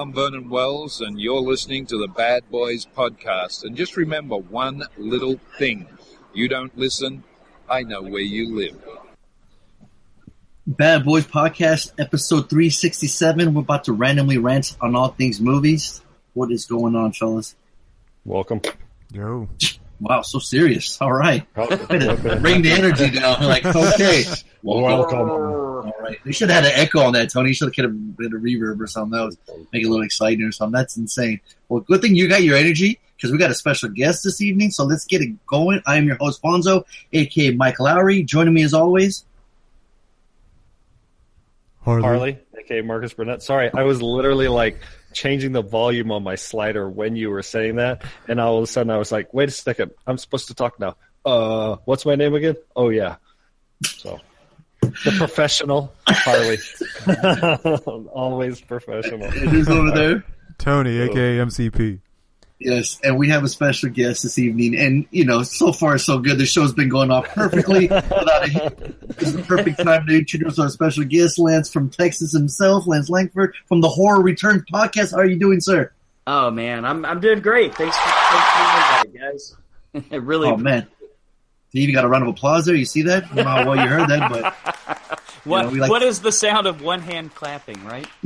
Hi, 0.00 0.04
I'm 0.04 0.14
Vernon 0.14 0.48
Wells, 0.48 1.02
and 1.02 1.20
you're 1.20 1.42
listening 1.42 1.84
to 1.88 1.98
the 1.98 2.08
Bad 2.08 2.48
Boys 2.50 2.86
Podcast. 2.86 3.64
And 3.64 3.76
just 3.76 3.98
remember 3.98 4.36
one 4.36 4.82
little 4.96 5.38
thing 5.58 5.86
you 6.32 6.48
don't 6.48 6.74
listen, 6.74 7.22
I 7.68 7.82
know 7.82 8.00
where 8.00 8.22
you 8.22 8.56
live. 8.56 8.82
Bad 10.66 11.04
Boys 11.04 11.26
Podcast, 11.26 11.92
episode 11.98 12.48
367. 12.48 13.52
We're 13.52 13.60
about 13.60 13.84
to 13.84 13.92
randomly 13.92 14.38
rant 14.38 14.74
on 14.80 14.96
all 14.96 15.08
things 15.08 15.38
movies. 15.38 16.00
What 16.32 16.50
is 16.50 16.64
going 16.64 16.96
on, 16.96 17.12
fellas? 17.12 17.54
Welcome. 18.24 18.62
Yo. 19.12 19.50
Wow, 20.00 20.22
so 20.22 20.38
serious. 20.38 20.98
All 21.02 21.12
right. 21.12 21.46
Bring 21.52 22.62
the 22.62 22.72
energy 22.72 23.10
down. 23.10 23.42
Like, 23.42 23.66
okay. 23.66 24.24
Welcome. 24.62 25.59
All 25.86 25.94
right. 26.00 26.18
They 26.24 26.32
should 26.32 26.50
have 26.50 26.64
had 26.64 26.72
an 26.72 26.78
echo 26.78 27.00
on 27.00 27.12
that, 27.14 27.30
Tony. 27.30 27.48
You 27.48 27.54
should 27.54 27.68
have 27.68 27.74
kept 27.74 27.86
a 27.86 27.90
bit 27.90 28.32
of 28.32 28.40
reverb 28.40 28.80
or 28.80 28.86
something. 28.86 29.18
That 29.18 29.24
was 29.24 29.38
make 29.72 29.82
it 29.82 29.86
a 29.86 29.90
little 29.90 30.04
exciting 30.04 30.44
or 30.44 30.52
something. 30.52 30.72
That's 30.72 30.96
insane. 30.96 31.40
Well, 31.68 31.80
good 31.80 32.02
thing 32.02 32.14
you 32.14 32.28
got 32.28 32.42
your 32.42 32.56
energy 32.56 33.00
because 33.16 33.32
we 33.32 33.38
got 33.38 33.50
a 33.50 33.54
special 33.54 33.88
guest 33.90 34.24
this 34.24 34.40
evening. 34.40 34.70
So 34.70 34.84
let's 34.84 35.04
get 35.04 35.22
it 35.22 35.46
going. 35.46 35.82
I 35.86 35.96
am 35.96 36.06
your 36.06 36.16
host, 36.16 36.42
Fonso, 36.42 36.84
aka 37.12 37.52
Mike 37.52 37.76
Lowrey. 37.76 38.24
Joining 38.24 38.54
me 38.54 38.62
as 38.62 38.74
always. 38.74 39.24
Harley. 41.82 42.02
Harley, 42.02 42.38
aka 42.58 42.82
Marcus 42.82 43.12
Burnett. 43.14 43.42
Sorry, 43.42 43.70
I 43.72 43.84
was 43.84 44.02
literally 44.02 44.48
like 44.48 44.80
changing 45.12 45.52
the 45.52 45.62
volume 45.62 46.12
on 46.12 46.22
my 46.22 46.34
slider 46.34 46.88
when 46.88 47.16
you 47.16 47.30
were 47.30 47.42
saying 47.42 47.76
that, 47.76 48.04
and 48.28 48.40
all 48.40 48.58
of 48.58 48.64
a 48.64 48.66
sudden 48.66 48.90
I 48.90 48.98
was 48.98 49.10
like, 49.10 49.32
"Wait 49.32 49.48
a 49.48 49.52
second, 49.52 49.92
I'm 50.06 50.18
supposed 50.18 50.48
to 50.48 50.54
talk 50.54 50.78
now." 50.78 50.96
Uh, 51.24 51.76
what's 51.84 52.04
my 52.04 52.16
name 52.16 52.34
again? 52.34 52.56
Oh 52.76 52.90
yeah, 52.90 53.16
so 53.84 54.20
the 55.04 55.14
professional 55.16 55.92
Harley, 56.06 56.58
always 58.12 58.60
professional. 58.60 59.22
It 59.24 59.54
is 59.54 59.68
over 59.68 59.90
there. 59.90 60.24
Tony, 60.58 60.98
aka 61.00 61.38
MCP. 61.38 62.00
Yes, 62.60 63.00
and 63.02 63.16
we 63.16 63.30
have 63.30 63.42
a 63.42 63.48
special 63.48 63.88
guest 63.88 64.22
this 64.22 64.38
evening, 64.38 64.76
and 64.76 65.06
you 65.10 65.24
know, 65.24 65.42
so 65.42 65.72
far 65.72 65.96
so 65.96 66.18
good. 66.18 66.36
The 66.36 66.44
show's 66.44 66.74
been 66.74 66.90
going 66.90 67.10
off 67.10 67.26
perfectly 67.28 67.88
without 67.88 68.44
a 68.44 68.48
hit. 68.48 69.18
This 69.18 69.32
the 69.32 69.42
perfect 69.42 69.82
time 69.82 70.06
to 70.06 70.18
introduce 70.18 70.58
our 70.58 70.68
special 70.68 71.04
guest, 71.04 71.38
Lance 71.38 71.72
from 71.72 71.88
Texas 71.88 72.32
himself, 72.32 72.86
Lance 72.86 73.08
Langford 73.08 73.54
from 73.66 73.80
the 73.80 73.88
Horror 73.88 74.20
Return 74.20 74.62
podcast. 74.70 75.12
How 75.12 75.20
are 75.20 75.26
you 75.26 75.38
doing, 75.38 75.60
sir? 75.62 75.90
Oh 76.26 76.50
man, 76.50 76.84
I'm 76.84 77.06
I'm 77.06 77.20
doing 77.20 77.40
great. 77.40 77.74
Thanks 77.74 77.96
for, 77.96 78.08
thanks 78.08 78.50
for 78.52 79.06
the 79.06 79.08
invite, 79.08 79.32
guys. 79.32 79.56
I 80.12 80.16
really 80.16 80.48
Oh 80.50 80.58
man, 80.58 80.86
you 81.72 81.82
even 81.82 81.94
got 81.94 82.04
a 82.04 82.08
round 82.08 82.24
of 82.24 82.28
applause 82.30 82.66
there. 82.66 82.74
You 82.74 82.84
see 82.84 83.02
that? 83.02 83.24
I 83.24 83.26
don't 83.28 83.36
know 83.36 83.44
how 83.44 83.66
well 83.68 83.76
you 83.76 83.88
heard 83.88 84.08
that, 84.08 84.30
but 84.30 85.20
what 85.44 85.62
know, 85.62 85.68
we 85.70 85.80
like- 85.80 85.90
what 85.90 86.02
is 86.02 86.20
the 86.20 86.32
sound 86.32 86.66
of 86.66 86.82
one 86.82 87.00
hand 87.00 87.34
clapping, 87.34 87.82
right? 87.84 88.06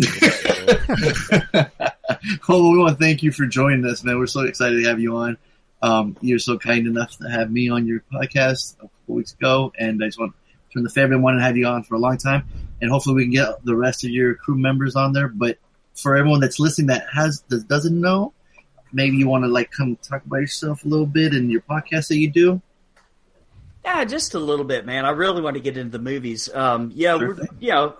well, 2.48 2.70
we 2.70 2.78
want 2.78 2.98
to 2.98 3.04
thank 3.04 3.22
you 3.22 3.32
for 3.32 3.46
joining 3.46 3.84
us, 3.86 4.02
man. 4.04 4.18
We're 4.18 4.26
so 4.26 4.40
excited 4.40 4.82
to 4.82 4.88
have 4.88 5.00
you 5.00 5.16
on. 5.16 5.36
Um, 5.82 6.16
you're 6.22 6.38
so 6.38 6.58
kind 6.58 6.86
enough 6.86 7.18
to 7.18 7.28
have 7.28 7.50
me 7.50 7.68
on 7.68 7.86
your 7.86 8.02
podcast 8.12 8.76
a 8.78 8.82
couple 8.82 9.16
weeks 9.16 9.34
ago, 9.34 9.72
and 9.78 10.02
I 10.02 10.06
just 10.06 10.18
want 10.18 10.32
to 10.32 10.72
turn 10.72 10.82
the 10.82 10.90
favor 10.90 11.12
and 11.14 11.40
have 11.40 11.56
you 11.58 11.66
on 11.66 11.82
for 11.82 11.94
a 11.94 11.98
long 11.98 12.16
time, 12.16 12.48
and 12.80 12.90
hopefully 12.90 13.16
we 13.16 13.24
can 13.24 13.32
get 13.32 13.64
the 13.64 13.76
rest 13.76 14.04
of 14.04 14.10
your 14.10 14.34
crew 14.34 14.56
members 14.56 14.96
on 14.96 15.12
there. 15.12 15.28
But 15.28 15.58
for 15.94 16.16
everyone 16.16 16.40
that's 16.40 16.58
listening 16.58 16.86
that 16.86 17.04
has 17.12 17.42
that 17.48 17.68
doesn't 17.68 18.00
know, 18.00 18.32
maybe 18.92 19.18
you 19.18 19.28
want 19.28 19.44
to 19.44 19.48
like 19.48 19.70
come 19.70 19.96
talk 19.96 20.24
about 20.24 20.38
yourself 20.38 20.84
a 20.84 20.88
little 20.88 21.06
bit 21.06 21.34
and 21.34 21.50
your 21.50 21.60
podcast 21.60 22.08
that 22.08 22.16
you 22.16 22.30
do. 22.30 22.62
Yeah, 23.84 24.04
just 24.04 24.34
a 24.34 24.38
little 24.38 24.64
bit, 24.64 24.86
man. 24.86 25.04
I 25.04 25.10
really 25.10 25.42
want 25.42 25.56
to 25.56 25.60
get 25.60 25.76
into 25.76 25.98
the 25.98 26.02
movies. 26.02 26.48
Um, 26.52 26.90
yeah, 26.94 27.18
Sure 27.18 27.34
we're, 27.34 27.46
you 27.60 27.68
know, 27.68 27.94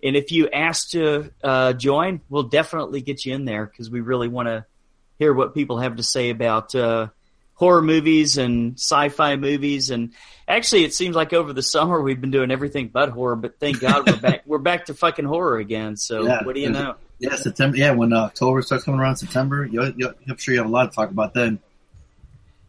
and 0.02 0.14
if 0.14 0.30
you 0.30 0.50
ask 0.50 0.90
to 0.90 1.30
uh, 1.42 1.72
join, 1.72 2.20
we'll 2.28 2.42
definitely 2.42 3.00
get 3.00 3.24
you 3.24 3.34
in 3.34 3.46
there 3.46 3.64
because 3.64 3.88
we 3.88 4.02
really 4.02 4.28
want 4.28 4.48
to 4.48 4.66
hear 5.18 5.32
what 5.32 5.54
people 5.54 5.78
have 5.78 5.96
to 5.96 6.02
say 6.02 6.28
about 6.28 6.74
uh, 6.74 7.08
horror 7.54 7.82
movies 7.82 8.36
and 8.38 8.74
sci-fi 8.74 9.36
movies. 9.36 9.90
And 9.90 10.12
actually, 10.48 10.84
it 10.84 10.92
seems 10.94 11.14
like 11.16 11.32
over 11.32 11.52
the 11.52 11.62
summer 11.62 12.00
we've 12.00 12.20
been 12.20 12.30
doing 12.30 12.50
everything 12.50 12.88
but 12.88 13.10
horror. 13.10 13.36
But 13.36 13.58
thank 13.60 13.80
God 13.80 14.06
we're 14.08 14.16
back. 14.16 14.42
We're 14.46 14.58
back 14.58 14.86
to 14.86 14.94
fucking 14.94 15.24
horror 15.24 15.58
again. 15.58 15.96
So 15.96 16.26
Yeah. 16.26 16.42
what 16.44 16.54
do 16.54 16.60
you 16.60 16.70
know? 16.70 16.96
Yeah, 17.18 17.36
September. 17.36 17.76
Yeah, 17.76 17.92
when 17.92 18.12
uh, 18.12 18.22
October 18.22 18.60
starts 18.62 18.84
coming 18.84 19.00
around, 19.00 19.16
September, 19.16 19.64
you, 19.64 19.94
you, 19.96 20.12
I'm 20.28 20.36
sure 20.36 20.52
you 20.52 20.60
have 20.60 20.68
a 20.68 20.72
lot 20.72 20.90
to 20.90 20.94
talk 20.96 21.10
about 21.10 21.32
then. 21.32 21.60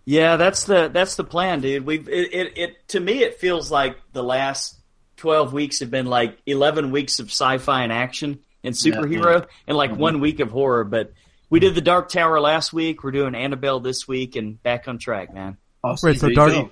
Yeah, 0.05 0.35
that's 0.37 0.65
the 0.65 0.87
that's 0.93 1.15
the 1.15 1.23
plan, 1.23 1.61
dude. 1.61 1.85
We've 1.85 2.07
it, 2.07 2.33
it, 2.33 2.57
it 2.57 2.87
to 2.89 2.99
me 2.99 3.23
it 3.23 3.39
feels 3.39 3.71
like 3.71 3.97
the 4.13 4.21
last 4.23 4.77
twelve 5.17 5.51
weeks 5.51 5.79
have 5.79 5.89
been 5.89 6.05
like 6.05 6.37
eleven 6.45 6.91
weeks 6.91 7.19
of 7.19 7.27
sci-fi 7.29 7.81
and 7.83 7.91
action 7.91 8.39
and 8.63 8.75
superhero, 8.75 9.47
and 9.67 9.75
like 9.75 9.91
Mhm. 9.93 9.97
one 9.97 10.19
week 10.19 10.39
of 10.41 10.51
horror. 10.51 10.83
But 10.83 11.11
we 11.49 11.59
did 11.59 11.75
the 11.75 11.81
Dark 11.81 12.09
Tower 12.09 12.39
last 12.39 12.73
week. 12.73 13.03
We're 13.03 13.11
doing 13.11 13.35
Annabelle 13.35 13.79
this 13.79 14.07
week, 14.07 14.35
and 14.35 14.61
back 14.61 14.87
on 14.87 14.97
track, 14.97 15.33
man. 15.33 15.57
Wait, 15.83 15.97
so 15.99 16.07
there 16.11 16.29
you 16.29 16.35
Dark- 16.35 16.51
go. 16.51 16.69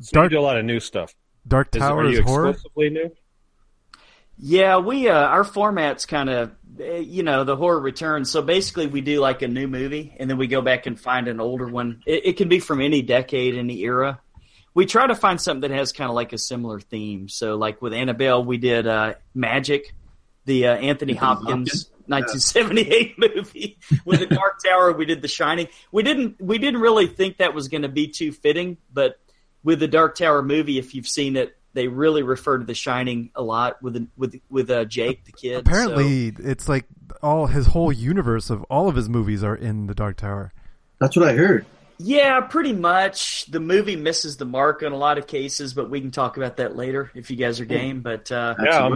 So 0.00 0.10
Dark- 0.12 0.30
you 0.32 0.36
do 0.38 0.40
a 0.40 0.42
lot 0.42 0.56
of 0.58 0.64
new 0.64 0.80
stuff. 0.80 1.14
Dark 1.46 1.74
Is, 1.76 1.80
Tower 1.80 1.98
are 2.00 2.04
is 2.06 2.18
you 2.18 2.24
horror. 2.24 2.50
exclusively 2.50 2.90
new? 2.90 3.10
Yeah, 4.38 4.78
we 4.78 5.08
uh, 5.08 5.14
our 5.14 5.44
format's 5.44 6.06
kind 6.06 6.28
of 6.28 6.52
you 6.78 7.22
know 7.22 7.44
the 7.44 7.54
horror 7.56 7.78
returns. 7.78 8.30
So 8.30 8.42
basically, 8.42 8.86
we 8.88 9.00
do 9.00 9.20
like 9.20 9.42
a 9.42 9.48
new 9.48 9.68
movie, 9.68 10.16
and 10.18 10.28
then 10.28 10.38
we 10.38 10.48
go 10.48 10.60
back 10.60 10.86
and 10.86 10.98
find 10.98 11.28
an 11.28 11.40
older 11.40 11.68
one. 11.68 12.02
It, 12.06 12.26
it 12.26 12.36
can 12.36 12.48
be 12.48 12.58
from 12.58 12.80
any 12.80 13.02
decade, 13.02 13.54
any 13.56 13.80
era. 13.82 14.20
We 14.74 14.86
try 14.86 15.06
to 15.06 15.14
find 15.14 15.40
something 15.40 15.70
that 15.70 15.76
has 15.76 15.92
kind 15.92 16.10
of 16.10 16.16
like 16.16 16.32
a 16.32 16.38
similar 16.38 16.80
theme. 16.80 17.28
So, 17.28 17.54
like 17.56 17.80
with 17.80 17.92
Annabelle, 17.92 18.44
we 18.44 18.56
did 18.56 18.88
uh, 18.88 19.14
Magic, 19.34 19.94
the 20.46 20.66
uh, 20.66 20.70
Anthony 20.74 20.88
Anthony 20.88 21.14
Hopkins. 21.14 21.70
Hopkins? 21.70 21.90
1978 22.06 23.18
movie 23.36 23.78
with 24.04 24.20
the 24.20 24.26
Dark 24.26 24.62
Tower. 24.64 24.92
We 24.92 25.04
did 25.04 25.22
The 25.22 25.28
Shining. 25.28 25.68
We 25.92 26.02
didn't. 26.02 26.40
We 26.40 26.58
didn't 26.58 26.80
really 26.80 27.06
think 27.06 27.38
that 27.38 27.54
was 27.54 27.68
going 27.68 27.82
to 27.82 27.88
be 27.88 28.08
too 28.08 28.32
fitting, 28.32 28.78
but 28.92 29.18
with 29.62 29.80
the 29.80 29.88
Dark 29.88 30.16
Tower 30.16 30.42
movie, 30.42 30.78
if 30.78 30.94
you've 30.94 31.08
seen 31.08 31.36
it, 31.36 31.56
they 31.72 31.88
really 31.88 32.22
refer 32.22 32.58
to 32.58 32.64
The 32.64 32.74
Shining 32.74 33.30
a 33.34 33.42
lot 33.42 33.82
with 33.82 34.08
with 34.16 34.40
with 34.48 34.70
uh, 34.70 34.84
Jake 34.84 35.24
the 35.24 35.32
kid. 35.32 35.60
Apparently, 35.60 36.28
it's 36.38 36.68
like 36.68 36.86
all 37.22 37.46
his 37.46 37.66
whole 37.66 37.92
universe 37.92 38.50
of 38.50 38.62
all 38.64 38.88
of 38.88 38.96
his 38.96 39.08
movies 39.08 39.42
are 39.42 39.56
in 39.56 39.86
the 39.86 39.94
Dark 39.94 40.16
Tower. 40.16 40.52
That's 41.00 41.16
what 41.16 41.28
I 41.28 41.32
heard. 41.32 41.66
Yeah, 41.98 42.40
pretty 42.40 42.72
much. 42.72 43.46
The 43.46 43.60
movie 43.60 43.96
misses 43.96 44.36
the 44.36 44.44
mark 44.44 44.82
in 44.82 44.92
a 44.92 44.96
lot 44.96 45.18
of 45.18 45.26
cases, 45.26 45.74
but 45.74 45.90
we 45.90 46.00
can 46.00 46.10
talk 46.10 46.36
about 46.36 46.56
that 46.56 46.76
later 46.76 47.10
if 47.14 47.30
you 47.30 47.36
guys 47.36 47.60
are 47.60 47.64
game. 47.64 48.00
But 48.00 48.30
uh, 48.32 48.54
Yeah, 48.58 48.88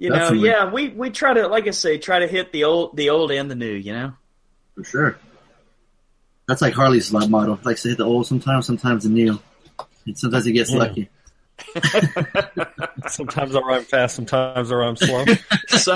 I'm 0.00 0.12
Absolutely. 0.12 0.14
interested. 0.14 0.40
you 0.40 0.40
know, 0.40 0.44
yeah, 0.66 0.70
we 0.72 0.88
we 0.88 1.10
try 1.10 1.34
to, 1.34 1.48
like 1.48 1.66
I 1.66 1.70
say, 1.72 1.98
try 1.98 2.20
to 2.20 2.26
hit 2.28 2.52
the 2.52 2.64
old 2.64 2.96
the 2.96 3.10
old 3.10 3.30
and 3.32 3.50
the 3.50 3.54
new. 3.54 3.72
You 3.72 3.92
know. 3.92 4.12
For 4.76 4.84
sure. 4.84 5.18
That's 6.46 6.62
like 6.62 6.72
Harley's 6.74 7.12
motto. 7.12 7.58
Like 7.64 7.78
say 7.78 7.94
the 7.94 8.04
old 8.04 8.26
sometimes, 8.26 8.66
sometimes 8.66 9.04
the 9.04 9.10
new. 9.10 9.38
And 10.06 10.16
sometimes 10.18 10.44
he 10.44 10.52
gets 10.52 10.70
Yeah. 10.72 10.78
lucky. 10.78 11.10
Sometimes 13.08 13.54
I 13.56 13.60
rhyme 13.60 13.82
fast, 13.84 14.14
sometimes 14.16 14.70
I 14.70 14.74
rhyme 14.74 14.96
slow. 14.96 15.24
So, 15.68 15.94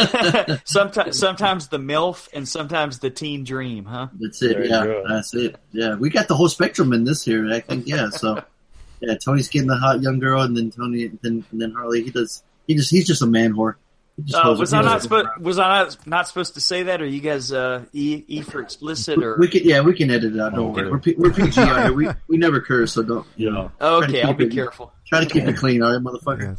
sometimes 0.65 1.19
sometimes 1.19 1.69
the 1.69 1.79
milf 1.79 2.29
and 2.33 2.49
sometimes 2.49 2.99
the 2.99 3.11
teen 3.11 3.45
dream, 3.45 3.85
huh? 3.85 4.09
That's 4.21 4.43
it. 4.43 4.55
There 4.59 4.65
yeah, 4.67 5.03
that's 5.09 5.33
it. 5.35 5.57
Yeah, 5.73 5.95
we 5.95 6.11
got 6.11 6.29
the 6.29 6.35
whole 6.35 6.49
spectrum 6.49 6.93
in 6.93 7.05
this 7.05 7.25
here. 7.25 7.51
I 7.51 7.61
think. 7.61 7.87
Yeah. 7.87 8.11
So, 8.11 8.43
yeah, 9.01 9.15
Tony's 9.25 9.49
getting 9.49 9.69
the 9.69 9.77
hot 9.77 10.03
young 10.03 10.19
girl, 10.19 10.43
and 10.43 10.57
then 10.57 10.71
Tony, 10.71 11.07
then 11.23 11.45
and 11.53 11.61
then 11.61 11.73
Harley. 11.73 12.03
He 12.03 12.11
does. 12.11 12.43
He 12.67 12.75
just. 12.75 12.91
He's 12.91 13.07
just 13.07 13.23
a 13.23 13.27
man 13.27 13.55
whore. 13.55 13.77
He 14.17 14.25
just 14.25 14.45
Uh, 14.45 14.55
was 14.59 14.73
I 14.75 14.83
not 14.83 15.01
supposed 15.03 15.29
was 15.41 15.59
I 15.59 15.69
not, 15.85 16.07
not 16.07 16.29
supposed 16.29 16.55
to 16.55 16.61
say 16.61 16.83
that? 16.85 17.01
Or 17.01 17.07
you 17.07 17.21
guys 17.21 17.51
uh, 17.51 17.85
e, 17.95 18.25
e 18.29 18.43
for 18.43 18.61
explicit 18.61 19.23
or 19.23 19.37
We 19.39 19.49
can. 19.49 19.63
Yeah, 19.65 19.81
we 19.81 19.95
can 19.95 20.11
edit 20.11 20.35
it 20.35 20.41
out. 20.41 20.55
Don't 20.55 20.71
Okay. 20.73 20.83
worry. 20.83 20.91
We're, 20.91 20.99
P- 20.99 21.15
we're 21.17 21.33
PG 21.33 21.59
out 21.61 21.83
here. 21.85 21.93
We 21.95 22.09
we 22.29 22.37
never 22.37 22.61
curse, 22.61 22.93
so 22.93 23.03
don't. 23.03 23.27
Yeah. 23.37 23.69
Oh, 23.81 24.03
okay? 24.05 24.23
I'll 24.23 24.35
be 24.35 24.45
it- 24.45 24.53
careful. 24.53 24.93
Try 25.07 25.21
to 25.25 25.27
keep 25.31 25.45
it 25.45 25.57
clean, 25.57 25.83
all 25.83 25.93
right, 25.93 26.01
motherfucker. 26.03 26.57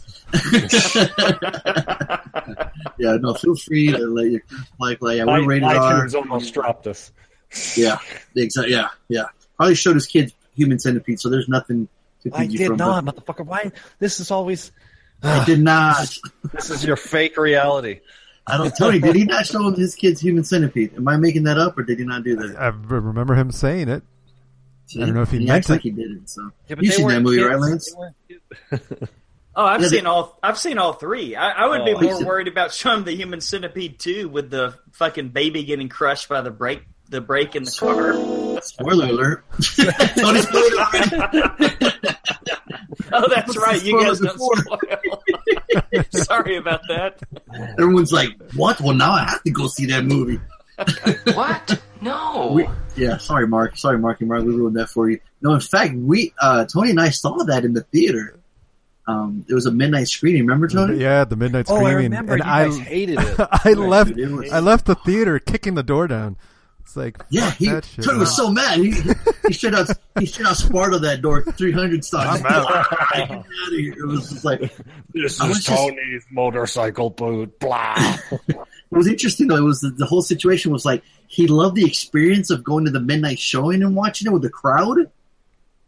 Yes. 0.53 0.95
yeah, 3.00 3.17
no, 3.19 3.33
feel 3.33 3.56
free 3.56 3.88
to 3.91 3.97
let 3.99 4.27
your 4.29 4.41
like, 4.79 5.01
like 5.01 5.17
yeah, 5.17 5.25
we're 5.25 5.45
rated 5.45 5.63
R. 5.63 6.07
almost 6.15 6.53
dropped 6.53 6.88
us. 6.88 7.11
Yeah, 7.75 7.97
exactly. 8.35 8.73
Yeah, 8.73 8.89
yeah. 9.09 9.25
Harley 9.59 9.75
showed 9.75 9.95
his 9.95 10.06
kids 10.07 10.33
Human 10.56 10.79
Centipede, 10.79 11.19
so 11.19 11.29
there's 11.29 11.47
nothing 11.49 11.88
to 12.23 12.31
I 12.33 12.44
keep 12.44 12.51
you 12.51 12.57
did 12.59 12.67
from. 12.69 12.77
not, 12.77 13.06
motherfucker. 13.06 13.45
Why? 13.45 13.71
This 13.99 14.19
is 14.19 14.31
always. 14.31 14.71
I 15.23 15.45
did 15.45 15.59
not. 15.63 16.17
This 16.53 16.69
is 16.69 16.85
your 16.85 16.95
fake 16.95 17.37
reality. 17.37 18.01
I 18.45 18.57
don't. 18.57 18.75
Tony, 18.77 18.99
did 18.99 19.15
he 19.15 19.23
not 19.23 19.45
show 19.45 19.71
his 19.71 19.95
kids 19.95 20.19
Human 20.21 20.43
Centipede? 20.43 20.95
Am 20.97 21.07
I 21.07 21.15
making 21.17 21.43
that 21.43 21.57
up, 21.57 21.77
or 21.77 21.83
did 21.83 21.99
he 21.99 22.05
not 22.05 22.23
do 22.23 22.35
that? 22.35 22.55
I 22.59 22.67
remember 22.67 23.35
him 23.35 23.51
saying 23.51 23.87
it. 23.89 24.03
See? 24.87 25.01
I 25.01 25.05
don't 25.05 25.15
know 25.15 25.21
if 25.21 25.31
he 25.31 25.39
he 25.39 25.45
meant 25.45 25.57
acts 25.59 25.69
like 25.69 25.79
it. 25.79 25.83
he 25.83 25.91
did 25.91 26.11
it. 26.11 26.29
So 26.29 26.51
Yeah, 26.67 26.75
you 26.81 26.89
they 26.89 26.95
seen 26.95 27.07
that 27.07 27.13
weren't 27.13 27.23
movie, 27.23 27.37
kids. 27.37 27.49
right, 27.49 27.59
Lance? 27.59 27.91
They 27.93 27.99
weren't 27.99 28.15
kids. 28.91 29.11
Oh, 29.55 29.63
I've 29.65 29.81
Yeah, 29.83 29.87
seen 29.89 30.03
they- 30.05 30.09
all. 30.09 30.39
I've 30.41 30.57
seen 30.57 30.79
all 30.79 30.93
three. 30.93 31.35
I, 31.35 31.51
I 31.51 31.67
would 31.67 31.81
Oh. 31.81 31.85
be 31.85 31.93
more 31.93 32.01
Listen. 32.13 32.25
worried 32.25 32.47
about 32.47 32.73
showing 32.73 33.03
the 33.03 33.11
Human 33.15 33.39
Centipede 33.39 33.99
too, 33.99 34.27
with 34.27 34.49
the 34.49 34.73
fucking 34.93 35.29
baby 35.29 35.63
getting 35.63 35.89
crushed 35.89 36.27
by 36.27 36.41
the 36.41 36.49
brake, 36.49 36.81
the 37.09 37.21
brake 37.21 37.55
in 37.55 37.63
the 37.63 37.71
car. 37.71 38.13
Spoiler 38.63 39.06
alert. 39.07 39.45
Tony 40.18 40.42
spoiled 40.42 40.74
it 40.74 40.80
already. 40.80 42.18
Oh, 43.12 43.27
that's 43.30 43.57
right. 43.57 43.83
You 43.83 44.01
guys 44.01 44.19
don't 44.19 44.33
Before. 44.33 44.56
spoil. 44.57 46.04
Sorry 46.24 46.57
about 46.57 46.81
that. 46.89 47.19
Everyone's 47.80 48.12
like, 48.12 48.30
"What? 48.56 48.80
Well, 48.81 48.94
now 48.95 49.12
I 49.12 49.24
have 49.30 49.44
to 49.44 49.51
go 49.51 49.68
see 49.68 49.86
that 49.88 50.06
movie." 50.06 50.39
What? 51.36 51.80
No. 52.01 52.51
We, 52.54 52.68
yeah, 52.98 53.18
sorry, 53.18 53.48
Mark. 53.48 53.77
Sorry, 53.77 53.98
Mark 54.00 54.19
and 54.21 54.30
Mark. 54.30 54.44
We 54.44 54.54
ruined 54.56 54.75
that 54.77 54.89
for 54.89 55.09
you. 55.09 55.19
No, 55.42 55.54
in 55.54 55.59
fact, 55.59 55.94
we 55.95 56.33
uh, 56.42 56.66
Tony 56.66 56.89
and 56.89 57.00
I 57.00 57.09
saw 57.09 57.44
that 57.45 57.63
in 57.63 57.74
the 57.74 57.81
theater. 57.83 58.39
Um, 59.07 59.45
it 59.48 59.54
was 59.54 59.66
a 59.68 59.71
midnight 59.71 60.07
screening. 60.07 60.42
Remember, 60.42 60.68
Tony? 60.68 60.98
Yeah, 60.98 61.25
the 61.25 61.36
midnight 61.36 61.68
Oh, 61.69 61.75
screening. 61.75 62.13
I 62.13 62.19
remember. 62.21 62.33
and 62.33 62.44
you 62.44 62.50
I, 62.50 62.66
guys 62.66 62.77
hated 62.80 63.19
it. 63.19 63.39
I 63.39 63.74
left. 63.74 64.16
dude, 64.16 64.19
it 64.31 64.31
was- 64.36 64.51
I 64.51 64.59
left 64.62 64.86
the 64.86 64.95
theater 64.95 65.38
kicking 65.39 65.75
the 65.75 65.83
door 65.83 66.07
down. 66.07 66.38
It's 66.83 66.95
like, 66.97 67.24
Yeah, 67.30 67.50
he 67.51 67.65
shit. 67.65 67.89
Tony 68.03 68.19
was 68.19 68.35
so 68.35 68.50
mad. 68.51 68.77
He, 68.80 68.91
he, 68.91 69.12
he 69.47 69.53
straight 69.53 69.74
out 69.74 69.88
he 70.19 70.25
straight 70.27 70.47
out 70.47 70.57
Sparta 70.57 71.00
that 71.00 71.21
door, 71.21 71.41
three 71.41 71.71
hundred 71.71 72.03
stars. 72.09 72.41
I'm 72.41 72.45
out. 72.45 72.68
Get 73.13 73.31
out 73.31 73.39
of 73.39 73.45
here. 73.71 73.94
It 73.94 74.06
was 74.06 74.30
just 74.30 74.45
like 74.45 74.59
This 75.13 75.39
I 75.41 75.47
was 75.47 75.57
is 75.57 75.63
just- 75.65 75.77
Tony's 75.77 76.25
motorcycle 76.31 77.09
boot. 77.09 77.59
Blah. 77.59 77.95
It 78.50 78.57
was 78.97 79.07
interesting 79.07 79.47
though. 79.47 79.57
It 79.57 79.62
was 79.63 79.81
the, 79.81 79.89
the 79.89 80.06
whole 80.06 80.21
situation 80.21 80.71
was 80.71 80.85
like 80.85 81.03
he 81.27 81.47
loved 81.47 81.75
the 81.75 81.85
experience 81.85 82.51
of 82.51 82.63
going 82.63 82.85
to 82.85 82.91
the 82.91 83.00
midnight 83.00 83.39
showing 83.39 83.81
and 83.81 83.95
watching 83.95 84.27
it 84.27 84.31
with 84.33 84.44
the 84.44 84.51
crowd, 84.51 85.09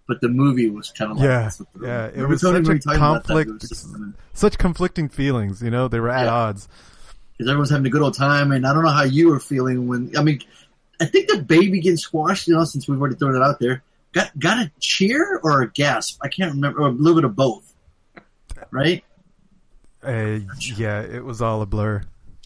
but 0.08 0.22
the 0.22 0.30
movie 0.30 0.70
was 0.72 0.90
kind 0.92 1.12
of 1.12 1.18
like 1.18 1.26
Yeah, 1.26 1.50
the- 1.76 1.86
yeah. 1.86 2.06
It 2.24 2.28
was 2.28 2.42
Tony, 2.42 2.64
such 2.64 2.64
when 2.64 2.64
we 2.64 2.70
a 2.70 2.74
were 2.74 2.80
talking 2.80 3.00
that? 3.00 3.24
Conflict. 3.26 3.52
was 3.62 3.88
Such 4.34 4.58
conflicting 4.58 5.10
feelings. 5.10 5.62
You 5.62 5.70
know, 5.70 5.88
they 5.88 6.00
were 6.00 6.10
at 6.10 6.26
Yeah. 6.26 6.34
odds. 6.34 6.68
because 7.38 7.50
everyone's 7.50 7.70
having 7.70 7.86
a 7.86 7.90
good 7.92 8.02
old 8.02 8.16
time, 8.16 8.52
and 8.52 8.66
I 8.66 8.74
don't 8.74 8.84
know 8.84 8.90
how 8.90 9.04
you 9.04 9.30
were 9.30 9.40
feeling 9.40 9.88
when. 9.88 10.12
I 10.18 10.24
mean, 10.24 10.40
I 11.00 11.06
think 11.06 11.30
the 11.30 11.38
baby 11.42 11.80
getting 11.82 11.98
squashed. 11.98 12.48
You 12.48 12.56
know, 12.56 12.64
since 12.64 12.88
we've 12.88 13.00
already 13.00 13.16
thrown 13.16 13.36
it 13.36 13.42
out 13.42 13.60
there, 13.60 13.84
got 14.14 14.38
got 14.40 14.58
a 14.60 14.72
cheer 14.80 15.40
or 15.44 15.62
a 15.62 15.72
gasp. 15.72 16.20
I 16.24 16.28
can't 16.30 16.54
remember, 16.54 16.80
or 16.82 16.88
a 16.88 16.92
little 16.92 17.16
bit 17.16 17.26
of 17.26 17.36
both. 17.36 17.74
Right? 18.72 19.04
Uh, 20.04 20.40
yeah, 20.78 21.02
it 21.02 21.24
was 21.24 21.42
all 21.42 21.62
a 21.62 21.66
blur. 21.66 22.04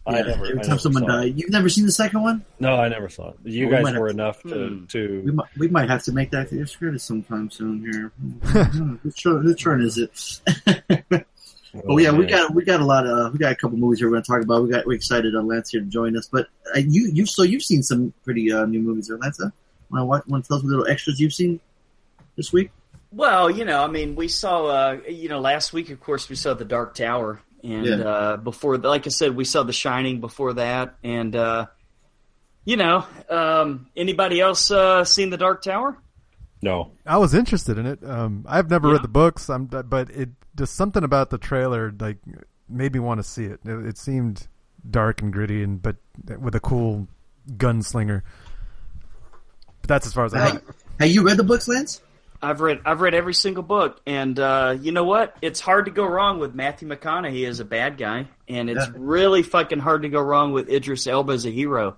I 0.08 0.12
Yeah, 0.18 0.22
never. 0.24 0.46
Every 0.46 0.50
I 0.60 0.62
time 0.62 0.70
never 0.70 0.80
someone 0.80 1.04
saw 1.04 1.08
died, 1.22 1.34
you've 1.38 1.50
never 1.52 1.70
seen 1.70 1.86
the 1.86 1.92
second 1.92 2.22
one. 2.24 2.46
No, 2.60 2.76
I 2.76 2.88
never 2.88 3.10
saw 3.10 3.30
it. 3.32 3.36
You 3.44 3.68
Well, 3.68 3.70
we 3.70 3.76
guys 3.84 3.84
might 3.94 4.00
were 4.00 4.08
have 4.08 4.16
enough 4.16 4.42
to 4.44 4.50
Hmm. 4.50 4.80
We 4.82 4.88
to. 4.88 5.32
might 5.34 5.48
we 5.58 5.68
might 5.68 5.90
have 5.90 6.04
to 6.04 6.12
make 6.14 6.32
that 6.32 6.52
your 6.52 6.66
script 6.66 7.02
sometime 7.02 7.52
soon 7.52 7.82
here. 7.82 8.12
Hmm, 8.72 8.96
whose 9.04 9.16
turn, 9.16 9.42
whose 9.44 9.56
turn 9.58 9.82
is 9.84 9.98
it? 9.98 11.26
But 11.74 11.96
yeah, 11.98 12.12
we 12.12 12.26
got 12.26 12.54
we 12.54 12.64
got 12.66 12.80
a 12.80 12.86
lot 12.86 13.06
of 13.06 13.32
we 13.34 13.40
got 13.40 13.52
a 13.52 13.56
couple 13.56 13.78
movies 13.78 14.00
here 14.00 14.08
we're 14.08 14.14
going 14.14 14.24
to 14.24 14.32
talk 14.32 14.42
about. 14.42 14.64
We 14.64 14.70
got 14.70 14.86
we're 14.88 14.94
excited 14.94 15.36
uh, 15.36 15.42
Lance 15.42 15.70
here 15.70 15.82
to 15.82 15.88
join 15.88 16.18
us. 16.18 16.28
But 16.32 16.48
uh, 16.76 16.80
you 16.80 17.10
you 17.14 17.26
so 17.26 17.44
you've 17.44 17.64
seen 17.64 17.84
some 17.84 18.14
pretty 18.24 18.52
uh, 18.52 18.66
new 18.66 18.80
movies 18.80 19.08
there, 19.08 19.18
Lance. 19.18 19.40
Want 19.40 20.02
to 20.26 20.32
want 20.32 20.44
to 20.46 20.48
tell 20.48 20.58
us 20.58 20.64
what 20.64 20.70
little 20.70 20.88
extras 20.88 21.20
you've 21.20 21.34
seen 21.34 21.60
this 22.36 22.52
week? 22.52 22.72
Well, 23.12 23.50
you 23.50 23.66
know, 23.66 23.84
I 23.84 23.88
mean, 23.88 24.16
we 24.16 24.28
saw, 24.28 24.66
uh, 24.68 24.98
you 25.10 25.30
know, 25.30 25.40
last 25.40 25.74
week, 25.74 25.90
of 25.90 26.00
course, 26.00 26.30
we 26.30 26.36
saw 26.36 26.54
The 26.54 26.66
Dark 26.66 26.94
Tower, 26.94 27.42
and 27.64 27.86
Yeah. 27.88 27.96
uh, 27.96 28.38
before, 28.38 28.78
like 28.78 29.08
I 29.08 29.10
said, 29.10 29.36
we 29.36 29.46
saw 29.46 29.64
The 29.64 29.74
Shining 29.74 30.20
before 30.22 30.54
that, 30.54 30.96
and 31.04 31.36
uh, 31.36 31.66
you 32.66 32.78
know, 32.78 33.06
um, 33.30 33.88
anybody 33.98 34.40
else 34.40 34.70
uh, 34.70 35.04
seen 35.06 35.32
The 35.32 35.38
Dark 35.38 35.64
Tower? 35.64 35.98
No. 36.62 36.92
I 37.06 37.18
was 37.18 37.34
interested 37.34 37.78
in 37.78 37.86
it. 37.86 38.04
Um, 38.04 38.46
I've 38.48 38.70
never 38.70 38.88
Yeah. 38.88 38.94
read 38.96 39.04
the 39.04 39.08
books. 39.08 39.50
I'm, 39.50 39.66
but 39.66 40.10
it 40.10 40.30
just 40.56 40.76
something 40.76 41.04
about 41.04 41.30
the 41.30 41.38
trailer 41.38 41.94
like 42.00 42.18
made 42.68 42.94
me 42.94 43.00
want 43.00 43.20
to 43.20 43.24
see 43.24 43.46
it. 43.46 43.60
It, 43.66 43.86
it 43.86 43.98
seemed 43.98 44.48
dark 44.90 45.22
and 45.22 45.32
gritty, 45.32 45.64
and 45.64 45.82
but 45.82 45.96
with 46.40 46.56
a 46.56 46.60
cool 46.60 47.08
gunslinger. 47.50 48.24
But 49.82 49.88
that's 49.88 50.08
as 50.08 50.14
far 50.14 50.26
as 50.26 50.34
I. 50.34 50.50
Hey, 50.52 50.58
hey, 51.00 51.08
you 51.08 51.24
read 51.24 51.38
the 51.38 51.44
books, 51.44 51.68
Lance? 51.68 52.02
I've 52.42 52.62
read, 52.62 52.80
I've 52.86 53.02
read 53.02 53.14
every 53.14 53.34
single 53.34 53.64
book, 53.64 54.00
and 54.06 54.40
uh, 54.40 54.78
you 54.80 54.94
know 54.94 55.04
what? 55.04 55.36
It's 55.42 55.60
hard 55.60 55.86
to 55.86 55.92
go 55.92 56.06
wrong 56.06 56.40
with 56.40 56.56
Matthew 56.56 56.88
McConaughey 56.88 57.46
as 57.46 57.60
a 57.60 57.66
bad 57.66 57.98
guy, 57.98 58.28
and 58.48 58.70
it's 58.70 58.86
Yeah. 58.88 58.94
really 58.96 59.44
fucking 59.44 59.80
hard 59.80 60.04
to 60.04 60.10
go 60.10 60.22
wrong 60.22 60.54
with 60.54 60.70
Idris 60.70 61.06
Elba 61.06 61.34
as 61.34 61.46
a 61.46 61.50
hero. 61.52 61.98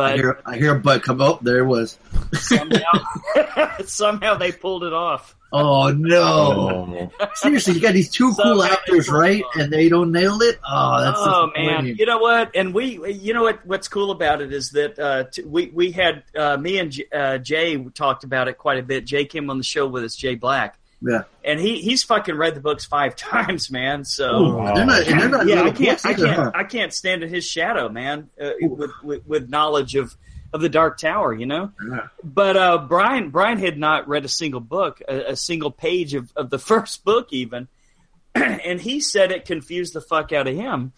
I 0.00 0.14
hear 0.16 0.40
I 0.44 0.56
hear 0.56 0.74
a 0.74 0.78
butt 0.78 1.02
come 1.02 1.20
up. 1.20 1.42
There 1.42 1.58
it 1.58 1.64
was. 1.64 1.98
somehow, 2.32 2.92
somehow 3.84 4.34
they 4.36 4.52
pulled 4.52 4.84
it 4.84 4.92
off. 4.92 5.34
Oh 5.50 5.90
no! 5.90 7.10
Seriously, 7.36 7.74
you 7.74 7.80
got 7.80 7.94
these 7.94 8.10
two 8.10 8.26
cool 8.26 8.34
Somehow 8.34 8.66
they 8.66 8.70
actors, 8.70 9.08
right? 9.08 9.42
off. 9.42 9.56
And 9.56 9.72
they 9.72 9.88
don't 9.88 10.12
nail 10.12 10.42
it. 10.42 10.58
Oh, 10.68 11.00
that's 11.00 11.18
oh 11.20 11.50
man, 11.56 11.86
you 11.86 12.04
know 12.04 12.18
what? 12.18 12.54
And 12.54 12.74
we, 12.74 13.12
you 13.14 13.32
know 13.32 13.44
what? 13.44 13.64
What's 13.64 13.88
cool 13.88 14.10
about 14.10 14.42
it 14.42 14.52
is 14.52 14.72
that 14.72 14.98
uh, 14.98 15.24
t- 15.24 15.44
we 15.44 15.68
we 15.68 15.90
had 15.90 16.22
uh, 16.36 16.58
me 16.58 16.78
and 16.78 16.92
J- 16.92 17.06
uh, 17.10 17.38
Jay 17.38 17.82
talked 17.94 18.24
about 18.24 18.48
it 18.48 18.58
quite 18.58 18.78
a 18.78 18.82
bit. 18.82 19.06
Jay 19.06 19.24
came 19.24 19.48
on 19.48 19.56
the 19.56 19.64
show 19.64 19.86
with 19.86 20.04
us, 20.04 20.14
Jay 20.14 20.34
Black, 20.34 20.77
Yeah. 21.00 21.22
and 21.44 21.60
he 21.60 21.80
he's 21.80 22.02
fucking 22.02 22.34
read 22.34 22.54
the 22.56 22.60
books 22.60 22.84
five 22.84 23.14
times, 23.16 23.70
man. 23.70 24.04
So. 24.04 24.44
Ooh, 24.44 24.74
they're 24.74 24.86
not. 24.86 25.04
They're 25.06 25.28
not 25.28 25.46
yeah, 25.46 25.62
I 25.62 25.70
can't, 25.70 26.06
I 26.06 26.14
can't, 26.14 26.36
huh? 26.36 26.52
I 26.54 26.64
can't 26.64 26.92
stand 26.92 27.22
in 27.22 27.28
his 27.28 27.46
shadow, 27.46 27.88
man. 27.88 28.30
Uh, 28.40 28.50
with, 28.60 28.90
with 29.02 29.26
with 29.26 29.48
knowledge 29.48 29.94
of 29.94 30.16
of 30.52 30.60
the 30.60 30.68
Dark 30.68 30.98
Tower, 30.98 31.34
you 31.34 31.46
know. 31.46 31.72
Yeah. 31.90 32.08
But 32.24 32.56
uh, 32.56 32.78
Brian 32.78 33.30
Brian 33.30 33.58
had 33.58 33.78
not 33.78 34.08
read 34.08 34.24
a 34.24 34.28
single 34.28 34.60
book, 34.60 35.02
a, 35.08 35.32
a 35.32 35.36
single 35.36 35.70
page 35.70 36.14
of, 36.14 36.32
of 36.36 36.50
the 36.50 36.58
first 36.70 37.04
book, 37.04 37.32
even, 37.32 37.68
and 38.34 38.80
he 38.80 39.00
said 39.00 39.32
it 39.32 39.44
confused 39.44 39.94
the 39.94 40.00
fuck 40.00 40.32
out 40.32 40.46
of 40.48 40.54
him. 40.56 40.92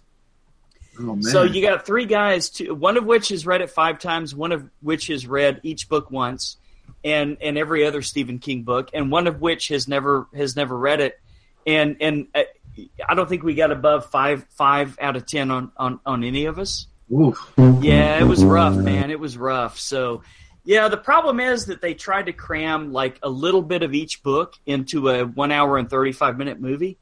Oh 0.99 1.15
man. 1.17 1.23
So 1.23 1.43
you 1.43 1.63
got 1.63 1.87
three 1.87 2.07
guys, 2.07 2.51
two, 2.51 2.75
one 2.75 2.97
of 2.97 3.05
which 3.05 3.29
has 3.29 3.47
read 3.47 3.61
it 3.63 3.71
five 3.71 3.99
times, 3.99 4.35
one 4.35 4.53
of 4.53 4.69
which 4.81 5.07
has 5.07 5.27
read 5.27 5.61
each 5.63 5.89
book 5.89 6.11
once, 6.11 6.57
and 7.05 7.39
and 7.41 7.57
every 7.59 7.87
other 7.87 8.03
Stephen 8.03 8.39
King 8.39 8.63
book, 8.63 8.91
and 8.93 9.11
one 9.11 9.27
of 9.27 9.41
which 9.41 9.69
has 9.69 9.89
never 9.89 10.27
has 10.35 10.57
never 10.57 10.77
read 10.77 11.01
it, 11.01 11.21
and 11.67 11.97
and 12.01 12.29
uh, 12.35 12.43
I 13.09 13.15
don't 13.15 13.29
think 13.29 13.43
we 13.43 13.55
got 13.55 13.71
above 13.71 14.11
five 14.11 14.47
five 14.51 14.99
out 15.01 15.17
of 15.17 15.27
ten 15.27 15.51
on 15.51 15.73
on 15.77 16.01
on 16.05 16.25
any 16.25 16.47
of 16.47 16.59
us. 16.59 16.87
Oof. 17.13 17.53
Yeah, 17.81 18.21
it 18.21 18.27
was 18.27 18.45
rough, 18.45 18.77
man. 18.77 19.11
It 19.11 19.19
was 19.19 19.37
rough. 19.37 19.81
So, 19.81 20.23
yeah, 20.65 20.87
the 20.87 20.97
problem 20.97 21.41
is 21.41 21.67
that 21.67 21.81
they 21.81 21.95
tried 21.95 22.27
to 22.27 22.33
cram 22.33 22.93
like 22.93 23.19
a 23.23 23.29
little 23.29 23.63
bit 23.63 23.83
of 23.83 23.95
each 23.95 24.23
book 24.23 24.55
into 24.65 25.09
a 25.09 25.25
one 25.25 25.51
hour 25.51 25.77
and 25.77 25.91
thirty 25.91 26.13
five 26.13 26.39
minute 26.39 26.61
movie, 26.61 26.99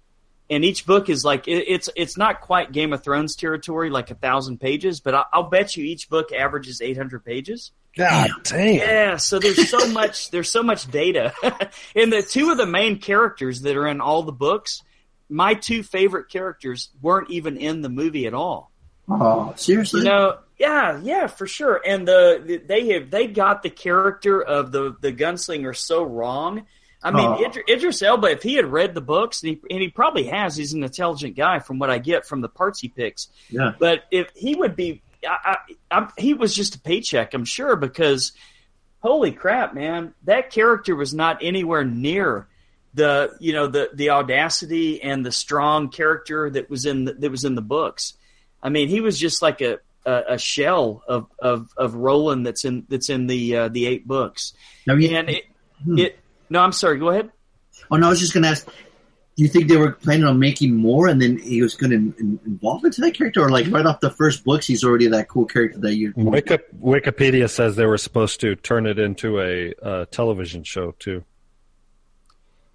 and 0.49 0.65
each 0.65 0.87
book 0.87 1.11
is 1.11 1.25
like 1.25 1.47
it, 1.47 1.65
it's 1.69 1.91
it's 1.95 2.17
not 2.17 2.41
quite 2.41 2.73
Game 2.73 2.93
of 2.93 3.05
Thrones 3.05 3.37
territory, 3.37 3.91
like 3.91 4.11
a 4.11 4.15
thousand 4.15 4.59
pages, 4.59 5.01
but 5.01 5.15
I, 5.15 5.25
I'll 5.33 5.51
bet 5.51 5.77
you 5.77 5.85
each 5.85 6.09
book 6.09 6.33
averages 6.33 6.81
eight 6.81 6.97
hundred 6.97 7.25
pages. 7.25 7.73
God 7.99 8.31
damn. 8.45 8.75
Yeah, 8.77 9.17
so 9.17 9.39
there's 9.39 9.69
so 9.69 9.87
much 9.93 10.31
there's 10.31 10.51
so 10.51 10.63
much 10.63 10.91
data, 10.91 11.35
and 11.95 12.13
the 12.13 12.23
two 12.23 12.51
of 12.51 12.57
the 12.57 12.67
main 12.67 12.99
characters 12.99 13.63
that 13.63 13.77
are 13.77 13.87
in 13.89 14.01
all 14.01 14.23
the 14.23 14.33
books, 14.33 14.83
my 15.29 15.53
two 15.55 15.83
favorite 15.83 16.31
characters 16.31 16.89
weren't 17.03 17.31
even 17.31 17.57
in 17.59 17.83
the 17.83 17.89
movie 17.91 18.27
at 18.27 18.33
all. 18.35 18.71
Oh, 19.11 19.53
seriously? 19.57 20.01
You 20.01 20.07
know, 20.07 20.39
yeah, 20.59 21.01
yeah, 21.03 21.27
for 21.29 21.47
sure. 21.47 21.81
And 21.87 22.07
the, 22.07 22.43
the 22.45 22.57
they 22.59 22.89
have 22.95 23.11
they 23.11 23.27
got 23.27 23.63
the 23.63 23.71
character 23.71 24.41
of 24.43 24.71
the 24.73 24.95
the 25.01 25.13
gunslinger 25.13 25.77
so 25.77 26.03
wrong. 26.05 26.65
I 27.03 27.13
mean, 27.13 27.27
Oh. 27.27 27.45
Idris, 27.45 27.65
Idris 27.69 28.03
Elba, 28.03 28.27
if 28.33 28.43
he 28.43 28.55
had 28.55 28.67
read 28.67 28.93
the 28.93 29.01
books, 29.01 29.43
and 29.45 29.51
he, 29.51 29.61
and 29.71 29.81
he 29.81 29.89
probably 29.89 30.25
has, 30.25 30.57
he's 30.57 30.73
an 30.73 30.83
intelligent 30.83 31.37
guy 31.37 31.61
from 31.61 31.79
what 31.79 31.91
I 31.91 31.99
get 31.99 32.27
from 32.27 32.41
the 32.41 32.49
parts 32.49 32.81
he 32.81 32.89
picks. 32.89 33.29
yeah. 33.51 33.73
But 33.79 34.03
if 34.11 34.31
he 34.35 34.57
would 34.57 34.75
be, 34.75 35.01
I, 35.27 35.57
I, 35.91 36.09
he 36.19 36.35
was 36.35 36.55
just 36.55 36.77
a 36.77 36.81
paycheck, 36.81 37.35
I'm 37.35 37.45
sure, 37.45 37.77
because 37.77 38.33
holy 39.01 39.33
crap, 39.33 39.75
man, 39.75 40.15
that 40.25 40.51
character 40.51 40.95
was 40.95 41.15
not 41.15 41.39
anywhere 41.43 41.85
near 41.85 42.47
the 42.95 43.37
you 43.39 43.53
know 43.53 43.67
the 43.67 43.91
the 43.95 44.11
audacity 44.11 45.03
and 45.03 45.25
the 45.25 45.31
strong 45.33 45.91
character 45.91 46.49
that 46.51 46.71
was 46.71 46.87
in 46.87 47.05
the, 47.05 47.13
that 47.15 47.31
was 47.31 47.45
in 47.45 47.55
the 47.55 47.63
books. 47.63 48.15
I 48.63 48.71
mean, 48.71 48.89
he 48.89 49.01
was 49.01 49.19
just 49.19 49.43
like 49.43 49.61
a 49.61 49.79
a, 50.07 50.23
a 50.31 50.39
shell 50.39 51.03
of, 51.07 51.27
of 51.39 51.69
of 51.77 51.95
Roland 51.95 52.47
that's 52.47 52.65
in 52.65 52.87
that's 52.89 53.11
in 53.11 53.27
the 53.27 53.57
uh, 53.57 53.69
the 53.69 53.87
eight 53.87 54.07
books. 54.09 54.53
You, 54.87 55.17
And 55.17 55.31
it, 55.31 55.45
Hmm. 55.85 55.99
it 55.99 56.19
no, 56.51 56.61
I'm 56.61 56.73
sorry. 56.73 56.99
Go 56.99 57.11
ahead. 57.11 57.31
oh 57.91 57.97
no, 57.97 58.07
I 58.07 58.11
was 58.11 58.19
just 58.19 58.33
going 58.35 58.43
to 58.43 58.49
ask. 58.49 58.67
Do 59.39 59.45
you 59.45 59.49
think 59.49 59.69
they 59.69 59.77
were 59.77 59.93
planning 59.93 60.25
on 60.27 60.41
making 60.41 60.75
more, 60.75 61.07
and 61.07 61.23
then 61.23 61.39
he 61.39 61.63
was 61.63 61.75
going 61.75 61.91
to 61.91 61.97
in, 61.97 62.41
involve 62.45 62.85
into 62.85 63.01
that 63.03 63.15
character, 63.15 63.41
or 63.41 63.51
like 63.51 63.69
right 63.71 63.87
off 63.87 64.01
the 64.01 64.11
first 64.11 64.43
books, 64.45 64.67
he's 64.67 64.83
already 64.83 65.07
that 65.07 65.29
cool 65.29 65.47
character 65.47 65.79
that 65.79 65.95
you? 65.95 66.13
Wiki- 66.17 66.59
Wikipedia 66.83 67.49
says 67.49 67.77
they 67.77 67.87
were 67.87 67.99
supposed 67.99 68.41
to 68.41 68.57
turn 68.57 68.85
it 68.85 68.99
into 68.99 69.41
a 69.41 69.73
uh, 69.81 70.05
television 70.11 70.65
show 70.65 70.91
too. 70.99 71.23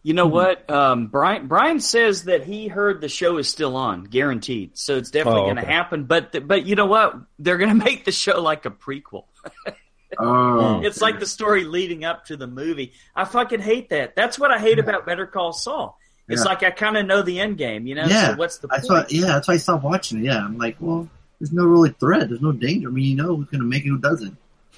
You 0.04 0.14
Hmm. 0.14 0.16
know 0.16 0.28
what? 0.28 0.70
Um, 0.72 1.08
Brian 1.08 1.48
Brian 1.48 1.82
says 1.82 2.24
that 2.24 2.46
he 2.46 2.70
heard 2.70 3.02
the 3.02 3.10
show 3.10 3.38
is 3.40 3.50
still 3.50 3.76
on, 3.76 4.06
guaranteed. 4.06 4.78
So 4.78 4.96
it's 4.96 5.12
definitely 5.12 5.42
Oh, 5.42 5.46
going 5.48 5.56
to 5.58 5.64
okay. 5.64 5.72
happen. 5.74 6.06
But 6.06 6.48
but 6.48 6.66
you 6.66 6.76
know 6.76 6.86
what? 6.86 7.14
They're 7.40 7.58
going 7.58 7.78
to 7.78 7.86
make 7.86 8.06
the 8.06 8.14
show 8.14 8.42
like 8.42 8.66
a 8.66 8.72
prequel. 8.72 9.26
Oh, 10.20 10.80
It's 10.84 11.02
like 11.02 11.20
the 11.20 11.26
story 11.26 11.64
leading 11.64 12.06
up 12.06 12.26
to 12.26 12.38
the 12.38 12.46
movie. 12.46 12.94
I 13.16 13.26
fucking 13.26 13.62
hate 13.62 13.90
that. 13.90 14.16
That's 14.16 14.38
what 14.38 14.52
I 14.52 14.60
hate 14.60 14.78
about 14.78 15.08
Better 15.08 15.26
Call 15.26 15.54
Saul. 15.54 15.98
It's 16.30 16.42
Yeah. 16.42 16.46
like 16.46 16.64
I 16.64 16.72
kind 16.72 16.96
of 16.98 17.06
know 17.06 17.22
the 17.22 17.40
end 17.40 17.58
game, 17.58 17.86
you 17.88 17.96
know. 17.96 18.06
Yeah, 18.06 18.30
So 18.32 18.36
what's 18.38 18.58
the 18.58 18.68
that's 18.68 18.88
point? 18.88 19.06
why. 19.06 19.08
Yeah, 19.10 19.26
that's 19.28 19.48
why 19.48 19.56
I 19.56 19.58
stopped 19.58 19.84
watching 19.84 20.20
it. 20.20 20.24
Yeah, 20.26 20.38
I'm 20.46 20.58
like, 20.58 20.78
well, 20.80 21.08
there's 21.40 21.52
no 21.52 21.66
really 21.66 21.90
threat. 22.00 22.30
There's 22.30 22.42
no 22.42 22.52
danger. 22.54 22.88
I 22.88 22.92
mean, 22.92 23.06
you 23.06 23.16
know 23.16 23.36
who's 23.36 23.48
going 23.48 23.62
to 23.62 23.68
make 23.68 23.84
it, 23.86 23.90
who 23.90 23.98
doesn't. 24.00 24.38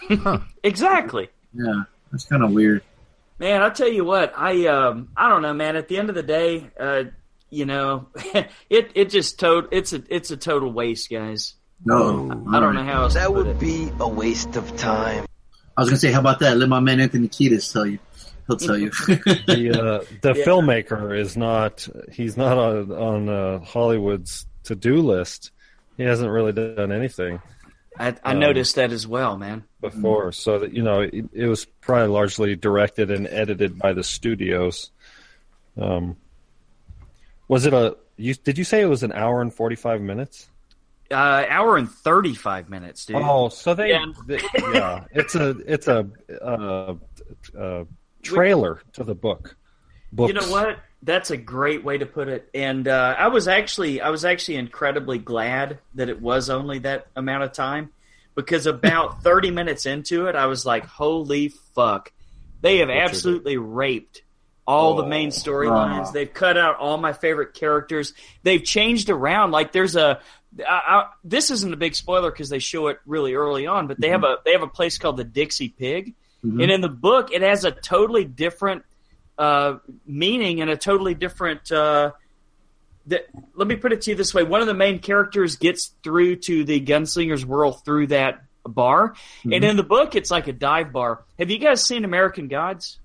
Exactly. 0.63 1.29
Yeah, 1.53 1.83
that's 2.11 2.25
kind 2.25 2.43
of 2.43 2.51
weird. 2.51 2.81
Man, 3.39 3.61
I'll 3.61 3.71
tell 3.71 3.87
you 3.91 4.03
what, 4.05 4.33
I 4.37 4.65
um 4.67 5.09
I 5.15 5.29
don't 5.29 5.41
know, 5.41 5.53
man. 5.53 5.75
At 5.75 5.87
the 5.87 5.97
end 5.97 6.09
of 6.09 6.15
the 6.15 6.23
day, 6.23 6.69
uh, 6.79 7.03
you 7.49 7.65
know, 7.65 8.07
it 8.69 8.91
it 8.95 9.09
just 9.09 9.39
to- 9.39 9.67
it's 9.71 9.93
a 9.93 10.01
it's 10.09 10.31
a 10.31 10.37
total 10.37 10.71
waste, 10.71 11.09
guys. 11.09 11.53
No, 11.83 12.31
I 12.51 12.59
don't 12.59 12.73
know 12.75 12.83
how 12.83 13.03
else 13.03 13.13
to 13.13 13.19
That 13.19 13.27
put 13.27 13.35
would 13.35 13.47
it. 13.47 13.59
be 13.59 13.89
a 13.99 14.07
waste 14.07 14.55
of 14.55 14.75
time. 14.77 15.25
I 15.77 15.81
was 15.81 15.89
gonna 15.89 15.99
say, 15.99 16.11
how 16.11 16.21
about 16.21 16.39
that? 16.39 16.57
Let 16.57 16.69
my 16.69 16.79
man 16.79 16.99
Anthony 17.01 17.27
Kiedis 17.27 17.71
tell 17.71 17.85
you. 17.85 17.99
He'll 18.47 18.57
tell 18.57 18.77
you. 18.77 18.91
The 19.07 19.71
uh, 20.01 20.05
the 20.21 20.33
Yeah. 20.37 20.45
filmmaker 20.45 21.17
is 21.17 21.35
not 21.37 21.87
he's 22.11 22.37
not 22.37 22.57
on 22.57 22.91
on 22.91 23.29
uh, 23.29 23.59
Hollywood's 23.59 24.45
to 24.65 24.75
do 24.75 24.97
list. 25.01 25.51
He 25.97 26.03
hasn't 26.03 26.29
really 26.29 26.51
done 26.51 26.91
anything 26.91 27.41
I, 27.97 28.13
I 28.23 28.33
um, 28.33 28.39
noticed 28.39 28.75
that 28.75 28.91
as 28.91 29.07
well, 29.07 29.37
man. 29.37 29.63
before, 29.79 30.31
so 30.33 30.59
that 30.59 30.73
you 30.73 30.83
know 30.83 30.99
it, 31.01 31.13
it 31.33 31.45
was 31.47 31.65
probably 31.81 32.07
largely 32.09 32.55
directed 32.55 33.09
and 33.11 33.25
edited 33.27 33.79
by 33.79 33.93
the 33.93 34.03
studios. 34.03 34.91
Um, 35.77 36.17
was 37.47 37.65
it 37.65 37.73
a? 37.73 37.95
You, 38.17 38.33
did 38.33 38.57
you 38.57 38.63
say 38.63 38.81
it 38.81 38.85
was 38.87 39.03
an 39.03 39.11
hour 39.13 39.41
and 39.41 39.53
forty 39.53 39.75
five 39.75 40.01
minutes? 40.01 40.49
Uh, 41.11 41.45
hour 41.47 41.77
and 41.77 41.89
thirty 41.89 42.33
five 42.33 42.69
minutes, 42.69 43.05
dude. 43.05 43.17
Oh, 43.17 43.49
so 43.49 43.73
they, 43.75 43.89
Yeah. 43.91 44.05
they- 44.27 44.41
yeah, 44.73 45.05
it's 45.11 45.35
a 45.35 45.49
it's 45.65 45.87
a 45.87 46.07
uh, 46.41 46.95
uh, 47.57 47.83
trailer 48.25 48.81
to 48.93 49.03
the 49.03 49.15
book. 49.15 49.55
Books. 50.11 50.33
You 50.33 50.39
know 50.39 50.49
what? 50.49 50.79
That's 51.03 51.29
a 51.29 51.37
great 51.37 51.83
way 51.83 51.97
to 51.97 52.05
put 52.05 52.27
it. 52.27 52.49
And 52.53 52.87
uh, 52.87 53.15
I 53.17 53.27
was 53.27 53.47
actually 53.47 54.01
I 54.01 54.09
was 54.09 54.25
actually 54.25 54.55
incredibly 54.55 55.17
glad 55.19 55.79
that 55.95 56.09
it 56.09 56.21
was 56.21 56.49
only 56.49 56.79
that 56.79 57.07
amount 57.15 57.43
of 57.43 57.51
time 57.51 57.91
because 58.33 58.65
about 58.65 59.23
30 59.23 59.51
minutes 59.51 59.85
into 59.85 60.27
it 60.27 60.35
I 60.35 60.47
was 60.47 60.65
like, 60.65 60.85
"Holy 60.85 61.49
fuck. 61.75 62.11
They 62.61 62.77
have 62.79 62.89
absolutely 62.89 63.57
raped 63.57 64.23
all 64.67 64.95
the 64.95 65.05
main 65.05 65.29
storylines. 65.29 66.05
Wow. 66.05 66.11
They've 66.11 66.33
cut 66.33 66.57
out 66.57 66.77
all 66.77 66.97
my 66.97 67.13
favorite 67.13 67.53
characters. 67.53 68.13
They've 68.43 68.63
changed 68.63 69.09
around 69.09 69.51
like 69.51 69.71
there's 69.71 69.95
a 69.95 70.21
I, 70.59 70.63
I, 70.71 71.09
this 71.23 71.51
isn't 71.51 71.73
a 71.73 71.77
big 71.77 71.95
spoiler 71.95 72.31
because 72.31 72.49
they 72.49 72.59
show 72.59 72.87
it 72.87 72.99
really 73.05 73.35
early 73.35 73.67
on, 73.67 73.87
but 73.87 73.99
they 73.99 74.09
have 74.09 74.23
a 74.23 74.37
they 74.45 74.53
have 74.53 74.61
a 74.61 74.67
place 74.67 74.97
called 74.97 75.17
the 75.17 75.23
Dixie 75.23 75.69
Pig, 75.69 76.15
Mhm. 76.45 76.61
and 76.61 76.71
in 76.71 76.81
the 76.81 76.89
book 76.89 77.31
it 77.31 77.41
has 77.41 77.65
a 77.65 77.71
totally 77.71 78.23
different 78.25 78.83
uh, 79.37 79.77
meaning 80.05 80.61
and 80.61 80.69
a 80.69 80.77
totally 80.77 81.13
different. 81.13 81.71
Uh, 81.71 82.11
that, 83.07 83.25
let 83.53 83.67
me 83.67 83.75
put 83.75 83.91
it 83.93 84.01
to 84.01 84.11
you 84.11 84.15
this 84.15 84.33
way: 84.33 84.43
one 84.43 84.61
of 84.61 84.67
the 84.67 84.73
main 84.73 84.99
characters 84.99 85.57
gets 85.57 85.91
through 86.03 86.37
to 86.37 86.63
the 86.63 86.79
gunslinger's 86.81 87.45
world 87.45 87.83
through 87.85 88.07
that 88.07 88.43
bar, 88.65 89.13
and 89.43 89.51
Mhm. 89.63 89.69
in 89.71 89.75
the 89.77 89.83
book 89.83 90.15
it's 90.15 90.31
like 90.31 90.47
a 90.47 90.53
dive 90.53 90.91
bar. 90.91 91.23
Have 91.37 91.51
you 91.51 91.57
guys 91.59 91.85
seen 91.85 92.03
American 92.05 92.47
Gods? 92.47 92.99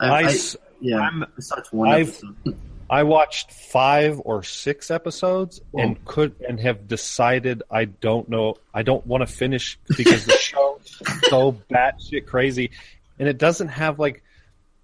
I, 0.00 0.06
I, 0.06 0.18
I- 0.20 0.22
s- 0.24 0.56
yeah, 0.80 0.98
I'm- 0.98 1.24
I 1.24 1.40
saw 1.40 1.56
one 1.72 1.88
I've- 1.90 2.08
episode. 2.10 2.56
I 2.92 3.04
watched 3.04 3.50
five 3.50 4.20
or 4.22 4.42
six 4.42 4.90
episodes 4.90 5.62
Whoa. 5.70 5.82
and 5.82 6.04
could 6.04 6.34
and 6.46 6.60
have 6.60 6.88
decided 6.88 7.62
I 7.70 7.86
don't 7.86 8.28
know 8.28 8.56
I 8.74 8.82
don't 8.82 9.06
want 9.06 9.26
to 9.26 9.26
finish 9.26 9.78
because 9.96 10.26
the 10.26 10.32
show's 10.32 11.00
so 11.30 11.52
batshit 11.70 12.26
crazy, 12.26 12.70
and 13.18 13.30
it 13.30 13.38
doesn't 13.38 13.68
have 13.68 13.98
like 13.98 14.22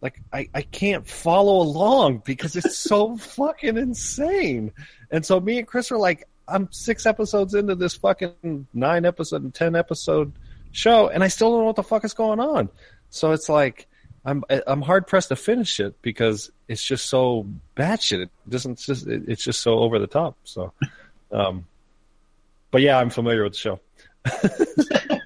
like 0.01 0.23
I, 0.33 0.49
I 0.55 0.63
can't 0.63 1.07
follow 1.07 1.61
along 1.61 2.23
because 2.25 2.57
it's 2.57 2.79
so 2.79 3.19
fucking 3.19 3.77
insane. 3.77 4.73
And 5.11 5.27
so 5.27 5.39
me 5.39 5.59
and 5.59 5.67
Chris 5.67 5.93
are 5.93 5.99
like, 5.99 6.27
I'm 6.49 6.73
six 6.73 7.05
episodes 7.05 7.55
into 7.55 7.75
this 7.75 7.95
fucking 7.97 8.67
nine 8.73 9.05
episode 9.05 9.43
and 9.43 9.53
ten 9.53 9.77
episode 9.77 10.33
show, 10.73 11.09
and 11.09 11.23
I 11.23 11.29
still 11.29 11.51
don't 11.51 11.61
know 11.61 11.67
what 11.67 11.77
the 11.77 11.83
fuck 11.83 12.07
is 12.07 12.15
going 12.15 12.41
on. 12.41 12.71
So 13.11 13.33
it's 13.33 13.51
like 13.51 13.87
I'm 14.29 14.45
I'm 14.67 14.83
hard 14.83 15.07
pressed 15.07 15.29
to 15.31 15.37
finish 15.37 15.81
it 15.81 16.01
because 16.03 16.51
it's 16.69 16.83
just 16.83 17.07
so 17.07 17.47
batshit. 17.77 18.23
It 18.23 18.31
doesn't 18.49 18.73
it's 18.73 18.87
just 18.87 19.07
it- 19.07 19.23
it's 19.29 19.43
just 19.45 19.61
so 19.63 19.79
over 19.79 19.99
the 19.99 20.07
top. 20.07 20.37
So, 20.45 20.73
um, 21.33 21.65
but 22.71 22.83
yeah, 22.83 22.99
I'm 22.99 23.11
familiar 23.11 23.43
with 23.45 23.53
the 23.55 23.59
show. 23.59 23.81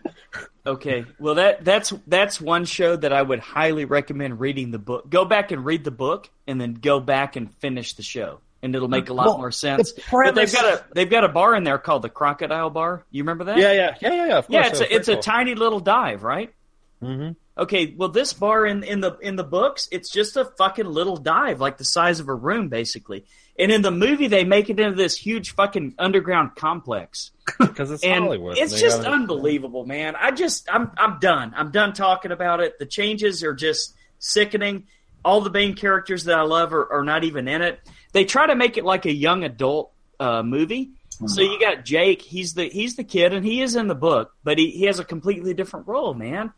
Okay, 0.65 1.05
well 1.19 1.35
that 1.35 1.65
that's 1.65 1.93
that's 2.07 2.41
one 2.41 2.67
show 2.67 2.95
that 2.95 3.13
I 3.13 3.21
would 3.21 3.41
highly 3.41 3.85
recommend 3.85 4.39
reading 4.39 4.71
the 4.71 4.79
book. 4.79 5.11
Go 5.11 5.25
back 5.25 5.51
and 5.51 5.65
read 5.65 5.83
the 5.83 5.91
book, 5.91 6.31
and 6.47 6.61
then 6.61 6.75
go 6.75 7.01
back 7.01 7.35
and 7.35 7.53
finish 7.57 7.95
the 7.95 8.05
show, 8.05 8.39
and 8.63 8.73
it'll 8.73 8.87
make 8.87 9.09
a 9.09 9.13
lot 9.13 9.27
Well, 9.27 9.39
more 9.39 9.51
sense. 9.51 9.91
the 9.93 10.03
But 10.13 10.37
they've 10.37 10.53
got 10.53 10.65
a 10.65 10.85
they've 10.95 11.11
got 11.11 11.25
a 11.25 11.29
bar 11.29 11.57
in 11.57 11.65
there 11.65 11.79
called 11.79 12.03
the 12.03 12.09
Crocodile 12.09 12.71
Bar. 12.71 13.05
You 13.11 13.25
remember 13.25 13.43
that? 13.45 13.59
Yeah, 13.59 13.73
yeah, 13.73 13.97
yeah, 14.01 14.15
yeah, 14.15 14.27
yeah. 14.29 14.39
Of 14.39 14.47
yeah. 14.51 14.69
It's 14.69 14.81
a 14.81 14.95
it's 14.95 15.09
a 15.09 15.17
tiny 15.17 15.57
little 15.57 15.81
dive, 15.81 16.23
right? 16.23 16.55
hmm 17.01 17.31
Okay, 17.57 17.95
well, 17.97 18.09
this 18.09 18.33
bar 18.33 18.65
in 18.65 18.83
in 18.83 19.01
the 19.01 19.19
in 19.19 19.37
the 19.37 19.45
books, 19.45 19.89
it's 19.93 20.09
just 20.09 20.37
a 20.37 20.45
fucking 20.45 20.87
little 20.87 21.19
dive, 21.19 21.61
like 21.61 21.77
the 21.77 21.85
size 21.85 22.19
of 22.19 22.29
a 22.29 22.35
room, 22.35 22.69
basically. 22.69 23.27
And 23.59 23.71
in 23.71 23.83
the 23.83 23.91
movie, 23.91 24.29
they 24.29 24.45
make 24.45 24.71
it 24.71 24.81
into 24.81 24.97
this 24.97 25.15
huge 25.17 25.55
fucking 25.55 25.95
underground 25.99 26.57
complex, 26.57 27.31
because 27.59 27.91
it's 27.91 28.03
and 28.03 28.25
Hollywood. 28.25 28.57
it's 28.57 28.81
just 28.81 29.03
gotta- 29.03 29.15
unbelievable, 29.15 29.85
man. 29.85 30.17
I 30.17 30.31
just 30.31 30.67
I'm 30.73 30.93
I'm 30.97 31.19
done. 31.19 31.53
I'm 31.55 31.71
done 31.71 31.93
talking 31.93 32.33
about 32.33 32.61
it. 32.61 32.79
The 32.79 32.87
changes 32.87 33.45
are 33.45 33.53
just 33.55 33.95
sickening. 34.19 34.87
All 35.23 35.43
the 35.43 35.51
main 35.51 35.75
characters 35.75 36.25
that 36.25 36.39
I 36.39 36.43
love 36.43 36.73
are, 36.73 36.91
are 36.91 37.05
not 37.05 37.23
even 37.23 37.47
in 37.49 37.61
it. 37.61 37.81
They 38.13 38.25
try 38.25 38.47
to 38.47 38.57
make 38.57 38.79
it 38.79 38.85
like 38.85 39.05
a 39.05 39.13
young 39.13 39.45
adult 39.45 39.93
uh, 40.19 40.43
movie. 40.43 40.93
So 41.27 41.43
you 41.43 41.61
got 41.61 41.85
Jake. 41.85 42.23
He's 42.23 42.55
the 42.55 42.65
he's 42.69 42.97
the 42.97 43.05
kid, 43.05 43.35
and 43.35 43.45
he 43.45 43.61
is 43.61 43.77
in 43.77 43.87
the 43.87 43.95
book, 43.95 44.33
but 44.43 44.59
he, 44.59 44.71
he 44.71 44.87
has 44.87 44.99
a 44.99 45.05
completely 45.05 45.53
different 45.55 45.87
role, 45.87 46.15
man. 46.15 46.53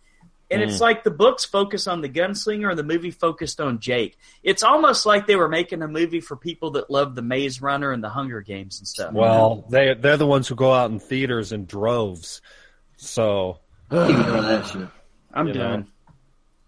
And 0.51 0.63
it's 0.63 0.77
mm. 0.77 0.81
like 0.81 1.05
the 1.05 1.11
books 1.11 1.45
focus 1.45 1.87
on 1.87 2.01
the 2.01 2.09
gunslinger, 2.09 2.71
and 2.71 2.79
the 2.79 2.85
movie 2.85 3.11
focused 3.11 3.61
on 3.61 3.81
Jake. 3.81 4.19
It's 4.43 4.63
almost 4.63 5.07
like 5.07 5.27
they 5.27 5.37
were 5.37 5.49
making 5.49 5.83
a 5.83 5.89
movie 5.89 6.21
for 6.21 6.37
people 6.37 6.73
that 6.73 6.91
love 6.91 7.15
the 7.15 7.23
Maze 7.23 7.63
Runner 7.63 7.93
and 7.93 8.05
the 8.05 8.11
Hunger 8.11 8.41
Games 8.41 8.79
and 8.79 8.87
stuff. 8.87 9.13
Well, 9.13 9.65
they 9.71 9.95
they're 9.95 10.17
the 10.17 10.27
ones 10.27 10.47
who 10.47 10.55
go 10.55 10.73
out 10.73 10.91
in 10.91 10.99
theaters 10.99 11.53
in 11.53 11.65
droves. 11.65 12.43
So 12.97 13.59
I 13.91 14.07
didn't 14.07 14.21
even 14.21 14.33
know 14.33 14.43
that 14.43 14.67
shit. 14.67 14.89
I'm 15.33 15.49
you 15.49 15.55
know. 15.55 15.61
done. 15.61 15.87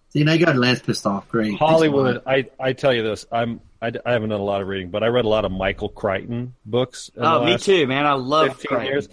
See, 0.09 0.25
now 0.25 0.33
you 0.33 0.45
got 0.45 0.56
Lance 0.56 0.80
pissed 0.80 1.06
off. 1.06 1.28
Great. 1.28 1.59
Hollywood, 1.59 2.23
I 2.26 2.47
I 2.59 2.73
tell 2.73 2.95
you 2.95 3.02
this, 3.02 3.26
I'm 3.30 3.61
I, 3.80 3.92
I 4.04 4.12
haven't 4.12 4.30
done 4.30 4.40
a 4.40 4.45
lot 4.45 4.62
of 4.62 4.68
reading, 4.68 4.90
but 4.90 5.02
I 5.02 5.09
read 5.09 5.25
a 5.25 5.28
lot 5.28 5.45
of 5.45 5.52
Michael 5.52 5.88
Crichton 5.88 6.54
books. 6.64 7.11
Oh, 7.16 7.45
me 7.45 7.59
too, 7.59 7.87
man. 7.87 8.06
I 8.06 8.14
love 8.14 8.49
15 8.49 8.66
Crichton. 8.68 8.87
years, 8.87 9.09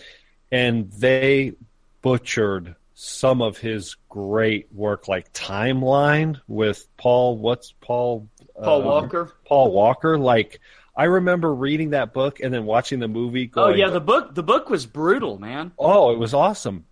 and 0.51 0.91
they 0.93 1.53
butchered 2.01 2.75
some 3.03 3.41
of 3.41 3.57
his 3.57 3.97
great 4.07 4.71
work, 4.71 5.09
like 5.09 5.33
Timeline 5.33 6.39
with 6.47 6.87
Paul. 6.95 7.37
What's 7.37 7.73
Paul? 7.81 8.29
Paul 8.55 8.81
uh, 8.81 8.85
Walker. 8.85 9.31
Paul 9.43 9.73
Walker. 9.73 10.17
Like 10.17 10.61
I 10.95 11.05
remember 11.05 11.53
reading 11.53 11.89
that 11.89 12.13
book 12.13 12.39
and 12.39 12.53
then 12.53 12.65
watching 12.65 12.99
the 12.99 13.09
movie. 13.09 13.51
Oh 13.55 13.69
yeah, 13.69 13.89
the 13.89 13.99
book 13.99 14.33
the 14.33 14.43
book 14.43 14.69
was 14.69 14.85
brutal, 14.85 15.37
man. 15.37 15.73
Oh, 15.77 16.13
it 16.13 16.17
was 16.17 16.33
awesome. 16.33 16.85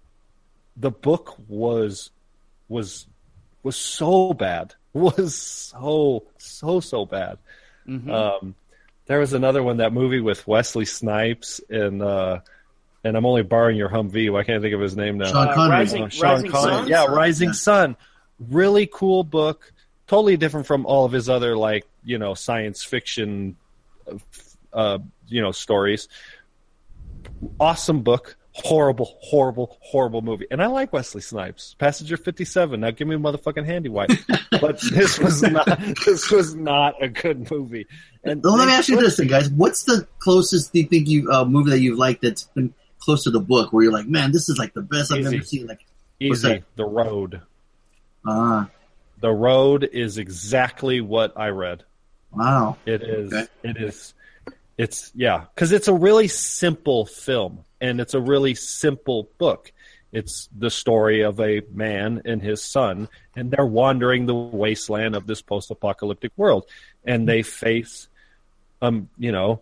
The 0.75 0.91
book 0.91 1.37
was 1.47 2.09
was 2.67 3.07
was 3.63 3.77
so 3.77 4.33
bad. 4.33 4.75
Was 4.93 5.37
so 5.37 6.25
so 6.37 6.81
so 6.81 7.05
bad. 7.05 7.37
Mhm. 7.87 8.11
Um, 8.11 8.55
there 9.05 9.19
was 9.19 9.31
another 9.31 9.63
one, 9.63 9.77
that 9.77 9.93
movie 9.93 10.19
with 10.19 10.45
Wesley 10.45 10.83
Snipes 10.83 11.61
and 11.69 12.01
uh, 12.01 12.39
and 13.03 13.15
I'm 13.17 13.25
only 13.25 13.43
borrowing 13.43 13.77
your 13.77 13.89
Humvee. 13.89 14.31
Why 14.31 14.43
can't 14.43 14.59
I 14.59 14.61
think 14.61 14.75
of 14.75 14.81
his 14.81 14.95
name 14.95 15.17
now? 15.17 15.31
Sean 15.31 15.47
Uh, 15.47 15.53
Connery. 15.53 15.77
Rising, 15.77 16.03
Uh, 16.03 16.09
Sean 16.09 16.29
Rising 16.29 16.51
Connery. 16.51 16.73
Sun. 16.75 16.87
Yeah, 16.87 17.05
Rising 17.05 17.49
Yeah. 17.49 17.53
Sun. 17.53 17.95
Really 18.49 18.89
cool 18.91 19.23
book. 19.23 19.71
Totally 20.07 20.37
different 20.37 20.67
from 20.67 20.85
all 20.85 21.05
of 21.05 21.11
his 21.11 21.29
other 21.29 21.55
like 21.55 21.85
you 22.03 22.17
know 22.17 22.33
science 22.33 22.83
fiction, 22.83 23.55
uh, 24.73 24.99
you 25.27 25.41
know 25.41 25.51
stories. 25.51 26.07
Awesome 27.59 28.01
book. 28.01 28.37
Horrible, 28.53 29.17
horrible, 29.21 29.77
horrible 29.79 30.21
movie. 30.21 30.45
And 30.51 30.61
I 30.61 30.65
like 30.65 30.91
Wesley 30.91 31.21
Snipes. 31.21 31.73
Passenger 31.79 32.17
Fifty 32.17 32.43
Seven. 32.43 32.81
Now 32.81 32.91
give 32.91 33.07
me 33.07 33.15
a 33.15 33.17
motherfucking 33.17 33.65
handy 33.65 33.87
wipe. 33.87 34.09
but 34.59 34.81
this 34.91 35.17
was 35.19 35.41
not. 35.41 35.65
This 36.05 36.29
was 36.29 36.53
not 36.53 37.01
a 37.01 37.07
good 37.07 37.49
movie. 37.49 37.87
And 38.25 38.43
Well, 38.43 38.57
let 38.57 38.67
me 38.67 38.73
ask 38.73 38.89
you 38.89 38.99
this, 38.99 39.15
then, 39.15 39.27
guys. 39.27 39.49
What's 39.49 39.83
the 39.83 40.05
closest 40.19 40.73
do 40.73 40.79
you 40.81 40.87
think 40.87 41.07
you 41.07 41.31
uh, 41.31 41.45
movie 41.45 41.69
that 41.71 41.79
you've 41.79 41.97
liked 41.97 42.23
that's 42.23 42.43
been 42.43 42.73
close 43.01 43.23
to 43.25 43.31
the 43.31 43.39
book, 43.39 43.73
where 43.73 43.83
you're 43.83 43.91
like, 43.91 44.07
man, 44.07 44.31
this 44.31 44.47
is 44.47 44.57
like 44.57 44.73
the 44.73 44.81
best 44.81 45.11
I've 45.11 45.25
ever 45.25 45.41
seen? 45.43 45.67
Like, 45.67 45.85
Easy. 46.19 46.63
The 46.75 46.85
Road. 46.85 47.41
ah, 48.25 48.69
The 49.19 49.31
Road 49.31 49.83
is 49.91 50.17
exactly 50.17 51.01
what 51.01 51.33
I 51.37 51.49
read. 51.49 51.83
wow, 52.31 52.77
It 52.85 53.01
is. 53.01 53.33
Okay. 53.33 53.47
It 53.63 53.77
is. 53.77 54.13
It's 54.77 55.11
yeah, 55.13 55.45
because 55.53 55.71
it's 55.71 55.87
a 55.87 55.93
really 55.93 56.27
simple 56.27 57.05
film 57.05 57.65
and 57.81 57.99
it's 57.99 58.13
a 58.13 58.19
really 58.21 58.55
simple 58.55 59.29
book. 59.37 59.71
It's 60.11 60.49
the 60.57 60.69
story 60.69 61.21
of 61.21 61.39
a 61.39 61.61
man 61.71 62.21
and 62.25 62.41
his 62.41 62.61
son, 62.61 63.07
and 63.35 63.49
they're 63.51 63.65
wandering 63.65 64.25
the 64.25 64.35
wasteland 64.35 65.15
of 65.15 65.25
this 65.25 65.41
post-apocalyptic 65.41 66.31
world, 66.35 66.65
and 67.05 67.27
they 67.27 67.43
face, 67.43 68.07
um, 68.81 69.09
you 69.17 69.31
know, 69.31 69.61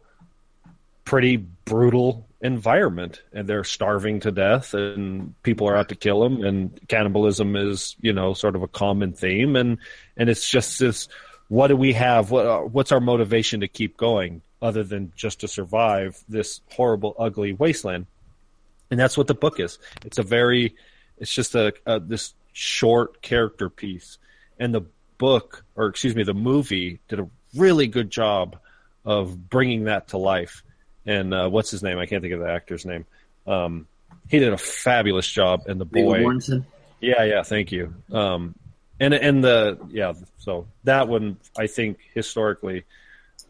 pretty 1.06 1.38
brutal 1.38 2.26
environment 2.42 3.22
and 3.34 3.48
they're 3.48 3.66
starving 3.66 4.22
to 4.22 4.32
death 4.32 4.74
and 4.74 5.34
people 5.44 5.68
are 5.68 5.76
out 5.76 5.90
to 5.90 5.96
kill 5.96 6.22
them 6.22 6.42
and 6.44 6.80
cannibalism 6.88 7.58
is 7.58 7.98
you 8.00 8.14
know 8.14 8.34
sort 8.34 8.56
of 8.56 8.64
a 8.64 8.68
common 8.68 9.12
theme 9.12 9.58
and 9.58 9.78
and 10.16 10.30
it's 10.30 10.50
just 10.50 10.80
this 10.80 11.10
what 11.50 11.68
do 11.68 11.76
we 11.76 11.94
have? 11.94 12.32
What 12.32 12.46
uh, 12.46 12.60
what's 12.62 12.92
our 12.94 13.02
motivation 13.02 13.60
to 13.60 13.68
keep 13.68 13.98
going 13.98 14.42
other 14.62 14.84
than 14.84 15.12
just 15.16 15.42
to 15.42 15.48
survive 15.48 16.24
this 16.30 16.62
horrible 16.72 17.16
ugly 17.20 17.54
wasteland? 17.54 18.06
And 18.90 19.00
that's 19.00 19.18
what 19.18 19.28
the 19.28 19.34
book 19.34 19.60
is. 19.60 19.78
It's 20.06 20.20
a 20.20 20.24
very 20.24 20.76
it's 21.18 21.34
just 21.34 21.56
a, 21.56 21.74
a 21.86 22.00
this 22.00 22.34
short 22.54 23.22
character 23.22 23.70
piece. 23.70 24.20
And 24.60 24.74
the 24.74 24.84
book 25.18 25.66
or 25.76 25.88
excuse 25.88 26.16
me 26.16 26.24
the 26.24 26.34
movie 26.34 27.00
did 27.10 27.20
a 27.20 27.28
really 27.56 27.88
good 27.88 28.10
job 28.10 28.58
of 29.04 29.50
bringing 29.50 29.86
that 29.86 30.10
to 30.10 30.18
life 30.18 30.64
and 31.10 31.34
uh, 31.34 31.50
what's 31.50 31.72
his 31.72 31.82
name? 31.82 31.98
I 31.98 32.06
can't 32.06 32.22
think 32.22 32.34
of 32.34 32.40
the 32.40 32.50
actor's 32.50 32.86
name. 32.86 33.06
Um, 33.48 33.88
he 34.28 34.40
did 34.40 34.54
a 34.54 34.58
fabulous 34.58 35.28
job, 35.28 35.64
and 35.68 35.82
the 35.82 35.86
boy. 35.86 36.20
Warrenson. 36.20 36.66
Yeah, 37.02 37.24
yeah, 37.24 37.44
thank 37.44 37.72
you. 37.72 37.96
Um, 38.12 38.56
and 39.00 39.14
and 39.14 39.44
the 39.44 39.80
yeah, 39.90 40.14
so 40.38 40.68
that 40.84 41.08
one 41.08 41.38
I 41.58 41.68
think 41.68 41.98
historically, 42.14 42.84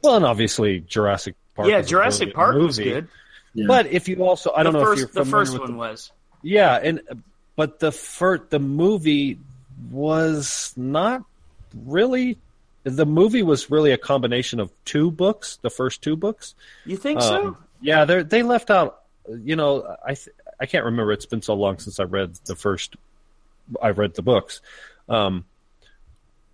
well, 0.02 0.16
and 0.16 0.26
obviously 0.26 0.80
Jurassic 0.80 1.36
Park. 1.56 1.68
yeah, 1.68 1.82
Jurassic 1.82 2.34
brilliant 2.34 2.36
Park 2.36 2.56
was 2.56 2.80
movie. 2.80 2.92
good. 2.92 3.08
Yeah. 3.56 3.66
But 3.68 3.88
if 3.88 4.08
you 4.08 4.24
also, 4.24 4.52
I 4.56 4.64
don't 4.64 4.74
the 4.74 4.84
know 4.84 4.92
if 4.92 5.00
you're 5.00 5.08
the 5.08 5.26
first 5.26 5.54
with 5.54 5.62
one 5.62 5.72
the, 5.74 5.78
was. 5.78 6.12
yeah, 6.44 6.76
and 6.82 7.02
but 7.56 7.80
the 7.80 7.92
first 7.92 8.52
the 8.52 8.60
movie 8.60 9.40
was 9.92 10.74
not 10.78 11.24
really. 11.86 12.38
The 12.84 13.06
movie 13.06 13.44
was 13.44 13.70
really 13.70 13.92
a 13.92 13.98
combination 13.98 14.60
of 14.60 14.72
two 14.86 15.12
books, 15.12 15.58
the 15.62 15.70
first 15.70 16.02
two 16.02 16.16
books. 16.16 16.56
You 16.86 16.98
think 16.98 17.22
so? 17.22 17.48
Um, 17.50 17.58
yeah, 17.82 18.06
they 18.06 18.24
they 18.24 18.44
left 18.44 18.72
out. 18.72 19.02
You 19.30 19.56
know, 19.56 19.96
I 20.06 20.14
th- 20.16 20.36
I 20.60 20.66
can't 20.66 20.86
remember. 20.86 21.12
It's 21.12 21.26
been 21.26 21.42
so 21.42 21.54
long 21.54 21.80
since 21.80 22.00
I 22.00 22.04
read 22.04 22.36
the 22.46 22.56
first. 22.56 22.96
I 23.82 23.90
read 23.90 24.16
the 24.16 24.22
books, 24.24 24.62
um, 25.08 25.46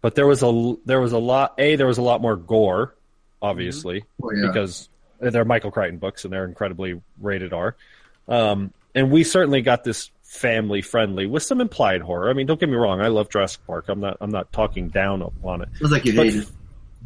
but 0.02 0.16
there 0.16 0.28
was 0.28 0.44
a 0.44 0.76
there 0.86 1.00
was 1.00 1.14
a 1.14 1.18
lot. 1.20 1.54
A 1.58 1.76
there 1.76 1.88
was 1.88 1.98
a 1.98 2.02
lot 2.02 2.22
more 2.22 2.36
gore, 2.36 2.96
obviously, 3.42 4.04
Oh, 4.22 4.32
yeah. 4.32 4.48
because 4.48 4.90
they're 5.20 5.46
Michael 5.46 5.72
Crichton 5.72 5.98
books 6.00 6.26
and 6.26 6.34
they're 6.34 6.46
incredibly 6.46 7.02
rated 7.22 7.54
R. 7.54 7.76
Um, 8.28 8.74
and 8.94 9.12
we 9.12 9.24
certainly 9.24 9.62
got 9.62 9.84
this 9.84 10.10
family 10.36 10.82
friendly 10.82 11.26
with 11.26 11.44
some 11.44 11.62
implied 11.62 12.02
horror. 12.02 12.30
I 12.30 12.34
mean, 12.34 12.46
don't 12.46 12.60
get 12.60 12.70
me 12.70 12.76
wrong. 12.76 13.02
I 13.02 13.08
love 13.08 13.30
Jurassic 13.30 13.66
Park. 13.66 13.86
I'm 13.90 14.00
not 14.00 14.18
I'm 14.22 14.30
not 14.32 14.52
talking 14.52 14.90
down 14.90 15.24
on 15.44 15.62
it. 15.64 15.70
Sounds 15.80 15.92
like 15.92 16.06
you 16.06 16.16
But- 16.16 16.26
hate 16.28 16.36
it. 16.36 16.48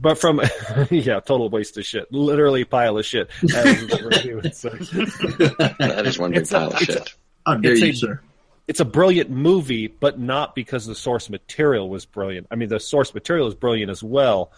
But 0.02 0.18
from 0.18 0.40
yeah, 0.92 1.20
total 1.20 1.50
waste 1.50 1.78
of 1.78 1.86
shit. 1.86 2.10
Literally 2.10 2.64
pile 2.64 2.98
of 2.98 3.06
shit. 3.06 3.30
as 3.44 3.86
the 3.88 4.08
review 4.10 4.36
would. 4.38 4.46
That 5.78 6.06
is 6.06 6.18
one 6.18 6.32
big 6.32 6.42
It's 6.42 6.52
a- 6.52 6.56
pile 6.56 6.68
of 6.70 6.76
it's 6.82 6.86
shit. 6.86 7.14
How 7.46 7.56
dare 7.56 7.72
It's 7.74 7.82
you, 7.82 7.88
a- 7.90 7.94
sir? 7.96 8.22
It's 8.68 8.80
a 8.80 8.86
brilliant 8.86 9.30
movie, 9.32 9.88
but 9.88 10.20
not 10.20 10.54
because 10.56 10.86
the 10.86 10.94
source 10.96 11.30
material 11.30 11.90
was 11.90 12.06
brilliant. 12.06 12.48
I 12.52 12.56
mean, 12.56 12.70
the 12.70 12.80
source 12.80 13.14
material 13.16 13.48
is 13.48 13.56
brilliant 13.56 13.90
as 13.90 14.04
well, 14.04 14.52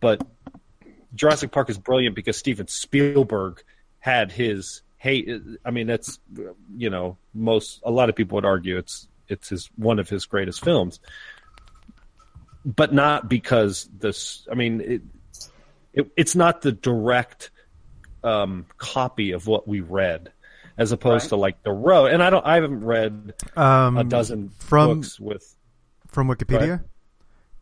but 0.00 0.24
Jurassic 1.14 1.50
Park 1.50 1.68
is 1.68 1.76
brilliant 1.76 2.14
because 2.14 2.36
Steven 2.36 2.68
Spielberg 2.68 3.62
had 3.98 4.30
his 4.30 4.82
hate. 4.96 5.28
I 5.64 5.70
mean, 5.70 5.86
that's 5.86 6.18
you 6.76 6.90
know, 6.90 7.16
most 7.34 7.80
a 7.84 7.90
lot 7.90 8.08
of 8.08 8.16
people 8.16 8.36
would 8.36 8.44
argue 8.44 8.78
it's 8.78 9.08
it's 9.28 9.48
his 9.48 9.70
one 9.76 9.98
of 9.98 10.08
his 10.08 10.26
greatest 10.26 10.62
films, 10.64 11.00
but 12.64 12.92
not 12.92 13.28
because 13.28 13.88
this. 13.98 14.46
I 14.50 14.54
mean, 14.54 14.80
it, 14.80 15.02
it 15.92 16.10
it's 16.16 16.34
not 16.34 16.62
the 16.62 16.72
direct 16.72 17.50
um, 18.24 18.66
copy 18.78 19.32
of 19.32 19.46
what 19.46 19.66
we 19.68 19.80
read, 19.80 20.32
as 20.78 20.92
opposed 20.92 21.24
Right. 21.24 21.28
to 21.30 21.36
like 21.36 21.62
the 21.62 21.72
road. 21.72 22.06
And 22.12 22.22
I 22.22 22.30
don't. 22.30 22.44
I 22.46 22.54
haven't 22.54 22.84
read 22.84 23.34
Um, 23.56 23.96
a 23.98 24.04
dozen 24.04 24.50
from 24.58 25.00
books 25.00 25.20
with. 25.20 25.54
from 26.08 26.28
Wikipedia. 26.28 26.84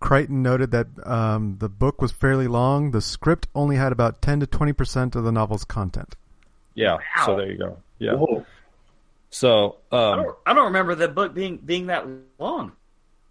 Crichton 0.00 0.42
noted 0.42 0.70
that 0.72 0.88
um, 1.06 1.56
the 1.61 1.68
book 1.70 2.02
was 2.02 2.12
fairly 2.12 2.46
long. 2.46 2.90
The 2.90 3.00
script 3.00 3.48
only 3.54 3.76
had 3.76 3.90
about 3.90 4.20
10 4.20 4.40
to 4.40 4.46
20 4.46 4.72
percent 4.74 5.16
of 5.16 5.24
the 5.24 5.32
novel's 5.32 5.64
content. 5.64 6.14
Yeah. 6.74 6.98
So 7.24 7.37
there 7.37 7.50
you 7.50 7.58
go. 7.58 7.78
Yeah. 7.98 8.14
Whoa. 8.14 8.44
So 9.30 9.76
I 9.90 9.96
um, 10.12 10.22
don't, 10.22 10.37
I 10.46 10.54
don't 10.54 10.64
remember 10.66 10.94
the 10.94 11.08
book 11.08 11.34
being 11.34 11.56
being 11.56 11.87
that 11.87 12.06
long. 12.38 12.72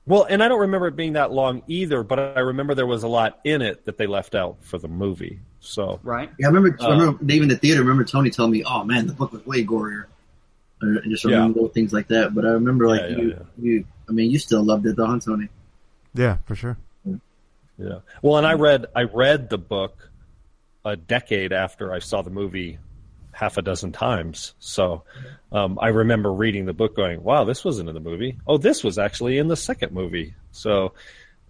well, 0.05 0.25
and 0.29 0.43
I 0.43 0.47
don't 0.47 0.61
remember 0.61 0.87
it 0.87 0.95
being 0.95 1.13
that 1.13 1.31
long 1.31 1.63
either, 1.67 2.03
but 2.03 2.19
I 2.19 2.39
remember 2.41 2.75
there 2.75 2.85
was 2.87 3.03
a 3.03 3.07
lot 3.07 3.39
in 3.43 3.61
it 3.61 3.85
that 3.85 3.97
they 3.97 4.07
left 4.07 4.35
out 4.35 4.57
for 4.61 4.77
the 4.77 4.87
movie. 4.89 5.39
So 5.61 5.99
Right? 6.03 6.29
Yeah, 6.37 6.47
I 6.47 6.49
remember. 6.51 6.77
I 6.81 6.85
Uh, 6.87 6.89
remember 6.91 7.23
Dave 7.23 7.41
in 7.41 7.47
the 7.47 7.55
theater. 7.55 7.79
I 7.79 7.83
remember 7.83 8.03
Tony 8.03 8.29
telling 8.29 8.51
me, 8.51 8.63
"Oh 8.65 8.83
man, 8.83 9.07
the 9.07 9.13
book 9.13 9.31
was 9.31 9.45
way 9.45 9.63
gorier." 9.63 10.05
I 10.81 11.07
just 11.07 11.23
remember 11.23 11.47
Yeah. 11.47 11.53
little 11.53 11.69
things 11.69 11.93
like 11.93 12.09
that. 12.09 12.35
But 12.35 12.45
I 12.45 12.49
remember, 12.49 12.87
like 12.89 13.01
Yeah, 13.01 13.07
yeah, 13.07 13.17
you, 13.17 13.29
yeah. 13.29 13.43
you. 13.57 13.85
I 14.09 14.11
mean, 14.11 14.29
you 14.29 14.37
still 14.39 14.61
loved 14.63 14.85
it, 14.85 14.97
though, 14.97 15.05
huh, 15.05 15.19
Tony? 15.19 15.47
Yeah, 16.13 16.37
for 16.45 16.55
sure. 16.55 16.77
Yeah. 17.77 17.99
Well, 18.21 18.37
and 18.37 18.45
I 18.45 18.53
read 18.53 18.87
I 18.93 19.03
read 19.03 19.49
the 19.49 19.57
book 19.57 20.09
a 20.83 20.97
decade 20.97 21.53
after 21.53 21.93
I 21.93 21.99
saw 21.99 22.21
the 22.21 22.29
movie 22.29 22.77
half 23.33 23.57
a 23.57 23.61
dozen 23.61 23.91
times. 23.91 24.53
So 24.59 25.03
um, 25.51 25.77
I 25.81 25.89
remember 25.89 26.31
reading 26.31 26.65
the 26.65 26.73
book, 26.73 26.95
going, 26.95 27.23
"Wow, 27.23 27.43
this 27.43 27.65
wasn't 27.65 27.89
in 27.89 27.95
the 27.95 28.01
movie. 28.01 28.37
Oh, 28.47 28.57
this 28.57 28.83
was 28.83 28.97
actually 28.97 29.37
in 29.37 29.47
the 29.47 29.57
second 29.57 29.91
movie." 29.91 30.35
So. 30.51 30.93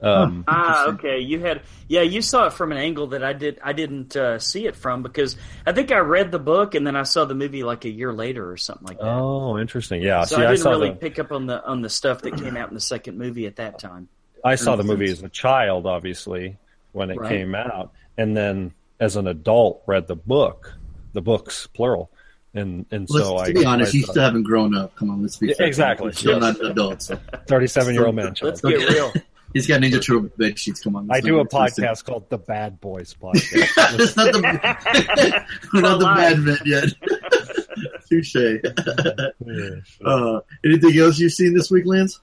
Um, 0.02 0.44
Ah, 0.50 0.88
okay. 0.90 1.20
You 1.20 1.40
had 1.40 1.62
yeah, 1.88 2.02
you 2.02 2.22
saw 2.22 2.48
it 2.48 2.54
from 2.54 2.74
an 2.74 2.78
angle 2.78 3.08
that 3.08 3.24
I 3.24 3.32
did 3.32 3.58
I 3.64 3.72
didn't 3.72 4.18
uh, 4.18 4.38
see 4.38 4.66
it 4.68 4.76
from 4.76 5.02
because 5.02 5.38
I 5.66 5.72
think 5.72 5.94
I 5.94 6.00
read 6.00 6.30
the 6.30 6.40
book 6.40 6.76
and 6.76 6.86
then 6.86 6.98
I 6.98 7.04
saw 7.04 7.24
the 7.24 7.36
movie 7.36 7.64
like 7.64 7.86
a 7.86 7.90
year 7.90 8.12
later 8.12 8.52
or 8.52 8.58
something 8.58 8.86
like 8.86 8.98
that. 8.98 9.08
Oh, 9.08 9.58
interesting. 9.58 10.02
Yeah. 10.02 10.26
so 10.26 10.36
See, 10.36 10.42
I 10.42 10.46
I, 10.46 10.50
didn't 10.50 10.64
saw 10.64 10.72
really 10.72 10.90
the, 10.90 10.96
pick 10.98 11.20
up 11.20 11.32
on 11.32 11.46
the 11.46 11.64
on 11.64 11.82
the 11.84 11.90
stuff 11.90 12.22
that 12.24 12.36
came 12.36 12.58
out 12.58 12.68
in 12.68 12.74
the 12.74 12.82
second 12.82 13.18
movie 13.18 13.46
at 13.46 13.56
that 13.58 13.80
time. 13.80 14.10
I 14.44 14.56
saw 14.56 14.76
the 14.76 14.84
movie 14.84 15.10
as 15.10 15.24
a 15.24 15.30
child, 15.30 15.86
obviously, 15.86 16.58
when 16.92 17.10
it 17.10 17.18
Right. 17.18 17.30
came 17.30 17.56
out, 17.56 17.94
and 18.18 18.36
then 18.36 18.74
as 19.00 19.16
an 19.16 19.28
adult, 19.28 19.84
read 19.86 20.08
the 20.08 20.18
book, 20.18 20.74
the 21.14 21.22
books 21.22 21.68
plural, 21.68 22.12
and 22.54 22.86
and 22.92 23.08
Let's, 23.10 23.26
so 23.26 23.38
to 23.38 23.44
I. 23.44 23.54
be 23.54 23.66
honest, 23.66 23.94
I 23.94 23.98
you 23.98 24.04
still 24.04 24.24
haven't 24.24 24.44
grown 24.44 24.76
up. 24.76 24.96
Come 24.96 25.10
on, 25.10 25.22
let's 25.22 25.38
be 25.38 25.48
Yeah, 25.48 25.66
exactly. 25.66 26.08
You're 26.08 26.14
still 26.14 26.40
not 26.40 26.60
an 26.60 26.72
adult. 26.72 27.02
So. 27.02 27.20
37 27.48 27.94
year 27.94 28.06
old 28.06 28.16
man 28.16 28.36
Let's 28.42 28.62
get 28.62 28.90
real. 28.90 29.14
He's 29.54 29.68
got 29.68 29.82
Ninja 29.82 30.04
Turtle 30.04 30.30
bed 30.36 30.58
sheets. 30.58 30.82
Come 30.82 30.96
on, 30.96 31.08
I 31.12 31.22
do 31.22 31.36
a 31.36 31.44
not 31.44 31.52
get 31.52 31.74
podcast 31.76 32.06
called 32.06 32.28
the 32.30 32.40
Bad 32.40 32.82
Boys 32.82 33.14
Podcast. 33.22 34.00
It's 34.00 34.16
not 34.16 34.34
the, 34.34 34.42
we're 35.74 35.82
not 35.82 36.00
the 36.00 36.06
bad 36.06 36.40
men 36.40 36.58
yet. 36.66 36.90
Touche. 38.10 38.36
uh, 40.06 40.40
anything 40.66 41.00
else 41.00 41.20
you've 41.20 41.32
seen 41.34 41.54
this 41.54 41.70
week, 41.70 41.86
Lance? 41.86 42.20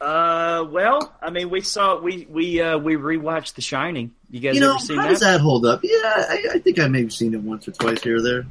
Uh, 0.00 0.64
well, 0.70 1.12
I 1.20 1.30
mean, 1.30 1.50
we 1.50 1.60
saw 1.60 2.00
we 2.00 2.26
we 2.30 2.60
uh, 2.60 2.78
we 2.78 2.94
rewatched 2.94 3.54
The 3.54 3.62
Shining. 3.62 4.12
You 4.30 4.40
guys 4.40 4.54
You 4.54 4.60
know, 4.60 4.70
ever 4.70 4.78
seen 4.78 4.96
how 4.96 5.02
that? 5.04 5.08
does 5.10 5.20
that 5.20 5.40
hold 5.40 5.66
up? 5.66 5.80
Yeah, 5.82 5.96
I, 6.04 6.44
I 6.54 6.58
think 6.60 6.78
I 6.78 6.86
may 6.88 7.00
have 7.02 7.12
seen 7.12 7.34
it 7.34 7.40
once 7.40 7.66
or 7.66 7.72
twice 7.72 8.02
here 8.02 8.18
or 8.18 8.22
there. 8.22 8.46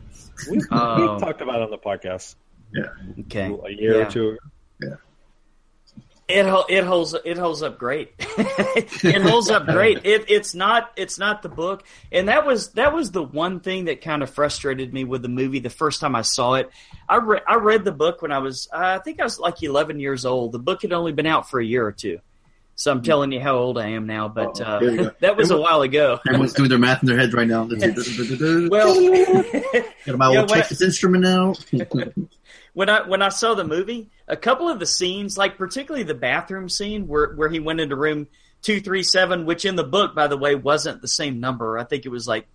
we, 0.49 0.57
we 0.57 0.67
talked 0.67 1.41
about 1.41 1.55
it 1.55 1.61
on 1.61 1.71
the 1.71 1.77
podcast 1.77 2.35
Yeah. 2.73 2.83
Okay, 3.21 3.45
a 3.65 3.69
year 3.71 3.99
Yeah. 3.99 4.07
or 4.07 4.11
two 4.11 4.29
ago. 4.31 4.37
It 6.29 6.45
it 6.69 6.83
holds 6.83 7.15
it 7.23 7.37
holds 7.37 7.61
up 7.63 7.77
great. 7.79 8.13
it 8.19 9.21
holds 9.21 9.49
up 9.49 9.65
great. 9.65 10.05
It, 10.05 10.25
it's 10.29 10.53
not 10.53 10.91
it's 10.97 11.17
not 11.17 11.41
the 11.41 11.47
book, 11.47 11.85
and 12.11 12.27
that 12.27 12.45
was 12.45 12.71
that 12.73 12.93
was 12.93 13.11
the 13.11 13.23
one 13.23 13.61
thing 13.61 13.85
that 13.85 14.01
kind 14.01 14.21
of 14.21 14.29
frustrated 14.29 14.93
me 14.93 15.05
with 15.05 15.21
the 15.21 15.29
movie 15.29 15.59
the 15.59 15.69
first 15.69 16.01
time 16.01 16.15
I 16.15 16.23
saw 16.23 16.55
it. 16.55 16.69
I 17.07 17.15
re- 17.15 17.39
I 17.47 17.55
read 17.55 17.85
the 17.85 17.93
book 17.93 18.21
when 18.21 18.33
I 18.33 18.39
was 18.39 18.67
uh, 18.73 18.77
I 18.77 18.99
think 18.99 19.21
I 19.21 19.23
was 19.23 19.39
like 19.39 19.63
eleven 19.63 20.01
years 20.01 20.25
old. 20.25 20.51
The 20.51 20.59
book 20.59 20.81
had 20.81 20.91
only 20.91 21.13
been 21.13 21.27
out 21.27 21.49
for 21.49 21.61
a 21.61 21.65
year 21.65 21.85
or 21.85 21.93
two, 21.93 22.19
so 22.75 22.91
I'm 22.91 23.03
telling 23.03 23.31
you 23.31 23.39
how 23.39 23.55
old 23.55 23.77
I 23.77 23.87
am 23.91 24.05
now. 24.05 24.27
But 24.27 24.59
Oh, 24.59 24.65
uh, 24.65 25.11
that 25.21 25.37
was 25.37 25.49
a 25.51 25.57
while 25.57 25.81
ago. 25.81 26.19
Everyone's 26.27 26.51
doing 26.51 26.67
their 26.67 26.77
math 26.77 27.03
in 27.03 27.07
their 27.07 27.17
heads 27.17 27.33
right 27.33 27.47
now. 27.47 27.63
well, 28.69 29.01
Get 29.01 30.17
my 30.17 30.29
Yeah, 30.29 30.39
old 30.41 30.49
when 30.49 30.59
I- 30.59 30.61
Texas 30.61 30.81
instrument 30.81 31.25
out. 31.25 31.63
when 32.73 32.89
I 32.89 33.07
when 33.07 33.21
I 33.21 33.29
saw 33.29 33.53
the 33.53 33.63
movie, 33.63 34.09
a 34.27 34.37
couple 34.37 34.69
of 34.69 34.79
the 34.79 34.85
scenes, 34.85 35.37
like 35.37 35.57
particularly 35.57 36.03
the 36.03 36.13
bathroom 36.13 36.69
scene 36.69 37.07
where 37.07 37.33
where 37.33 37.49
he 37.49 37.59
went 37.59 37.79
into 37.79 37.95
room 37.95 38.27
two 38.61 38.81
three 38.81 39.03
seven, 39.03 39.45
which 39.45 39.65
in 39.65 39.75
the 39.75 39.83
book, 39.83 40.15
by 40.15 40.27
the 40.27 40.37
way, 40.37 40.55
wasn't 40.55 41.01
the 41.01 41.07
same 41.07 41.39
number. 41.39 41.77
I 41.77 41.83
think 41.83 42.05
it 42.05 42.09
was 42.09 42.27
like 42.27 42.47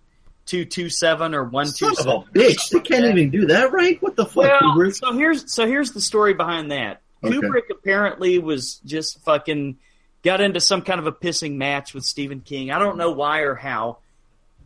two 0.45 0.65
two 0.65 0.89
seven 0.89 1.33
or 1.33 1.43
one 1.43 1.67
two 1.67 1.93
Son 1.95 2.07
of 2.07 2.27
a 2.27 2.31
bitch! 2.31 2.69
They 2.69 2.79
can't 2.79 3.05
even 3.05 3.29
do 3.29 3.47
that, 3.47 3.71
right? 3.71 4.01
What 4.01 4.15
the 4.15 4.25
fuck? 4.25 4.61
Well, 4.61 4.91
so 4.91 5.13
here's 5.13 5.51
so 5.51 5.65
here's 5.65 5.91
the 5.91 6.01
story 6.01 6.33
behind 6.33 6.71
that. 6.71 7.01
Okay. 7.23 7.35
Kubrick 7.35 7.69
apparently 7.71 8.39
was 8.39 8.81
just 8.85 9.23
fucking 9.23 9.77
got 10.23 10.41
into 10.41 10.59
some 10.59 10.81
kind 10.81 10.99
of 10.99 11.07
a 11.07 11.11
pissing 11.11 11.55
match 11.55 11.93
with 11.93 12.03
Stephen 12.03 12.41
King. 12.41 12.71
I 12.71 12.79
don't 12.79 12.97
know 12.97 13.11
why 13.11 13.39
or 13.39 13.55
how, 13.55 13.99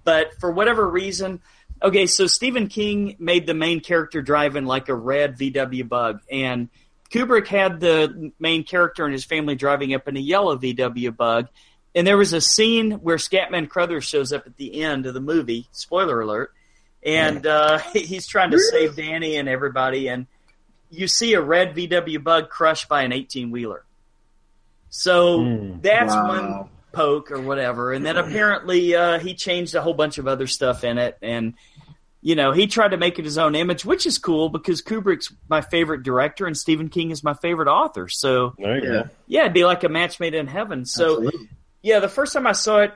but 0.04 0.34
for 0.39 0.52
whatever 0.52 0.88
reason, 0.88 1.41
okay. 1.82 2.08
So 2.08 2.28
Stephen 2.28 2.67
King 2.67 3.15
made 3.20 3.46
the 3.46 3.54
main 3.54 3.80
character 3.80 4.22
driving 4.22 4.65
like 4.65 4.89
a 4.89 4.96
red 4.96 5.38
VW 5.38 5.88
Bug, 5.88 6.22
and 6.32 6.70
Kubrick 7.12 7.48
had 7.48 7.80
the 7.80 8.32
main 8.39 8.63
character 8.63 9.04
and 9.06 9.13
his 9.13 9.26
family 9.26 9.56
driving 9.56 9.93
up 9.93 10.08
in 10.08 10.17
a 10.17 10.20
yellow 10.22 10.58
VW 10.58 11.15
Bug. 11.15 11.48
And 11.96 12.06
there 12.06 12.17
was 12.17 12.34
a 12.34 12.41
scene 12.41 12.91
where 12.91 13.17
Scatman 13.17 13.70
Crothers 13.70 14.04
shows 14.04 14.32
up 14.34 14.46
at 14.46 14.58
the 14.58 14.82
end 14.84 15.06
of 15.06 15.13
the 15.13 15.22
movie. 15.22 15.67
Spoiler 15.72 16.22
alert 16.22 16.54
and 17.04 17.46
uh, 17.48 17.78
he's 17.93 18.28
trying 18.28 18.52
to 18.52 18.60
save 18.60 18.96
Danny 18.96 19.38
and 19.38 19.48
everybody, 19.48 20.08
and 20.10 20.28
you 20.89 21.08
see 21.08 21.34
a 21.34 21.41
red 21.41 21.76
VW 21.76 22.24
Bug 22.24 22.50
crushed 22.50 22.89
by 22.89 23.04
an 23.04 23.12
eighteen 23.13 23.52
wheeler. 23.52 23.84
So 24.89 25.43
Hmm. 25.43 25.80
that's 25.82 26.13
Wow. 26.13 26.28
one 26.28 26.70
poke 26.91 27.32
or 27.32 27.39
whatever, 27.41 27.93
and 27.93 28.06
then 28.06 28.17
apparently 28.17 28.96
uh, 28.96 29.20
he 29.20 29.36
changed 29.36 29.76
a 29.76 29.82
whole 29.82 29.93
bunch 29.93 30.17
of 30.17 30.28
other 30.28 30.48
stuff 30.48 30.84
in 30.84 30.98
it, 30.98 31.17
and 31.22 31.54
you 32.27 32.35
know 32.35 32.51
he 32.51 32.67
tried 32.67 32.89
to 32.89 32.97
make 32.97 33.19
it 33.19 33.23
his 33.25 33.37
own 33.37 33.55
image, 33.55 33.85
which 33.85 34.05
is 34.05 34.17
cool 34.17 34.49
because 34.49 34.81
Kubrick's 34.81 35.33
my 35.49 35.61
favorite 35.61 36.03
director 36.03 36.45
and 36.45 36.57
Stephen 36.57 36.89
King 36.89 37.11
is 37.11 37.23
my 37.23 37.33
favorite 37.33 37.69
author. 37.69 38.09
So 38.09 38.53
Yeah. 38.57 39.03
yeah, 39.27 39.41
it'd 39.41 39.53
be 39.53 39.63
like 39.63 39.85
a 39.85 39.89
match 39.89 40.19
made 40.19 40.33
in 40.33 40.45
heaven. 40.47 40.83
So 40.85 41.17
Absolutely. 41.23 41.49
yeah, 41.81 41.99
the 41.99 42.09
first 42.09 42.33
time 42.33 42.45
I 42.45 42.51
saw 42.51 42.79
it, 42.79 42.93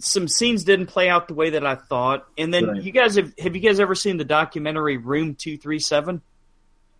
some 0.00 0.28
scenes 0.28 0.64
didn't 0.64 0.88
play 0.88 1.08
out 1.08 1.28
the 1.28 1.34
way 1.34 1.50
that 1.50 1.64
I 1.64 1.76
thought. 1.76 2.26
And 2.36 2.52
then 2.52 2.66
Right. 2.66 2.82
you 2.82 2.92
guys 2.92 3.16
have 3.16 3.32
have 3.38 3.54
you 3.56 3.62
guys 3.62 3.80
ever 3.80 3.94
seen 3.94 4.18
the 4.18 4.24
documentary 4.24 4.98
Room 4.98 5.34
Two 5.34 5.56
Three 5.56 5.78
Seven? 5.78 6.20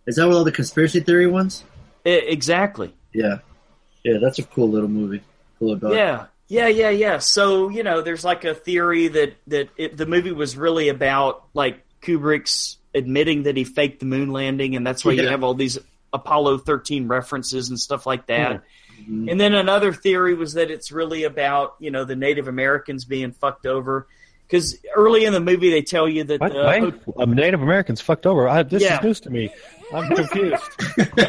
Is 0.07 0.15
that 0.15 0.25
what 0.27 0.35
all 0.37 0.43
the 0.43 0.51
conspiracy 0.51 1.01
theory 1.01 1.27
ones? 1.27 1.63
Exactly. 2.03 2.93
Yeah. 3.13 3.37
Yeah, 4.03 4.17
that's 4.19 4.39
a 4.39 4.43
cool 4.43 4.69
little 4.69 4.89
movie. 4.89 5.21
Cool 5.59 5.73
little 5.73 5.89
dog. 5.89 5.97
Yeah, 5.97 6.25
yeah, 6.47 6.67
yeah, 6.67 6.89
yeah. 6.89 7.17
So 7.19 7.69
you 7.69 7.83
know, 7.83 8.01
there's 8.01 8.23
like 8.23 8.43
a 8.45 8.53
theory 8.53 9.07
that 9.09 9.35
that 9.47 9.69
it, 9.77 9.97
the 9.97 10.05
movie 10.05 10.31
was 10.31 10.55
really 10.57 10.89
about 10.89 11.43
like 11.53 11.81
Kubrick's 12.01 12.77
admitting 12.93 13.43
that 13.43 13.57
he 13.57 13.63
faked 13.63 13.99
the 13.99 14.05
moon 14.05 14.31
landing, 14.31 14.75
and 14.75 14.85
that's 14.85 15.03
why 15.03 15.13
you 15.13 15.27
have 15.27 15.43
all 15.43 15.53
these 15.53 15.77
Apollo 16.13 16.59
13 16.59 17.07
references 17.07 17.69
and 17.69 17.79
stuff 17.79 18.05
like 18.05 18.27
that. 18.27 18.63
Mhm. 19.09 19.29
And 19.29 19.39
then 19.41 19.53
another 19.53 19.91
theory 19.91 20.33
was 20.35 20.53
that 20.53 20.71
it's 20.71 20.91
really 20.91 21.23
about 21.25 21.75
you 21.79 21.91
know 21.91 22.05
the 22.05 22.15
Native 22.15 22.47
Americans 22.47 23.05
being 23.05 23.31
fucked 23.31 23.65
over. 23.65 24.07
Because 24.47 24.77
early 24.95 25.25
in 25.25 25.33
the 25.33 25.39
movie, 25.39 25.71
they 25.71 25.81
tell 25.81 26.07
you 26.07 26.23
that 26.25 26.39
What? 26.39 26.55
uh, 26.55 27.25
Native 27.25 27.63
Americans 27.63 27.99
fucked 27.99 28.27
over. 28.27 28.47
I, 28.47 28.61
this 28.61 28.83
Yeah. 28.83 28.99
is 28.99 29.03
news 29.03 29.19
to 29.21 29.31
me. 29.31 29.51
I'm 29.91 30.15
confused. 30.15 30.61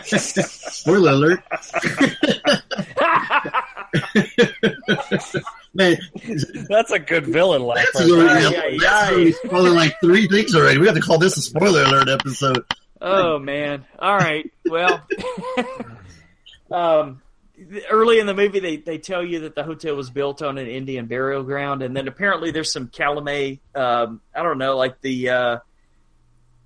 Spoiler 0.75 1.13
alert. 1.13 1.43
Man, 5.75 5.99
That's 6.69 6.91
a 6.91 6.99
good 6.99 7.27
villain 7.27 7.63
laugh. 7.63 7.87
that's 7.93 8.01
right 8.01 8.11
already, 8.11 8.57
there. 8.57 8.71
Yeah, 8.71 9.11
yeah, 9.11 9.25
that's 9.25 9.37
spoiling 9.45 9.75
like 9.75 10.01
three 10.01 10.27
things 10.27 10.55
already. 10.55 10.79
We 10.79 10.87
have 10.87 10.95
to 10.95 11.03
call 11.03 11.19
this 11.19 11.37
a 11.37 11.43
spoiler 11.43 11.83
alert 11.83 12.09
episode. 12.09 12.65
Oh 13.01 13.39
man! 13.39 13.85
All 13.99 14.17
right. 14.17 14.51
Well, 14.65 15.07
um, 16.71 17.21
early 17.91 18.21
in 18.21 18.27
the 18.27 18.33
movie, 18.33 18.61
they 18.61 18.77
they 18.79 18.97
tell 18.97 19.23
you 19.23 19.41
that 19.41 19.55
the 19.55 19.65
hotel 19.65 19.95
was 19.97 20.09
built 20.09 20.41
on 20.41 20.57
an 20.57 20.67
Indian 20.67 21.07
burial 21.07 21.43
ground, 21.43 21.83
and 21.83 21.95
then 21.95 22.09
apparently 22.09 22.53
there's 22.53 22.73
some 22.73 22.89
calumet. 22.89 23.59
Um, 23.75 24.23
I 24.35 24.43
don't 24.43 24.57
know, 24.57 24.79
like 24.79 25.03
the 25.03 25.29
uh, 25.29 25.59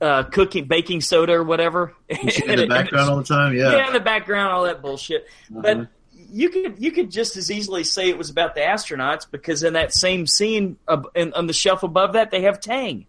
uh, 0.00 0.22
cooking 0.24 0.66
baking 0.66 1.00
soda 1.00 1.32
or 1.34 1.44
whatever 1.44 1.94
In 2.08 2.26
the 2.26 2.66
background 2.68 3.10
all 3.10 3.16
the 3.16 3.24
time, 3.24 3.54
yeah. 3.56 3.72
yeah, 3.72 3.86
in 3.88 3.92
the 3.92 4.00
background, 4.00 4.52
all 4.52 4.64
that 4.64 4.82
bullshit. 4.82 5.26
Uh-huh. 5.50 5.60
But 5.62 5.88
you 6.32 6.48
could 6.50 6.76
you 6.78 6.90
could 6.92 7.10
just 7.10 7.36
as 7.36 7.50
easily 7.50 7.84
say 7.84 8.08
it 8.08 8.16
was 8.18 8.30
about 8.30 8.54
the 8.54 8.60
astronauts 8.60 9.26
because 9.30 9.62
in 9.62 9.74
that 9.74 9.92
same 9.92 10.26
scene 10.26 10.76
uh, 10.88 11.02
in, 11.14 11.32
on 11.34 11.46
the 11.46 11.52
shelf 11.52 11.82
above 11.82 12.12
that 12.14 12.30
they 12.30 12.42
have 12.42 12.60
Tang, 12.60 13.06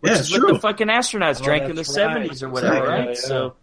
which 0.00 0.12
yeah, 0.12 0.18
is 0.18 0.32
it's 0.32 0.42
what 0.42 0.52
the 0.54 0.58
fucking 0.60 0.88
astronauts 0.88 1.40
Oh, 1.40 1.44
drank 1.44 1.64
in 1.64 1.70
the 1.70 1.74
that's 1.76 1.88
right. 1.90 1.94
seventies 1.94 2.42
or 2.42 2.48
whatever, 2.48 2.74
Exactly. 2.76 2.92
right? 2.94 3.04
Yeah, 3.04 3.08
yeah. 3.10 3.28
So, 3.28 3.54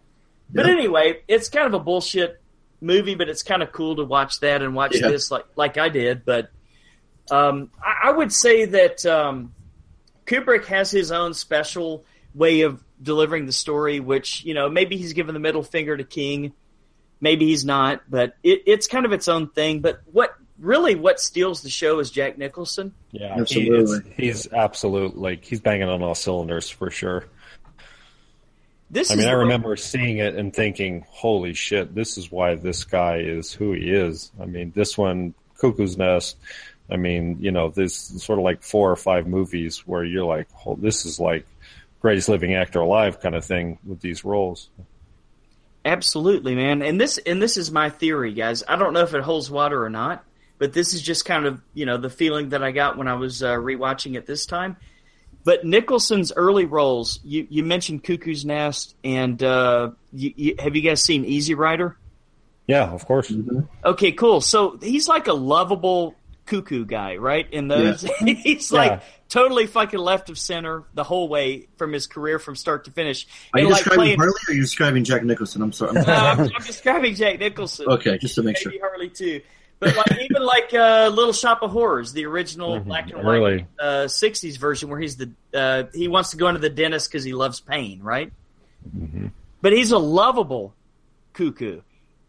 but 0.52 0.66
Yeah. 0.66 0.72
anyway, 0.72 1.20
it's 1.28 1.48
kind 1.48 1.66
of 1.66 1.74
a 1.74 1.80
bullshit 1.80 2.40
movie, 2.80 3.14
but 3.14 3.28
it's 3.28 3.42
kind 3.42 3.62
of 3.62 3.72
cool 3.72 3.96
to 3.96 4.04
watch 4.04 4.40
that 4.40 4.62
and 4.62 4.74
watch 4.74 4.96
Yeah. 4.98 5.08
this 5.08 5.30
like 5.30 5.44
like 5.56 5.76
I 5.78 5.88
did. 5.88 6.24
But 6.24 6.50
um, 7.30 7.70
I, 7.84 8.08
I 8.08 8.12
would 8.12 8.32
say 8.32 8.64
that 8.64 9.04
um, 9.06 9.52
Kubrick 10.26 10.66
has 10.66 10.90
his 10.90 11.12
own 11.12 11.34
special 11.34 12.04
way 12.34 12.62
of 12.62 12.82
delivering 13.02 13.46
the 13.46 13.52
story, 13.52 14.00
which 14.00 14.44
you 14.44 14.54
know 14.54 14.68
maybe 14.68 14.96
he's 14.96 15.12
giving 15.12 15.34
the 15.34 15.40
middle 15.40 15.62
finger 15.62 15.96
to 15.96 16.04
King, 16.04 16.52
maybe 17.20 17.46
he's 17.46 17.64
not, 17.64 18.02
but 18.08 18.36
it, 18.42 18.62
it's 18.66 18.86
kind 18.86 19.06
of 19.06 19.12
its 19.12 19.28
own 19.28 19.48
thing. 19.48 19.80
But 19.80 20.00
what 20.12 20.34
really 20.58 20.94
what 20.94 21.18
steals 21.20 21.62
the 21.62 21.70
show 21.70 21.98
is 22.00 22.10
Jack 22.10 22.36
Nicholson. 22.38 22.94
Yeah, 23.12 23.34
he 23.34 23.40
Absolutely. 23.40 23.82
is, 23.82 24.02
he's 24.16 24.52
absolute 24.52 25.16
like 25.16 25.44
he's 25.44 25.60
banging 25.60 25.88
on 25.88 26.02
all 26.02 26.14
cylinders 26.14 26.68
for 26.68 26.90
sure. 26.90 27.24
This 28.90 29.10
I 29.10 29.14
is 29.14 29.18
mean, 29.18 29.28
I 29.28 29.32
the- 29.32 29.38
remember 29.38 29.76
seeing 29.76 30.18
it 30.18 30.34
and 30.34 30.54
thinking, 30.54 31.04
"Holy 31.10 31.54
shit, 31.54 31.94
this 31.94 32.18
is 32.18 32.30
why 32.30 32.56
this 32.56 32.84
guy 32.84 33.18
is 33.18 33.52
who 33.52 33.72
he 33.72 33.90
is." 33.90 34.32
I 34.40 34.46
mean, 34.46 34.72
this 34.74 34.98
one, 34.98 35.34
Cuckoo's 35.58 35.96
Nest. 35.96 36.36
I 36.90 36.96
mean, 36.96 37.36
you 37.40 37.52
know, 37.52 37.68
this 37.68 37.94
sort 37.94 38.40
of 38.40 38.44
like 38.44 38.64
four 38.64 38.90
or 38.90 38.96
five 38.96 39.28
movies 39.28 39.86
where 39.86 40.02
you're 40.04 40.24
like, 40.24 40.48
"Oh, 40.66 40.74
this 40.74 41.06
is 41.06 41.20
like 41.20 41.46
greatest 42.00 42.28
living 42.28 42.54
actor 42.54 42.80
alive" 42.80 43.20
kind 43.20 43.36
of 43.36 43.44
thing 43.44 43.78
with 43.86 44.00
these 44.00 44.24
roles. 44.24 44.68
Absolutely, 45.84 46.54
man. 46.54 46.82
And 46.82 47.00
this 47.00 47.18
and 47.18 47.40
this 47.40 47.56
is 47.56 47.70
my 47.70 47.88
theory, 47.88 48.34
guys. 48.34 48.62
I 48.68 48.76
don't 48.76 48.92
know 48.92 49.00
if 49.00 49.14
it 49.14 49.22
holds 49.22 49.50
water 49.50 49.82
or 49.82 49.90
not, 49.90 50.24
but 50.58 50.72
this 50.72 50.92
is 50.92 51.00
just 51.00 51.24
kind 51.24 51.46
of 51.46 51.60
you 51.72 51.86
know 51.86 51.96
the 51.96 52.10
feeling 52.10 52.50
that 52.50 52.62
I 52.62 52.70
got 52.70 52.98
when 52.98 53.08
I 53.08 53.14
was 53.14 53.42
uh, 53.42 53.54
rewatching 53.54 54.16
it 54.16 54.26
this 54.26 54.44
time. 54.46 54.76
But 55.42 55.64
Nicholson's 55.64 56.32
early 56.36 56.66
roles, 56.66 57.18
you, 57.24 57.46
you 57.48 57.64
mentioned 57.64 58.04
Cuckoo's 58.04 58.44
Nest, 58.44 58.94
and 59.02 59.42
uh, 59.42 59.92
you, 60.12 60.34
you, 60.36 60.54
have 60.58 60.76
you 60.76 60.82
guys 60.82 61.02
seen 61.02 61.24
Easy 61.24 61.54
Rider? 61.54 61.96
Yeah, 62.66 62.90
of 62.90 63.06
course. 63.06 63.30
Mhm. 63.30 63.66
Okay, 63.82 64.12
cool. 64.12 64.42
So 64.42 64.76
he's 64.82 65.08
like 65.08 65.28
a 65.28 65.32
lovable 65.32 66.14
cuckoo 66.50 66.84
guy, 66.84 67.16
right? 67.16 67.46
In 67.52 67.68
those, 67.68 68.02
he's 68.20 68.72
like 68.72 69.02
totally 69.28 69.66
fucking 69.66 69.98
left 70.00 70.28
of 70.30 70.38
center 70.38 70.84
the 70.94 71.04
whole 71.04 71.28
way 71.28 71.68
from 71.76 71.92
his 71.92 72.06
career 72.08 72.38
from 72.38 72.56
start 72.56 72.84
to 72.86 72.90
finish. 72.90 73.26
Are 73.54 73.60
you 73.60 73.66
And, 73.66 73.72
like, 73.72 73.84
describing 73.84 73.98
playing- 74.04 74.18
Harley 74.18 74.32
or 74.48 74.50
are 74.50 74.54
you 74.54 74.60
describing 74.62 75.04
Jack 75.04 75.22
Nicholson? 75.24 75.62
I'm 75.62 75.72
sorry. 75.72 75.96
Uh, 76.00 76.04
I'm, 76.12 76.40
I'm 76.56 76.62
describing 76.66 77.14
Jack 77.14 77.38
Nicholson. 77.38 77.86
okay, 77.88 78.18
just 78.18 78.34
to 78.34 78.42
make 78.42 78.56
sure. 78.58 78.72
Maybe 78.72 78.80
Harley 78.80 79.08
too. 79.10 79.40
But 79.78 79.96
like 79.96 80.12
even 80.20 80.42
like 80.42 80.74
uh, 80.74 81.10
Little 81.14 81.32
Shop 81.32 81.62
of 81.62 81.70
Horrors, 81.70 82.12
the 82.12 82.26
original 82.26 82.80
Mhm. 82.80 82.84
black 82.84 83.10
and 83.10 83.24
white 83.24 83.66
uh, 83.80 84.04
'60s 84.08 84.58
version, 84.58 84.90
where 84.90 85.00
he's 85.00 85.16
the 85.16 85.30
uh, 85.54 85.84
he 85.94 86.06
wants 86.06 86.32
to 86.32 86.36
go 86.36 86.48
into 86.48 86.60
the 86.60 86.68
dentist 86.68 87.10
because 87.10 87.24
he 87.24 87.32
loves 87.32 87.60
pain, 87.60 88.02
right? 88.02 88.30
hmm 88.92 89.28
But 89.62 89.72
he's 89.72 89.90
a 89.92 89.98
lovable 89.98 90.74
cuckoo. 91.32 91.80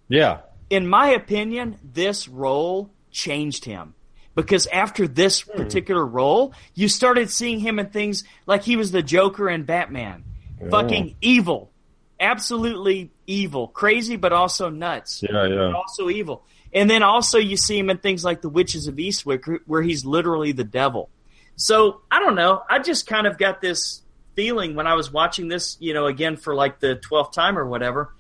Yeah, 0.08 0.42
In 0.70 0.88
my 0.88 1.10
opinion, 1.10 1.78
this 1.84 2.28
role 2.30 2.90
changed 3.12 3.66
him 3.66 3.96
because 4.36 4.68
after 4.68 5.08
this 5.08 5.42
Hmm. 5.42 5.58
particular 5.58 6.06
role, 6.06 6.54
you 6.74 6.88
started 6.88 7.30
seeing 7.30 7.60
him 7.60 7.80
in 7.80 7.88
things 7.88 8.24
like 8.46 8.64
he 8.64 8.76
was 8.76 8.92
the 8.92 9.04
Joker 9.04 9.50
in 9.50 9.64
Batman, 9.64 10.24
fucking 10.70 11.16
evil, 11.22 11.72
absolutely 12.20 13.12
evil, 13.28 13.68
crazy, 13.68 14.16
but 14.16 14.32
also 14.32 14.70
nuts 14.70 15.24
yeah, 15.24 15.46
yeah. 15.48 15.74
also 15.74 16.10
evil. 16.10 16.44
And 16.74 16.90
then 16.90 17.04
also 17.04 17.38
you 17.38 17.58
see 17.58 17.78
him 17.78 17.90
in 17.90 17.98
things 17.98 18.24
like 18.24 18.42
The 18.42 18.48
Witches 18.50 18.88
of 18.88 18.96
Eastwick, 18.96 19.60
where 19.66 19.82
he's 19.82 20.06
literally 20.06 20.54
the 20.54 20.64
devil. 20.64 21.10
So 21.58 22.02
I 22.10 22.20
don't 22.20 22.36
know. 22.36 22.64
I 22.70 22.80
just 22.80 23.08
kind 23.08 23.28
of 23.28 23.38
got 23.38 23.60
this 23.62 24.02
feeling 24.36 24.76
when 24.76 24.88
I 24.88 24.94
was 24.94 25.12
watching 25.12 25.50
this, 25.50 25.76
you 25.82 25.94
know, 25.94 26.06
again 26.06 26.38
for 26.38 26.56
like 26.56 26.80
the 26.80 26.96
twelfth 26.96 27.34
time 27.34 27.58
or 27.58 27.68
whatever. 27.68 28.14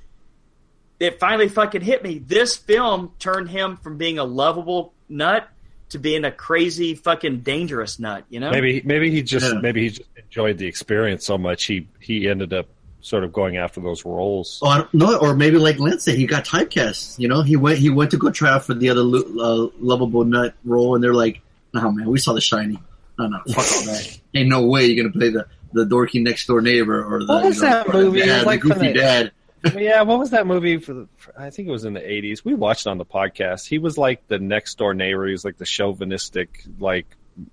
It 1.00 1.19
finally 1.19 1.47
fucking 1.47 1.82
hit 1.82 2.04
me. 2.04 2.19
This 2.19 2.56
film 2.58 3.13
turned 3.17 3.50
him 3.50 3.78
from 3.78 3.97
being 3.97 4.19
a 4.19 4.24
lovable 4.24 4.93
nut 5.10 5.47
to 5.91 5.99
being 5.99 6.25
a 6.25 6.32
crazy 6.32 6.95
fucking 6.95 7.39
dangerous 7.41 7.99
nut. 7.99 8.25
You 8.30 8.39
know? 8.39 8.51
Maybe 8.51 8.82
maybe 8.84 9.10
he 9.12 9.21
just 9.23 9.54
Yeah. 9.54 9.60
maybe 9.62 9.84
he 9.84 9.89
just 9.89 10.10
enjoyed 10.17 10.58
the 10.58 10.67
experience 10.67 11.25
so 11.25 11.38
much 11.38 11.65
he 11.65 11.88
he 11.99 12.27
ended 12.30 12.54
up 12.54 12.67
sort 13.04 13.23
of 13.23 13.34
going 13.34 13.58
after 13.58 13.82
those 13.82 14.06
roles. 14.06 14.60
Oh, 14.62 14.67
I 14.67 14.77
don't 14.77 14.93
know, 14.93 15.17
or 15.17 15.36
maybe 15.36 15.58
like 15.58 15.80
Lindsay, 15.80 16.15
he 16.15 16.25
got 16.27 16.45
typecast. 16.45 17.17
You 17.17 17.27
know, 17.27 17.41
he 17.41 17.56
went 17.56 17.80
he 17.80 17.89
went 17.89 18.12
to 18.12 18.17
go 18.17 18.30
try 18.30 18.51
out 18.51 18.65
for 18.65 18.73
the 18.73 18.89
other 18.89 19.01
lo- 19.01 19.69
uh, 19.69 19.69
lovable 19.80 20.23
nut 20.23 20.54
role, 20.63 20.95
and 20.95 21.04
they're 21.04 21.13
like, 21.13 21.41
"No, 21.73 21.91
man, 21.91 22.08
we 22.10 22.19
saw 22.19 22.34
the 22.34 22.41
shiny. 22.41 22.77
No, 23.17 23.27
no, 23.27 23.38
fuck 23.47 23.58
all 23.71 23.84
that. 23.86 24.19
Ain't 24.36 24.49
no 24.49 24.65
way 24.65 24.86
you're 24.86 25.04
gonna 25.04 25.13
play 25.13 25.30
the 25.30 25.45
the 25.73 25.86
dorky 25.86 26.21
next 26.21 26.47
door 26.47 26.62
neighbor 26.62 27.04
or 27.04 27.19
the 27.23 27.34
What 27.34 27.45
was 27.45 27.56
you 27.58 27.63
know, 27.63 27.69
that 27.69 27.88
the 27.88 27.93
movie? 27.93 28.21
It 28.21 28.25
dad, 28.25 28.45
like 28.45 28.62
the 28.62 28.67
goofy 28.69 28.88
the- 28.88 28.93
dad. 28.93 29.32
Yeah, 29.76 30.02
what 30.02 30.19
was 30.19 30.32
that 30.32 30.47
movie 30.47 30.78
for, 30.78 30.93
the, 30.93 31.08
for? 31.17 31.34
I 31.39 31.50
think 31.50 31.67
it 31.67 31.71
was 31.71 31.86
in 31.86 31.93
the 31.93 32.00
'80s. 32.00 32.43
We 32.43 32.54
watched 32.54 32.86
it 32.88 32.89
on 32.89 32.97
the 32.97 33.06
podcast. 33.06 33.67
He 33.67 33.78
was 33.80 33.97
like 33.97 34.28
the 34.28 34.39
next 34.39 34.78
door 34.78 34.93
neighbor. 34.93 35.26
He 35.28 35.32
was 35.34 35.45
like 35.45 35.58
the 35.58 35.65
chauvinistic, 35.65 36.63
like 36.80 37.06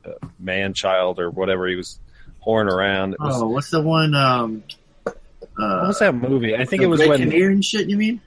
uh, 0.05 0.27
man 0.38 0.75
child 0.75 1.18
or 1.21 1.31
whatever. 1.31 1.66
He 1.68 1.77
was 1.77 2.01
whoring 2.47 2.71
around. 2.71 3.14
It 3.14 3.21
was, 3.21 3.42
Oh, 3.42 3.49
what's 3.49 3.71
the 3.71 3.83
one? 3.83 4.14
Um, 4.14 4.62
uh, 5.07 5.12
what 5.57 5.88
was 5.88 5.99
that 5.99 6.14
movie? 6.14 6.55
I 6.57 6.64
think 6.64 6.83
it 6.83 6.87
was 6.87 7.01
Great 7.01 7.11
when 7.11 7.18
Canary 7.21 7.53
and 7.55 7.64
shit. 7.64 7.88
You 7.88 7.97
mean? 7.97 8.21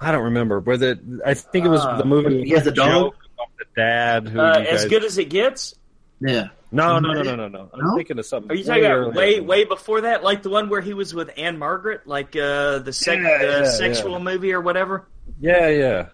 I 0.00 0.12
don't 0.12 0.24
remember. 0.24 0.60
Where 0.60 0.76
the 0.78 1.20
I 1.26 1.34
think 1.34 1.66
it 1.66 1.68
was 1.68 1.84
Uh, 1.84 1.98
the 1.98 2.04
movie. 2.04 2.44
he 2.44 2.50
has 2.50 2.66
a 2.66 2.72
dog? 2.72 3.14
the 3.58 3.64
dad 3.76 4.28
who 4.28 4.40
uh, 4.40 4.64
as 4.66 4.82
guys- 4.82 4.90
good 4.90 5.04
as 5.04 5.18
it 5.18 5.28
gets. 5.28 5.74
Yeah. 6.20 6.48
No, 6.72 6.98
no, 7.00 7.12
no, 7.12 7.22
no, 7.22 7.34
no, 7.36 7.48
no. 7.48 7.70
I'm 7.74 7.80
No? 7.84 7.96
thinking 7.96 8.18
of 8.18 8.26
something. 8.26 8.50
Are 8.50 8.54
you 8.54 8.62
talking 8.64 8.84
about 8.84 8.96
earlier. 8.96 9.12
way 9.12 9.40
way 9.40 9.64
before 9.64 10.02
that, 10.02 10.22
like 10.22 10.42
the 10.44 10.50
one 10.50 10.68
where 10.68 10.80
he 10.80 10.94
was 10.94 11.12
with 11.12 11.30
Ann-Margret, 11.36 12.06
like 12.06 12.36
uh, 12.36 12.78
the, 12.78 12.92
sec- 12.92 13.18
Yeah, 13.18 13.38
the 13.38 13.46
yeah, 13.64 13.70
sexual 13.70 14.12
yeah. 14.12 14.18
movie 14.18 14.52
or 14.52 14.60
whatever? 14.60 15.08
Yeah, 15.40 15.68
yeah. 15.68 16.08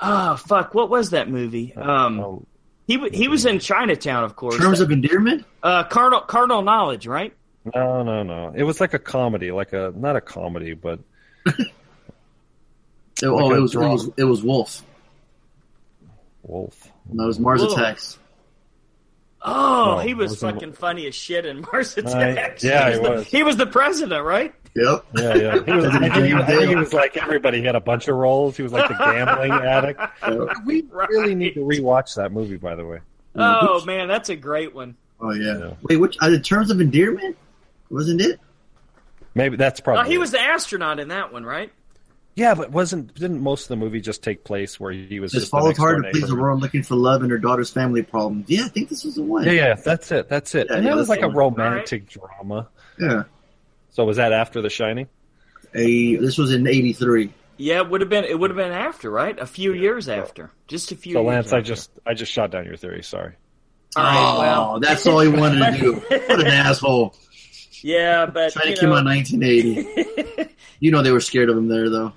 Oh 0.00 0.36
fuck, 0.36 0.74
what 0.74 0.90
was 0.90 1.10
that 1.10 1.28
movie? 1.28 1.74
Um, 1.74 2.20
Oh, 2.20 2.46
he 2.86 3.08
he 3.08 3.26
was 3.26 3.46
in 3.46 3.58
Chinatown, 3.58 4.22
of 4.22 4.36
course. 4.36 4.56
Terms 4.58 4.78
of 4.80 4.92
endearment. 4.92 5.44
uh, 5.62 5.82
Cardinal 5.84 6.20
Cardinal 6.20 6.62
Knowledge, 6.62 7.06
right? 7.08 7.34
No, 7.74 8.04
no, 8.04 8.22
no. 8.22 8.52
It 8.54 8.62
was 8.62 8.80
like 8.80 8.94
a 8.94 8.98
comedy, 9.00 9.50
like 9.50 9.72
a 9.72 9.92
not 9.96 10.14
a 10.14 10.20
comedy, 10.20 10.74
but 10.74 11.00
It- 11.46 11.54
oh, 13.24 13.34
Like 13.34 13.52
a 13.54 13.56
it 13.56 13.60
was, 13.60 13.74
it 13.74 13.78
was 13.78 14.10
it 14.18 14.24
was 14.24 14.42
Wolf. 14.44 14.82
Wolf. 16.42 16.92
No, 17.10 17.24
it 17.24 17.26
was 17.26 17.40
Mars 17.40 17.60
Wolf. 17.62 17.72
Attacks. 17.76 18.18
Oh, 19.48 19.94
No, 19.96 19.98
he 20.00 20.12
was 20.14 20.30
wasn't- 20.32 20.54
fucking 20.54 20.72
funny 20.72 21.06
as 21.06 21.14
shit 21.14 21.46
in 21.46 21.60
Mars 21.60 21.96
I- 21.96 22.00
Attacks. 22.00 22.64
yeah, 22.64 22.88
he 22.88 22.94
he 22.94 23.00
was, 23.00 23.08
was. 23.10 23.24
The, 23.30 23.36
he 23.36 23.42
was 23.44 23.56
the 23.56 23.66
president, 23.66 24.24
right? 24.24 24.52
Yep. 24.74 25.06
Yeah, 25.16 25.34
yeah. 25.36 25.64
He 25.64 25.72
was, 25.72 25.84
I, 25.94 25.98
think 26.10 26.14
he, 26.26 26.34
I 26.34 26.44
think 26.44 26.68
he 26.68 26.74
was 26.76 26.92
like 26.92 27.16
everybody. 27.16 27.60
He 27.60 27.64
had 27.64 27.76
a 27.76 27.80
bunch 27.80 28.08
of 28.08 28.16
roles. 28.16 28.56
He 28.56 28.62
was 28.62 28.72
like 28.72 28.88
the 28.88 28.94
gambling 28.94 29.52
addict. 29.52 30.00
We 30.66 30.84
really 30.90 31.34
need 31.34 31.54
to 31.54 31.60
rewatch 31.60 32.14
that 32.16 32.32
movie, 32.32 32.56
by 32.56 32.74
the 32.74 32.84
way. 32.84 33.00
Oh 33.36 33.84
man, 33.84 34.08
that's 34.08 34.28
a 34.28 34.36
great 34.36 34.74
one. 34.74 34.96
Oh 35.20 35.32
yeah. 35.32 35.58
Yeah. 35.58 35.70
Wait, 35.82 35.96
which 35.96 36.16
uh, 36.22 36.26
in 36.26 36.42
terms 36.42 36.70
of 36.70 36.80
endearment, 36.80 37.36
wasn't 37.88 38.20
it? 38.20 38.38
Maybe 39.34 39.56
that's 39.56 39.80
Oh, 39.80 39.84
probably. 39.84 40.08
he 40.10 40.16
it. 40.16 40.18
was 40.18 40.30
the 40.32 40.40
astronaut 40.40 40.98
in 40.98 41.08
that 41.08 41.32
one, 41.32 41.44
right? 41.44 41.70
Yeah, 42.36 42.54
but 42.54 42.70
wasn't 42.70 43.14
didn't 43.14 43.40
most 43.40 43.62
of 43.62 43.68
the 43.68 43.76
movie 43.76 44.02
just 44.02 44.22
take 44.22 44.44
place 44.44 44.78
where 44.78 44.92
he 44.92 45.20
was 45.20 45.32
Just 45.32 45.44
just 45.44 45.52
the 45.52 45.58
followed 45.58 45.76
hard 45.78 46.04
to 46.04 46.10
please 46.10 46.24
neighbor? 46.24 46.38
Aurora, 46.38 46.56
looking 46.56 46.82
for 46.82 46.94
love 46.94 47.22
and 47.22 47.30
her 47.30 47.38
daughter's 47.38 47.70
family 47.70 48.02
problems. 48.02 48.44
Yeah, 48.48 48.66
I 48.66 48.68
think 48.68 48.90
this 48.90 49.04
was 49.04 49.14
the 49.14 49.22
one. 49.22 49.44
Yeah, 49.44 49.52
yeah, 49.52 49.74
that's 49.74 50.12
it. 50.12 50.28
That's 50.28 50.54
it. 50.54 50.66
Yeah, 50.68 50.76
and 50.76 50.84
yeah, 50.84 50.90
that 50.90 50.96
was 50.96 51.08
like 51.08 51.20
a 51.20 51.22
the 51.22 51.28
one. 51.28 51.54
romantic 51.54 52.10
drama. 52.10 52.68
Yeah. 53.00 53.24
So 53.90 54.04
was 54.04 54.18
that 54.18 54.32
after 54.32 54.60
The 54.60 54.68
Shining? 54.68 55.08
A, 55.74 56.16
this 56.16 56.36
was 56.36 56.52
in 56.52 56.66
'83. 56.66 57.32
Yeah, 57.56 57.78
it 57.78 57.88
would 57.88 58.02
have 58.02 58.10
been. 58.10 58.24
It 58.24 58.38
would 58.38 58.50
have 58.50 58.56
been 58.58 58.72
after, 58.72 59.10
right? 59.10 59.38
A 59.38 59.46
few 59.46 59.72
years 59.72 60.06
after, 60.10 60.50
just 60.68 60.92
a 60.92 60.96
few. 60.96 61.14
So 61.14 61.22
years 61.22 61.28
Lance, 61.28 61.52
I 61.54 61.62
just 61.62 61.90
I 62.04 62.12
just 62.12 62.30
shot 62.30 62.50
down 62.50 62.66
your 62.66 62.76
theory. 62.76 63.02
Sorry. 63.02 63.32
All 63.96 64.02
right, 64.02 64.14
oh, 64.14 64.40
well, 64.40 64.80
that's 64.80 65.06
all 65.06 65.20
he 65.20 65.28
wanted 65.28 65.72
to 65.72 65.78
do. 65.80 65.94
What 65.94 66.40
an 66.40 66.48
asshole! 66.48 67.14
yeah, 67.82 68.26
but 68.26 68.52
Trying 68.52 68.68
you 68.68 68.74
to 68.74 68.80
keep 68.80 68.88
him 68.88 68.92
on 68.92 69.06
1980. 69.06 70.52
You 70.78 70.90
know 70.90 71.02
they 71.02 71.10
were 71.10 71.20
scared 71.20 71.48
of 71.48 71.56
him 71.56 71.68
there, 71.68 71.88
though. 71.88 72.12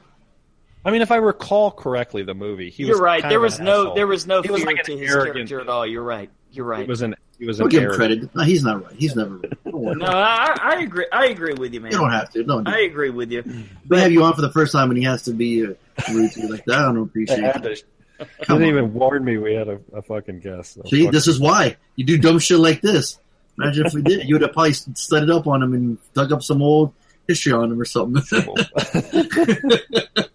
I 0.90 0.92
mean, 0.92 1.02
if 1.02 1.12
I 1.12 1.18
recall 1.18 1.72
correctly, 1.72 2.24
the 2.24 2.34
movie. 2.34 2.70
He 2.72 2.84
you're 2.84 2.94
was 2.96 3.02
right. 3.02 3.22
kind 3.22 3.32
There 3.32 3.40
was 3.40 3.60
no. 3.60 3.82
asshole. 3.82 3.96
There 3.96 4.08
was 4.08 4.26
no 4.28 4.42
He 4.42 4.48
fear 4.48 4.54
was 4.58 4.64
like 4.66 4.84
to 4.84 4.94
an 4.94 4.98
his 4.98 5.12
arrogant- 5.12 5.36
character 5.36 5.60
at 5.62 5.70
all. 5.70 5.86
You're 5.86 6.04
right. 6.04 6.30
You're 6.52 6.66
right. 6.66 6.82
He 6.82 6.88
was 6.90 7.02
an 7.04 7.16
he 7.38 7.46
was 7.46 7.60
We'll 7.60 7.68
an 7.68 7.70
give 7.72 7.84
him 7.84 7.90
arrogant. 7.92 8.10
credit. 8.22 8.36
No, 8.36 8.44
he's 8.44 8.64
not 8.64 8.84
right. 8.84 8.94
He's 8.98 9.16
never 9.16 9.36
right. 9.38 9.64
Don't 9.64 9.74
worry. 9.82 9.96
no, 9.96 10.06
I, 10.08 10.58
I 10.60 10.80
agree. 10.82 11.06
I 11.12 11.26
agree 11.28 11.54
with 11.54 11.74
you, 11.74 11.80
man. 11.80 11.92
You 11.92 12.00
don't 12.00 12.12
have 12.12 12.32
to. 12.32 12.44
Don't. 12.44 12.64
do 12.64 12.72
I 12.72 12.80
it. 12.80 12.86
agree 12.88 13.12
with 13.12 13.32
you. 13.32 13.44
We 13.88 14.00
have 14.00 14.12
you 14.12 14.24
on 14.24 14.34
for 14.34 14.42
the 14.42 14.52
first 14.52 14.72
time, 14.74 14.90
and 14.90 14.98
he 14.98 15.04
has 15.06 15.24
to 15.26 15.32
be 15.34 15.64
uh, 15.66 15.74
rude 16.12 16.32
to 16.34 16.42
you 16.42 16.50
like 16.52 16.66
that. 16.66 16.80
I 16.80 16.82
don't 16.86 16.96
They 16.96 17.02
appreciate 17.02 17.40
had 17.44 17.66
it. 17.66 17.76
to- 18.20 18.26
Come 18.44 18.58
didn't 18.60 18.74
on. 18.74 18.80
even 18.80 18.94
warn 18.94 19.24
me 19.24 19.38
we 19.38 19.54
had 19.54 19.70
a, 19.70 19.80
a 19.94 20.02
fucking 20.02 20.40
guest. 20.42 20.74
So 20.74 20.82
See, 20.88 21.04
fuck 21.06 21.14
this 21.14 21.28
is 21.28 21.40
why 21.40 21.78
you 21.96 22.04
do 22.04 22.18
dumb 22.18 22.40
shit 22.40 22.60
like 22.60 22.82
this. 22.82 23.18
Imagine 23.58 23.86
if 23.86 23.94
we 23.94 24.02
did, 24.02 24.28
you 24.28 24.36
would 24.36 24.42
have 24.42 24.52
probably 24.52 24.74
studied 24.74 25.30
up 25.30 25.48
on 25.48 25.64
him 25.64 25.74
and 25.74 25.98
dug 26.14 26.34
up 26.34 26.44
some 26.44 26.62
old 26.62 26.94
history 27.30 27.54
on 27.54 27.72
him 27.72 27.80
or 27.80 27.86
something. 27.86 28.24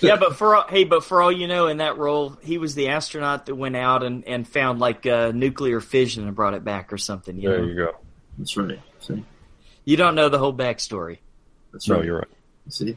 Yeah, 0.00 0.16
but 0.16 0.36
for 0.36 0.54
all, 0.54 0.66
hey, 0.68 0.84
but 0.84 1.02
for 1.02 1.20
all 1.20 1.32
you 1.32 1.48
know, 1.48 1.66
in 1.66 1.78
that 1.78 1.98
role, 1.98 2.36
he 2.42 2.58
was 2.58 2.74
the 2.76 2.88
astronaut 2.90 3.46
that 3.46 3.56
went 3.56 3.74
out 3.74 4.04
and, 4.04 4.24
and 4.26 4.46
found 4.46 4.78
like 4.78 5.04
uh, 5.04 5.32
nuclear 5.34 5.80
fission 5.80 6.26
and 6.26 6.36
brought 6.36 6.54
it 6.54 6.62
back 6.62 6.92
or 6.92 6.98
something. 6.98 7.36
You 7.36 7.48
there 7.48 7.58
know, 7.60 7.66
you 7.66 7.74
go. 7.74 7.96
That's 8.38 8.56
right. 8.56 8.78
See, 9.00 9.24
you 9.84 9.96
don't 9.96 10.14
know 10.14 10.28
the 10.28 10.38
whole 10.38 10.54
backstory. 10.54 11.18
that's 11.72 11.88
No, 11.88 11.96
right. 11.96 12.04
you're 12.04 12.18
right. 12.18 12.28
See, 12.68 12.96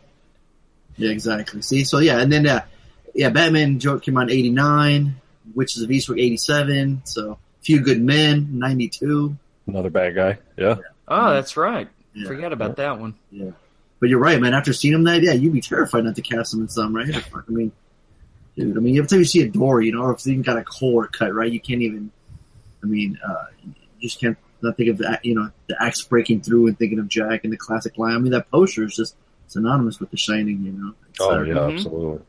yeah, 0.97 1.09
exactly. 1.09 1.61
See, 1.63 1.83
so 1.83 1.97
yeah, 1.97 2.19
and 2.19 2.31
then 2.31 2.45
uh, 2.45 2.63
yeah, 3.15 3.29
Batman 3.29 3.79
joke 3.79 4.03
came 4.03 4.17
out 4.17 4.29
in 4.29 4.37
'89, 4.37 5.15
Witches 5.55 5.81
of 5.81 5.89
Eastwick 5.89 6.21
'87, 6.21 7.01
so 7.05 7.39
Few 7.61 7.79
Good 7.81 8.01
Men 8.01 8.59
'92. 8.59 9.35
Another 9.65 9.89
bad 9.89 10.13
guy. 10.13 10.37
Yeah. 10.57 10.75
Oh, 11.07 11.33
that's 11.33 11.57
right. 11.57 11.87
Yeah. 12.21 12.27
Forgot 12.27 12.53
about 12.53 12.75
that 12.77 12.99
one. 12.99 13.15
Yeah, 13.31 13.51
but 13.99 14.09
you're 14.09 14.19
right, 14.19 14.39
man. 14.41 14.53
After 14.53 14.73
seeing 14.73 14.93
him 14.93 15.03
that, 15.03 15.21
yeah, 15.23 15.33
you'd 15.33 15.53
be 15.53 15.61
terrified 15.61 16.03
not 16.05 16.15
to 16.15 16.21
cast 16.21 16.53
him 16.53 16.61
in 16.61 16.67
some, 16.69 16.95
right? 16.95 17.07
I 17.15 17.51
mean, 17.51 17.71
dude, 18.55 18.75
I 18.75 18.79
mean, 18.79 18.97
every 18.97 19.07
time 19.07 19.19
you 19.19 19.25
see 19.25 19.41
a 19.41 19.47
door, 19.49 19.81
you 19.81 19.91
know, 19.91 20.01
or 20.01 20.13
if 20.13 20.25
you 20.25 20.31
even 20.33 20.43
got 20.43 20.57
a 20.57 20.63
core 20.63 21.07
cut, 21.07 21.33
right? 21.33 21.51
You 21.51 21.59
can't 21.59 21.81
even. 21.81 22.11
I 22.83 22.87
mean, 22.87 23.19
uh, 23.27 23.45
you 23.63 23.73
just 24.09 24.19
can't 24.19 24.37
not 24.61 24.77
think 24.77 24.89
of 24.89 24.97
that, 24.99 25.23
you 25.25 25.35
know, 25.35 25.49
the 25.67 25.81
axe 25.81 26.01
breaking 26.03 26.41
through 26.41 26.67
and 26.67 26.77
thinking 26.79 26.99
of 26.99 27.07
Jack 27.07 27.43
and 27.43 27.53
the 27.53 27.57
classic 27.57 27.97
line. 27.97 28.15
I 28.15 28.17
mean, 28.17 28.31
that 28.31 28.49
poster 28.49 28.83
is 28.83 28.95
just 28.95 29.15
synonymous 29.47 29.99
with 29.99 30.09
The 30.11 30.17
Shining, 30.17 30.63
you 30.63 30.71
know. 30.71 30.93
It's, 31.09 31.19
Oh 31.21 31.31
uh, 31.39 31.43
yeah, 31.43 31.53
Mhm. 31.53 31.73
absolutely. 31.75 32.25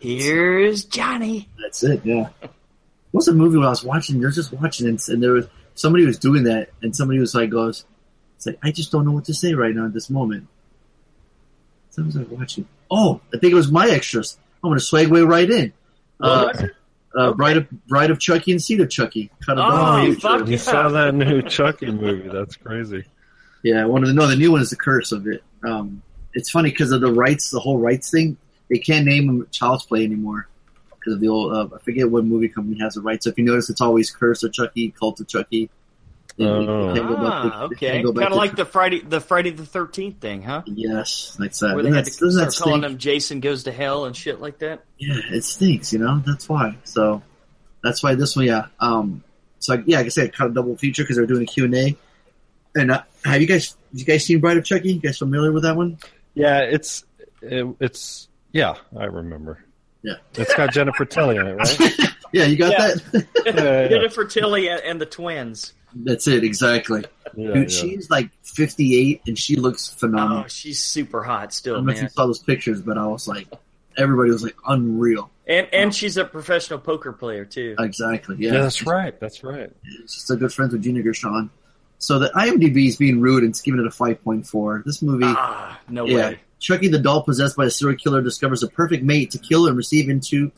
Here's 0.00 0.84
Johnny. 0.84 1.48
That's 1.60 1.82
it. 1.84 2.00
Yeah. 2.04 2.30
What's 3.10 3.26
the 3.26 3.32
movie 3.34 3.56
when 3.58 3.66
I 3.66 3.70
was 3.70 3.84
watching? 3.84 4.20
They're 4.20 4.30
just 4.30 4.52
watching, 4.52 4.86
and, 4.88 5.00
and 5.08 5.22
there 5.22 5.32
was 5.32 5.46
somebody 5.74 6.04
was 6.04 6.18
doing 6.18 6.44
that, 6.44 6.70
and 6.82 6.94
somebody 6.94 7.18
was 7.20 7.34
like, 7.34 7.50
"Goes, 7.50 7.84
it's 8.38 8.46
like 8.46 8.58
I 8.62 8.70
just 8.72 8.90
don't 8.90 9.04
know 9.04 9.12
what 9.12 9.26
to 9.26 9.34
say 9.34 9.52
right 9.52 9.74
now 9.74 9.84
at 9.84 9.92
this 9.92 10.08
moment." 10.08 10.46
So 11.90 12.02
I 12.02 12.06
was 12.06 12.16
like 12.16 12.30
watching. 12.30 12.66
Oh, 12.90 13.20
I 13.34 13.38
think 13.38 13.52
it 13.52 13.56
was 13.56 13.70
my 13.70 13.90
extras. 13.90 14.38
I'm 14.64 14.70
going 14.70 14.78
to 14.78 14.84
segue 14.84 15.28
right 15.28 15.50
in. 15.50 15.72
Uh, 16.20 16.52
uh, 17.14 17.32
Bride 17.32 17.58
of 17.58 17.86
Bride 17.86 18.10
of 18.10 18.18
Chucky 18.18 18.52
and 18.52 18.62
Seed 18.62 18.80
of 18.80 18.90
Chucky. 18.90 19.30
Cut 19.44 19.58
it 19.58 19.64
Oh, 19.64 20.02
you 20.02 20.14
fuck 20.14 20.46
You 20.46 20.52
yeah. 20.52 20.58
saw 20.58 20.88
that 20.88 21.14
new 21.14 21.42
Chucky 21.42 21.90
movie? 21.90 22.28
That's 22.28 22.56
crazy. 22.56 23.04
Yeah, 23.62 23.84
one 23.86 24.02
of 24.02 24.08
the 24.08 24.14
no, 24.14 24.26
the 24.26 24.36
new 24.36 24.52
one 24.52 24.60
is 24.62 24.70
the 24.70 24.76
curse 24.76 25.12
of 25.12 25.26
it. 25.26 25.42
Um, 25.64 26.02
it's 26.34 26.50
funny 26.50 26.70
because 26.70 26.92
of 26.92 27.00
the 27.00 27.12
rights, 27.12 27.50
the 27.50 27.60
whole 27.60 27.78
rights 27.78 28.10
thing. 28.10 28.36
They 28.70 28.78
can't 28.78 29.06
name 29.06 29.26
them 29.26 29.48
Child's 29.50 29.84
Play 29.86 30.04
anymore 30.04 30.46
because 30.90 31.14
of 31.14 31.20
the 31.20 31.28
old. 31.28 31.52
Uh, 31.52 31.74
I 31.74 31.78
forget 31.80 32.10
what 32.10 32.24
movie 32.24 32.48
company 32.48 32.78
has 32.80 32.94
the 32.94 33.00
rights. 33.00 33.24
So 33.24 33.30
if 33.30 33.38
you 33.38 33.44
notice, 33.44 33.70
it's 33.70 33.80
always 33.80 34.10
Curse 34.10 34.42
of 34.42 34.52
Chucky, 34.52 34.90
Cult 34.90 35.18
of 35.20 35.26
Chucky. 35.28 35.70
They- 36.38 36.44
they 36.44 36.50
Oh. 36.50 36.94
can't 36.94 37.08
back 37.08 37.18
to- 37.18 37.50
Ah, 37.52 37.62
okay. 37.64 37.74
can't 37.90 38.04
go 38.04 38.12
back 38.12 38.22
Kind 38.22 38.32
of 38.32 38.36
to- 38.36 38.38
like 38.38 38.56
the 38.56 38.64
Friday, 38.64 39.00
the 39.02 39.20
Friday 39.20 39.50
the 39.50 39.66
Thirteenth 39.66 40.20
thing, 40.20 40.42
huh? 40.42 40.62
yes, 40.66 41.36
like 41.40 41.52
that. 41.58 41.74
Where 41.74 41.82
they 41.82 41.90
had 41.90 42.04
to 42.04 42.10
doesn't 42.10 42.36
that 42.40 42.52
start 42.52 42.64
calling 42.64 42.80
stink? 42.82 42.92
him 42.92 42.98
Jason 42.98 43.40
Goes 43.40 43.64
to 43.64 43.72
Hell 43.72 44.04
and 44.04 44.16
shit 44.16 44.40
like 44.40 44.58
that. 44.60 44.84
Yeah, 44.98 45.16
it 45.32 45.42
stinks. 45.44 45.92
You 45.92 45.98
know, 45.98 46.22
that's 46.24 46.48
why. 46.48 46.76
So 46.84 47.22
that's 47.82 48.02
why 48.02 48.14
this 48.14 48.36
one, 48.36 48.44
yeah. 48.46 48.66
Um, 48.80 49.24
so 49.58 49.82
yeah, 49.86 49.98
like 49.98 50.06
I 50.06 50.10
said, 50.10 50.32
kind 50.32 50.48
of 50.48 50.54
double 50.54 50.76
feature 50.76 51.02
because 51.02 51.16
they're 51.16 51.26
doing 51.26 51.42
a 51.42 51.46
Q 51.46 51.64
and 51.64 51.74
A. 51.74 51.96
And 52.76 52.90
uh, 52.92 53.02
have 53.24 53.40
you 53.40 53.46
guys, 53.48 53.70
have 53.90 53.98
you 53.98 54.04
guys 54.04 54.24
seen 54.24 54.38
Bride 54.40 54.56
of 54.58 54.64
Chucky? 54.64 54.92
You 54.92 55.00
guys 55.00 55.18
familiar 55.18 55.50
with 55.50 55.64
that 55.64 55.74
one? 55.76 55.98
Yeah, 56.34 56.60
it's 56.60 57.04
it, 57.42 57.66
it's 57.80 58.28
yeah, 58.52 58.76
I 58.96 59.04
remember. 59.06 59.64
Yeah. 60.02 60.14
It's 60.36 60.54
got 60.54 60.72
Jennifer 60.72 61.04
Tilly 61.04 61.36
in 61.36 61.46
it, 61.48 61.54
right? 61.54 61.98
Yeah, 62.32 62.44
you 62.44 62.56
got 62.58 62.72
Yeah. 62.72 62.88
that. 63.12 63.26
yeah, 63.46 63.52
yeah, 63.54 63.88
Jennifer 63.88 64.24
Tilly 64.26 64.68
and, 64.68 64.80
and 64.82 65.00
the 65.00 65.06
twins. 65.06 65.72
That's 65.94 66.26
it, 66.28 66.44
exactly. 66.44 67.04
yeah, 67.36 67.52
Dude, 67.54 67.70
yeah. 67.72 67.78
she's 67.78 68.10
like 68.10 68.30
58 68.42 69.22
and 69.26 69.38
she 69.38 69.56
looks 69.56 69.88
phenomenal. 69.88 70.44
Oh, 70.44 70.48
she's 70.48 70.82
super 70.84 71.22
hot 71.22 71.48
I 71.48 71.50
still, 71.50 71.74
don't 71.76 71.86
know 71.86 71.92
if 71.92 71.98
you 71.98 72.02
man. 72.02 72.10
saw 72.10 72.26
those 72.26 72.38
pictures, 72.42 72.80
but 72.82 72.98
I 72.98 73.06
was 73.06 73.26
like, 73.28 73.48
everybody 73.96 74.30
was 74.30 74.42
like 74.42 74.56
unreal. 74.66 75.30
And 75.46 75.66
and 75.72 75.94
she's 75.94 76.16
a 76.18 76.24
professional 76.24 76.78
poker 76.78 77.12
player 77.12 77.44
too. 77.44 77.74
Exactly. 77.78 78.36
Yeah. 78.38 78.52
Yeah, 78.52 78.60
that's 78.62 78.84
right. 78.86 79.18
That's 79.18 79.42
right. 79.42 79.70
She's 80.02 80.12
still 80.24 80.36
good 80.36 80.52
friends 80.52 80.72
with 80.72 80.82
Gina 80.82 81.02
Gershon. 81.02 81.50
So 81.98 82.18
the 82.18 82.28
IMDb 82.28 82.86
is 82.86 82.96
being 82.96 83.20
rude 83.20 83.42
and 83.42 83.50
it's 83.50 83.60
giving 83.62 83.80
it 83.80 83.86
a 83.86 83.90
5.4. 83.90 84.84
This 84.84 85.02
movie, 85.02 85.24
Ah, 85.26 85.80
no 85.88 86.06
yeah. 86.06 86.16
way. 86.16 86.40
Chucky 86.60 86.88
the 86.88 86.98
doll 86.98 87.22
possessed 87.22 87.56
by 87.56 87.64
a 87.64 87.70
serial 87.70 87.96
killer 87.98 88.20
discovers 88.22 88.62
a 88.62 88.68
perfect 88.68 89.02
mate 89.04 89.30
to 89.32 89.38
kill 89.38 89.66
and 89.68 89.76
receive 89.76 90.08
into 90.10 90.52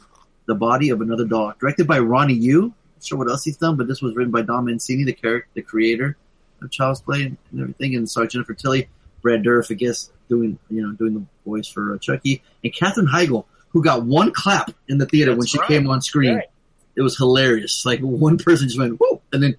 the 0.46 0.54
body 0.54 0.90
of 0.90 1.00
another 1.00 1.24
doll. 1.24 1.52
Directed 1.60 1.86
by 1.86 1.98
Ronnie 2.00 2.34
Yu. 2.34 2.74
Not 3.00 3.06
sure 3.06 3.18
what 3.18 3.30
else 3.30 3.44
he's 3.44 3.56
done, 3.56 3.76
but 3.76 3.88
this 3.88 4.02
was 4.02 4.14
written 4.14 4.30
by 4.30 4.42
Don 4.42 4.66
Mancini, 4.66 5.04
the 5.04 5.14
character, 5.14 5.48
the 5.54 5.62
creator 5.62 6.18
of 6.60 6.70
Child's 6.70 7.00
Play 7.00 7.22
and 7.22 7.38
everything, 7.58 7.96
and 7.96 8.06
starred 8.06 8.28
Jennifer 8.28 8.52
Tilly, 8.52 8.90
Brad 9.22 9.42
Dourif, 9.42 9.70
I 9.70 9.74
guess, 9.74 10.10
doing 10.28 10.58
you 10.68 10.86
know 10.86 10.92
doing 10.92 11.14
the 11.14 11.24
voice 11.46 11.66
for 11.66 11.94
uh, 11.94 11.98
Chucky, 11.98 12.42
and 12.62 12.74
Katherine 12.74 13.06
Heigl, 13.06 13.46
who 13.70 13.82
got 13.82 14.04
one 14.04 14.32
clap 14.32 14.72
in 14.86 14.98
the 14.98 15.06
theater 15.06 15.34
when 15.34 15.46
she 15.46 15.58
right. 15.58 15.68
came 15.68 15.88
on 15.88 16.02
screen. 16.02 16.34
Right. 16.34 16.50
It 16.94 17.00
was 17.00 17.16
hilarious. 17.16 17.86
Like 17.86 18.00
one 18.00 18.36
person 18.36 18.68
just 18.68 18.78
went 18.78 19.00
whoo, 19.00 19.22
and 19.32 19.42
then 19.42 19.56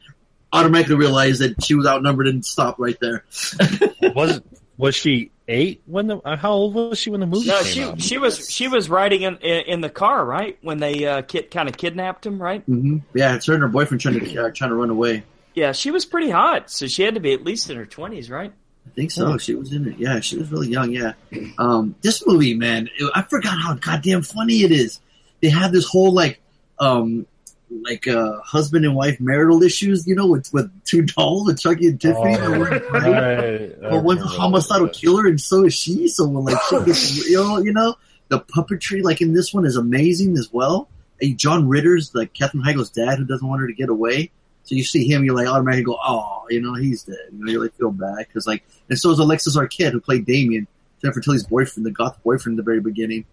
automatically 0.53 0.95
realized 0.95 1.41
that 1.41 1.63
she 1.63 1.73
was 1.73 1.87
outnumbered 1.87 2.27
and 2.27 2.45
stopped 2.45 2.79
right 2.79 2.97
there. 3.01 3.25
Was 4.13 4.41
was 4.77 4.95
she 4.95 5.31
eight 5.51 5.81
when 5.85 6.07
the? 6.07 6.17
uh, 6.17 6.35
How 6.37 6.51
old 6.51 6.73
was 6.73 6.97
she 6.97 7.09
when 7.09 7.19
the 7.19 7.27
movie 7.27 7.47
No, 7.47 7.61
came 7.61 7.65
she 7.73 7.83
out? 7.83 8.01
she 8.01 8.17
was 8.17 8.49
she 8.49 8.67
was 8.67 8.89
riding 8.89 9.21
in 9.23 9.37
in, 9.37 9.61
in 9.67 9.81
the 9.81 9.89
car 9.89 10.25
right 10.25 10.57
when 10.61 10.79
they 10.79 11.05
uh, 11.05 11.21
kid, 11.21 11.51
kind 11.51 11.69
of 11.69 11.77
kidnapped 11.77 12.25
him, 12.25 12.41
right? 12.41 12.63
hmm 12.63 12.97
Yeah, 13.13 13.35
it's 13.35 13.45
her 13.47 13.53
and 13.53 13.61
her 13.63 13.69
boyfriend 13.69 14.01
trying 14.01 14.19
to 14.19 14.45
uh, 14.45 14.51
trying 14.51 14.69
to 14.71 14.75
run 14.75 14.89
away. 14.89 15.23
Yeah, 15.53 15.73
she 15.73 15.91
was 15.91 16.05
pretty 16.05 16.29
hot, 16.29 16.71
so 16.71 16.87
she 16.87 17.03
had 17.03 17.13
to 17.15 17.19
be 17.19 17.33
at 17.33 17.43
least 17.43 17.69
in 17.69 17.77
her 17.77 17.85
twenties, 17.85 18.29
right? 18.29 18.53
I 18.87 18.89
think 18.95 19.11
so. 19.11 19.37
She 19.37 19.53
was 19.53 19.71
in 19.73 19.87
it. 19.87 19.97
Yeah, 19.99 20.19
she 20.21 20.37
was 20.37 20.51
really 20.51 20.69
young. 20.69 20.91
Yeah. 20.91 21.13
Um, 21.59 21.93
this 22.01 22.25
movie, 22.25 22.55
man, 22.55 22.89
it- 22.97 23.11
I 23.13 23.21
forgot 23.21 23.59
how 23.61 23.75
goddamn 23.75 24.23
funny 24.23 24.63
it 24.63 24.71
is. 24.71 24.99
They 25.41 25.49
have 25.49 25.71
this 25.71 25.85
whole 25.87 26.11
like, 26.13 26.39
um, 26.79 27.27
like 27.71 28.07
uh, 28.07 28.39
husband 28.41 28.85
and 28.85 28.95
wife 28.95 29.19
marital 29.19 29.63
issues, 29.63 30.05
you 30.05 30.15
know, 30.15 30.27
with 30.27 30.51
with 30.53 30.71
two 30.83 31.03
dolls, 31.03 31.47
with 31.47 31.59
Chucky 31.59 31.87
and 31.87 31.99
Tiffany. 31.99 32.35
Oh, 32.37 32.59
right. 32.59 33.81
But 33.81 34.03
one's 34.03 34.21
a 34.21 34.27
homicidal 34.27 34.89
killer, 34.89 35.25
and 35.27 35.39
so 35.39 35.65
is 35.65 35.73
she. 35.73 36.07
So 36.07 36.27
when 36.27 36.45
like 36.45 36.57
gets 36.85 37.25
real, 37.29 37.63
you 37.63 37.73
know, 37.73 37.95
the 38.27 38.39
puppetry 38.39 39.03
like 39.03 39.21
in 39.21 39.33
this 39.33 39.53
one 39.53 39.65
is 39.65 39.77
amazing 39.77 40.37
as 40.37 40.51
well. 40.51 40.89
Hey, 41.19 41.33
John 41.33 41.67
Ritter's 41.67 42.13
like 42.13 42.33
Katherine 42.33 42.63
Heigl's 42.63 42.89
dad, 42.89 43.19
who 43.19 43.25
doesn't 43.25 43.47
want 43.47 43.61
her 43.61 43.67
to 43.67 43.73
get 43.73 43.89
away. 43.89 44.31
So 44.63 44.75
you 44.75 44.83
see 44.83 45.07
him, 45.07 45.23
you're 45.23 45.35
like 45.35 45.47
automatically 45.47 45.85
go, 45.85 45.97
oh, 46.03 46.45
you 46.49 46.61
know, 46.61 46.75
he's 46.75 47.03
dead. 47.03 47.17
You 47.31 47.45
know, 47.45 47.51
you 47.51 47.61
like 47.61 47.73
feel 47.75 47.91
bad 47.91 48.19
because 48.19 48.45
like, 48.45 48.63
and 48.89 48.97
so 48.97 49.09
is 49.09 49.19
Alexis 49.19 49.57
Arquette 49.57 49.91
who 49.91 49.99
played 49.99 50.25
Damien, 50.25 50.67
Jennifer 51.01 51.19
Tilly's 51.19 51.45
boyfriend, 51.45 51.85
the 51.85 51.91
goth 51.91 52.21
boyfriend 52.23 52.53
in 52.53 52.57
the 52.57 52.63
very 52.63 52.79
beginning. 52.79 53.25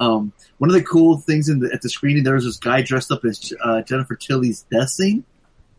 Um, 0.00 0.32
one 0.58 0.70
of 0.70 0.74
the 0.74 0.82
cool 0.82 1.18
things 1.18 1.48
in 1.48 1.60
the, 1.60 1.70
at 1.72 1.82
the 1.82 1.88
screening, 1.88 2.22
there 2.22 2.34
was 2.34 2.44
this 2.44 2.56
guy 2.56 2.82
dressed 2.82 3.10
up 3.10 3.24
as 3.24 3.52
uh, 3.62 3.82
Jennifer 3.82 4.14
Tilly's 4.14 4.62
death 4.70 4.90
scene. 4.90 5.24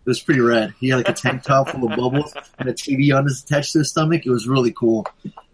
It 0.06 0.10
was 0.10 0.20
pretty 0.20 0.42
rad. 0.42 0.74
He 0.80 0.90
had 0.90 0.98
like 0.98 1.10
a 1.10 1.14
tank 1.14 1.44
top 1.44 1.70
full 1.70 1.90
of 1.90 1.96
bubbles 1.96 2.34
and 2.58 2.70
a 2.70 2.74
TV 2.74 3.16
on 3.16 3.26
his 3.26 3.44
attached 3.44 3.74
to 3.74 3.80
his 3.80 3.92
stomach. 3.92 4.26
It 4.26 4.32
was 4.32 4.48
really 4.48 4.72
cool. 4.72 5.06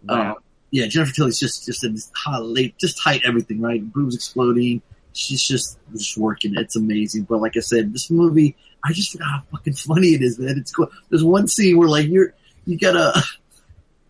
Uh, 0.08 0.34
yeah, 0.70 0.86
Jennifer 0.86 1.12
Tilly's 1.12 1.38
just 1.38 1.66
just 1.66 1.84
in 1.84 1.94
this 1.94 2.10
hot 2.14 2.44
late, 2.44 2.76
just 2.78 3.02
tight 3.02 3.22
everything, 3.24 3.60
right? 3.60 3.82
Boobs 3.92 4.14
exploding. 4.14 4.82
She's 5.12 5.42
just 5.42 5.78
just 5.92 6.16
working. 6.16 6.54
It's 6.56 6.76
amazing. 6.76 7.24
But 7.24 7.40
like 7.40 7.56
I 7.56 7.60
said, 7.60 7.92
this 7.92 8.10
movie, 8.10 8.56
I 8.84 8.92
just 8.92 9.12
forgot 9.12 9.28
how 9.28 9.42
fucking 9.52 9.74
funny 9.74 10.08
it 10.08 10.22
is, 10.22 10.38
man. 10.38 10.58
It's 10.58 10.72
cool. 10.72 10.90
There's 11.08 11.24
one 11.24 11.48
scene 11.48 11.76
where 11.76 11.88
like 11.88 12.08
you're 12.08 12.34
you 12.64 12.78
gotta. 12.78 13.22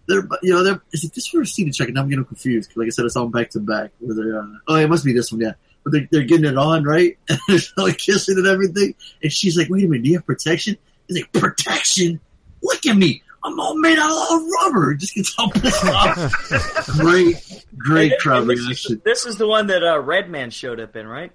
They're, 0.09 0.27
you 0.43 0.53
know, 0.53 0.63
they're, 0.63 0.81
is 0.93 1.05
it 1.05 1.15
this 1.15 1.27
for 1.27 1.41
a 1.43 1.47
scene 1.47 1.67
to 1.67 1.73
check? 1.73 1.89
And 1.89 1.99
I'm 1.99 2.09
getting 2.09 2.25
confused. 2.25 2.71
'cause 2.71 2.77
Like 2.77 2.87
I 2.87 2.91
said, 2.91 3.05
it's 3.07 3.17
all 3.17 3.29
back 3.29 3.51
to 3.51 3.61
back. 3.61 3.91
Where 4.01 4.15
they're, 4.15 4.41
uh, 4.41 4.47
oh, 4.69 4.77
it 4.77 4.89
must 4.89 5.05
be 5.05 5.13
this 5.13 5.33
one, 5.33 5.41
yeah. 5.41 5.53
But 5.85 5.93
they're, 5.93 6.09
they're 6.11 6.23
getting 6.25 6.47
it 6.47 6.57
on, 6.59 6.85
right? 6.85 7.19
And 7.29 7.39
they're 7.49 7.59
like 7.77 7.99
kissing 7.99 8.39
and 8.39 8.47
everything. 8.47 8.95
And 9.23 9.33
she's 9.33 9.57
like, 9.59 9.69
wait 9.69 9.85
a 9.85 9.89
minute, 9.89 10.05
do 10.05 10.11
you 10.11 10.17
have 10.17 10.27
protection? 10.27 10.77
He's 11.09 11.19
like, 11.23 11.33
protection? 11.33 12.21
Look 12.63 12.87
at 12.87 12.97
me. 12.97 13.23
I'm 13.45 13.61
all 13.61 13.79
made 13.79 13.99
out 13.99 14.33
of 14.33 14.43
rubber. 14.63 14.95
Just 14.95 15.15
gets 15.15 15.33
all 15.39 15.51
pissed 15.51 15.85
off. 15.85 16.87
great, 16.99 17.65
great 17.79 18.13
And 18.13 18.21
crowd 18.21 18.47
this, 18.49 18.59
is, 18.59 18.67
reaction. 18.67 19.03
this 19.05 19.27
is 19.27 19.37
the 19.39 19.47
one 19.47 19.69
that 19.69 19.85
uh, 19.85 20.01
Redman 20.01 20.51
showed 20.51 20.81
up 20.81 20.97
in, 20.97 21.07
right? 21.07 21.31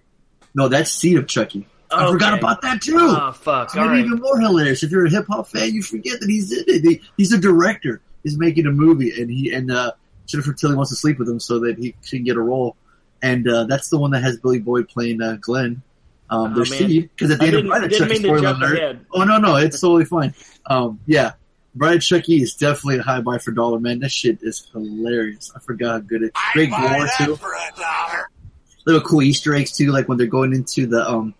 No, 0.53 0.67
that's 0.67 0.91
Seed 0.91 1.17
of 1.17 1.27
Chucky. 1.27 1.67
I 1.89 2.09
forgot 2.11 2.37
about 2.37 2.61
that 2.61 2.81
too. 2.81 2.95
Oh 2.97 3.31
fuck! 3.33 3.65
It's 3.67 3.75
All 3.77 3.87
right. 3.87 3.99
even 4.05 4.19
more 4.19 4.39
hilarious. 4.39 4.81
If 4.81 4.91
you're 4.91 5.05
a 5.05 5.09
hip 5.09 5.25
hop 5.29 5.47
fan, 5.49 5.73
you 5.73 5.83
forget 5.83 6.21
that 6.21 6.29
he's 6.29 6.49
in 6.51 6.63
it. 6.67 6.83
He, 6.85 7.01
he's 7.17 7.33
a 7.33 7.37
director. 7.37 8.01
He's 8.23 8.37
making 8.37 8.67
a 8.67 8.71
movie, 8.71 9.21
and 9.21 9.29
he 9.29 9.53
and 9.53 9.71
uh, 9.71 9.91
Jennifer 10.27 10.53
Tilly 10.53 10.75
wants 10.75 10.91
to 10.91 10.97
sleep 10.97 11.19
with 11.19 11.27
him 11.29 11.39
so 11.39 11.59
that 11.59 11.77
he 11.77 11.95
can 12.07 12.23
get 12.23 12.37
a 12.37 12.41
role. 12.41 12.75
And 13.21 13.47
uh, 13.47 13.65
that's 13.65 13.89
the 13.89 13.97
one 13.99 14.11
that 14.11 14.23
has 14.23 14.37
Billy 14.37 14.59
Boyd 14.59 14.89
playing 14.89 15.21
uh, 15.21 15.37
Glenn. 15.41 15.81
Um, 16.29 16.53
Oh, 16.53 16.55
there's. 16.55 16.73
Steve 16.73 17.09
because 17.15 17.31
at 17.31 17.39
the 17.39 17.45
I 17.45 17.47
end 17.49 17.57
of 17.57 17.65
Bride 17.67 17.83
of 17.83 17.91
Chucky, 17.91 18.15
spoiler 18.15 18.47
alert. 18.47 18.99
Oh 19.13 19.23
no, 19.25 19.37
no, 19.37 19.57
it's 19.57 19.81
totally 19.81 20.05
fine. 20.05 20.33
Um, 20.65 20.99
yeah, 21.05 21.33
Bride 21.75 21.97
of 21.97 22.01
Chucky 22.01 22.41
is 22.41 22.55
definitely 22.55 22.99
a 22.99 23.01
high 23.03 23.19
buy 23.21 23.37
for 23.37 23.51
dollar, 23.51 23.79
man. 23.79 23.99
That 23.99 24.11
shit 24.11 24.39
is 24.41 24.65
hilarious. 24.71 25.51
I 25.55 25.59
forgot 25.59 25.91
how 25.91 25.99
good 25.99 26.23
it. 26.23 26.31
Great 26.53 26.69
gore 26.69 27.07
too. 27.17 27.37
Little 28.85 29.01
cool 29.01 29.21
Easter 29.21 29.53
eggs 29.53 29.75
too, 29.75 29.91
like 29.91 30.07
when 30.07 30.17
they're 30.17 30.25
going 30.27 30.53
into 30.53 30.87
the 30.87 31.07
um, 31.07 31.35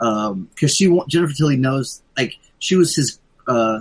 um, 0.00 0.48
because 0.54 0.74
she 0.74 0.94
Jennifer 1.08 1.32
Tilly 1.32 1.56
knows 1.56 2.02
like 2.16 2.36
she 2.58 2.76
was 2.76 2.94
his 2.94 3.18
uh, 3.48 3.80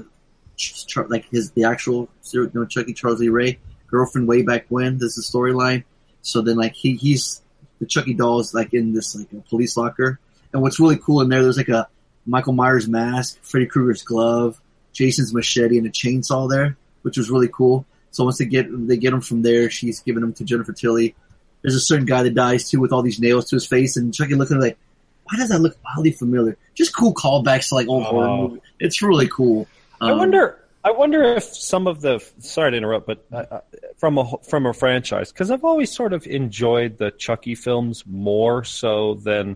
like 1.10 1.26
his 1.30 1.52
the 1.52 1.66
actual 1.66 2.10
you 2.32 2.52
know, 2.54 2.66
Chucky 2.66 2.94
Charles 2.94 3.20
Lee 3.20 3.30
Ray 3.30 3.60
girlfriend 3.88 4.28
way 4.28 4.42
back 4.42 4.66
when. 4.70 4.98
This 4.98 5.18
is 5.18 5.30
the 5.30 5.38
storyline. 5.38 5.84
So 6.22 6.42
then 6.42 6.58
like 6.58 6.74
he 6.74 6.96
he's 6.96 7.42
the 7.80 7.86
Chucky 7.86 8.14
doll 8.14 8.40
is 8.40 8.54
like 8.54 8.74
in 8.74 8.94
this 8.94 9.16
like 9.16 9.32
a 9.34 9.42
police 9.50 9.78
locker. 9.78 10.20
And 10.52 10.62
what's 10.62 10.80
really 10.80 10.98
cool 10.98 11.22
in 11.22 11.30
there, 11.30 11.42
there's 11.42 11.58
like 11.58 11.70
a 11.70 11.88
Michael 12.26 12.54
Myers 12.54 12.88
mask, 12.88 13.40
Freddy 13.42 13.66
Krueger's 13.66 14.04
glove, 14.04 14.60
Jason's 14.94 15.34
machete, 15.34 15.78
and 15.78 15.88
a 15.88 15.90
chainsaw 15.90 16.50
there, 16.50 16.78
which 17.02 17.18
was 17.18 17.30
really 17.30 17.50
cool. 17.50 17.86
So 18.12 18.24
once 18.24 18.38
they 18.38 18.46
get 18.46 18.68
they 18.88 18.98
get 18.98 19.14
him 19.14 19.22
from 19.22 19.42
there, 19.42 19.70
she's 19.70 20.00
giving 20.00 20.24
him 20.24 20.34
to 20.34 20.44
Jennifer 20.44 20.74
Tilly. 20.74 21.16
There's 21.62 21.76
a 21.76 21.80
certain 21.80 22.06
guy 22.06 22.24
that 22.24 22.36
dies 22.36 22.70
too 22.70 22.80
with 22.80 22.92
all 22.92 23.02
these 23.02 23.20
nails 23.20 23.50
to 23.50 23.56
his 23.56 23.66
face, 23.66 23.98
and 23.98 24.14
Chucky 24.14 24.36
looking 24.36 24.60
like, 24.60 24.78
why 25.26 25.38
does 25.38 25.50
that 25.50 25.60
look 25.60 25.78
oddly 25.86 26.12
familiar? 26.12 26.58
Just 26.76 26.96
cool 26.96 27.14
callbacks 27.14 27.70
to 27.70 27.76
like 27.76 27.88
old 27.88 28.04
oh. 28.04 28.10
horror 28.10 28.28
Oh. 28.28 28.48
movies. 28.48 28.62
It's 28.80 29.02
really 29.02 29.28
cool. 29.28 29.68
I 30.08 30.12
Um, 30.12 30.18
wonder. 30.20 30.60
I 30.86 30.92
wonder 30.92 31.24
if 31.24 31.44
some 31.46 31.88
of 31.88 32.02
the 32.02 32.20
sorry 32.40 32.72
to 32.72 32.78
interrupt, 32.78 33.08
but 33.08 33.26
uh, 33.32 33.46
uh, 33.50 33.62
from 33.98 34.18
a 34.18 34.38
from 34.44 34.66
a 34.66 34.74
franchise 34.74 35.32
because 35.32 35.50
I've 35.50 35.64
always 35.64 35.92
sort 35.92 36.12
of 36.12 36.28
enjoyed 36.28 36.98
the 36.98 37.12
Chucky 37.12 37.56
films 37.56 38.04
more 38.06 38.64
so 38.66 39.14
than 39.16 39.56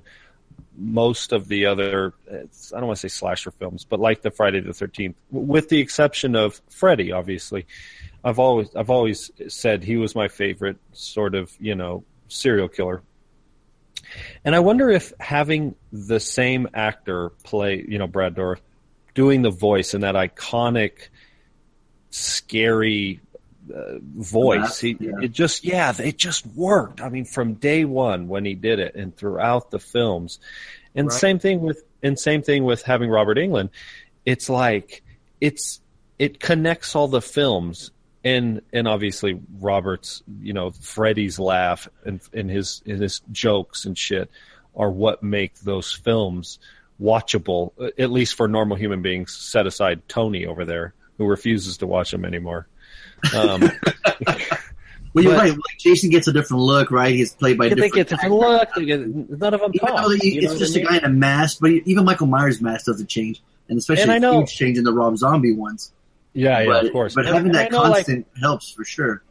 most 0.77 1.33
of 1.33 1.47
the 1.49 1.65
other. 1.65 2.13
it's- 2.27 2.71
I 2.73 2.77
don't 2.79 2.88
want 2.88 2.99
to 2.99 3.10
say 3.10 3.13
slasher 3.13 3.51
films, 3.51 3.83
but 3.83 3.99
like 3.99 4.21
the 4.21 4.31
Friday 4.31 4.62
the 4.62 4.73
Thirteenth, 4.73 5.17
with 5.31 5.67
the 5.69 5.79
exception 5.79 6.36
of 6.36 6.62
Freddy, 6.69 7.12
obviously. 7.12 7.65
I've 8.23 8.39
always 8.39 8.73
I've 8.75 8.89
always 8.89 9.29
said 9.49 9.83
he 9.83 9.97
was 9.97 10.15
my 10.15 10.29
favorite 10.29 10.77
sort 10.93 11.36
of 11.36 11.51
you 11.60 11.75
know 11.75 12.03
serial 12.29 12.69
killer. 12.69 13.01
And 14.45 14.55
I 14.55 14.60
wonder 14.60 14.89
if 14.89 15.12
having 15.19 15.75
the 15.91 16.19
same 16.21 16.69
actor 16.73 17.31
play, 17.43 17.83
you 17.86 17.97
know, 17.97 18.07
Brad 18.07 18.36
Dourif, 18.36 18.60
doing 19.17 19.41
the 19.41 19.49
voice 19.49 19.95
and 19.95 20.03
that 20.03 20.13
iconic, 20.13 21.10
scary 22.12 23.19
uh, 23.73 23.97
voice. 23.99 24.80
He, 24.80 24.95
Yeah. 24.99 25.12
It 25.23 25.32
just, 25.32 25.65
yeah, 25.65 25.91
it 25.99 26.17
just 26.17 26.45
worked. 26.45 27.01
I 27.01 27.10
mean, 27.10 27.25
from 27.25 27.56
day 27.56 27.84
one 27.84 28.27
when 28.27 28.45
he 28.45 28.53
did 28.53 28.77
it, 28.80 28.93
and 28.95 29.15
throughout 29.17 29.71
the 29.71 29.80
films, 29.80 30.39
and 30.93 31.08
Right. 31.08 31.19
same 31.19 31.39
thing 31.39 31.62
with, 31.62 31.84
and 32.03 32.17
same 32.19 32.43
thing 32.43 32.63
with 32.63 32.84
having 32.84 33.10
Robert 33.10 33.38
Englund. 33.38 33.69
It's 34.23 34.49
like 34.49 35.03
it's 35.41 35.82
it 36.19 36.39
connects 36.39 36.95
all 36.95 37.08
the 37.08 37.21
films. 37.21 37.91
And 38.23 38.62
and 38.73 38.88
obviously 38.88 39.39
Robert's 39.60 40.21
you 40.41 40.53
know 40.53 40.71
Freddy's 40.71 41.39
laugh 41.39 41.88
and 42.06 42.19
and 42.34 42.49
his 42.51 42.82
and 42.86 43.01
his 43.01 43.21
jokes 43.32 43.86
and 43.86 43.97
shit 43.97 44.30
are 44.75 44.91
what 44.91 45.23
make 45.23 45.60
those 45.62 45.91
films 45.93 46.60
watchable, 47.01 47.71
uh, 47.79 47.89
at 47.97 48.12
least 48.12 48.36
for 48.36 48.47
normal 48.47 48.77
human 48.77 49.01
beings. 49.01 49.36
Set 49.36 49.67
aside 49.67 50.07
Tony 50.07 50.45
over 50.45 50.65
there, 50.65 50.93
who 51.17 51.25
refuses 51.25 51.77
to 51.77 51.88
watch 51.88 52.12
them 52.12 52.25
anymore. 52.25 52.67
Um, 53.36 53.69
Well, 55.13 55.23
you're 55.23 55.33
but- 55.33 55.39
right. 55.39 55.51
Like 55.51 55.77
Jason 55.79 56.12
gets 56.12 56.27
a 56.27 56.33
different 56.33 56.62
look, 56.62 56.91
right? 56.91 57.15
He's 57.15 57.33
played 57.33 57.57
by 57.57 57.69
they 57.69 57.75
different. 57.75 57.93
get 57.95 58.07
different 58.10 58.36
look. 58.36 58.69
They 58.75 58.86
get, 58.86 58.99
none 59.07 59.53
of 59.53 59.62
them 59.62 59.71
Even 59.73 59.88
talk. 59.88 60.03
though 60.03 60.10
he- 60.12 60.36
you 60.36 60.41
it's 60.49 60.60
just 60.60 60.75
I 60.77 60.81
a 60.81 60.83
mean? 60.83 60.91
guy 60.91 60.97
in 60.97 61.05
a 61.05 61.10
mask, 61.10 61.57
but 61.60 61.71
even 61.71 62.05
Michael 62.05 62.27
Myers' 62.27 62.62
mask 62.62 62.86
doesn't 62.86 63.07
change, 63.07 63.41
and 63.67 63.79
especially 63.79 64.03
And 64.03 64.12
I 64.12 64.15
a 64.17 64.19
know- 64.19 64.39
huge 64.39 64.53
change 64.55 64.77
in 64.77 64.83
the 64.83 64.93
Rob 64.93 65.17
Zombie 65.17 65.53
ones. 65.53 65.91
Yeah, 66.33 66.60
yeah, 66.60 66.65
but, 66.67 66.86
of 66.86 66.91
course. 66.91 67.15
But 67.15 67.25
And- 67.25 67.33
having 67.33 67.45
and 67.47 67.55
that 67.55 67.67
I 67.67 67.69
know, 67.69 67.81
like, 67.83 67.93
constant 68.05 68.27
helps 68.39 68.69
for 68.71 68.83
sure. 68.86 69.23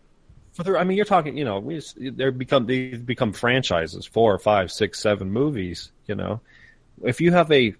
for 0.54 0.64
the, 0.64 0.76
I 0.76 0.82
mean, 0.82 0.96
you're 0.96 1.06
talking, 1.06 1.36
you 1.36 1.44
know, 1.44 1.60
we 1.60 1.76
just, 1.76 1.96
they're 2.00 2.32
become 2.32 2.66
they've 2.66 3.04
become 3.04 3.32
franchises, 3.32 4.06
four, 4.06 4.36
five, 4.40 4.72
six, 4.72 4.98
seven 4.98 5.30
movies. 5.30 5.92
You 6.08 6.16
know, 6.16 6.40
if 7.02 7.20
you 7.20 7.32
have 7.32 7.50
a 7.52 7.74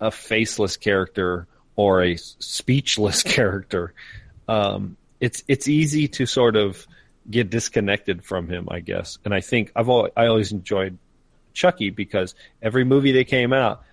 a 0.00 0.10
faceless 0.10 0.76
character 0.76 1.46
or 1.76 2.02
a 2.02 2.16
speechless 2.16 3.22
character, 3.34 3.94
um, 4.48 4.96
it's 5.20 5.42
it's 5.48 5.68
easy 5.68 6.08
to 6.08 6.26
sort 6.26 6.56
of 6.56 6.86
get 7.30 7.50
disconnected 7.50 8.24
from 8.24 8.48
him, 8.48 8.68
I 8.70 8.80
guess. 8.80 9.18
And 9.24 9.32
I 9.32 9.40
think 9.40 9.70
I've 9.76 9.88
always, 9.88 10.12
I 10.16 10.26
always 10.26 10.50
enjoyed 10.52 10.98
Chucky 11.52 11.90
because 11.90 12.34
every 12.60 12.84
movie 12.84 13.12
they 13.12 13.24
came 13.24 13.52
out, 13.52 13.84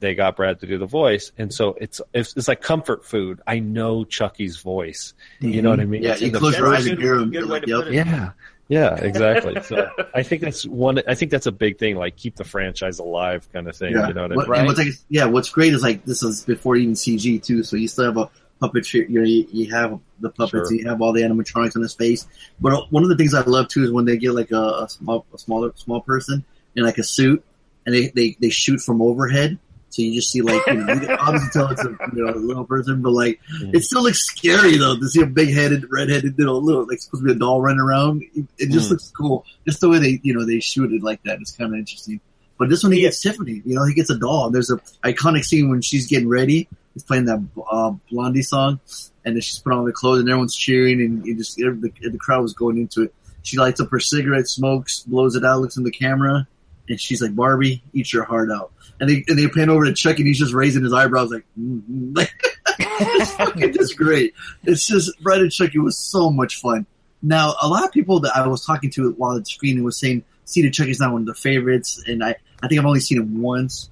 they 0.00 0.14
got 0.14 0.34
Brad 0.36 0.60
to 0.60 0.66
do 0.66 0.76
the 0.78 0.86
voice, 0.86 1.30
and 1.38 1.52
so 1.54 1.76
it's 1.80 2.00
it's, 2.12 2.36
it's 2.36 2.48
like 2.48 2.60
comfort 2.60 3.04
food. 3.04 3.40
I 3.46 3.60
know 3.60 4.04
Chucky's 4.04 4.56
voice. 4.56 5.14
You 5.40 5.62
know 5.62 5.70
what 5.70 5.80
I 5.80 5.84
mean? 5.84 6.02
Yeah, 6.02 6.12
It's 6.12 6.22
you 6.22 6.32
close 6.32 6.58
your 6.58 6.74
eyes 6.74 6.86
and 6.86 6.98
hear 6.98 7.14
him. 7.14 7.30
good 7.30 7.34
you're 7.34 7.46
way 7.46 7.60
like, 7.60 7.66
yep. 7.66 7.84
yeah, 7.90 8.30
yeah, 8.68 8.94
exactly. 8.96 9.62
so 9.64 9.88
I 10.14 10.22
think 10.22 10.42
that's 10.42 10.66
one. 10.66 11.00
I 11.06 11.14
think 11.14 11.30
that's 11.30 11.46
a 11.46 11.52
big 11.52 11.78
thing, 11.78 11.96
like 11.96 12.16
keep 12.16 12.36
the 12.36 12.44
franchise 12.44 12.98
alive, 12.98 13.48
kind 13.52 13.68
of 13.68 13.76
thing. 13.76 13.92
Yeah. 13.92 14.08
You 14.08 14.14
know 14.14 14.22
what 14.22 14.32
I 14.32 14.36
mean? 14.36 14.58
and 14.58 14.66
what's 14.66 14.78
like, 14.78 14.88
yeah, 15.08 15.26
what's 15.26 15.50
great 15.50 15.72
is 15.72 15.82
like 15.82 16.04
this 16.04 16.22
is 16.22 16.44
before 16.44 16.76
even 16.76 16.94
CG 16.94 17.42
too, 17.42 17.62
so 17.62 17.76
you 17.76 17.88
still 17.88 18.06
have 18.06 18.16
a 18.16 18.30
puppet. 18.60 18.92
You 18.94 19.08
know, 19.08 19.24
you, 19.24 19.46
you 19.52 19.70
have 19.74 20.00
the 20.20 20.30
puppets, 20.30 20.70
Sure. 20.70 20.74
you 20.74 20.88
have 20.88 21.02
all 21.02 21.12
the 21.12 21.22
animatronics 21.22 21.76
on 21.76 21.82
his 21.82 21.94
face. 21.94 22.26
But 22.60 22.72
uh, 22.72 22.86
one 22.90 23.02
of 23.02 23.08
the 23.08 23.16
things 23.16 23.34
I 23.34 23.42
love 23.42 23.68
too 23.68 23.84
is 23.84 23.92
when 23.92 24.06
they 24.06 24.16
get 24.16 24.32
like 24.32 24.50
a, 24.50 24.84
a 24.84 24.88
small, 24.88 25.26
a 25.34 25.38
smaller, 25.38 25.72
small 25.76 26.00
person 26.00 26.44
in 26.74 26.84
like 26.84 26.98
a 26.98 27.02
suit, 27.04 27.44
and 27.84 27.94
they 27.94 28.08
they, 28.08 28.36
they 28.40 28.50
shoot 28.50 28.80
from 28.80 29.02
overhead. 29.02 29.58
So 29.94 30.02
you 30.02 30.12
just 30.14 30.32
see 30.32 30.42
like 30.42 30.60
you 30.66 30.74
know, 30.74 30.92
you 30.92 31.00
can 31.00 31.10
obviously 31.20 31.50
tell 31.52 31.68
it's 31.70 31.84
a 31.84 31.96
you 32.14 32.24
know 32.24 32.32
little 32.32 32.64
person, 32.64 33.00
but 33.00 33.10
like 33.12 33.40
it 33.72 33.84
still 33.84 34.02
looks 34.02 34.20
scary 34.26 34.76
though 34.76 34.96
to 34.96 35.08
see 35.08 35.22
a 35.22 35.26
big 35.26 35.54
headed, 35.54 35.86
red 35.90 36.08
headed, 36.08 36.34
you 36.36 36.44
know, 36.46 36.58
little 36.58 36.86
like 36.86 36.98
supposed 37.00 37.22
to 37.22 37.26
be 37.26 37.32
a 37.32 37.38
doll 37.38 37.60
running 37.62 37.80
around. 37.80 38.22
It, 38.34 38.46
it 38.58 38.70
just 38.70 38.88
Mm. 38.88 38.90
looks 38.92 39.12
cool. 39.16 39.44
Just 39.66 39.80
the 39.80 39.88
way 39.88 39.98
they 40.00 40.20
you 40.22 40.34
know 40.34 40.44
they 40.44 40.58
shoot 40.60 40.92
it 40.92 41.02
like 41.02 41.22
that 41.22 41.40
is 41.40 41.52
kind 41.52 41.72
of 41.72 41.78
interesting. 41.78 42.20
But 42.58 42.68
this 42.70 42.82
one 42.82 42.92
he 42.92 43.00
Yeah. 43.02 43.08
gets 43.08 43.22
Tiffany. 43.22 43.62
You 43.64 43.74
know, 43.76 43.84
he 43.84 43.94
gets 43.94 44.10
a 44.10 44.18
doll. 44.18 44.50
There's 44.50 44.70
a 44.70 44.76
iconic 45.04 45.44
scene 45.44 45.70
when 45.70 45.80
she's 45.82 46.06
getting 46.08 46.28
ready. 46.28 46.68
He's 46.92 47.02
playing 47.04 47.24
that 47.26 47.40
uh, 47.70 47.92
Blondie 48.10 48.42
song, 48.42 48.78
and 49.24 49.34
then 49.36 49.40
she's 49.42 49.58
putting 49.58 49.78
on 49.78 49.84
the 49.84 49.92
clothes, 49.92 50.20
and 50.20 50.28
everyone's 50.28 50.54
cheering, 50.56 51.00
and 51.00 51.24
you 51.26 51.36
just 51.36 51.56
the, 51.56 51.92
the 52.00 52.18
crowd 52.18 52.42
was 52.42 52.52
going 52.52 52.78
into 52.78 53.02
it. 53.02 53.14
She 53.42 53.58
lights 53.58 53.80
up 53.80 53.90
her 53.90 54.00
cigarette, 54.00 54.48
smokes, 54.48 55.00
blows 55.00 55.34
it 55.36 55.44
out, 55.44 55.60
looks 55.60 55.76
in 55.76 55.82
the 55.84 55.90
camera, 55.90 56.46
and 56.88 57.00
she's 57.00 57.22
like, 57.22 57.34
"Barbie, 57.34 57.82
eat 57.92 58.12
your 58.12 58.24
heart 58.24 58.50
out." 58.50 58.72
And 59.00 59.08
they 59.08 59.24
and 59.28 59.38
they 59.38 59.48
pan 59.48 59.70
over 59.70 59.84
to 59.84 59.92
Chuck, 59.92 60.18
and 60.18 60.26
he's 60.26 60.38
just 60.38 60.54
raising 60.54 60.84
his 60.84 60.92
eyebrows, 60.92 61.30
like, 61.30 61.44
mm-hmm. 61.58 62.14
it's 62.78 63.32
fucking 63.32 63.72
just 63.72 63.96
great. 63.96 64.34
It's 64.64 64.86
just 64.86 65.20
Brad 65.22 65.40
and 65.40 65.50
Chucky 65.50 65.78
was 65.78 65.98
so 65.98 66.30
much 66.30 66.60
fun. 66.60 66.86
Now, 67.22 67.54
a 67.62 67.68
lot 67.68 67.84
of 67.84 67.92
people 67.92 68.20
that 68.20 68.36
I 68.36 68.46
was 68.46 68.64
talking 68.64 68.90
to 68.90 69.12
while 69.12 69.38
the 69.38 69.44
screening 69.44 69.82
was 69.82 69.98
saying 69.98 70.24
Seed 70.44 70.66
of 70.66 70.72
Chucky's 70.72 71.00
not 71.00 71.12
one 71.12 71.22
of 71.22 71.26
their 71.26 71.34
favorites, 71.34 72.02
and 72.06 72.22
I, 72.22 72.36
I 72.62 72.68
think 72.68 72.78
I've 72.78 72.86
only 72.86 73.00
seen 73.00 73.18
it 73.18 73.26
once. 73.26 73.90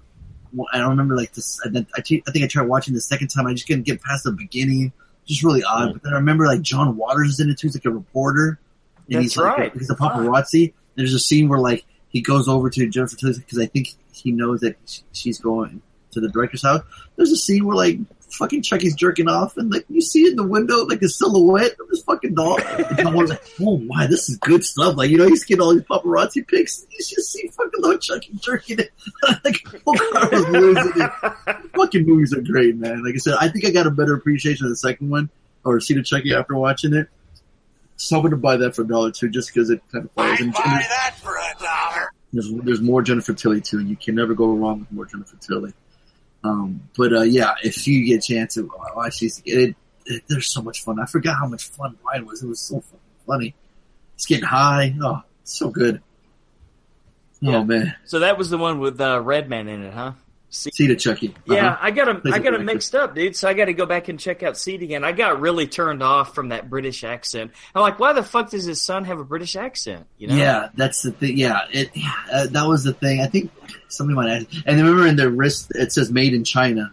I 0.73 0.79
don't 0.79 0.91
remember 0.91 1.17
like 1.17 1.33
this. 1.33 1.59
I, 1.65 1.71
think- 1.71 1.89
I 1.97 2.03
think 2.03 2.45
I 2.45 2.47
tried 2.47 2.69
watching 2.69 2.93
the 2.93 3.01
second 3.01 3.29
time. 3.29 3.47
I 3.47 3.55
just 3.55 3.67
couldn't 3.67 3.85
get 3.85 4.03
past 4.03 4.25
the 4.25 4.33
beginning. 4.33 4.93
Just 5.25 5.43
really 5.43 5.63
odd. 5.63 5.95
But 5.95 6.03
then 6.03 6.13
I 6.13 6.17
remember 6.17 6.47
like 6.47 6.61
John 6.61 6.97
Waters 6.97 7.31
is 7.31 7.41
in 7.41 7.49
it 7.49 7.59
too. 7.59 7.69
He's 7.69 7.77
like 7.77 7.87
a 7.87 7.91
reporter. 7.91 8.61
And 9.07 9.17
That's 9.17 9.35
he's 9.35 9.37
like, 9.37 9.57
right. 9.57 9.73
he's 9.73 9.89
a 9.89 9.95
paparazzi. 9.95 10.75
There's 10.95 11.15
a 11.15 11.19
scene 11.19 11.49
where 11.49 11.59
like 11.59 11.85
he 12.13 12.21
goes 12.21 12.49
over 12.49 12.71
to 12.71 12.89
Jennifer 12.89 13.17
Tilly 13.17 13.39
because 13.39 13.59
I 13.59 13.67
think 13.67 13.95
he 14.13 14.33
knows 14.33 14.61
that 14.61 14.77
she's 15.13 15.41
going 15.41 15.83
to 16.13 16.21
the 16.21 16.29
director's 16.29 16.63
house. 16.63 16.83
There's 17.17 17.33
a 17.33 17.37
scene 17.37 17.65
where 17.65 17.77
like 17.77 17.99
fucking 18.33 18.63
Chucky's 18.63 18.95
jerking 18.95 19.29
off 19.29 19.57
and 19.57 19.71
like 19.71 19.85
you 19.89 20.01
see 20.01 20.27
in 20.27 20.37
the 20.37 20.47
window 20.47 20.85
like 20.85 21.03
a 21.03 21.09
silhouette 21.09 21.73
of 21.81 21.89
this 21.89 22.03
fucking 22.03 22.35
dog. 22.35 22.63
And 22.67 22.99
John 22.99 23.15
Waters 23.15 23.31
like, 23.31 23.43
oh 23.61 23.79
my, 23.79 24.07
this 24.07 24.29
is 24.29 24.37
good 24.39 24.65
stuff. 24.65 24.97
Like 24.97 25.11
you 25.11 25.19
know 25.19 25.27
he's 25.27 25.45
getting 25.45 25.63
all 25.63 25.75
these 25.75 25.83
paparazzi 25.83 26.47
pics. 26.47 26.87
You 26.91 26.99
just 26.99 27.33
see 27.33 27.49
fucking 27.49 27.81
little 27.81 27.99
Chucky 27.99 28.33
jerking 28.41 28.79
it. 28.79 28.91
like 29.45 29.57
oh, 29.87 30.11
car 30.13 30.29
was 30.31 30.49
losing 30.49 30.93
it. 30.97 31.11
Fucking 31.75 32.07
movies 32.07 32.35
are 32.35 32.43
great, 32.43 32.77
man. 32.77 33.05
Like 33.05 33.15
I 33.15 33.19
said, 33.19 33.35
I 33.41 33.49
think 33.49 33.65
I 33.65 33.71
got 33.71 33.87
a 33.87 33.91
better 33.91 34.15
appreciation 34.15 34.67
of 34.67 34.71
the 34.71 34.77
second 34.77 35.11
one 35.11 35.31
or 35.65 35.81
Seed 35.81 35.99
of 35.99 36.05
Chucky 36.05 36.35
after 36.35 36.57
watching 36.57 36.95
it. 36.95 37.09
So 37.97 38.17
I'm 38.17 38.23
gonna 38.23 38.37
buy 38.37 38.57
that 38.57 38.75
for 38.75 38.83
a 38.83 38.87
dollar 38.87 39.13
too, 39.13 39.29
just 39.29 39.53
because 39.53 39.71
it 39.71 39.81
kind 39.93 40.05
of 40.05 40.13
follows. 40.13 40.41
And, 40.41 40.49
and 40.49 40.55
that 40.55 41.15
for 41.23 41.37
a 41.37 41.55
dollar. 41.59 41.72
There's 42.33 42.53
there's 42.65 42.81
more 42.81 43.03
Jennifer 43.03 43.35
Tilly 43.35 43.61
too. 43.61 43.79
And 43.79 43.89
you 43.89 43.97
can 43.97 44.15
never 44.15 44.35
go 44.35 44.53
wrong 44.53 44.81
with 44.81 44.93
more 44.93 45.07
Jennifer 45.07 45.37
Tilly. 45.37 45.73
Um, 46.45 46.89
but 46.97 47.13
uh, 47.13 47.23
yeah, 47.23 47.55
if 47.63 47.87
you 47.87 48.05
get 48.05 48.25
a 48.25 48.35
chance 48.35 48.55
to 48.55 48.69
watch 48.97 49.21
these, 49.21 49.41
it, 49.45 49.77
it, 50.07 50.25
there's 50.29 50.53
so 50.53 50.63
much 50.63 50.83
fun. 50.83 50.99
I 50.99 51.07
forgot 51.07 51.37
how 51.39 51.47
much 51.47 51.69
fun 51.69 51.97
Ryan 52.05 52.27
was. 52.27 52.43
It 52.43 52.49
was 52.49 52.61
so 52.61 52.83
funny. 53.27 53.55
It's 54.15 54.27
getting 54.27 54.45
high. 54.45 54.95
Oh, 55.01 55.23
it's 55.43 55.57
so 55.59 55.71
good. 55.71 56.03
Yeah. 57.41 57.57
Oh 57.57 57.65
man, 57.65 57.95
So 58.05 58.21
that 58.21 58.39
was 58.39 58.51
the 58.51 58.59
one 58.59 58.79
with 58.79 59.01
uh, 59.01 59.21
Redman 59.21 59.67
in 59.69 59.83
it, 59.83 59.93
huh? 59.93 60.13
See, 60.55 60.71
Seed 60.75 60.91
of 60.91 60.99
Chucky. 60.99 61.35
yeah, 61.47 61.69
Uh-huh. 61.69 61.79
I 61.81 61.91
got 61.93 62.05
them. 62.05 62.21
I 62.31 62.39
got 62.39 62.53
them 62.53 62.67
mixed 62.67 62.95
up, 62.95 63.15
dude. 63.15 63.35
So 63.35 63.49
I 63.49 63.55
got 63.55 63.65
to 63.65 63.73
go 63.73 63.87
back 63.87 64.09
and 64.09 64.21
check 64.21 64.43
out 64.43 64.59
Seed 64.59 64.83
again. 64.83 65.03
I 65.03 65.13
got 65.13 65.41
really 65.41 65.67
turned 65.67 66.03
off 66.03 66.35
from 66.35 66.51
that 66.51 66.69
British 66.69 67.05
accent. 67.05 67.53
I'm 67.75 67.81
like, 67.81 67.99
why 67.99 68.13
the 68.13 68.23
fuck 68.23 68.51
does 68.51 68.65
his 68.65 68.79
son 68.79 69.07
have 69.07 69.19
a 69.19 69.25
British 69.25 69.57
accent? 69.57 70.07
You 70.19 70.29
know? 70.29 70.37
Yeah, 70.37 70.69
that's 70.75 71.01
the 71.01 71.11
thing. 71.13 71.39
Yeah, 71.39 71.61
it. 71.71 71.91
Yeah, 71.95 72.13
uh, 72.31 72.47
that 72.49 72.67
was 72.69 72.85
the 72.85 72.93
thing. 72.93 73.23
I 73.23 73.29
think 73.29 73.51
somebody 73.89 74.15
might 74.15 74.31
ask. 74.31 74.47
And 74.67 74.77
remember, 74.79 75.07
in 75.07 75.17
the 75.17 75.31
wrist, 75.31 75.73
it 75.75 75.91
says 75.91 76.13
"Made 76.13 76.35
in 76.35 76.45
China." 76.45 76.93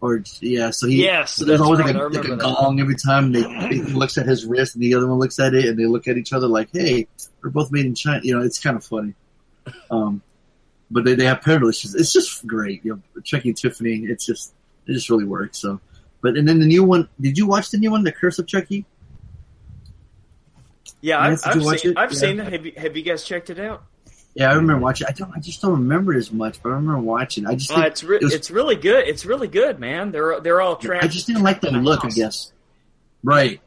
Or 0.00 0.22
yeah, 0.40 0.70
so 0.70 0.86
he. 0.86 1.02
Yes, 1.02 1.32
so 1.32 1.44
there's 1.46 1.60
always 1.60 1.80
right, 1.80 1.96
like 1.96 2.14
a, 2.14 2.18
like 2.18 2.28
a 2.28 2.36
gong 2.36 2.78
every 2.78 2.94
time 2.94 3.32
they, 3.32 3.42
he 3.70 3.80
looks 3.82 4.18
at 4.18 4.26
his 4.26 4.46
wrist, 4.46 4.76
and 4.76 4.84
the 4.84 4.94
other 4.94 5.08
one 5.08 5.18
looks 5.18 5.40
at 5.40 5.52
it, 5.54 5.64
and 5.64 5.76
they 5.76 5.86
look 5.86 6.06
at 6.06 6.16
each 6.16 6.32
other 6.32 6.46
like, 6.46 6.68
"Hey, 6.72 7.08
we're 7.42 7.50
both 7.50 7.72
made 7.72 7.86
in 7.86 7.96
China." 7.96 8.20
You 8.22 8.36
know, 8.38 8.44
it's 8.44 8.60
kind 8.62 8.76
of 8.76 8.84
funny. 8.84 9.14
Um, 9.90 10.22
but 10.94 11.04
they 11.04 11.14
they 11.14 11.24
have 11.26 11.42
parallel. 11.42 11.68
It's 11.70 12.12
just 12.12 12.46
great. 12.46 12.82
You 12.84 12.94
know, 13.14 13.20
Chucky 13.22 13.50
and 13.50 13.58
Tiffany. 13.58 14.04
It's 14.06 14.24
just 14.24 14.54
it 14.86 14.92
just 14.94 15.10
really 15.10 15.24
works. 15.26 15.58
So, 15.58 15.80
but 16.22 16.36
and 16.38 16.48
then 16.48 16.60
the 16.60 16.66
new 16.66 16.84
one. 16.84 17.08
Did 17.20 17.36
you 17.36 17.46
watch 17.46 17.70
the 17.70 17.76
new 17.78 17.90
one, 17.90 18.04
The 18.04 18.12
Curse 18.12 18.38
of 18.38 18.46
Chucky? 18.46 18.86
Yeah, 21.00 21.18
I've, 21.20 21.40
I've 21.44 21.62
seen. 21.62 21.90
it? 21.92 21.98
I've 21.98 22.12
Yeah. 22.12 22.18
seen 22.18 22.40
it. 22.40 22.52
Have 22.52 22.64
you 22.66 22.72
Have 22.76 22.96
you 22.96 23.02
guys 23.02 23.24
checked 23.24 23.50
it 23.50 23.58
out? 23.58 23.82
Yeah, 24.34 24.50
I 24.50 24.54
remember 24.54 24.82
watching. 24.82 25.06
I 25.06 25.12
don't. 25.12 25.30
I 25.34 25.38
just 25.38 25.60
don't 25.62 25.72
remember 25.72 26.12
it 26.14 26.18
as 26.18 26.32
much, 26.32 26.62
but 26.62 26.70
I 26.70 26.72
remember 26.72 26.98
watching. 27.00 27.46
I 27.46 27.54
just. 27.54 27.70
Uh, 27.76 27.82
it's 27.82 28.02
re- 28.02 28.16
it 28.16 28.22
was- 28.24 28.34
it's 28.34 28.50
really 28.50 28.74
good. 28.76 29.06
It's 29.06 29.24
really 29.26 29.48
good, 29.48 29.78
man. 29.78 30.12
They're 30.12 30.40
they're 30.40 30.60
all 30.60 30.76
trapped. 30.76 31.04
I 31.04 31.08
just 31.08 31.26
didn't 31.26 31.42
like 31.42 31.60
the 31.60 31.70
look. 31.72 32.04
I 32.04 32.08
guess. 32.08 32.52
Right. 33.22 33.60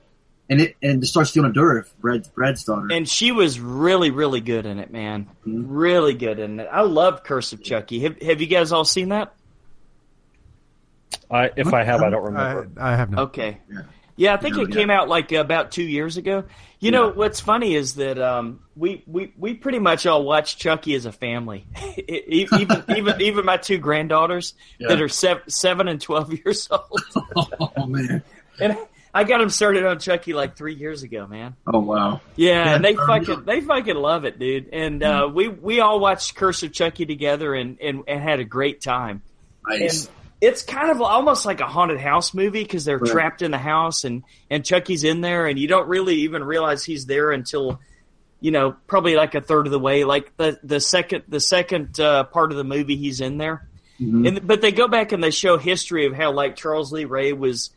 And 0.49 0.61
it 0.61 0.75
and 0.81 1.03
it 1.03 1.07
starts 1.07 1.31
Fiona 1.31 1.51
Dourif, 1.51 1.89
Brad 1.99 2.27
Brad's 2.33 2.63
daughter. 2.63 2.87
And 2.91 3.07
she 3.07 3.31
was 3.33 3.59
really, 3.59 4.11
really 4.11 4.39
good 4.39 4.65
in 4.65 4.79
it, 4.79 4.91
man. 4.91 5.27
Mhm. 5.45 5.65
Really 5.67 6.13
good 6.13 6.39
in 6.39 6.59
it. 6.61 6.69
I 6.71 6.81
love 6.81 7.23
Curse 7.23 7.51
of 7.53 7.61
Chucky. 7.63 7.99
Have 7.99 8.21
Have 8.21 8.39
you 8.41 8.47
guys 8.47 8.71
all 8.71 8.85
seen 8.85 9.09
that? 9.09 9.33
I, 11.29 11.49
if 11.55 11.73
I 11.73 11.83
have, 11.83 12.01
I 12.01 12.09
don't 12.09 12.23
remember. 12.23 12.69
I, 12.79 12.93
I 12.93 12.95
have 12.95 13.09
not. 13.11 13.19
Okay. 13.29 13.57
Yeah. 13.71 13.81
Yeah, 14.19 14.33
I 14.33 14.37
think 14.37 14.55
Yeah, 14.55 14.63
it 14.63 14.69
yeah. 14.69 14.75
came 14.75 14.89
out 14.89 15.09
like 15.09 15.31
about 15.31 15.71
two 15.71 15.83
years 15.83 16.17
ago. 16.17 16.45
You 16.79 16.89
know 16.91 17.09
what's 17.09 17.39
funny 17.39 17.75
is 17.75 17.95
that 17.95 18.17
um, 18.19 18.61
we, 18.75 19.03
we 19.05 19.31
we 19.37 19.53
pretty 19.53 19.77
much 19.79 20.05
all 20.07 20.23
watch 20.23 20.57
Chucky 20.57 20.95
as 20.95 21.05
a 21.05 21.11
family. 21.11 21.65
Even 22.07 22.61
even 22.95 23.21
even 23.21 23.45
my 23.45 23.57
two 23.57 23.77
granddaughters 23.77 24.53
that 24.79 25.01
are 25.01 25.09
seven, 25.09 25.43
seven 25.49 25.87
and 25.87 25.99
twelve 26.01 26.33
years 26.33 26.67
old, 26.71 27.01
oh 27.75 27.85
man. 27.85 28.23
and 28.59 28.77
I 29.17 29.23
got 29.23 29.39
them 29.39 29.49
started 29.49 29.83
on 29.85 29.99
Chucky 29.99 30.33
like 30.33 30.55
three 30.55 30.75
years 30.75 31.01
ago, 31.03 31.25
man. 31.27 31.55
Oh 31.65 31.79
wow. 31.79 32.21
Yeah, 32.35 32.75
and 32.75 32.85
they 32.85 32.95
fucking 32.95 33.45
they 33.45 33.61
fucking 33.61 33.95
love 33.95 34.25
it, 34.25 34.37
dude. 34.37 34.69
And 34.71 35.01
uh, 35.01 35.29
we 35.33 35.47
we 35.47 35.79
all 35.79 35.99
watched 35.99 36.35
Curse 36.35 36.61
of 36.63 36.71
Chucky 36.71 37.05
together 37.05 37.53
and, 37.55 37.79
and, 37.81 38.03
and 38.07 38.21
had 38.21 38.39
a 38.39 38.43
great 38.45 38.81
time. 38.81 39.23
Nice. 39.67 40.05
And 40.05 40.13
it's 40.39 40.61
kind 40.61 40.91
of 40.91 41.01
almost 41.01 41.47
like 41.47 41.61
a 41.61 41.65
haunted 41.65 41.99
house 41.99 42.33
movie 42.35 42.61
because 42.61 42.85
they're 42.85 42.99
Right. 42.99 43.11
trapped 43.11 43.41
in 43.41 43.49
the 43.49 43.57
house 43.57 44.03
and 44.03 44.23
and 44.51 44.63
Chucky's 44.63 45.03
in 45.03 45.21
there 45.21 45.47
and 45.47 45.57
you 45.57 45.67
don't 45.67 45.87
really 45.87 46.17
even 46.17 46.43
realize 46.43 46.83
he's 46.83 47.07
there 47.07 47.31
until 47.31 47.79
you 48.39 48.51
know 48.51 48.75
probably 48.85 49.15
like 49.15 49.33
a 49.33 49.41
third 49.41 49.65
of 49.65 49.71
the 49.71 49.79
way. 49.79 50.03
Like 50.03 50.37
the 50.37 50.59
the 50.63 50.79
second 50.79 51.23
the 51.27 51.39
second 51.39 51.99
uh, 51.99 52.25
part 52.25 52.51
of 52.51 52.57
the 52.57 52.63
movie 52.63 52.97
he's 52.97 53.19
in 53.19 53.39
there. 53.39 53.67
Mhm. 53.99 54.27
And 54.27 54.45
but 54.47 54.61
they 54.61 54.71
go 54.71 54.87
back 54.87 55.11
and 55.11 55.23
they 55.23 55.31
show 55.31 55.57
history 55.57 56.05
of 56.05 56.13
how 56.13 56.31
like 56.33 56.55
Charles 56.55 56.91
Lee 56.93 57.05
Ray 57.05 57.33
was 57.33 57.71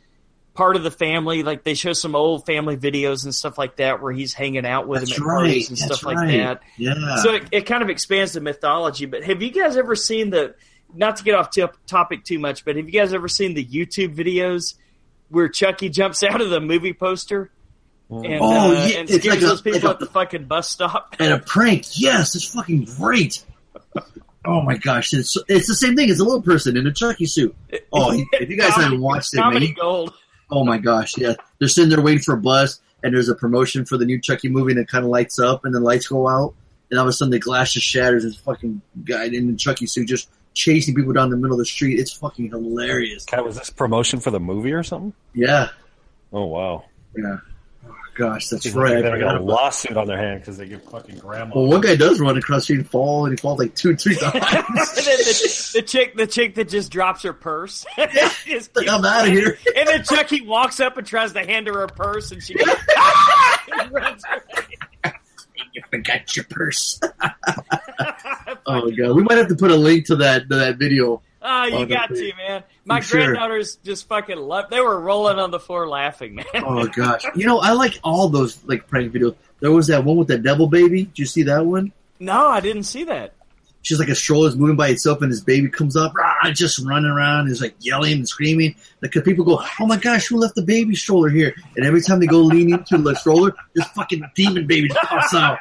part 0.55 0.77
of 0.77 0.83
the 0.83 0.91
family. 0.91 1.43
Like 1.43 1.65
they 1.65 1.75
show 1.75 1.93
some 1.93 2.15
old 2.15 2.47
family 2.47 2.77
videos 2.77 3.25
and 3.25 3.35
stuff 3.35 3.57
like 3.59 3.77
that 3.77 4.03
where 4.03 4.13
he's 4.13 4.35
hanging 4.35 4.67
out 4.67 4.87
with 4.89 5.01
That's 5.01 5.17
him 5.17 5.23
at 5.25 5.27
right. 5.27 5.37
parties 5.39 5.69
and 5.71 5.79
That's 5.79 5.97
stuff 5.99 6.05
like 6.05 6.29
that. 6.29 6.63
Yeah. 6.77 7.17
So 7.17 7.35
it, 7.35 7.45
it 7.53 7.67
kind 7.67 7.83
of 7.83 7.91
expands 7.91 8.33
the 8.33 8.41
mythology. 8.41 9.07
But 9.07 9.25
have 9.25 9.43
you 9.43 9.51
guys 9.51 9.77
ever 9.77 9.95
seen 9.97 10.31
the? 10.31 10.55
Not 10.93 11.17
to 11.19 11.25
get 11.25 11.37
off 11.37 11.51
tip, 11.51 11.77
topic 11.87 12.25
too 12.25 12.41
much, 12.41 12.65
but 12.65 12.75
have 12.75 12.85
you 12.85 12.91
guys 12.91 13.15
ever 13.15 13.29
seen 13.29 13.55
the 13.55 13.65
YouTube 13.65 14.17
videos 14.17 14.75
where 15.29 15.49
Chucky 15.49 15.89
jumps 15.89 16.25
out 16.25 16.41
of 16.41 16.51
the 16.51 16.61
movie 16.61 16.93
poster 16.93 17.53
and, 18.09 18.27
Oh, 18.41 18.73
uh, 18.77 18.87
yeah, 18.89 18.99
and 18.99 19.09
scares 19.09 19.25
like 19.27 19.39
a- 19.39 19.41
those 19.41 19.63
people 19.63 19.79
like 19.79 19.85
a- 19.85 19.91
at 19.91 19.99
the 20.01 20.07
fucking 20.07 20.45
bus 20.47 20.69
stop? 20.69 21.15
and 21.21 21.33
a 21.33 21.39
prank. 21.39 21.87
Yes, 22.01 22.35
it's 22.35 22.53
fucking 22.53 22.87
great. 22.99 23.45
Oh 24.45 24.63
my 24.63 24.79
gosh, 24.79 25.13
it's 25.13 25.37
it's 25.49 25.69
the 25.69 25.75
same 25.75 25.95
thing. 25.95 26.09
It's 26.09 26.19
a 26.19 26.25
little 26.25 26.43
person 26.43 26.77
in 26.77 26.87
a 26.87 26.93
Chucky 26.93 27.27
suit. 27.27 27.55
Oh, 27.93 28.11
if 28.33 28.49
you 28.51 28.57
guys 28.57 28.75
haven't 28.75 29.01
watched 29.01 29.35
it, 29.35 29.37
man, 29.37 29.75
gold. 29.79 30.15
Oh 30.51 30.65
my 30.65 30.79
gosh, 30.79 31.17
yeah. 31.17 31.35
They're 31.59 31.69
sitting 31.69 31.91
there 31.91 32.01
waiting 32.01 32.23
for 32.23 32.35
a 32.35 32.41
bus, 32.41 32.81
and 33.03 33.15
there's 33.15 33.29
a 33.29 33.35
promotion 33.35 33.85
for 33.85 33.97
the 33.97 34.05
new 34.05 34.21
Chucky 34.21 34.49
movie, 34.49 34.73
and 34.73 34.81
it 34.81 34.89
kind 34.89 35.05
of 35.05 35.11
lights 35.11 35.39
up, 35.39 35.65
and 35.65 35.75
the 35.75 35.81
lights 35.81 36.09
go 36.09 36.29
out, 36.29 36.55
and 36.91 36.99
all 36.99 37.07
of 37.07 37.09
a 37.09 37.13
sudden 37.13 37.31
the 37.31 37.39
glass 37.39 37.73
just 37.73 37.87
shatters. 37.87 38.25
This 38.25 38.37
fucking 38.37 38.81
guy 39.05 39.27
in 39.27 39.51
the 39.51 39.57
Chucky 39.57 39.87
suit 39.87 40.09
just 40.09 40.29
chasing 40.55 40.95
people 40.95 41.13
down 41.13 41.31
the 41.31 41.37
middle 41.37 41.53
of 41.53 41.59
the 41.59 41.65
street. 41.65 41.99
It's 42.01 42.13
fucking 42.13 42.51
hilarious. 42.51 43.25
Was 43.33 43.57
this 43.59 43.71
promotion 43.71 44.19
for 44.21 44.31
the 44.33 44.41
movie 44.41 44.73
or 44.73 44.83
something? 44.83 45.13
Yeah, 45.35 45.69
Oh 46.33 46.47
wow! 46.47 46.85
yeah. 47.17 47.37
Gosh, 48.21 48.49
that's 48.49 48.65
They're 48.65 48.75
right. 48.75 48.99
I 48.99 49.19
gonna 49.19 49.39
a 49.39 49.41
lawsuit 49.41 49.97
on 49.97 50.07
their 50.07 50.19
hand 50.19 50.41
because 50.41 50.59
they 50.59 50.69
give 50.69 50.83
fucking 50.83 51.17
grandma. 51.17 51.55
Well, 51.57 51.65
one 51.65 51.81
guy 51.81 51.97
does 51.97 52.21
run 52.21 52.37
across 52.37 52.59
the 52.59 52.65
street 52.65 52.81
and 52.81 52.91
fall, 52.91 53.25
and 53.25 53.33
he 53.33 53.41
falls 53.41 53.59
like 53.59 53.75
two, 53.75 53.97
three 53.97 54.15
times. 54.21 54.35
and 54.35 54.43
then 54.45 55.17
the, 55.17 55.71
the 55.77 55.83
chick, 55.83 56.17
the 56.17 56.27
chick 56.27 56.57
that 56.57 56.69
just 56.69 56.93
drops 56.93 57.23
her 57.23 57.33
purse. 57.33 57.87
Just 58.45 58.77
Like, 58.77 58.91
I'm 58.91 59.03
out 59.07 59.27
of 59.27 59.33
here. 59.33 59.57
And 59.75 59.89
then 59.89 60.05
Chucky 60.05 60.43
walks 60.43 60.81
up 60.81 60.99
and 60.99 61.07
tries 61.07 61.33
to 61.33 61.47
hand 61.47 61.67
her 61.69 61.73
her 61.73 61.87
purse, 61.87 62.31
and 62.31 62.43
she 62.43 62.55
and 63.73 63.91
runs 63.91 64.23
away. 64.31 65.15
you 65.73 65.83
forgot 65.91 66.37
your 66.37 66.45
purse. 66.45 67.01
oh 68.67 68.91
god, 68.91 69.17
we 69.17 69.23
might 69.23 69.39
have 69.39 69.49
to 69.49 69.57
put 69.57 69.71
a 69.71 69.77
link 69.77 70.09
to 70.09 70.17
that 70.17 70.47
to 70.51 70.57
that 70.57 70.77
video. 70.77 71.23
Oh, 71.43 71.65
you 71.65 71.77
Oh, 71.77 71.87
got 71.87 72.09
to, 72.11 72.33
man. 72.37 72.63
My 72.85 73.01
For 73.01 73.07
sure. 73.09 73.21
granddaughters 73.27 73.77
just 73.77 74.09
fucking 74.09 74.37
love. 74.39 74.69
They 74.71 74.81
were 74.81 74.99
rolling 75.01 75.39
on 75.39 75.51
the 75.51 75.61
floor 75.61 75.89
laughing, 75.89 76.35
man. 76.35 76.45
Oh 76.55 76.87
gosh, 76.87 77.23
you 77.35 77.47
know 77.47 77.59
I 77.61 77.73
like 77.73 77.99
all 78.05 78.29
those 78.29 78.63
like 78.65 78.87
prank 78.89 79.13
videos. 79.13 79.35
There 79.61 79.73
was 79.73 79.87
that 79.89 80.05
one 80.05 80.17
with 80.17 80.29
the 80.29 80.39
devil 80.39 80.67
baby. 80.67 81.05
Did 81.05 81.19
you 81.19 81.27
see 81.27 81.43
that 81.45 81.65
one? 81.65 81.93
No, 82.19 82.47
I 82.49 82.61
didn't 82.61 82.83
see 82.85 83.05
that. 83.05 83.35
She's 83.83 83.99
like 83.99 84.09
a 84.11 84.15
stroller's 84.15 84.57
moving 84.57 84.77
by 84.77 84.89
itself, 84.89 85.23
and 85.23 85.33
this 85.33 85.41
baby 85.41 85.71
comes 85.71 85.97
up, 85.97 86.15
rah, 86.15 86.51
just 86.53 86.79
running 86.85 87.11
around, 87.11 87.41
and 87.47 87.51
is 87.51 87.63
like 87.63 87.75
yelling 87.81 88.13
and 88.13 88.29
screaming. 88.29 88.75
Like 89.01 89.13
people 89.25 89.43
go, 89.43 89.63
"Oh 89.81 89.87
my 89.87 89.97
gosh, 89.97 90.27
who 90.27 90.37
left 90.37 90.55
the 90.55 90.61
baby 90.63 90.95
stroller 90.95 91.31
here?" 91.31 91.55
And 91.77 91.87
every 91.87 92.03
time 92.03 92.21
they 92.21 92.27
go 92.27 92.41
lean 92.41 92.75
into 92.75 92.99
the 92.99 93.15
stroller, 93.15 93.55
this 93.75 93.87
fucking 93.89 94.23
demon 94.35 94.67
baby 94.67 94.89
just 94.89 95.01
pops 95.01 95.33
out. 95.33 95.59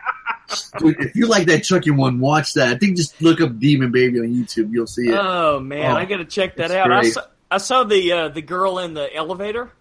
Dude, 0.80 1.00
if 1.00 1.16
you 1.16 1.28
like 1.28 1.48
that 1.48 1.64
Chucky 1.64 1.92
one, 1.92 2.20
watch 2.20 2.54
that. 2.54 2.68
I 2.70 2.78
think 2.78 2.98
just 2.98 3.22
look 3.22 3.42
up 3.42 3.58
Demon 3.60 3.92
Baby 3.92 4.20
on 4.20 4.28
YouTube. 4.28 4.72
You'll 4.72 4.88
see 4.88 5.10
it. 5.10 5.16
Oh 5.16 5.60
man, 5.60 5.92
Oh, 5.92 5.96
I 5.96 6.06
got 6.06 6.18
to 6.18 6.26
check 6.26 6.56
that 6.58 6.72
out. 6.72 6.92
I 6.92 7.10
saw, 7.10 7.22
I 7.52 7.58
saw 7.58 7.84
the 7.84 8.12
uh, 8.12 8.30
the 8.30 8.42
girl 8.42 8.80
in 8.80 8.94
the 8.94 9.14
elevator, 9.16 9.72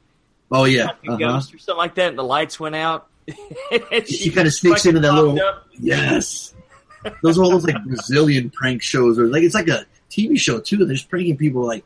oh 0.51 0.65
yeah, 0.65 0.87
uh-huh. 1.07 1.17
ghost 1.17 1.55
or 1.55 1.59
something 1.59 1.79
like 1.79 1.95
that, 1.97 2.09
and 2.11 2.19
the 2.19 2.25
lights 2.25 2.59
went 2.61 2.75
out. 2.75 3.09
And 3.93 4.09
She 4.09 4.31
kinda 4.31 4.51
sneaks 4.51 4.87
into 4.87 5.01
that 5.01 5.13
little- 5.15 5.41
up. 5.41 5.67
Yes. 5.79 6.55
Those 7.23 7.39
are 7.39 7.43
all 7.45 7.51
those 7.51 7.65
like 7.65 7.83
Brazilian 7.85 8.51
prank 8.51 8.83
shows, 8.83 9.19
or 9.19 9.27
like 9.29 9.43
it's 9.43 9.55
like 9.55 9.69
a 9.69 9.85
TV 10.11 10.39
show 10.39 10.59
too. 10.61 10.79
They're 10.79 10.95
just 10.97 11.09
pranking 11.09 11.37
people, 11.37 11.65
like 11.67 11.85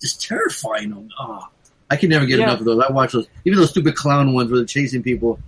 just 0.00 0.22
terrifying 0.22 0.90
them. 0.90 1.08
Oh, 1.18 1.48
I 1.90 1.96
can 1.96 2.08
never 2.10 2.24
get 2.26 2.38
Yeah. 2.38 2.44
enough 2.44 2.60
of 2.60 2.66
those. 2.66 2.84
I 2.86 2.92
watch 2.92 3.12
those, 3.12 3.26
even 3.44 3.58
those 3.58 3.70
stupid 3.70 3.96
clown 3.96 4.32
ones 4.32 4.50
where 4.50 4.58
they're 4.60 4.66
chasing 4.66 5.02
people. 5.02 5.40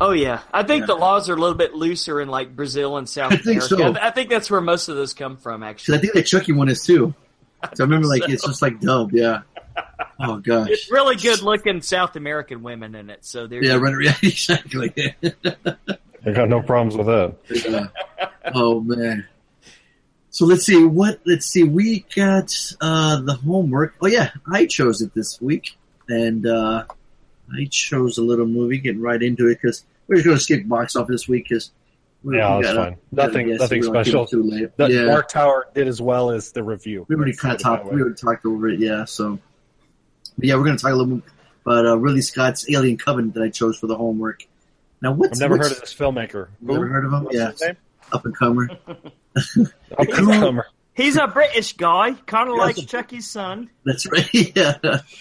Oh 0.00 0.12
yeah, 0.12 0.40
I 0.52 0.62
think 0.62 0.80
Yeah. 0.82 0.86
the 0.86 0.94
laws 0.94 1.28
are 1.28 1.34
a 1.34 1.38
little 1.38 1.54
bit 1.56 1.74
looser 1.74 2.20
in 2.20 2.28
like 2.28 2.56
Brazil 2.56 2.96
and 2.96 3.08
South 3.08 3.32
I 3.32 3.36
think 3.36 3.62
America. 3.62 3.68
so. 3.68 3.94
I, 3.94 4.08
I 4.08 4.10
think 4.10 4.30
that's 4.30 4.50
where 4.50 4.60
most 4.62 4.88
of 4.88 4.96
those 4.96 5.12
come 5.12 5.36
from, 5.36 5.62
actually. 5.62 5.98
I 5.98 6.00
think 6.00 6.14
the 6.14 6.22
Chucky 6.22 6.52
one 6.52 6.68
is 6.68 6.84
too. 6.84 7.14
So 7.74 7.84
I 7.84 7.86
remember 7.86 8.06
like 8.08 8.26
it's 8.26 8.46
just 8.46 8.62
like 8.62 8.80
dub, 8.80 9.12
yeah. 9.12 9.42
Oh 10.18 10.38
gosh. 10.38 10.68
It's 10.70 10.90
really 10.90 11.16
good 11.16 11.42
looking 11.42 11.82
South 11.82 12.16
American 12.16 12.62
women 12.62 12.94
in 12.94 13.10
it. 13.10 13.22
So 13.26 13.46
they're 13.46 13.62
Yeah, 13.62 13.74
right, 13.76 13.94
yeah, 14.00 14.14
exactly. 14.22 14.94
I 16.24 16.30
got 16.32 16.48
no 16.48 16.62
problems 16.62 16.96
with 16.96 17.06
that. 17.06 17.34
Yeah. 17.50 17.88
Oh 18.54 18.80
man. 18.80 19.26
So 20.30 20.46
let's 20.46 20.64
see 20.64 20.82
what 20.82 21.20
let's 21.26 21.44
see. 21.44 21.64
We 21.64 22.06
got 22.16 22.56
uh 22.80 23.20
the 23.20 23.34
homework. 23.34 23.96
Oh 24.00 24.06
yeah, 24.06 24.30
I 24.50 24.64
chose 24.64 25.02
it 25.02 25.12
this 25.14 25.38
week, 25.38 25.76
and 26.08 26.46
uh 26.46 26.84
I 27.54 27.66
chose 27.70 28.16
a 28.16 28.22
little 28.22 28.46
movie. 28.46 28.78
Getting 28.78 29.02
right 29.02 29.22
into 29.22 29.48
it 29.48 29.58
because 29.60 29.84
we're 30.10 30.16
just 30.16 30.26
going 30.26 30.36
to 30.36 30.42
skip 30.42 30.68
box 30.68 30.96
office 30.96 31.22
this 31.22 31.28
week 31.28 31.44
because 31.48 31.70
Yeah, 32.24 32.58
that's 32.62 32.76
fine. 32.76 32.96
Nothing- 33.12 33.56
nothing 33.56 33.82
special. 33.82 34.26
Too 34.26 34.42
late. 34.42 34.76
The 34.76 34.88
yeah, 34.88 35.04
Dark 35.04 35.28
Tower 35.28 35.68
did 35.72 35.88
as 35.88 36.02
well 36.02 36.30
as 36.30 36.52
the 36.52 36.62
review. 36.62 37.06
we 37.08 37.16
already 37.16 37.34
kind 37.34 37.54
of 37.54 37.60
put 37.62 37.70
it 37.70 37.72
that 37.72 37.82
talked. 37.84 37.94
We 37.94 38.00
already 38.02 38.16
talked 38.16 38.44
over 38.44 38.68
it. 38.68 38.80
Yeah, 38.80 39.04
so 39.06 39.38
but 40.36 40.44
yeah, 40.46 40.56
we're 40.56 40.64
going 40.64 40.76
to 40.76 40.82
talk 40.82 40.92
a 40.92 40.96
little 40.96 41.16
bit 41.16 41.24
about 41.64 41.86
uh, 41.86 41.96
Ridley 41.96 42.22
Scott's 42.22 42.70
Alien 42.70 42.98
Covenant 42.98 43.34
that 43.34 43.42
I 43.42 43.48
chose 43.50 43.78
for 43.78 43.86
the 43.86 43.96
homework. 43.96 44.46
Now, 45.02 45.12
what's 45.12 45.38
I've 45.38 45.48
never 45.48 45.56
what's, 45.56 45.68
heard 45.68 45.76
of 45.76 45.80
this 45.82 45.94
filmmaker. 45.94 46.48
Never 46.60 46.86
heard 46.86 47.04
of 47.06 47.12
him? 47.12 47.24
What's 47.24 47.62
Yeah. 47.62 47.72
up 48.12 48.24
and 48.26 48.36
comer. 48.36 48.68
Up-and-comer. 49.98 50.66
He's 50.94 51.16
a 51.16 51.26
British 51.28 51.74
guy, 51.76 52.12
kind 52.26 52.48
of 52.50 52.56
Yes. 52.56 52.76
like 52.78 52.88
Chucky's 52.88 53.30
son. 53.30 53.70
That's 53.84 54.10
right. 54.10 54.28
Yeah. 54.56 54.76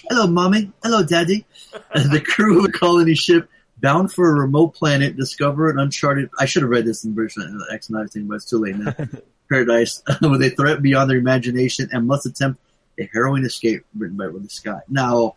Hello, 0.10 0.28
mommy. 0.28 0.72
Hello, 0.84 1.04
daddy. 1.04 1.46
the 1.94 2.22
crew 2.26 2.60
of 2.60 2.66
a 2.66 2.72
colony 2.72 3.16
ship 3.16 3.50
bound 3.82 4.12
for 4.12 4.30
a 4.30 4.40
remote 4.42 4.74
planet 4.76 5.16
discover 5.18 5.70
an 5.70 5.80
uncharted. 5.80 6.30
I 6.40 6.46
should 6.46 6.62
have 6.64 6.70
read 6.72 6.86
this 6.86 7.04
in 7.06 7.16
version 7.16 7.60
X 7.72 7.90
nine 7.90 8.08
thing, 8.08 8.28
but 8.28 8.36
it's 8.36 8.46
too 8.46 8.58
late 8.60 8.76
now. 8.78 8.94
Paradise, 9.50 10.04
with 10.22 10.42
a 10.44 10.50
threat 10.52 10.82
beyond 10.82 11.10
their 11.10 11.18
imagination, 11.18 11.90
and 11.92 12.06
must 12.08 12.26
attempt 12.26 12.60
a 13.00 13.10
harrowing 13.12 13.44
escape. 13.46 13.84
Written 13.98 14.16
by 14.18 14.26
Ridley 14.26 14.48
Scott. 14.50 14.82
Now, 14.90 15.36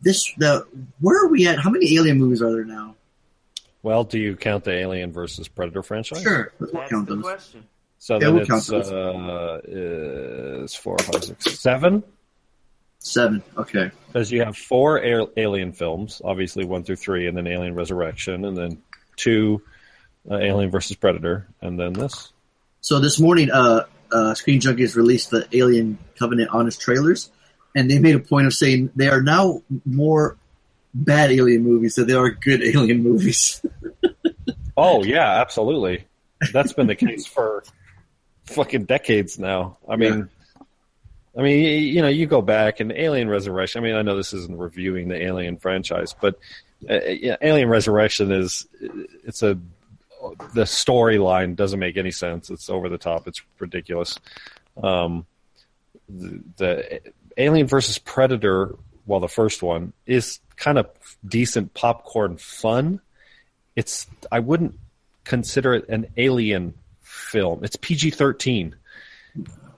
this 0.00 0.32
the 0.38 0.66
where 1.00 1.22
are 1.24 1.28
we 1.28 1.46
at? 1.46 1.58
How 1.58 1.70
many 1.70 1.94
Alien 1.96 2.18
movies 2.18 2.40
are 2.42 2.50
there 2.52 2.64
now? 2.64 2.94
Well, 3.82 4.04
do 4.04 4.18
you 4.18 4.34
count 4.34 4.64
the 4.64 4.72
Alien 4.72 5.12
versus 5.12 5.46
Predator 5.46 5.82
franchise? 5.82 6.22
Sure, 6.22 6.52
let's 6.58 6.72
That's 6.72 6.90
count 6.90 7.06
the 7.06 7.16
those. 7.16 7.22
question. 7.24 7.64
So 7.98 8.14
Yeah, 8.14 8.18
then 8.20 8.34
we'll 8.34 8.46
count 8.46 8.58
it's 8.60 8.66
those. 8.68 8.90
uh, 8.92 9.60
it's 10.62 10.74
four, 10.74 10.96
five, 10.98 11.22
six, 11.24 11.60
seven. 11.60 12.02
Seven. 13.04 13.42
Okay. 13.56 13.90
Because 14.06 14.32
you 14.32 14.42
have 14.42 14.56
four 14.56 14.98
Alien 15.36 15.72
films, 15.72 16.22
obviously 16.24 16.64
one 16.64 16.84
through 16.84 16.96
three, 16.96 17.26
and 17.26 17.36
then 17.36 17.46
Alien 17.46 17.74
Resurrection, 17.74 18.46
and 18.46 18.56
then 18.56 18.82
two 19.16 19.60
uh, 20.30 20.38
Alien 20.38 20.70
versus 20.70 20.96
Predator, 20.96 21.46
and 21.60 21.78
then 21.78 21.92
this. 21.92 22.32
So 22.80 23.00
this 23.00 23.20
morning, 23.20 23.50
uh, 23.50 23.84
uh, 24.10 24.34
Screen 24.34 24.58
Junkies 24.58 24.96
released 24.96 25.30
the 25.30 25.46
Alien 25.52 25.98
Covenant 26.18 26.48
honest 26.50 26.80
trailers, 26.80 27.30
and 27.76 27.90
they 27.90 27.98
made 27.98 28.14
a 28.14 28.20
point 28.20 28.46
of 28.46 28.54
saying 28.54 28.90
they 28.96 29.08
are 29.08 29.20
now 29.22 29.62
more 29.84 30.38
bad 30.94 31.30
Alien 31.30 31.62
movies 31.62 31.96
than 31.96 32.06
they 32.06 32.14
are 32.14 32.30
good 32.30 32.62
Alien 32.74 33.02
movies. 33.02 33.64
Oh 34.76 35.04
yeah, 35.04 35.40
absolutely. 35.40 36.04
That's 36.52 36.72
been 36.72 36.88
the 36.88 36.96
case 36.96 37.26
for 37.28 37.62
fucking 38.46 38.86
decades 38.86 39.38
now. 39.38 39.78
I 39.88 39.94
mean, 39.94 40.30
I 41.36 41.42
mean, 41.42 41.82
you 41.82 42.00
know, 42.00 42.08
you 42.08 42.26
go 42.26 42.42
back 42.42 42.80
and 42.80 42.92
Alien 42.92 43.28
Resurrection. 43.28 43.82
I 43.82 43.86
mean, 43.86 43.96
I 43.96 44.02
know 44.02 44.16
this 44.16 44.32
isn't 44.32 44.56
reviewing 44.56 45.08
the 45.08 45.20
Alien 45.20 45.56
franchise, 45.56 46.14
but 46.20 46.38
uh, 46.88 47.00
yeah, 47.06 47.36
Alien 47.42 47.68
Resurrection 47.68 48.30
is 48.30 48.66
it's 49.24 49.42
a 49.42 49.58
the 50.54 50.62
storyline 50.62 51.56
doesn't 51.56 51.80
make 51.80 51.96
any 51.96 52.10
sense. 52.10 52.50
It's 52.50 52.70
over 52.70 52.88
the 52.88 52.98
top. 52.98 53.26
It's 53.26 53.42
ridiculous. 53.58 54.18
Um, 54.82 55.26
the, 56.08 56.42
the 56.56 57.00
Alien 57.36 57.66
versus 57.66 57.98
Predator, 57.98 58.76
well, 59.06 59.20
the 59.20 59.28
first 59.28 59.62
one 59.62 59.92
is 60.06 60.40
kind 60.56 60.78
of 60.78 60.88
decent 61.26 61.74
popcorn 61.74 62.36
fun. 62.36 63.00
It's 63.76 64.06
I 64.30 64.38
wouldn't 64.40 64.78
consider 65.24 65.74
it 65.74 65.88
an 65.88 66.06
alien 66.16 66.74
film. 67.02 67.64
It's 67.64 67.76
PG 67.76 68.10
thirteen, 68.10 68.76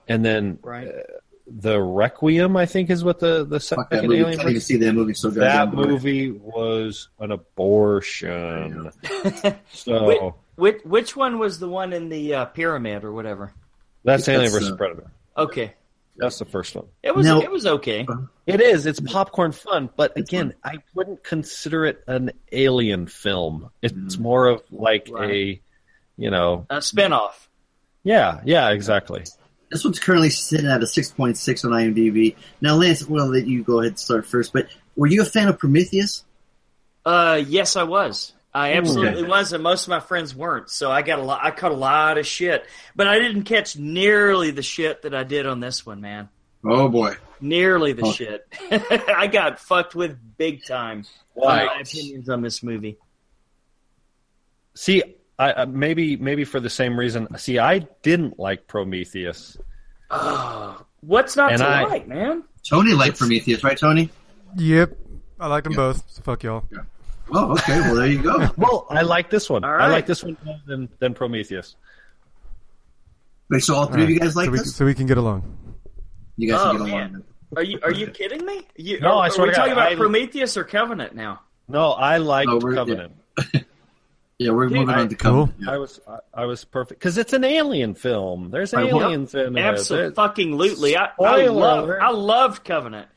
and 0.07 0.23
then 0.23 0.59
Right. 0.61 0.87
The 1.49 1.81
Requiem, 1.81 2.57
I 2.57 2.65
think, 2.65 2.89
is 2.89 3.03
what 3.03 3.19
the 3.19 3.45
the 3.45 3.59
Fuck 3.59 3.89
second 3.91 3.97
that 3.97 4.03
movie. 4.03 4.19
Alien. 4.21 4.37
Can't 4.37 4.49
even 4.49 4.61
see 4.61 4.77
that 4.77 4.93
movie. 4.93 5.13
So 5.13 5.29
that 5.31 5.73
movie 5.73 6.31
was 6.31 7.09
an 7.19 7.31
abortion. 7.31 8.91
so 9.73 10.35
Which 10.55 10.81
which 10.83 11.15
one 11.15 11.39
was 11.39 11.59
the 11.59 11.67
one 11.69 11.93
in 11.93 12.09
the 12.09 12.33
uh, 12.33 12.45
pyramid 12.45 13.03
or 13.03 13.11
whatever? 13.13 13.53
that's 14.03 14.25
That's, 14.25 14.29
Alien 14.37 14.51
versus 14.51 14.71
uh, 14.71 14.75
Predator. 14.75 15.11
Okay, 15.37 15.73
That's 16.17 16.39
the 16.39 16.45
first 16.45 16.75
one. 16.75 16.87
it 17.03 17.15
was 17.15 17.25
Now- 17.25 17.41
it 17.41 17.51
was 17.51 17.65
okay. 17.65 18.07
It 18.47 18.61
is. 18.61 18.85
It's 18.85 18.99
popcorn 18.99 19.51
fun, 19.51 19.89
but 19.95 20.13
It's 20.15 20.29
again, 20.29 20.53
I 20.63 20.77
wouldn't 20.95 21.23
consider 21.23 21.85
it 21.85 22.03
an 22.07 22.31
alien 22.51 23.07
film. 23.07 23.69
It's 23.81 24.15
Mm. 24.15 24.19
more 24.19 24.47
of 24.47 24.63
like 24.71 25.09
Right. 25.11 25.29
a, 25.29 25.61
you 26.17 26.31
know, 26.31 26.65
A 26.69 26.77
spinoff. 26.77 27.33
yeah, 28.03 28.39
yeah, 28.45 28.69
exactly. 28.69 29.25
This 29.69 29.83
one's 29.83 29.99
currently 29.99 30.29
sitting 30.29 30.67
at 30.67 30.81
a 30.81 30.85
6.6 30.85 31.65
on 31.65 31.71
IMDb. 31.71 32.35
Now, 32.61 32.75
Lance, 32.75 33.03
we'll 33.05 33.27
let 33.27 33.47
you 33.47 33.63
go 33.63 33.79
ahead 33.81 33.91
and 33.93 33.99
start 33.99 34.25
first, 34.25 34.53
but 34.53 34.67
were 34.95 35.07
you 35.07 35.21
a 35.21 35.25
fan 35.25 35.47
of 35.49 35.59
Prometheus? 35.59 36.23
Uh, 37.05 37.41
yes, 37.45 37.75
I 37.75 37.83
was. 37.83 38.33
I 38.53 38.73
absolutely 38.73 39.21
Okay. 39.21 39.29
was, 39.29 39.53
and 39.53 39.61
most 39.61 39.83
of 39.83 39.89
my 39.89 39.99
friends 39.99 40.33
weren't. 40.33 40.69
So 40.69 40.89
I 40.89 41.01
got 41.01 41.19
a 41.19 41.21
lot. 41.21 41.41
I 41.43 41.51
caught 41.51 41.71
a 41.71 41.75
lot 41.75 42.17
of 42.17 42.25
shit, 42.25 42.65
but 42.95 43.07
I 43.07 43.19
didn't 43.19 43.43
catch 43.43 43.77
nearly 43.77 44.51
the 44.51 44.63
shit 44.63 45.03
that 45.03 45.13
I 45.13 45.23
did 45.23 45.45
on 45.45 45.59
this 45.59 45.85
one, 45.85 46.01
man. 46.01 46.29
Oh, 46.65 46.87
boy. 46.89 47.15
Nearly 47.39 47.93
the 47.93 48.03
Oh. 48.05 48.11
shit. 48.11 48.47
I 48.71 49.27
got 49.27 49.59
fucked 49.59 49.93
with 49.95 50.17
big 50.37 50.65
time. 50.65 51.03
Why? 51.33 51.65
My 51.65 51.81
opinions 51.81 52.29
on 52.29 52.41
this 52.41 52.63
movie. 52.63 52.97
See, 54.75 55.03
I, 55.39 55.53
I 55.53 55.65
maybe 55.65 56.15
maybe 56.17 56.43
for 56.45 56.59
the 56.59 56.69
same 56.69 56.97
reason. 56.99 57.27
See, 57.37 57.59
I 57.59 57.79
didn't 58.01 58.39
like 58.39 58.67
Prometheus. 58.67 59.57
Oh, 60.09 60.83
what's 61.01 61.35
not 61.35 61.51
And 61.51 61.59
to 61.59 61.67
I- 61.67 61.83
like, 61.83 62.07
man? 62.07 62.43
Tony 62.67 62.93
liked 62.93 63.17
Prometheus, 63.19 63.63
right, 63.63 63.77
Tony? 63.77 64.09
Yep. 64.57 64.97
I 65.39 65.47
like 65.47 65.63
them 65.63 65.73
Yeah. 65.73 65.77
both. 65.77 66.03
So 66.07 66.21
fuck 66.21 66.43
y'all. 66.43 66.63
Oh, 67.31 67.51
okay. 67.53 67.79
Well, 67.81 67.95
there 67.95 68.07
you 68.07 68.21
go. 68.23 68.49
Well, 68.57 68.87
I 68.89 69.01
like 69.03 69.29
this 69.29 69.49
one. 69.49 69.63
All 69.63 69.71
I 69.71 69.87
like 69.87 70.05
this 70.05 70.23
one 70.23 70.37
more 70.43 70.59
than 70.65 70.89
than 70.99 71.13
Prometheus. 71.13 71.75
Wait, 73.49 73.63
so 73.63 73.75
all 73.75 73.85
three 73.85 74.03
of 74.03 74.09
you 74.09 74.19
guys 74.19 74.35
like 74.35 74.45
so 74.45 74.51
we, 74.51 74.57
this? 74.57 74.75
so 74.75 74.85
we 74.85 74.93
can 74.93 75.05
get 75.07 75.17
along. 75.17 75.43
You 76.35 76.51
guys 76.51 76.59
Oh, 76.61 76.77
can 76.77 76.85
get 76.85 76.91
man. 76.93 77.09
along. 77.11 77.23
Are 77.55 77.63
you 77.63 77.79
are 77.83 77.91
you 77.93 78.07
kidding 78.07 78.45
me? 78.45 78.67
You, 78.75 78.99
No, 78.99 79.17
are, 79.19 79.23
I 79.25 79.29
swear 79.29 79.45
are 79.45 79.47
we 79.47 79.53
to 79.53 79.55
God, 79.55 79.61
talking 79.61 79.73
about 79.73 79.91
I- 79.91 79.95
Prometheus 79.95 80.57
or 80.57 80.63
Covenant 80.65 81.15
now? 81.15 81.41
No, 81.69 81.91
I 81.91 82.17
liked 82.17 82.49
Oh, 82.49 82.59
Covenant. 82.59 83.13
Yeah, 83.53 83.61
we're 84.39 84.67
Dude, 84.67 84.77
moving 84.77 84.89
I- 84.95 85.01
on 85.01 85.09
to 85.09 85.15
Covenant. 85.15 85.53
Cool. 85.57 85.65
Yeah. 85.65 85.73
I 85.73 85.77
was 85.77 85.99
I, 86.07 86.17
I 86.33 86.45
was 86.45 86.63
perfect 86.65 86.99
because 86.99 87.17
it's 87.17 87.33
an 87.33 87.43
alien 87.43 87.95
film. 87.95 88.49
There's 88.51 88.73
Right, 88.73 88.91
well- 88.93 89.03
aliens 89.05 89.33
in 89.33 89.57
it, 89.57 89.61
Absolutely. 89.61 90.95
I, 90.97 91.09
I 91.19 91.45
love. 91.47 91.89
I 91.89 92.11
loved 92.11 92.63
Covenant. 92.63 93.07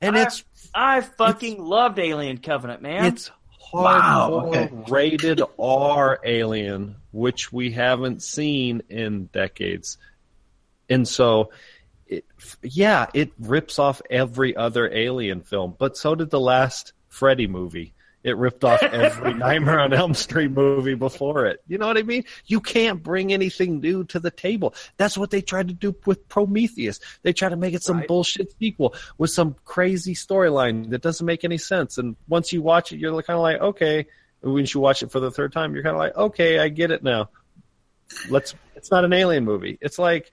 and 0.00 0.16
I- 0.16 0.22
it's 0.22 0.44
I 0.74 1.00
fucking 1.02 1.62
loved 1.62 1.98
Alien 2.00 2.38
Covenant, 2.38 2.82
man. 2.82 3.04
it's 3.06 3.30
Wow, 3.72 4.30
hardcore 4.44 4.56
okay. 4.56 4.70
rated 4.92 5.42
R 5.58 6.18
Alien, 6.24 6.96
which 7.12 7.52
we 7.52 7.70
haven't 7.72 8.22
seen 8.22 8.82
in 8.88 9.26
decades, 9.26 9.98
and 10.88 11.06
so. 11.06 11.50
It, 12.06 12.26
yeah, 12.62 13.06
it 13.14 13.32
rips 13.38 13.78
off 13.78 14.02
every 14.10 14.54
other 14.54 14.92
Alien 14.92 15.40
film, 15.40 15.74
but 15.78 15.96
so 15.96 16.14
did 16.14 16.28
the 16.28 16.38
last 16.38 16.92
Freddy 17.08 17.46
movie. 17.46 17.94
It 18.24 18.38
ripped 18.38 18.64
off 18.64 18.82
every 18.82 19.34
Nightmare 19.44 19.80
on 19.80 19.92
Elm 19.92 20.14
Street 20.14 20.50
movie 20.50 20.94
before 20.94 21.44
it. 21.44 21.60
You 21.68 21.76
know 21.76 21.86
what 21.86 21.98
I 21.98 22.02
mean? 22.02 22.24
You 22.46 22.58
can't 22.58 23.02
bring 23.02 23.34
anything 23.34 23.80
new 23.80 24.04
to 24.04 24.18
the 24.18 24.30
table. 24.30 24.74
That's 24.96 25.18
what 25.18 25.30
they 25.30 25.42
tried 25.42 25.68
to 25.68 25.74
do 25.74 25.94
with 26.06 26.26
Prometheus. 26.30 27.00
They 27.22 27.34
tried 27.34 27.50
to 27.50 27.56
make 27.56 27.74
it 27.74 27.82
some 27.82 27.98
Right. 27.98 28.08
bullshit 28.08 28.58
sequel 28.58 28.94
with 29.18 29.30
some 29.30 29.56
crazy 29.66 30.14
storyline 30.14 30.88
that 30.88 31.02
doesn't 31.02 31.26
make 31.26 31.44
any 31.44 31.58
sense. 31.58 31.98
And 31.98 32.16
once 32.26 32.50
you 32.50 32.62
watch 32.62 32.92
it, 32.92 32.98
you're 32.98 33.12
kind 33.22 33.36
of 33.36 33.42
like, 33.42 33.60
okay. 33.60 34.06
When 34.40 34.66
you 34.66 34.80
watch 34.80 35.02
it 35.02 35.10
for 35.10 35.20
the 35.20 35.30
third 35.30 35.52
time, 35.52 35.74
you're 35.74 35.82
kind 35.82 35.94
of 35.94 36.00
like, 36.00 36.16
okay, 36.16 36.58
I 36.58 36.68
get 36.68 36.90
it 36.90 37.02
now. 37.02 37.28
Let's. 38.28 38.54
It's 38.74 38.90
not 38.90 39.04
an 39.04 39.12
alien 39.12 39.44
movie. 39.44 39.78
It's 39.80 39.98
like 39.98 40.30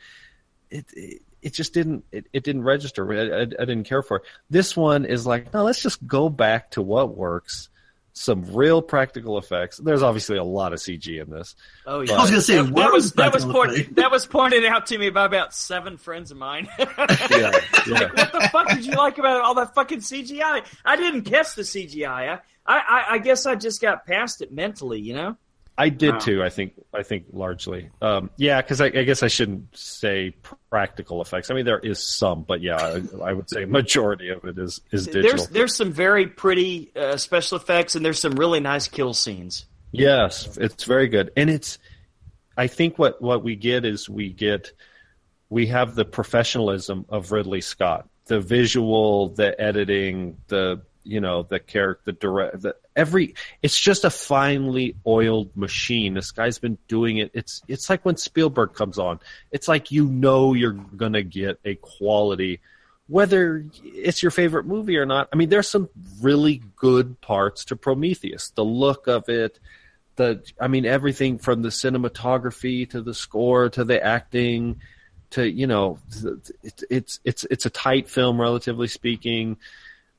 it. 0.69 0.85
it 0.93 1.21
it 1.41 1.53
just 1.53 1.73
didn't 1.73 2.05
it, 2.11 2.27
it 2.33 2.43
didn't 2.43 2.61
register 2.61 3.11
I, 3.11 3.39
I, 3.39 3.41
I 3.41 3.45
didn't 3.65 3.85
care 3.85 4.03
for 4.03 4.17
it 4.17 4.23
this 4.51 4.77
one 4.77 5.05
is 5.05 5.25
like 5.25 5.51
no 5.55 5.63
let's 5.63 5.81
just 5.81 6.05
go 6.05 6.29
back 6.29 6.69
to 6.71 6.83
what 6.83 7.17
works 7.17 7.69
some 8.13 8.43
real 8.53 8.81
practical 8.81 9.37
effects 9.37 9.77
there's 9.77 10.03
obviously 10.03 10.37
a 10.37 10.43
lot 10.43 10.73
of 10.73 10.79
cg 10.79 11.21
in 11.21 11.29
this 11.29 11.55
oh 11.85 12.01
yeah, 12.01 12.13
I 12.13 12.15
yeah. 12.15 12.21
was 12.21 12.29
gonna 12.29 12.41
say, 12.41 12.55
that, 12.61 12.75
that 12.75 12.91
was 12.91 13.11
that 13.13 13.33
was 13.33 13.45
point, 13.45 13.95
that 13.95 14.11
was 14.11 14.25
pointed 14.25 14.65
out 14.65 14.87
to 14.87 14.97
me 14.97 15.09
by 15.09 15.25
about 15.25 15.53
seven 15.53 15.97
friends 15.97 16.31
of 16.31 16.37
mine. 16.37 16.67
yeah, 16.79 16.87
yeah. 17.29 18.09
what 18.13 18.31
the 18.31 18.49
fuck 18.51 18.69
did 18.69 18.85
you 18.85 18.93
like 18.93 19.17
about 19.17 19.41
all 19.41 19.55
that 19.55 19.73
fucking 19.75 19.99
CGI? 19.99 20.65
I 20.85 20.95
didn't 20.95 21.23
catch 21.23 21.55
the 21.55 21.61
CGI. 21.61 22.07
I, 22.07 22.41
I, 22.65 23.05
I 23.11 23.17
guess 23.19 23.45
I 23.45 23.55
just 23.55 23.81
got 23.81 24.05
past 24.05 24.41
it 24.41 24.51
mentally, 24.51 24.99
you 24.99 25.13
know. 25.13 25.37
I 25.81 25.89
did 25.89 26.13
Wow. 26.13 26.19
too. 26.19 26.43
I 26.43 26.49
think. 26.49 26.73
I 26.93 27.03
think 27.03 27.25
largely. 27.33 27.89
Um, 28.01 28.29
yeah, 28.37 28.61
because 28.61 28.81
I, 28.81 28.85
I 28.85 29.03
guess 29.03 29.23
I 29.23 29.27
shouldn't 29.27 29.75
say 29.75 30.35
practical 30.69 31.21
effects. 31.21 31.49
I 31.49 31.53
mean, 31.55 31.65
there 31.65 31.79
is 31.79 32.03
some, 32.05 32.43
but 32.43 32.61
yeah, 32.61 32.77
I, 32.77 33.29
I 33.29 33.33
would 33.33 33.49
say 33.49 33.65
majority 33.65 34.29
of 34.29 34.43
it 34.45 34.57
is 34.57 34.81
is 34.91 35.05
digital. 35.07 35.37
There's 35.37 35.47
there's 35.47 35.75
some 35.75 35.91
very 35.91 36.27
pretty 36.27 36.91
uh, 36.95 37.17
special 37.17 37.57
effects, 37.57 37.95
and 37.95 38.05
there's 38.05 38.19
some 38.19 38.33
really 38.33 38.59
nice 38.59 38.87
kill 38.87 39.13
scenes. 39.13 39.65
Yes, 39.91 40.57
it's 40.57 40.83
very 40.83 41.07
good, 41.07 41.31
and 41.35 41.49
it's. 41.49 41.79
I 42.55 42.67
think 42.67 42.99
what 42.99 43.21
what 43.21 43.43
we 43.43 43.55
get 43.55 43.83
is 43.85 44.09
we 44.09 44.31
get, 44.31 44.71
we 45.49 45.67
have 45.67 45.95
the 45.95 46.05
professionalism 46.05 47.05
of 47.09 47.31
Ridley 47.31 47.61
Scott, 47.61 48.07
the 48.25 48.39
visual, 48.39 49.29
the 49.29 49.59
editing, 49.59 50.37
the 50.47 50.81
you 51.03 51.21
know 51.21 51.43
the 51.43 51.59
character, 51.59 52.01
the 52.05 52.11
direct, 52.13 52.61
the 52.61 52.75
every. 52.95 53.35
It's 53.61 53.79
just 53.79 54.05
a 54.05 54.09
finely 54.09 54.95
oiled 55.05 55.55
machine. 55.55 56.13
This 56.13 56.31
guy's 56.31 56.59
been 56.59 56.77
doing 56.87 57.17
it. 57.17 57.31
It's 57.33 57.61
it's 57.67 57.89
like 57.89 58.05
when 58.05 58.17
Spielberg 58.17 58.73
comes 58.73 58.99
on. 58.99 59.19
It's 59.51 59.67
like 59.67 59.91
you 59.91 60.05
know 60.05 60.53
you're 60.53 60.73
gonna 60.73 61.23
get 61.23 61.59
a 61.65 61.75
quality 61.75 62.61
whether 63.11 63.65
it's 63.83 64.23
your 64.23 64.31
favorite 64.31 64.65
movie 64.65 64.95
or 64.95 65.05
not. 65.05 65.27
I 65.33 65.35
mean, 65.35 65.49
there's 65.49 65.67
some 65.67 65.89
really 66.21 66.61
good 66.77 67.19
parts 67.19 67.65
to 67.65 67.75
Prometheus. 67.75 68.51
The 68.51 68.63
look 68.63 69.07
of 69.07 69.27
it, 69.27 69.59
the 70.15 70.41
I 70.61 70.69
mean, 70.69 70.85
everything 70.85 71.37
from 71.37 71.61
the 71.61 71.69
cinematography 71.69 72.89
to 72.91 73.01
the 73.01 73.13
score 73.13 73.69
to 73.71 73.83
the 73.83 74.01
acting 74.01 74.79
to 75.31 75.45
you 75.45 75.67
know, 75.67 75.99
it's 76.63 76.83
it's 76.89 77.19
it's 77.25 77.45
it's 77.51 77.65
a 77.65 77.69
tight 77.69 78.07
film 78.07 78.39
relatively 78.39 78.87
speaking. 78.87 79.57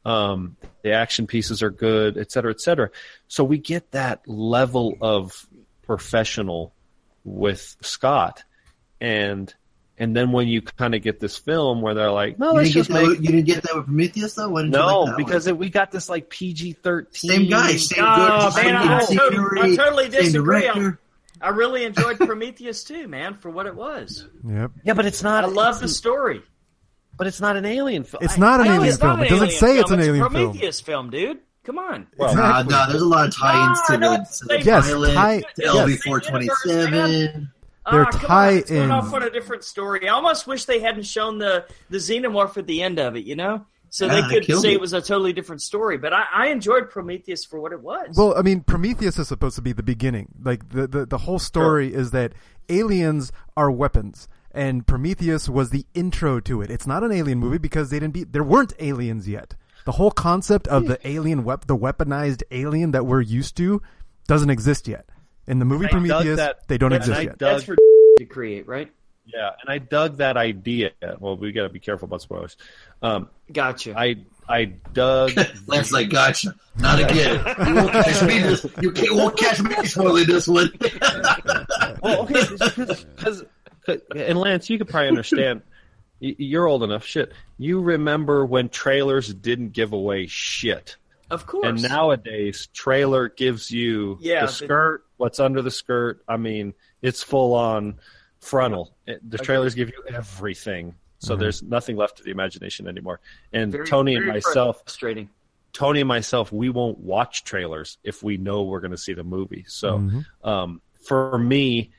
Um, 0.04 0.56
the 0.82 0.92
action 0.92 1.26
pieces 1.26 1.62
are 1.62 1.70
good, 1.70 2.18
et 2.18 2.32
cetera, 2.32 2.50
et 2.50 2.60
cetera. 2.60 2.90
So 3.28 3.44
we 3.44 3.58
get 3.58 3.92
that 3.92 4.26
level 4.26 4.96
of 5.00 5.46
professional 5.82 6.72
with 7.24 7.76
Scott, 7.82 8.42
and 9.00 9.52
and 9.98 10.16
then 10.16 10.32
when 10.32 10.48
you 10.48 10.62
kind 10.62 10.94
of 10.96 11.02
get 11.02 11.20
this 11.20 11.36
film 11.36 11.80
where 11.82 11.94
they're 11.94 12.10
like, 12.10 12.36
no, 12.38 12.50
You 12.52 12.56
let's 12.56 12.68
didn't, 12.70 12.74
get 12.74 12.78
just 12.80 12.90
that, 12.90 12.94
make 12.94 13.08
with- 13.08 13.20
you 13.20 13.26
didn't 13.28 13.44
get 13.46 13.62
that 13.62 13.76
with 13.76 13.84
Prometheus 13.84 14.34
though. 14.34 14.48
Why 14.48 14.62
didn't 14.62 14.72
you 14.74 14.78
no, 14.80 15.00
like 15.02 15.10
that 15.10 15.16
because 15.18 15.46
it, 15.46 15.56
we 15.58 15.70
got 15.70 15.92
this 15.92 16.08
like 16.08 16.28
PG 16.30 16.72
thirteen. 16.82 17.30
same 17.30 17.48
guy, 17.48 17.76
same 17.76 18.04
Oh, 18.04 18.50
good, 18.54 18.64
man, 18.64 18.76
I 18.76 19.04
totally- 19.04 19.72
I 19.72 19.76
totally 19.76 20.08
disagree. 20.08 20.62
director. 20.62 20.98
I 21.40 21.48
really 21.50 21.84
enjoyed 21.84 22.18
Prometheus 22.18 22.84
too, 22.84 23.06
man, 23.08 23.34
for 23.34 23.50
what 23.50 23.66
it 23.66 23.74
was. 23.74 24.26
Yep. 24.48 24.70
Yeah, 24.84 24.94
but 24.94 25.06
it's 25.06 25.22
not. 25.22 25.44
I 25.44 25.48
love 25.48 25.80
the 25.80 25.88
story. 25.88 26.42
But 27.16 27.26
it's 27.26 27.40
not 27.40 27.56
an 27.56 27.64
alien 27.66 28.04
film. 28.04 28.22
It's 28.22 28.38
not 28.38 28.60
an 28.60 28.66
No, 28.66 28.74
alien 28.74 28.96
film. 28.96 29.20
an 29.20 29.26
It 29.26 29.28
doesn't 29.28 29.48
alien 29.48 29.60
say 29.60 29.78
it's 29.78 29.90
an 29.90 30.00
alien 30.00 30.24
a 30.26 30.30
film. 30.30 30.44
Prometheus 30.50 30.80
film, 30.80 31.10
dude. 31.10 31.38
Come 31.64 31.78
on. 31.78 32.08
Well, 32.16 32.34
Nah, 32.34 32.60
Exactly. 32.60 32.72
nah, 32.74 32.86
there's 32.86 33.02
a 33.02 33.06
lot 33.06 33.28
of 33.28 33.36
tie-ins 33.36 33.78
No, 33.88 33.94
to 33.94 34.00
no, 34.00 34.10
the, 34.16 34.20
it's 34.22 34.38
to 34.40 34.44
the 34.46 34.62
Yes, 34.62 34.90
pilot, 34.90 35.14
tie- 35.14 35.40
to 35.40 35.46
yes. 35.62 35.74
LV-427. 35.76 37.48
They're 37.90 38.04
Ah, 38.06 38.10
come 38.12 38.30
on, 38.30 38.54
it's 38.54 38.70
going 38.70 38.90
off 38.92 39.12
on 39.12 39.22
a 39.24 39.30
different 39.30 39.64
story. 39.64 40.08
I 40.08 40.12
almost 40.12 40.46
wish 40.46 40.66
they 40.66 40.78
hadn't 40.78 41.02
shown 41.04 41.38
the 41.38 41.66
the 41.90 41.98
xenomorph 41.98 42.56
at 42.56 42.66
the 42.68 42.80
end 42.80 43.00
of 43.00 43.16
it. 43.16 43.24
You 43.24 43.34
know, 43.34 43.66
so 43.90 44.06
Yeah, 44.06 44.20
they 44.28 44.40
they 44.40 44.46
could 44.46 44.58
say 44.60 44.70
it. 44.70 44.74
it 44.74 44.80
was 44.80 44.92
a 44.92 45.00
totally 45.02 45.32
different 45.32 45.62
story. 45.62 45.98
But 45.98 46.12
I, 46.12 46.22
I 46.32 46.46
enjoyed 46.48 46.90
Prometheus 46.90 47.44
for 47.44 47.60
what 47.60 47.72
it 47.72 47.80
was. 47.82 48.14
Well, 48.16 48.34
I 48.38 48.42
mean, 48.42 48.60
Prometheus 48.60 49.18
is 49.18 49.26
supposed 49.26 49.56
to 49.56 49.62
be 49.62 49.72
the 49.72 49.82
beginning. 49.82 50.28
Like 50.44 50.68
the 50.70 50.86
the, 50.86 51.06
the 51.06 51.18
whole 51.18 51.40
story 51.40 51.92
is 51.92 52.12
that 52.12 52.34
aliens 52.68 53.32
are 53.56 53.68
weapons, 53.70 54.28
and 54.54 54.86
Prometheus 54.86 55.48
was 55.48 55.70
the 55.70 55.86
intro 55.94 56.40
to 56.40 56.62
it. 56.62 56.70
It's 56.70 56.86
not 56.86 57.02
an 57.04 57.12
alien 57.12 57.38
movie 57.38 57.58
because 57.58 57.90
they 57.90 57.98
didn't 57.98 58.14
be 58.14 58.24
there 58.24 58.44
weren't 58.44 58.72
aliens 58.78 59.28
yet. 59.28 59.54
The 59.84 59.92
whole 59.92 60.10
concept 60.12 60.68
of 60.68 60.86
the 60.86 60.98
alien 61.06 61.42
wep- 61.44 61.66
the 61.66 61.76
weaponized 61.76 62.42
alien 62.50 62.92
that 62.92 63.04
we're 63.06 63.20
used 63.20 63.56
to 63.56 63.82
doesn't 64.28 64.50
exist 64.50 64.86
yet. 64.86 65.06
In 65.46 65.58
the 65.58 65.64
movie 65.64 65.86
I 65.86 65.90
Prometheus, 65.90 66.36
that- 66.36 66.68
they 66.68 66.78
don't 66.78 66.90
that's, 66.90 67.08
exist 67.08 67.22
yet. 67.24 67.38
dug- 67.38 67.50
that's 67.54 67.64
for 67.64 67.76
to 68.18 68.24
create, 68.26 68.68
right? 68.68 68.92
Yeah, 69.24 69.50
and 69.60 69.70
I 69.70 69.78
dug 69.78 70.16
that 70.16 70.36
idea. 70.36 70.90
Well, 71.20 71.36
we 71.36 71.52
got 71.52 71.62
to 71.62 71.68
be 71.68 71.78
careful 71.78 72.06
about 72.06 72.22
spoilers. 72.22 72.56
Um, 73.02 73.28
Gotcha. 73.52 73.96
I 73.96 74.16
I 74.48 74.64
dug. 74.64 75.32
Lance 75.68 75.92
like, 75.92 76.10
gotcha. 76.10 76.54
Not 76.76 76.98
again. 77.00 77.36
You 77.68 77.74
won't 77.76 77.92
catch 77.92 78.22
me 78.24 78.38
this. 78.40 78.66
You 78.80 78.90
can't, 78.90 79.14
won't 79.14 79.36
catch 79.38 79.60
me 79.62 79.74
spoiling 79.86 80.26
this 80.26 80.48
one. 80.48 80.72
well, 82.02 82.22
okay, 82.22 82.44
because 83.16 83.44
and 83.86 84.38
Lance, 84.38 84.70
you 84.70 84.78
could 84.78 84.88
probably 84.88 85.08
understand. 85.08 85.62
You're 86.20 86.66
old 86.68 86.84
enough. 86.84 87.04
Shit, 87.04 87.32
you 87.58 87.80
remember 87.80 88.46
when 88.46 88.68
trailers 88.68 89.32
didn't 89.34 89.70
give 89.72 89.92
away 89.92 90.28
shit. 90.28 90.96
of 91.30 91.46
course. 91.46 91.66
And 91.66 91.82
nowadays, 91.82 92.68
trailer 92.72 93.28
gives 93.28 93.70
you 93.72 94.18
Yeah, 94.20 94.42
the 94.42 94.46
but- 94.46 94.52
skirt, 94.52 95.04
what's 95.16 95.40
under 95.40 95.62
the 95.62 95.70
skirt. 95.72 96.22
I 96.28 96.36
mean, 96.36 96.74
it's 97.00 97.24
full 97.24 97.54
on 97.54 97.98
frontal. 98.38 98.94
The 99.06 99.38
trailers 99.38 99.74
give 99.74 99.88
you 99.88 100.04
everything. 100.14 100.94
So 101.18 101.34
there's 101.36 101.60
nothing 101.62 101.96
left 101.96 102.18
to 102.18 102.22
the 102.24 102.30
imagination 102.30 102.86
anymore. 102.86 103.18
And 103.52 103.72
Very- 103.72 103.86
Tony 103.86 104.14
and 104.14 104.26
myself, 104.26 104.82
frustrating. 104.84 105.28
Tony 105.72 106.00
and 106.02 106.08
myself, 106.08 106.52
we 106.52 106.68
won't 106.68 106.98
watch 106.98 107.42
trailers 107.44 107.98
if 108.04 108.22
we 108.22 108.36
know 108.36 108.62
we're 108.62 108.80
going 108.80 108.90
to 108.92 108.96
see 108.98 109.14
the 109.14 109.24
movie. 109.24 109.64
So 109.66 109.98
Mhm. 109.98 110.24
um, 110.44 110.80
for 111.06 111.36
me, 111.38 111.90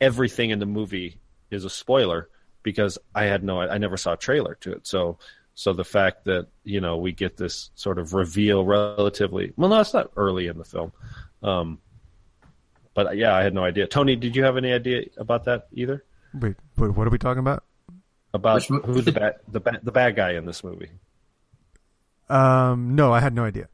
everything 0.00 0.48
in 0.50 0.60
the 0.60 0.66
movie 0.66 1.18
is 1.50 1.64
a 1.64 1.70
spoiler 1.70 2.28
because 2.62 2.98
I 3.14 3.24
had 3.24 3.44
no, 3.44 3.60
I 3.60 3.78
never 3.78 3.96
saw 3.96 4.12
a 4.14 4.16
trailer 4.16 4.56
to 4.62 4.72
it. 4.72 4.86
So, 4.86 5.18
so 5.54 5.72
the 5.72 5.84
fact 5.84 6.24
that 6.24 6.48
you 6.64 6.80
know 6.80 6.96
we 6.98 7.12
get 7.12 7.36
this 7.36 7.70
sort 7.74 7.98
of 7.98 8.12
reveal 8.14 8.64
relatively 8.64 9.52
well, 9.56 9.70
no, 9.70 9.80
it's 9.80 9.94
not 9.94 10.10
early 10.16 10.48
in 10.48 10.58
the 10.58 10.64
film, 10.64 10.92
um, 11.42 11.78
but 12.94 13.16
yeah, 13.16 13.34
I 13.34 13.42
had 13.42 13.54
no 13.54 13.64
idea. 13.64 13.86
Tony, 13.86 14.16
did 14.16 14.34
you 14.36 14.44
have 14.44 14.56
any 14.56 14.72
idea 14.72 15.04
about 15.16 15.44
that 15.44 15.68
either? 15.72 16.04
Wait, 16.34 16.56
wait, 16.76 16.90
what 16.90 17.06
are 17.06 17.10
we 17.10 17.18
talking 17.18 17.40
about? 17.40 17.64
About 18.34 18.56
Which 18.56 18.68
mo- 18.70 18.80
who 18.80 19.00
the 19.00 19.12
bad, 19.12 19.36
the 19.48 19.60
bad, 19.60 19.80
the 19.82 19.92
bad 19.92 20.16
guy 20.16 20.32
in 20.32 20.44
this 20.44 20.62
movie? 20.62 20.90
Um, 22.28 22.94
no, 22.94 23.12
I 23.12 23.20
had 23.20 23.34
no 23.34 23.44
idea. 23.44 23.68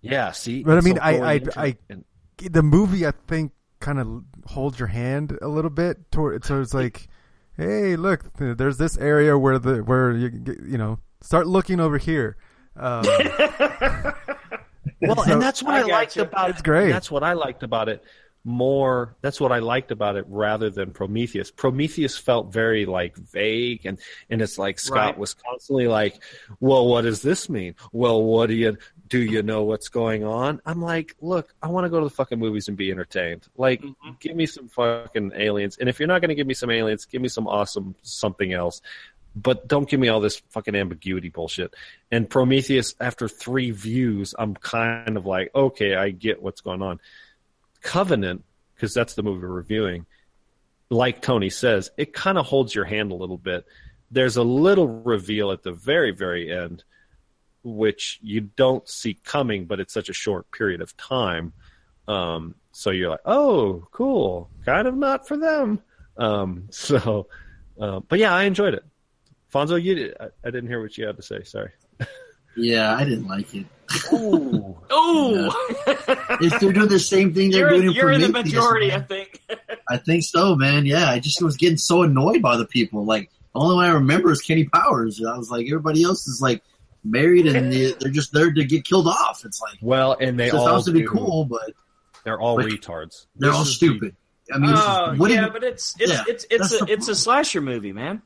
Yeah, 0.00 0.32
see, 0.32 0.64
But 0.64 0.78
I 0.78 0.80
mean, 0.80 0.96
So 0.96 1.02
I- 1.02 1.34
I- 1.34 1.40
I- 1.56 1.76
and- 1.88 2.04
the 2.38 2.62
movie 2.62 3.06
I 3.06 3.12
think 3.28 3.52
kind 3.78 4.00
of 4.00 4.24
holds 4.46 4.78
your 4.78 4.88
hand 4.88 5.38
a 5.40 5.48
little 5.48 5.70
bit 5.70 6.10
toward 6.10 6.44
so 6.44 6.60
it's 6.60 6.74
like 6.74 7.08
hey 7.56 7.96
look 7.96 8.24
there's 8.38 8.78
this 8.78 8.96
area 8.98 9.36
where 9.38 9.58
the 9.58 9.78
where 9.84 10.12
you 10.12 10.30
you 10.66 10.78
know 10.78 10.98
start 11.20 11.46
looking 11.46 11.80
over 11.80 11.98
here 11.98 12.36
um, 12.76 13.04
Well, 15.00 15.16
So- 15.24 15.32
and 15.32 15.42
that's 15.42 15.62
what 15.62 15.74
I 15.74 15.78
I, 15.80 15.82
liked 15.82 16.14
gotcha. 16.16 16.22
about 16.22 16.50
It's 16.50 16.60
it. 16.60 16.64
great. 16.64 16.90
That's 16.92 17.10
what 17.10 17.22
I 17.22 17.32
liked 17.34 17.62
about 17.62 17.88
it 17.88 18.04
more. 18.44 19.16
That's 19.20 19.40
what 19.40 19.52
I 19.52 19.58
liked 19.60 19.90
about 19.92 20.16
it 20.16 20.24
rather 20.28 20.70
than 20.70 20.90
Prometheus. 20.92 21.50
Prometheus 21.50 22.16
felt 22.18 22.52
very 22.52 22.86
like 22.86 23.16
vague, 23.16 23.84
and 23.84 23.98
and 24.30 24.40
it's 24.42 24.58
like 24.58 24.78
Scott 24.80 24.96
Right. 24.96 25.18
was 25.18 25.34
constantly 25.34 25.86
like, 25.88 26.20
"Well, 26.60 26.86
what 26.88 27.02
does 27.02 27.22
this 27.22 27.48
mean? 27.48 27.74
Well, 27.92 28.22
what 28.22 28.46
do 28.48 28.54
you 28.54 28.76
do? 29.12 29.18
You 29.34 29.42
know 29.42 29.62
what's 29.64 29.88
going 29.88 30.24
on?" 30.24 30.60
I'm 30.64 30.80
like, 30.80 31.14
"Look, 31.20 31.54
I 31.62 31.68
want 31.68 31.84
to 31.84 31.90
go 31.90 32.00
to 32.00 32.06
the 32.06 32.10
fucking 32.20 32.38
movies 32.38 32.68
and 32.68 32.76
be 32.76 32.90
entertained. 32.90 33.46
Like, 33.56 33.80
Mm-hmm. 33.82 34.10
give 34.20 34.34
me 34.36 34.46
some 34.46 34.68
fucking 34.68 35.32
aliens, 35.36 35.76
and 35.78 35.88
if 35.88 35.98
you're 35.98 36.08
not 36.08 36.20
going 36.20 36.30
to 36.30 36.34
give 36.34 36.46
me 36.46 36.54
some 36.54 36.70
aliens, 36.70 37.04
give 37.04 37.22
me 37.22 37.28
some 37.28 37.46
awesome 37.46 37.94
something 38.02 38.52
else." 38.52 38.80
but 39.34 39.66
don't 39.66 39.88
give 39.88 39.98
me 39.98 40.08
all 40.10 40.20
this 40.20 40.42
fucking 40.50 40.74
ambiguity 40.74 41.30
bullshit. 41.30 41.72
And 42.10 42.28
Prometheus, 42.28 42.94
after 43.00 43.28
three 43.28 43.70
views, 43.70 44.34
I'm 44.38 44.54
kind 44.54 45.16
of 45.16 45.24
like, 45.24 45.50
okay, 45.54 45.94
I 45.94 46.10
get 46.10 46.42
what's 46.42 46.60
going 46.60 46.82
on. 46.82 47.00
Covenant, 47.80 48.44
because 48.74 48.92
that's 48.92 49.14
the 49.14 49.22
movie 49.22 49.40
we're 49.40 49.48
reviewing, 49.48 50.04
like 50.90 51.22
Tony 51.22 51.48
says, 51.48 51.90
it 51.96 52.12
kind 52.12 52.36
of 52.36 52.44
holds 52.44 52.74
your 52.74 52.84
hand 52.84 53.10
a 53.10 53.14
little 53.14 53.38
bit. 53.38 53.64
There's 54.10 54.36
a 54.36 54.42
little 54.42 54.86
reveal 54.86 55.50
at 55.50 55.62
the 55.62 55.72
very, 55.72 56.10
very 56.10 56.52
end, 56.52 56.84
which 57.64 58.18
you 58.22 58.40
don't 58.40 58.88
see 58.88 59.14
coming, 59.24 59.66
but 59.66 59.80
it's 59.80 59.92
such 59.94 60.08
a 60.08 60.12
short 60.12 60.50
period 60.50 60.80
of 60.80 60.96
time. 60.96 61.52
Um, 62.08 62.54
so 62.72 62.90
you're 62.90 63.10
like, 63.10 63.20
oh, 63.24 63.86
cool. 63.92 64.50
Kind 64.64 64.88
of 64.88 64.96
not 64.96 65.28
for 65.28 65.36
them. 65.36 65.80
Um, 66.16 66.64
so, 66.70 67.28
uh, 67.80 68.00
but 68.00 68.18
yeah, 68.18 68.34
I 68.34 68.44
enjoyed 68.44 68.74
it. 68.74 68.84
Fonso, 69.52 69.80
you 69.82 69.94
did, 69.94 70.16
I, 70.18 70.26
I 70.44 70.50
didn't 70.50 70.68
hear 70.68 70.80
what 70.80 70.96
you 70.96 71.06
had 71.06 71.16
to 71.16 71.22
say. 71.22 71.42
Sorry. 71.44 71.70
yeah, 72.56 72.94
I 72.96 73.04
didn't 73.04 73.28
like 73.28 73.54
it. 73.54 73.66
Ooh. 74.12 74.76
Oh, 74.90 75.74
If 76.40 76.58
they're 76.58 76.72
doing 76.72 76.88
the 76.88 76.98
same 76.98 77.34
thing 77.34 77.50
they're 77.50 77.60
you're, 77.60 77.70
doing 77.70 77.88
in 77.88 77.92
you're 77.92 78.12
in 78.12 78.20
the 78.22 78.28
Prometheus, 78.28 78.54
majority, 78.54 78.92
I 78.92 79.00
think. 79.00 79.40
I 79.90 79.98
think 79.98 80.24
so, 80.24 80.56
man. 80.56 80.86
Yeah, 80.86 81.10
I 81.10 81.18
just 81.18 81.42
was 81.42 81.56
getting 81.58 81.76
so 81.76 82.02
annoyed 82.02 82.40
by 82.40 82.56
the 82.56 82.64
people. 82.64 83.04
Like, 83.04 83.30
the 83.52 83.60
only 83.60 83.74
one 83.76 83.84
I 83.84 83.92
remember 83.92 84.30
is 84.30 84.40
Kenny 84.40 84.64
Powers. 84.64 85.22
I 85.22 85.36
was 85.36 85.50
like, 85.50 85.66
everybody 85.66 86.02
else 86.02 86.26
is 86.26 86.40
like 86.40 86.62
married 87.04 87.46
and 87.46 87.72
they- 87.72 87.92
they're 87.92 88.10
just 88.12 88.32
there 88.32 88.52
to 88.52 88.64
get 88.64 88.84
killed 88.84 89.06
off. 89.08 89.44
It's 89.44 89.60
like, 89.60 89.78
Well, 89.82 90.16
and 90.20 90.38
they 90.38 90.50
all 90.50 90.64
supposed 90.66 90.86
to 90.86 90.92
be 90.92 91.00
do. 91.00 91.08
cool, 91.08 91.44
but 91.44 91.72
they're 92.24 92.40
all 92.40 92.56
But 92.56 92.66
retards. 92.66 93.26
they're 93.36 93.50
This 93.50 93.56
all 93.56 93.62
is 93.62 93.68
the- 93.68 93.74
stupid. 93.74 94.16
I 94.52 94.58
mean, 94.58 94.70
Oh, 94.76 95.14
what 95.16 95.30
yeah, 95.30 95.46
you- 95.46 95.52
but 95.52 95.64
it's 95.64 95.94
it's 95.98 96.10
Yeah, 96.12 96.24
it's 96.28 96.46
it's 96.50 96.72
a 96.80 96.84
it's 96.88 97.08
a 97.08 97.14
slasher 97.14 97.60
movie, 97.60 97.92
man. 97.92 98.22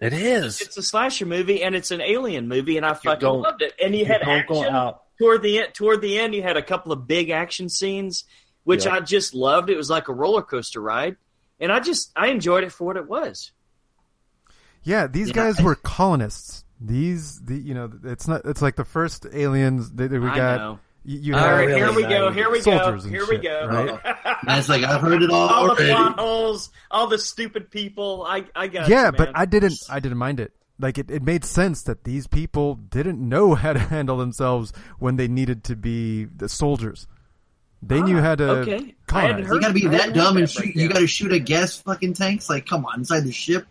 It 0.00 0.12
is. 0.14 0.60
It's 0.62 0.76
a 0.78 0.82
slasher 0.82 1.26
movie 1.26 1.62
and 1.62 1.74
it's 1.74 1.90
an 1.90 2.00
alien 2.00 2.48
movie, 2.48 2.76
and 2.78 2.86
I 2.86 2.94
fucking 2.94 3.28
loved 3.28 3.62
it. 3.62 3.74
And 3.82 3.94
you, 3.94 4.00
You 4.00 4.06
had 4.06 4.22
action 4.22 4.64
out. 4.64 5.02
toward 5.18 5.42
the 5.42 5.58
end. 5.60 5.74
Toward 5.74 6.00
the 6.00 6.18
end, 6.18 6.34
you 6.34 6.42
had 6.42 6.56
a 6.56 6.62
couple 6.62 6.90
of 6.92 7.06
big 7.06 7.30
action 7.30 7.68
scenes 7.68 8.24
which 8.64 8.84
Yeah. 8.84 8.94
I 8.96 9.00
just 9.00 9.34
loved. 9.34 9.70
It 9.70 9.76
was 9.76 9.88
like 9.90 10.08
a 10.08 10.12
roller 10.12 10.42
coaster 10.42 10.80
ride, 10.80 11.16
and 11.60 11.70
I 11.72 11.80
just 11.80 12.10
I 12.16 12.28
enjoyed 12.28 12.64
it 12.64 12.72
for 12.72 12.84
what 12.84 12.96
it 12.96 13.06
was. 13.08 13.52
Yeah, 14.82 15.06
these 15.06 15.28
Yeah. 15.28 15.34
guys 15.34 15.60
were 15.62 15.74
colonists. 15.74 16.64
These, 16.80 17.40
the 17.42 17.56
you 17.56 17.74
know, 17.74 17.90
it's 18.04 18.26
not. 18.26 18.42
It's 18.46 18.62
like 18.62 18.76
the 18.76 18.84
first 18.84 19.26
aliens 19.32 19.90
that, 19.92 20.10
that 20.10 20.20
we 20.20 20.28
I 20.28 20.36
got. 20.36 20.58
know. 20.58 20.78
You, 21.04 21.18
you 21.18 21.34
All 21.34 21.40
have 21.40 21.56
right, 21.58 21.64
really 21.66 21.80
here 21.80 21.92
we 21.94 22.02
go. 22.02 22.30
Here 22.30 22.50
we 22.50 22.60
go. 22.62 22.98
Here 23.00 23.26
we 23.26 23.36
shit, 23.36 23.42
go. 23.42 23.66
right? 23.66 24.16
And 24.46 24.58
it's 24.58 24.68
like 24.68 24.82
I've 24.84 25.00
heard 25.00 25.22
it 25.22 25.30
all, 25.30 25.48
all 25.48 25.64
the 25.64 25.70
already. 25.72 25.92
plot 25.92 26.18
holes, 26.18 26.70
all 26.90 27.06
the 27.06 27.18
stupid 27.18 27.70
people. 27.70 28.24
I 28.26 28.44
I 28.54 28.68
got 28.68 28.88
yeah, 28.88 29.06
you, 29.06 29.12
but. 29.12 29.30
I 29.34 29.44
didn't. 29.46 29.74
I 29.90 30.00
didn't 30.00 30.18
mind 30.18 30.40
it. 30.40 30.52
Like 30.78 30.96
it, 30.96 31.10
it 31.10 31.22
made 31.22 31.44
sense 31.44 31.82
that 31.82 32.04
these 32.04 32.26
people 32.26 32.74
didn't 32.76 33.18
know 33.26 33.54
how 33.62 33.72
to 33.74 33.78
handle 33.78 34.16
themselves 34.16 34.72
when 34.98 35.16
they 35.16 35.28
needed 35.28 35.64
to 35.64 35.76
be 35.76 36.24
the 36.24 36.48
soldiers. 36.48 37.06
They 37.82 38.00
knew 38.02 38.18
Ah, 38.18 38.22
how 38.22 38.34
to 38.36 38.50
okay. 38.60 38.72
I 38.72 38.76
hadn't 38.76 38.94
colonize. 39.06 39.46
heard- 39.46 39.54
You 39.54 39.60
gotta 39.60 39.74
be 39.74 39.86
that 39.88 40.14
dumb 40.14 40.36
and 40.38 40.50
shoot. 40.50 40.64
right 40.66 40.76
You 40.76 40.88
gotta 40.88 41.06
shoot 41.06 41.32
at 41.32 41.44
gas 41.46 41.76
fucking 41.78 42.12
tanks. 42.14 42.48
Like, 42.50 42.66
come 42.66 42.84
on, 42.86 43.00
inside 43.00 43.20
the 43.24 43.32
ship. 43.32 43.66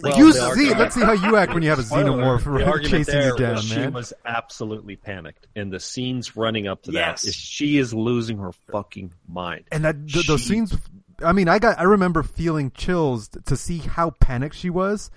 Well, 0.00 0.16
you 0.16 0.26
the 0.26 0.32
see, 0.32 0.40
argument- 0.40 0.78
let's 0.78 0.94
see 0.94 1.00
how 1.02 1.12
you 1.12 1.36
act 1.36 1.52
when 1.54 1.62
you 1.62 1.68
have 1.70 1.78
a 1.78 1.82
xenomorph 1.94 2.44
the 2.82 2.88
chasing 2.88 3.14
there 3.14 3.30
you 3.30 3.36
down, 3.36 3.54
was 3.56 3.70
man. 3.74 3.88
She 3.88 3.94
was 3.94 4.12
absolutely 4.24 4.96
panicked, 4.96 5.46
and 5.54 5.72
the 5.72 5.80
scenes 5.80 6.36
running 6.36 6.66
up 6.66 6.82
to 6.84 6.92
Yes. 6.92 7.22
that 7.22 7.28
is 7.28 7.34
she 7.34 7.78
is 7.78 7.92
losing 7.92 8.38
her 8.38 8.52
fucking 8.70 9.12
mind. 9.28 9.64
and 9.72 9.84
that 9.84 10.08
th- 10.08 10.26
those 10.26 10.44
scenes. 10.44 10.76
I 11.24 11.32
mean, 11.32 11.48
I 11.48 11.58
got. 11.58 11.78
I 11.78 11.82
remember 11.84 12.22
feeling 12.22 12.70
chills 12.72 13.28
to 13.46 13.56
see 13.56 13.78
how 13.78 14.10
panicked 14.10 14.56
she 14.56 14.70
was. 14.70 15.10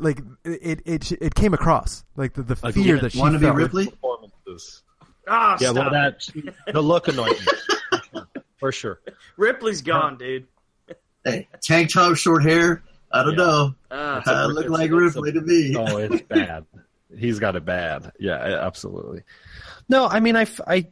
Like 0.00 0.20
it, 0.44 0.80
it, 0.86 1.12
it 1.12 1.34
came 1.34 1.52
across 1.54 2.04
like 2.16 2.32
the, 2.34 2.42
the 2.44 2.54
fear 2.56 2.70
Again, 2.70 2.98
that 3.02 3.12
she 3.12 3.18
Wanna 3.18 3.38
be. 3.40 3.50
Ripley? 3.50 3.86
Performances. 3.88 4.82
Ah, 5.26 5.58
Yeah, 5.60 5.72
well, 5.72 5.90
stop 5.90 5.92
it. 6.36 6.44
that 6.66 6.72
the 6.72 6.80
look 6.80 7.08
annoyed 7.08 7.36
me 8.14 8.20
for 8.58 8.70
sure. 8.72 9.00
Ripley's 9.36 9.82
gone, 9.82 10.16
dude. 10.16 10.46
Hey, 11.24 11.48
tank 11.60 11.90
top, 11.92 12.16
short 12.16 12.42
hair. 12.44 12.82
I 13.10 13.22
don't 13.22 13.32
Yeah. 13.32 13.44
know. 13.44 13.74
Ah, 13.90 14.22
I 14.26 14.44
look 14.46 14.66
it's- 14.66 14.70
like 14.70 14.90
it's 14.90 15.16
a- 15.16 15.20
Ripley 15.20 15.32
to 15.32 15.40
me. 15.40 15.76
Oh, 15.76 15.96
it's 15.96 16.22
bad. 16.28 16.66
He's 17.16 17.38
got 17.38 17.56
it 17.56 17.64
bad. 17.64 18.12
Yeah, 18.20 18.34
absolutely. 18.36 19.22
No, 19.88 20.06
I 20.06 20.20
mean, 20.20 20.36
I, 20.36 20.46
I, 20.66 20.86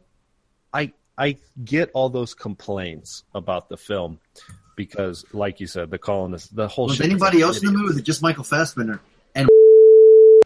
I, 0.73 0.93
I 1.19 1.37
get 1.62 1.91
all 1.93 2.09
those 2.09 2.33
complaints 2.35 3.23
about 3.35 3.69
the 3.69 3.77
film 3.77 4.19
because, 4.77 5.25
like 5.35 5.61
you 5.61 5.67
said, 5.67 5.91
the 5.91 5.99
colonists, 5.99 6.49
the 6.49 6.69
whole. 6.69 6.87
Was 6.87 7.01
anybody 7.03 7.39
like 7.39 7.45
else 7.49 7.59
in 7.62 7.67
the 7.67 7.73
movie? 7.79 7.95
Was 7.95 8.03
just 8.03 8.23
Michael 8.23 8.45
Fassbender? 8.45 9.01
And 9.35 9.49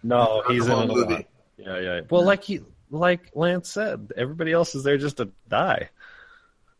no, 0.02 0.42
he's 0.48 0.66
in 0.66 0.70
the 0.76 0.86
movie. 0.86 1.14
lot. 1.14 1.24
Yeah, 1.56 1.78
yeah. 1.78 2.00
Well, 2.10 2.24
like 2.24 2.42
he, 2.42 2.60
like 2.90 3.30
Lance 3.34 3.68
said, 3.70 4.12
everybody 4.16 4.50
else 4.52 4.74
is 4.74 4.82
there 4.82 4.98
just 4.98 5.18
to 5.18 5.30
die. 5.48 5.90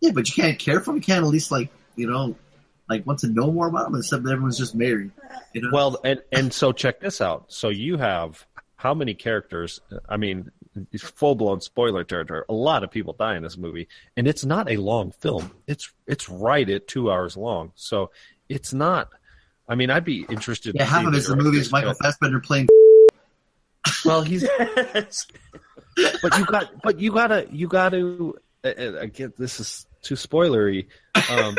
Yeah, 0.01 0.11
but 0.13 0.27
you 0.29 0.43
can't 0.43 0.59
care 0.59 0.81
for 0.81 0.91
him. 0.91 0.97
You 0.97 1.03
can't 1.03 1.25
at 1.25 1.29
least 1.31 1.51
like 1.53 1.69
you 1.95 2.09
know, 2.11 2.35
like 2.91 3.07
want 3.07 3.21
to 3.21 3.29
know 3.29 3.51
more 3.51 3.69
about 3.69 3.91
them 3.91 3.99
Except 3.99 4.25
that 4.25 4.33
everyone's 4.33 4.59
just 4.59 4.75
married. 4.75 5.13
You 5.55 5.63
know. 5.63 5.71
Well, 5.73 6.01
and 6.05 6.23
and 6.33 6.53
so 6.53 6.73
check 6.73 7.01
this 7.01 7.21
out. 7.21 7.53
So 7.53 7.69
you 7.69 7.97
have 7.97 8.45
how 8.77 8.95
many 8.95 9.15
characters? 9.15 9.81
I 10.09 10.17
mean, 10.17 10.51
it's 10.93 11.03
full 11.03 11.35
blown 11.35 11.61
spoiler 11.61 12.05
territory. 12.05 12.43
A 12.49 12.55
lot 12.55 12.85
of 12.85 12.91
people 12.91 13.13
die 13.13 13.37
in 13.37 13.43
this 13.43 13.57
movie, 13.57 13.89
and 14.17 14.27
it's 14.29 14.45
not 14.45 14.71
a 14.71 14.77
long 14.77 15.13
film. 15.13 15.51
It's 15.67 15.93
it's 16.07 16.29
right 16.29 16.69
at 16.69 16.89
two 16.89 17.11
hours 17.11 17.37
long. 17.37 17.73
So 17.77 18.11
it's 18.49 18.73
not. 18.73 19.09
I 19.69 19.77
mean, 19.77 19.91
I'd 19.91 20.05
be 20.05 20.27
interested. 20.29 20.75
yeah, 20.75 20.85
to 20.85 20.91
half 20.91 21.01
see 21.03 21.07
of 21.07 21.13
the 21.13 21.19
it's 21.19 21.29
the 21.29 21.37
movie 21.37 21.59
is 21.59 21.71
Michael. 21.71 21.95
Fassbender 21.95 22.41
playing. 22.41 22.69
Well, 24.05 24.23
he's 24.23 24.43
but 26.23 26.39
you 26.39 26.45
got 26.45 26.83
but 26.83 26.99
you 26.99 27.13
gotta 27.13 27.47
you 27.51 27.69
gotta 27.69 28.33
uh, 28.65 28.69
uh, 28.69 28.95
again. 28.99 29.33
This 29.39 29.61
is 29.61 29.87
too 30.03 30.15
spoilery. 30.15 30.87
Um, 31.31 31.57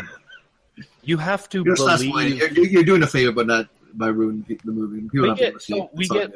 you 1.02 1.18
have 1.18 1.48
to 1.50 1.62
You're, 1.64 1.76
believe. 1.76 2.36
you're, 2.36 2.48
you're 2.52 2.66
you're 2.66 2.82
doing 2.84 3.02
a 3.02 3.06
favor, 3.06 3.32
but 3.32 3.46
not 3.46 3.68
by 3.94 4.08
ruining 4.08 4.44
the 4.64 4.72
movie. 4.72 5.02
People 5.08 5.30
we 5.30 5.34
get 5.36 5.60
so 5.62 5.84
it. 5.84 5.90
we 5.92 6.08
get 6.08 6.32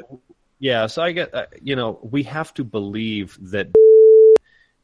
yeah 0.58 0.86
so 0.86 1.02
i 1.02 1.12
get 1.12 1.34
uh, 1.34 1.44
you 1.60 1.76
know 1.76 1.98
we 2.02 2.22
have 2.22 2.52
to 2.54 2.64
believe 2.64 3.36
that 3.40 3.68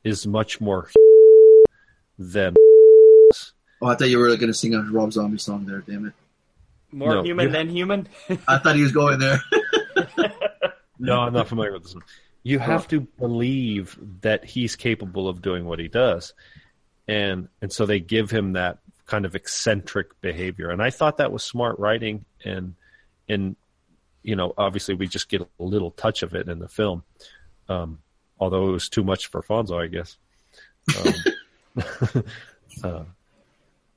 is 0.04 0.26
much 0.26 0.60
more 0.60 0.90
than 2.18 2.54
Oh, 3.84 3.88
I 3.88 3.96
thought 3.96 4.10
you 4.10 4.18
were 4.20 4.28
going 4.36 4.46
to 4.46 4.54
sing 4.54 4.74
a 4.74 4.82
Rob 4.82 5.12
Zombie 5.12 5.38
song 5.38 5.64
there. 5.66 5.80
Damn 5.80 6.06
it! 6.06 6.12
more 6.92 7.16
No, 7.16 7.22
human 7.24 7.46
you- 7.46 7.52
than 7.52 7.68
human. 7.68 8.06
I 8.48 8.58
thought 8.58 8.76
he 8.76 8.82
was 8.82 8.92
going 8.92 9.18
there. 9.18 9.40
no 10.98 11.20
i'm 11.20 11.32
not 11.32 11.48
familiar 11.48 11.72
with 11.72 11.82
this 11.82 11.94
one 11.94 12.04
you 12.44 12.58
have 12.58 12.86
to 12.88 13.00
believe 13.00 13.98
that 14.20 14.44
he's 14.44 14.76
capable 14.76 15.28
of 15.28 15.42
doing 15.42 15.64
what 15.64 15.78
he 15.80 15.88
does 15.88 16.32
and 17.08 17.48
and 17.60 17.72
so 17.72 17.86
they 17.86 17.98
give 17.98 18.30
him 18.30 18.52
that 18.52 18.78
kind 19.06 19.24
of 19.24 19.34
eccentric 19.34 20.20
behavior 20.20 20.70
and 20.70 20.82
i 20.82 20.90
thought 20.90 21.16
that 21.18 21.32
was 21.32 21.42
smart 21.42 21.78
writing 21.78 22.24
and 22.44 22.74
and 23.28 23.56
you 24.22 24.36
know 24.36 24.54
obviously 24.56 24.94
we 24.94 25.06
just 25.06 25.28
get 25.28 25.40
a 25.40 25.46
little 25.62 25.90
touch 25.90 26.22
of 26.22 26.34
it 26.34 26.48
in 26.48 26.58
the 26.58 26.68
film 26.68 27.02
um 27.68 27.98
although 28.38 28.68
it 28.68 28.72
was 28.72 28.88
too 28.88 29.02
much 29.02 29.26
for 29.26 29.42
fonso 29.42 29.82
i 29.82 29.86
guess 29.86 30.16
um, 31.74 32.24
uh, 32.84 33.04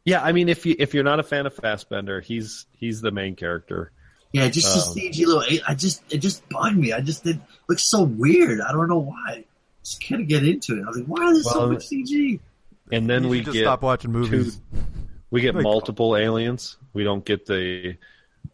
yeah 0.04 0.22
i 0.24 0.32
mean 0.32 0.50
if 0.50 0.66
you 0.66 0.76
if 0.80 0.94
you're 0.94 1.04
not 1.04 1.20
a 1.20 1.24
fan 1.24 1.46
of 1.46 1.54
fassbender 1.54 2.20
he's 2.22 2.66
he's 2.72 3.02
the 3.02 3.12
main 3.12 3.36
character 3.36 3.92
Yeah, 4.34 4.50
just 4.50 4.90
Um, 4.90 4.94
the 4.96 5.10
CG 5.10 5.26
little. 5.26 5.44
I 5.66 5.76
just 5.76 6.04
it 6.10 6.18
just 6.18 6.44
bugged 6.50 6.76
me. 6.76 6.92
I 6.92 7.00
just 7.00 7.24
did 7.24 7.40
looks 7.70 7.90
so 7.90 8.04
weird. 8.04 8.60
I 8.60 8.74
don't 8.74 8.90
know 8.90 9.00
why. 9.00 9.46
Just 9.82 10.02
can't 10.02 10.28
get 10.28 10.44
into 10.46 10.74
it. 10.78 10.84
I 10.84 10.88
was 10.88 10.98
like, 10.98 11.08
why 11.08 11.30
is 11.30 11.44
there 11.46 11.54
so 11.54 11.70
much 11.70 11.88
CG? 11.88 12.40
And 12.92 13.10
then 13.10 13.24
You 13.24 13.30
we 13.30 13.42
just 13.42 13.54
get 13.54 13.64
stop 13.64 13.82
watching 13.82 14.12
movies. 14.12 14.62
We 15.32 15.42
get 15.42 15.56
Like- 15.56 15.64
multiple 15.64 16.16
aliens. 16.16 16.78
We 16.94 17.04
don't 17.04 17.24
get 17.26 17.46
the. 17.46 17.98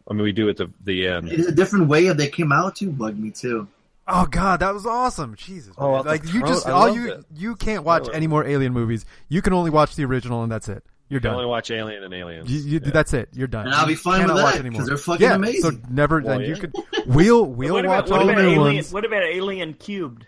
I 0.08 0.14
mean, 0.14 0.22
we 0.22 0.32
do 0.32 0.48
at 0.48 0.56
the 0.56 0.70
the 0.82 1.06
end. 1.06 1.30
It's 1.30 1.46
a 1.48 1.52
different 1.52 1.88
way 1.88 2.08
that 2.08 2.16
they 2.16 2.28
came 2.28 2.50
out 2.52 2.76
too 2.76 2.90
bug 2.90 3.16
me 3.18 3.30
too. 3.30 3.68
Oh 4.08 4.26
god, 4.26 4.60
that 4.60 4.74
was 4.74 4.84
awesome! 4.84 5.36
Jesus, 5.36 5.74
Oh, 5.78 5.90
man. 5.92 5.98
off 5.98 6.04
the 6.04 6.10
like 6.10 6.32
you 6.34 6.40
just 6.40 6.66
I 6.66 6.72
all 6.72 6.92
you 6.92 7.12
it. 7.12 7.24
you 7.36 7.54
can't 7.54 7.84
watch 7.84 8.08
any 8.12 8.26
more 8.26 8.44
Alien 8.44 8.72
movies. 8.72 9.04
You 9.28 9.42
can 9.42 9.52
only 9.52 9.70
watch 9.70 9.94
the 9.94 10.04
original, 10.04 10.42
and 10.42 10.50
that's 10.50 10.68
it. 10.68 10.82
You're 11.08 11.20
done. 11.20 11.32
You 11.34 11.38
only 11.40 11.48
watch 11.50 11.70
Alien 11.70 12.02
and 12.02 12.12
Aliens. 12.12 12.50
You, 12.50 12.58
you, 12.72 12.80
Yeah. 12.82 12.90
That's 12.90 13.12
it. 13.12 13.28
You're 13.32 13.46
done. 13.46 13.66
And 13.66 13.74
I'll 13.74 13.86
be 13.86 13.94
fine 13.94 14.22
cannot 14.22 14.34
with 14.34 14.42
watch 14.44 14.54
that, 14.54 14.60
anymore. 14.60 14.80
'cause 14.80 14.88
they're 14.88 14.96
fucking 14.96 15.22
yeah, 15.24 15.34
amazing. 15.34 15.60
So 15.62 15.78
never. 15.90 16.20
Well, 16.20 16.40
and 16.40 16.46
you 16.48 16.56
could. 16.56 16.74
We'll 17.06 17.44
we'll 17.46 17.74
what 17.74 17.84
about, 17.84 18.04
watch 18.04 18.10
what 18.10 18.20
all 18.22 18.26
the 18.26 18.32
about 18.32 18.42
new 18.42 18.50
Alien? 18.50 18.74
ones. 18.76 18.92
What 18.92 19.04
about 19.04 19.22
Alien 19.22 19.74
Cubed? 19.74 20.26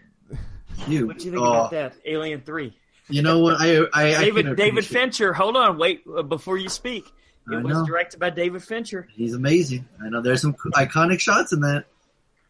You, 0.87 1.07
What 1.09 1.19
do 1.19 1.25
you 1.25 1.31
think 1.33 1.43
oh, 1.43 1.51
about 1.51 1.71
that? 1.73 1.95
Alien 2.07 2.43
Three. 2.43 2.77
You 3.09 3.23
know 3.23 3.41
what? 3.41 3.57
I 3.61 3.79
I, 3.93 4.17
I 4.17 4.25
David 4.25 4.47
can 4.47 4.55
David 4.57 4.87
Fincher. 4.87 5.33
Hold 5.33 5.57
on, 5.57 5.79
wait 5.79 6.03
uh, 6.17 6.23
before 6.23 6.57
you 6.59 6.69
speak. 6.69 7.05
It 7.51 7.57
I 7.57 7.61
was 7.63 7.75
know. 7.75 7.85
directed 7.87 8.19
by 8.19 8.31
David 8.31 8.63
Fincher. 8.63 9.07
He's 9.13 9.35
amazing. 9.35 9.87
I 10.03 10.09
know 10.09 10.23
there's 10.23 10.41
some 10.41 10.55
iconic 10.75 11.21
shots 11.21 11.53
in 11.53 11.61
that. 11.61 11.85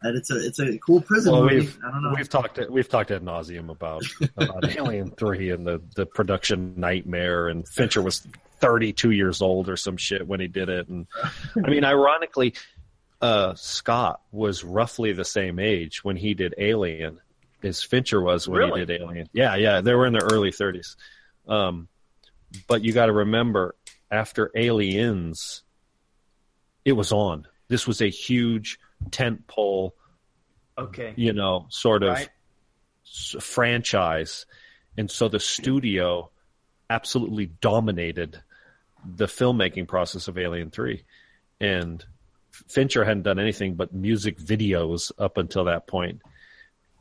And 0.01 0.15
it's 0.17 0.29
a 0.29 0.45
it's 0.45 0.59
a 0.59 0.77
cool 0.77 1.01
prison 1.01 1.31
Well, 1.33 1.43
movie. 1.43 1.55
we've 1.61 1.79
I 1.85 1.89
don't 1.91 2.03
know. 2.03 2.13
we've 2.15 2.29
talked 2.29 2.59
we've 2.69 2.87
talked 2.87 3.11
ad 3.11 3.23
nauseum 3.23 3.69
about, 3.69 4.03
about 4.37 4.65
Alien 4.77 5.11
Three 5.11 5.49
and 5.49 5.65
the 5.65 5.81
the 5.95 6.05
production 6.05 6.73
nightmare, 6.77 7.47
and 7.47 7.67
Fincher 7.67 8.01
was 8.01 8.25
thirty 8.59 8.93
two 8.93 9.11
years 9.11 9.41
old 9.41 9.67
or 9.67 9.77
some 9.77 9.97
shit 9.97 10.27
when 10.27 10.39
he 10.39 10.47
did 10.47 10.69
it, 10.69 10.89
and 10.89 11.07
I 11.55 11.69
mean, 11.69 11.83
ironically, 11.85 12.53
uh, 13.21 13.55
Scott 13.55 14.21
was 14.31 14.63
roughly 14.63 15.13
the 15.13 15.25
same 15.25 15.59
age 15.59 16.03
when 16.03 16.17
he 16.17 16.33
did 16.35 16.53
Alien 16.57 17.19
as 17.65 17.83
Fincher 17.83 18.21
was 18.21 18.47
when 18.47 18.59
Really? 18.59 18.81
he 18.81 18.85
did 18.85 19.01
Alien. 19.01 19.29
Yeah, 19.33 19.55
yeah, 19.55 19.81
they 19.81 19.93
were 19.93 20.05
in 20.05 20.13
their 20.13 20.27
early 20.31 20.51
thirties. 20.51 20.95
Um, 21.47 21.87
but 22.67 22.83
you 22.83 22.93
got 22.93 23.07
to 23.07 23.11
remember, 23.13 23.75
after 24.11 24.51
Aliens, 24.55 25.63
it 26.85 26.93
was 26.93 27.11
on. 27.11 27.47
This 27.67 27.87
was 27.87 28.01
a 28.01 28.09
huge 28.09 28.79
tent 29.11 29.47
pole 29.47 29.95
Okay. 30.77 31.13
you 31.15 31.31
know, 31.33 31.67
sort 31.69 32.03
of 32.03 32.13
Right. 32.13 32.29
franchise. 33.39 34.45
And 34.97 35.09
so 35.09 35.27
the 35.27 35.39
studio 35.39 36.29
absolutely 36.89 37.47
dominated 37.47 38.41
the 39.05 39.25
filmmaking 39.25 39.87
process 39.87 40.27
of 40.27 40.37
Alien 40.37 40.71
3. 40.71 41.03
And 41.59 42.03
Fincher 42.51 43.03
hadn't 43.05 43.23
done 43.23 43.39
anything 43.39 43.75
but 43.75 43.93
music 43.93 44.37
videos 44.37 45.11
up 45.17 45.37
until 45.37 45.65
that 45.65 45.87
point. 45.87 46.21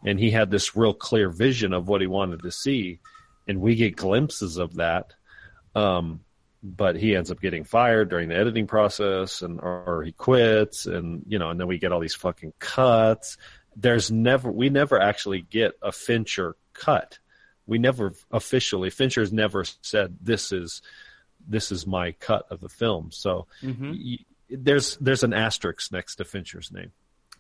And 0.05 0.19
he 0.19 0.31
had 0.31 0.51
this 0.51 0.77
real 0.77 0.95
clear 0.95 1.31
vision 1.31 1.73
of 1.73 1.89
what 1.89 2.01
he 2.01 2.07
wanted 2.07 2.43
to 2.43 2.51
see. 2.51 3.01
And 3.49 3.61
we 3.61 3.75
get 3.75 3.97
glimpses 3.97 4.59
of 4.59 4.75
that. 4.75 5.15
Um, 5.75 6.21
but 6.63 6.97
he 6.97 7.15
ends 7.15 7.31
up 7.31 7.41
getting 7.41 7.63
fired 7.63 8.09
during 8.09 8.31
the 8.31 8.37
editing 8.37 8.67
process 8.67 9.43
and 9.43 9.61
or 9.61 10.03
he 10.05 10.13
quits 10.13 10.87
and 10.87 11.23
you 11.29 11.39
know 11.39 11.51
and 11.51 11.61
then 11.61 11.67
we 11.67 11.79
get 11.79 11.93
all 11.93 12.01
these 12.01 12.15
fucking 12.15 12.55
cuts. 12.59 13.37
There's 13.77 14.11
never 14.11 14.51
we 14.51 14.71
never 14.71 14.99
actually 14.99 15.43
get 15.43 15.73
a 15.83 15.93
fincher 15.93 16.57
cut. 16.73 17.19
We 17.67 17.79
never 17.79 18.15
officially 18.31 18.89
fincher's 18.89 19.31
never 19.33 19.65
said 19.83 20.17
this 20.23 20.53
is 20.53 20.81
this 21.47 21.71
is 21.71 21.87
my 21.87 22.13
cut 22.13 22.47
of 22.51 22.61
the 22.61 22.71
film. 22.71 23.11
So 23.13 23.47
hmm 23.61 23.93
y- 23.93 24.19
there's 24.49 24.97
there's 24.99 25.23
an 25.23 25.35
asterisk 25.35 25.93
next 25.93 26.17
to 26.17 26.25
fincher's 26.25 26.73
name 26.73 26.93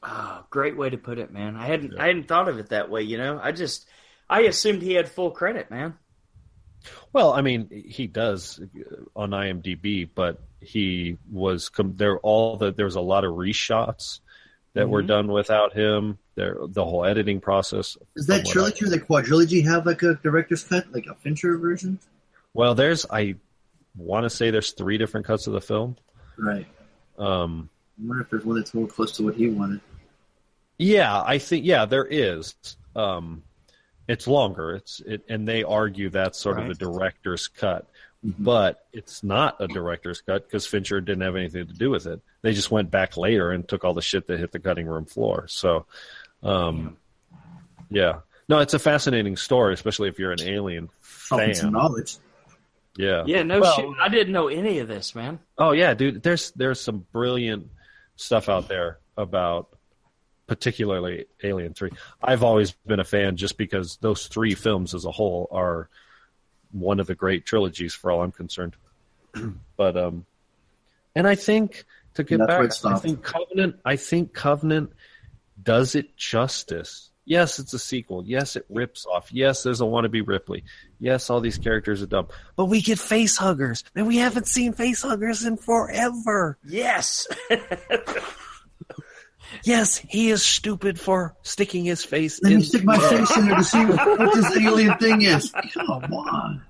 Oh, 0.06 0.44
great 0.50 0.76
way 0.76 0.90
to 0.90 0.98
put 0.98 1.18
it, 1.18 1.32
man. 1.32 1.56
I 1.56 1.66
hadn't 1.66 1.98
I 1.98 2.06
hadn't 2.08 2.28
thought 2.28 2.48
of 2.48 2.58
it 2.58 2.68
that 2.70 2.90
way. 2.90 3.02
You 3.02 3.16
know, 3.18 3.40
I 3.42 3.52
just 3.52 3.86
I 4.28 4.42
assumed 4.42 4.82
he 4.82 4.92
had 4.94 5.08
full 5.08 5.30
credit, 5.30 5.70
man. 5.70 5.94
Well, 7.12 7.32
I 7.32 7.40
mean, 7.40 7.70
he 7.88 8.06
does 8.06 8.60
uh, 8.60 8.96
on 9.16 9.30
IMDb, 9.30 10.08
but 10.14 10.42
he 10.60 11.16
was 11.30 11.70
com- 11.70 11.96
there. 11.96 12.18
All 12.18 12.56
the 12.56 12.70
there 12.72 12.84
was 12.84 12.96
a 12.96 13.00
lot 13.00 13.24
of 13.24 13.32
reshots 13.32 14.20
that 14.74 14.88
were 14.90 15.02
Mhm. 15.02 15.06
done 15.06 15.28
without 15.32 15.72
him. 15.72 16.18
There, 16.34 16.56
the 16.66 16.84
whole 16.84 17.04
editing 17.04 17.40
process. 17.40 17.96
Does 18.16 18.26
that 18.26 18.38
from 18.40 18.44
what 18.44 18.52
trilogy 18.76 18.84
or 18.84 18.88
the 18.88 18.98
quadrilogy 19.00 19.64
have 19.64 19.86
like 19.86 20.02
a 20.02 20.14
director's 20.22 20.64
cut, 20.64 20.92
like 20.92 21.06
a 21.06 21.14
Fincher 21.14 21.56
version? 21.56 21.98
Well, 22.52 22.74
there's 22.74 23.06
I 23.08 23.36
want 23.96 24.24
to 24.24 24.30
say 24.30 24.50
there's 24.50 24.72
three 24.72 24.98
different 24.98 25.26
cuts 25.26 25.46
of 25.46 25.52
the 25.52 25.60
film. 25.60 25.96
Right. 26.36 26.66
Um, 27.16 27.70
I 28.02 28.06
wonder 28.08 28.22
if 28.24 28.30
there's 28.30 28.44
one 28.44 28.56
that's 28.56 28.74
more 28.74 28.88
close 28.88 29.12
to 29.18 29.22
what 29.22 29.36
he 29.36 29.48
wanted. 29.48 29.80
Yeah, 30.78 31.22
I 31.22 31.38
think 31.38 31.64
yeah, 31.64 31.84
there 31.84 32.06
is. 32.06 32.54
Um, 32.96 33.42
it's 34.08 34.26
longer. 34.26 34.76
It's 34.76 35.00
it, 35.00 35.24
and 35.28 35.46
they 35.48 35.62
argue 35.64 36.10
that's 36.10 36.38
sort 36.38 36.58
of 36.58 36.64
Right. 36.64 36.72
a 36.72 36.74
director's 36.78 37.48
cut, 37.48 37.86
Mhm. 38.24 38.34
but 38.38 38.86
it's 38.92 39.22
not 39.24 39.56
a 39.60 39.66
director's 39.68 40.20
cut 40.20 40.44
because 40.46 40.66
Fincher 40.66 41.00
didn't 41.00 41.22
have 41.22 41.36
anything 41.36 41.66
to 41.66 41.72
do 41.72 41.90
with 41.90 42.06
it. 42.06 42.20
They 42.42 42.52
just 42.52 42.70
went 42.70 42.90
back 42.90 43.16
later 43.16 43.50
and 43.50 43.66
took 43.66 43.84
all 43.84 43.94
the 43.94 44.02
shit 44.02 44.26
that 44.26 44.38
hit 44.38 44.52
the 44.52 44.58
cutting 44.58 44.86
room 44.86 45.06
floor. 45.06 45.46
So, 45.48 45.86
um, 46.42 46.96
yeah, 47.90 48.20
no, 48.48 48.58
it's 48.58 48.74
a 48.74 48.78
fascinating 48.78 49.36
story, 49.36 49.72
especially 49.74 50.08
if 50.08 50.18
you're 50.18 50.32
an 50.32 50.42
Alien 50.42 50.90
Fucking 51.00 51.54
some 51.54 51.66
fan. 51.66 51.72
knowledge. 51.72 52.16
Yeah, 52.96 53.24
Yeah, 53.26 53.42
no 53.42 53.60
Well- 53.60 53.74
shit. 53.76 53.86
I 54.00 54.08
didn't 54.08 54.32
know 54.34 54.48
any 54.48 54.78
of 54.80 54.86
this, 54.88 55.14
man. 55.14 55.40
Oh 55.58 55.72
yeah, 55.72 55.94
dude. 55.94 56.22
There's 56.22 56.50
there's 56.52 56.80
some 56.80 57.06
brilliant 57.12 57.68
stuff 58.16 58.48
out 58.48 58.68
there 58.68 58.98
about 59.16 59.68
particularly 60.46 61.26
Alien 61.42 61.74
Three. 61.74 61.90
I've 62.22 62.42
always 62.42 62.72
been 62.86 63.00
a 63.00 63.04
fan 63.04 63.36
just 63.36 63.56
because 63.56 63.96
those 63.98 64.26
three 64.26 64.54
films 64.54 64.94
as 64.94 65.04
a 65.04 65.10
whole 65.10 65.48
are 65.50 65.88
one 66.72 67.00
of 67.00 67.06
the 67.06 67.14
great 67.14 67.46
trilogies 67.46 67.94
for 67.94 68.10
all 68.10 68.22
I'm 68.22 68.32
concerned. 68.32 68.76
but 69.76 69.96
um, 69.96 70.26
and 71.14 71.26
I 71.26 71.34
think 71.34 71.84
to 72.14 72.24
get 72.24 72.46
back, 72.46 72.70
I 72.84 72.98
think 72.98 73.22
Covenant. 73.22 73.76
I 73.84 73.96
think 73.96 74.32
Covenant 74.32 74.92
does 75.62 75.94
it 75.94 76.16
justice. 76.16 77.10
Yes, 77.26 77.58
it's 77.58 77.72
a 77.72 77.78
sequel. 77.78 78.22
Yes, 78.26 78.54
it 78.54 78.66
rips 78.68 79.06
off. 79.06 79.32
Yes, 79.32 79.62
there's 79.62 79.80
a 79.80 79.84
wannabe 79.84 80.26
Ripley. 80.26 80.64
Yes, 81.00 81.30
all 81.30 81.40
these 81.40 81.56
characters 81.56 82.02
are 82.02 82.06
dumb. 82.06 82.28
But 82.54 82.66
we 82.66 82.82
get 82.82 82.98
face 82.98 83.38
huggers, 83.38 83.82
and 83.94 84.06
we 84.06 84.18
haven't 84.18 84.46
seen 84.46 84.74
face 84.74 85.00
huggers 85.00 85.44
in 85.44 85.56
forever. 85.56 86.58
Yes. 86.64 87.26
Yes, 89.64 89.98
he 89.98 90.30
is 90.30 90.44
stupid 90.44 90.98
for 90.98 91.36
sticking 91.42 91.84
his 91.84 92.04
face 92.04 92.40
Let 92.42 92.52
in. 92.52 92.58
me 92.58 92.64
stick 92.64 92.84
my 92.84 92.98
face 92.98 93.36
in 93.36 93.46
there 93.48 93.56
to 93.56 93.64
see 93.64 93.84
what 93.84 94.34
this 94.34 94.56
alien 94.60 94.98
thing 94.98 95.22
is. 95.22 95.52
Come 95.72 95.88
on. 96.12 96.62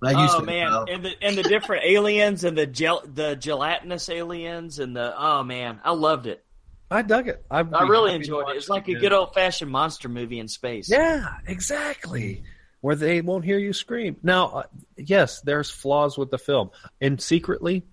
Glad 0.00 0.12
you 0.12 0.18
oh 0.18 0.38
said 0.38 0.46
man, 0.46 0.68
pal. 0.68 0.86
and 0.90 1.04
the 1.04 1.12
and 1.22 1.36
the 1.38 1.44
different 1.44 1.84
aliens 1.84 2.42
and 2.42 2.58
the 2.58 2.66
gel 2.66 3.02
the 3.06 3.36
gelatinous 3.36 4.08
aliens 4.08 4.80
and 4.80 4.96
the 4.96 5.14
oh 5.16 5.44
man, 5.44 5.78
I 5.84 5.92
loved 5.92 6.26
it. 6.26 6.44
I 6.90 7.02
dug 7.02 7.28
it. 7.28 7.44
I'd 7.48 7.72
I 7.72 7.86
really 7.86 8.12
enjoyed 8.14 8.48
it. 8.50 8.56
It's 8.56 8.68
like 8.68 8.88
a 8.88 8.94
good 8.94 9.12
old 9.12 9.32
fashioned 9.32 9.70
monster 9.70 10.08
movie 10.08 10.40
in 10.40 10.48
space. 10.48 10.90
Yeah, 10.90 11.24
exactly. 11.46 12.42
Where 12.80 12.96
they 12.96 13.20
won't 13.20 13.44
hear 13.44 13.58
you 13.58 13.72
scream. 13.72 14.16
Now, 14.24 14.46
uh, 14.48 14.62
yes, 14.96 15.40
there's 15.42 15.70
flaws 15.70 16.18
with 16.18 16.32
the 16.32 16.38
film, 16.38 16.70
and 17.00 17.20
secretly, 17.22 17.84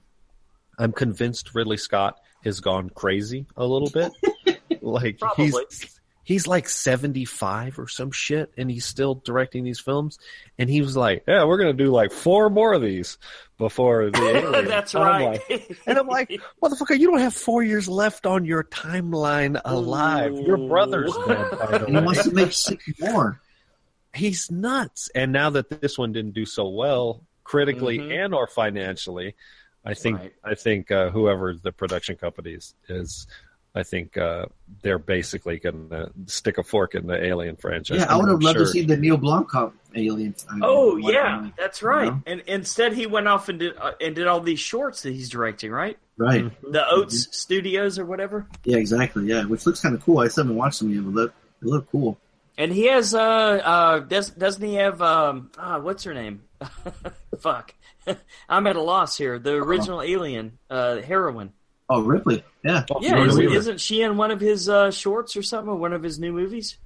I'm 0.80 0.94
convinced 0.94 1.54
Ridley 1.54 1.78
Scott 1.78 2.18
has 2.44 2.60
gone 2.62 2.90
crazy 2.90 3.46
a 3.58 3.66
little 3.66 3.90
bit. 3.90 4.12
like 4.82 5.20
he's 5.36 5.52
Probably. 5.52 5.64
he's 6.24 6.48
like 6.48 6.70
75 6.70 7.78
or 7.80 7.88
some 7.88 8.12
shit, 8.12 8.52
and 8.58 8.72
he's 8.72 8.86
still 8.86 9.16
directing 9.16 9.64
these 9.66 9.80
films. 9.82 10.18
And 10.58 10.70
he 10.70 10.82
was 10.82 10.96
like, 10.96 11.24
"Yeah, 11.28 11.44
we're 11.44 11.58
gonna 11.58 11.74
do 11.74 11.88
like 11.92 12.12
four 12.14 12.50
more 12.50 12.72
of 12.74 12.82
these 12.82 13.18
before 13.58 14.10
the 14.10 14.18
alien." 14.46 14.66
That's 14.70 14.94
And 14.96 15.04
I'm 15.04 15.10
right. 15.26 15.42
like- 15.50 15.78
and 15.86 15.98
I'm 15.98 16.08
like, 16.08 16.30
motherfucker, 16.64 16.98
you 16.98 17.12
don't 17.12 17.20
have 17.20 17.34
four 17.34 17.62
years 17.62 17.88
left 17.90 18.26
on 18.26 18.46
your 18.46 18.64
timeline 18.64 19.60
alive. 19.66 20.34
Your 20.40 20.58
brother's 20.58 21.14
dead, 21.28 21.52
by 21.52 21.66
the 21.78 21.86
And 21.86 21.90
he 21.90 21.96
way. 21.98 22.04
wants 22.06 22.24
to 22.24 22.34
make 22.34 22.54
six 22.54 22.86
more. 23.00 23.42
He's 24.14 24.50
nuts. 24.50 25.10
And 25.14 25.32
now 25.32 25.50
that 25.52 25.70
this 25.82 25.98
one 25.98 26.14
didn't 26.14 26.34
do 26.34 26.46
so 26.46 26.68
well 26.70 27.26
critically 27.44 27.98
Mhm. 28.00 28.26
and 28.26 28.34
or 28.34 28.48
financially, 28.48 29.36
I 29.90 29.94
think 29.94 30.20
Right. 30.20 30.34
I 30.44 30.56
think 30.56 30.92
uh, 30.92 31.10
whoever 31.10 31.54
the 31.54 31.72
production 31.72 32.16
company 32.16 32.52
is, 32.52 32.74
is 32.88 33.28
I 33.76 33.84
think 33.84 34.18
uh, 34.18 34.46
they're 34.82 34.98
basically 35.00 35.60
going 35.60 35.90
to 35.90 36.12
stick 36.26 36.58
a 36.58 36.64
fork 36.64 36.96
in 36.96 37.08
the 37.08 37.24
Alien 37.24 37.56
franchise. 37.56 38.00
Yeah, 38.00 38.12
I 38.14 38.18
would 38.18 38.28
have 38.30 38.42
loved 38.42 38.58
sure. 38.58 38.66
to 38.66 38.72
see 38.72 38.82
the 38.84 38.98
Neill 38.98 39.18
Blomkamp 39.18 39.74
alien. 39.96 40.36
Oh 40.62 40.98
What- 41.00 41.14
yeah, 41.14 41.50
that's 41.58 41.82
right. 41.84 42.06
You 42.06 42.12
know? 42.12 42.22
And 42.26 42.42
instead, 42.42 42.94
he 42.94 43.06
went 43.06 43.28
off 43.28 43.50
and 43.50 43.60
did 43.60 43.78
uh, 43.78 43.92
and 44.02 44.16
did 44.16 44.28
all 44.28 44.40
these 44.40 44.60
shorts 44.60 45.04
that 45.04 45.12
he's 45.14 45.30
directing, 45.30 45.72
right? 45.72 45.98
Right. 46.18 46.46
Mm-hmm. 46.46 46.72
The 46.72 46.84
Oats 46.90 47.28
Studios 47.38 47.98
or 47.98 48.06
whatever. 48.06 48.48
Yeah, 48.66 48.78
exactly. 48.78 49.26
Yeah, 49.26 49.46
which 49.46 49.66
looks 49.66 49.82
kind 49.82 49.96
of 49.96 50.04
cool. 50.04 50.20
I 50.20 50.28
still 50.28 50.44
haven't 50.44 50.58
watched 50.58 50.80
them 50.80 50.94
yet, 50.94 51.04
but 51.06 51.14
look, 51.14 51.34
they 51.62 51.70
look 51.70 51.90
cool. 51.92 52.18
And 52.58 52.74
he 52.74 52.88
has 52.88 53.14
uh 53.14 53.20
uh 53.20 54.00
does 54.00 54.32
doesn't 54.32 54.66
he 54.66 54.76
have 54.76 55.02
um 55.02 55.52
ah 55.58 55.80
what's 55.80 56.04
her 56.04 56.14
name? 56.14 56.42
Fuck. 57.40 57.74
I'm 58.50 58.68
at 58.68 58.76
a 58.76 58.82
loss 58.82 59.18
here. 59.18 59.40
The 59.40 59.54
original 59.54 60.02
alien, 60.02 60.58
uh 60.70 60.98
heroine. 60.98 61.54
Oh, 61.90 62.02
Ripley. 62.02 62.44
Yeah. 62.64 62.86
Oh, 62.92 63.00
Yeah, 63.02 63.26
isn't, 63.26 63.52
isn't 63.52 63.82
she 63.82 64.02
in 64.02 64.16
one 64.18 64.32
of 64.32 64.40
his 64.40 64.70
uh 64.70 64.92
shorts 64.92 65.36
or 65.36 65.42
something, 65.44 65.70
or 65.70 65.76
one 65.76 65.94
of 65.94 66.04
his 66.04 66.20
new 66.20 66.32
movies? 66.32 66.78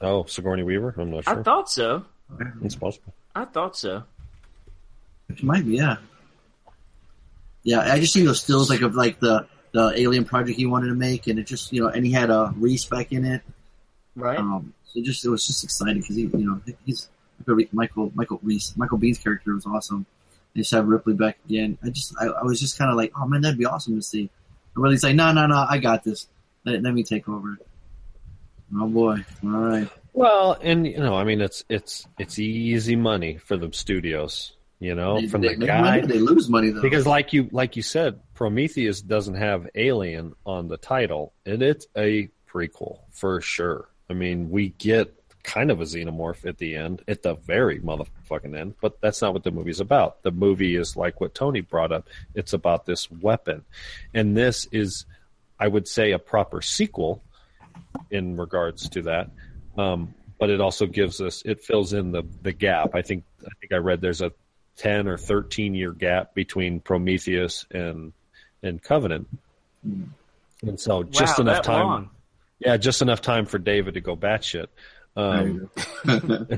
Oh, 0.00 0.24
Sigourney 0.24 0.62
Weaver? 0.62 0.94
I'm 0.96 1.10
not 1.10 1.24
sure. 1.24 1.40
I 1.40 1.42
thought 1.42 1.70
so. 1.70 2.04
it's 2.62 2.76
possible. 2.76 3.12
I 3.34 3.44
thought 3.44 3.76
so. 3.76 4.04
It 5.28 5.42
might 5.42 5.66
be. 5.66 5.76
Yeah. 5.76 5.96
Yeah, 7.64 7.80
I 7.80 7.98
just 8.00 8.12
seen 8.12 8.24
those 8.24 8.40
stills 8.40 8.70
like 8.70 8.82
of 8.82 8.94
like 8.94 9.20
the 9.20 9.46
the 9.72 9.92
alien 9.96 10.24
project 10.24 10.56
he 10.56 10.66
wanted 10.66 10.88
to 10.88 10.94
make, 10.94 11.26
and 11.26 11.38
it 11.38 11.44
just 11.44 11.72
you 11.72 11.82
know, 11.82 11.88
and 11.88 12.06
he 12.06 12.12
had 12.12 12.30
a 12.30 12.54
Reese 12.56 12.86
back 12.86 13.12
in 13.12 13.24
it. 13.24 13.42
Right? 14.16 14.38
Um, 14.38 14.72
so 14.84 15.02
just 15.02 15.24
it 15.24 15.28
was 15.28 15.46
just 15.46 15.64
exciting 15.64 16.00
because 16.00 16.16
he, 16.16 16.22
you 16.22 16.30
know, 16.32 16.60
he's 16.86 17.08
Michael 17.72 18.12
Michael 18.14 18.40
Reese 18.42 18.74
Michael 18.76 18.98
Biehn's 18.98 19.18
character 19.18 19.54
was 19.54 19.66
awesome. 19.66 20.06
They 20.54 20.60
just 20.60 20.72
have 20.72 20.86
Ripley 20.86 21.14
back 21.14 21.38
again. 21.46 21.78
I 21.82 21.90
just 21.90 22.14
I, 22.20 22.26
I 22.26 22.42
was 22.42 22.60
just 22.60 22.78
kind 22.78 22.90
of 22.90 22.96
like, 22.96 23.12
oh 23.16 23.26
man, 23.26 23.42
that'd 23.42 23.58
be 23.58 23.66
awesome 23.66 23.96
to 23.96 24.02
see. 24.02 24.30
And 24.74 24.82
Ridley's 24.82 25.04
like, 25.04 25.14
no, 25.14 25.32
no, 25.32 25.46
no, 25.46 25.66
I 25.68 25.78
got 25.78 26.04
this. 26.04 26.26
Let, 26.64 26.82
let 26.82 26.94
me 26.94 27.02
take 27.02 27.28
over. 27.28 27.58
Oh 28.76 28.86
boy, 28.86 29.24
all 29.44 29.50
right. 29.50 29.88
Well, 30.12 30.58
and 30.60 30.86
you 30.86 30.98
know, 30.98 31.16
I 31.16 31.24
mean, 31.24 31.40
it's 31.40 31.64
it's 31.68 32.06
it's 32.18 32.38
easy 32.38 32.96
money 32.96 33.36
for 33.38 33.56
the 33.56 33.70
studios, 33.72 34.56
you 34.80 34.94
know, 34.94 35.20
they, 35.20 35.26
from 35.26 35.40
they 35.42 35.54
the 35.54 35.66
guy 35.66 35.80
money, 35.80 36.06
they 36.06 36.18
lose 36.18 36.48
money 36.48 36.70
though. 36.70 36.82
because, 36.82 37.06
like 37.06 37.32
you 37.32 37.48
like 37.50 37.76
you 37.76 37.82
said, 37.82 38.20
Prometheus 38.34 39.00
doesn't 39.00 39.34
have 39.34 39.68
Alien 39.74 40.34
on 40.44 40.68
the 40.68 40.76
title, 40.76 41.32
and 41.46 41.62
it's 41.62 41.86
a 41.96 42.28
prequel 42.48 43.00
for 43.10 43.40
sure. 43.40 43.88
I 44.10 44.14
mean, 44.14 44.50
we 44.50 44.70
get 44.70 45.14
kind 45.48 45.70
of 45.70 45.80
a 45.80 45.84
xenomorph 45.84 46.44
at 46.46 46.58
the 46.58 46.76
end, 46.76 47.02
at 47.08 47.22
the 47.22 47.34
very 47.34 47.80
motherfucking 47.80 48.54
end, 48.54 48.74
but 48.82 49.00
that's 49.00 49.22
not 49.22 49.32
what 49.32 49.44
the 49.44 49.50
movie's 49.50 49.80
about. 49.80 50.22
The 50.22 50.30
movie 50.30 50.76
is 50.76 50.94
like 50.94 51.22
what 51.22 51.34
Tony 51.34 51.62
brought 51.62 51.90
up. 51.90 52.06
It's 52.34 52.52
about 52.52 52.84
this 52.84 53.10
weapon, 53.10 53.64
and 54.12 54.36
this 54.36 54.68
is, 54.72 55.06
I 55.58 55.66
would 55.66 55.88
say, 55.88 56.12
a 56.12 56.18
proper 56.18 56.60
sequel 56.60 57.22
in 58.10 58.36
regards 58.36 58.90
to 58.90 59.02
that. 59.02 59.30
Um, 59.78 60.14
but 60.38 60.50
it 60.50 60.60
also 60.60 60.86
gives 60.86 61.20
us 61.22 61.42
it 61.46 61.62
fills 61.62 61.94
in 61.94 62.12
the 62.12 62.24
the 62.42 62.52
gap. 62.52 62.94
I 62.94 63.00
think 63.00 63.24
I 63.40 63.50
think 63.58 63.72
I 63.72 63.76
read 63.76 64.02
there's 64.02 64.20
a 64.20 64.32
ten 64.76 65.08
or 65.08 65.16
thirteen 65.16 65.74
year 65.74 65.92
gap 65.92 66.34
between 66.34 66.80
Prometheus 66.80 67.64
and 67.70 68.12
and 68.62 68.82
Covenant, 68.82 69.28
and 69.82 70.78
so 70.78 71.04
just 71.04 71.38
wow, 71.38 71.42
enough 71.42 71.56
that 71.56 71.64
time. 71.64 71.86
long. 71.86 72.10
Yeah, 72.58 72.76
just 72.76 73.00
enough 73.00 73.22
time 73.22 73.46
for 73.46 73.58
David 73.58 73.94
to 73.94 74.00
go 74.00 74.14
batshit. 74.14 74.66
Um, 75.18 75.70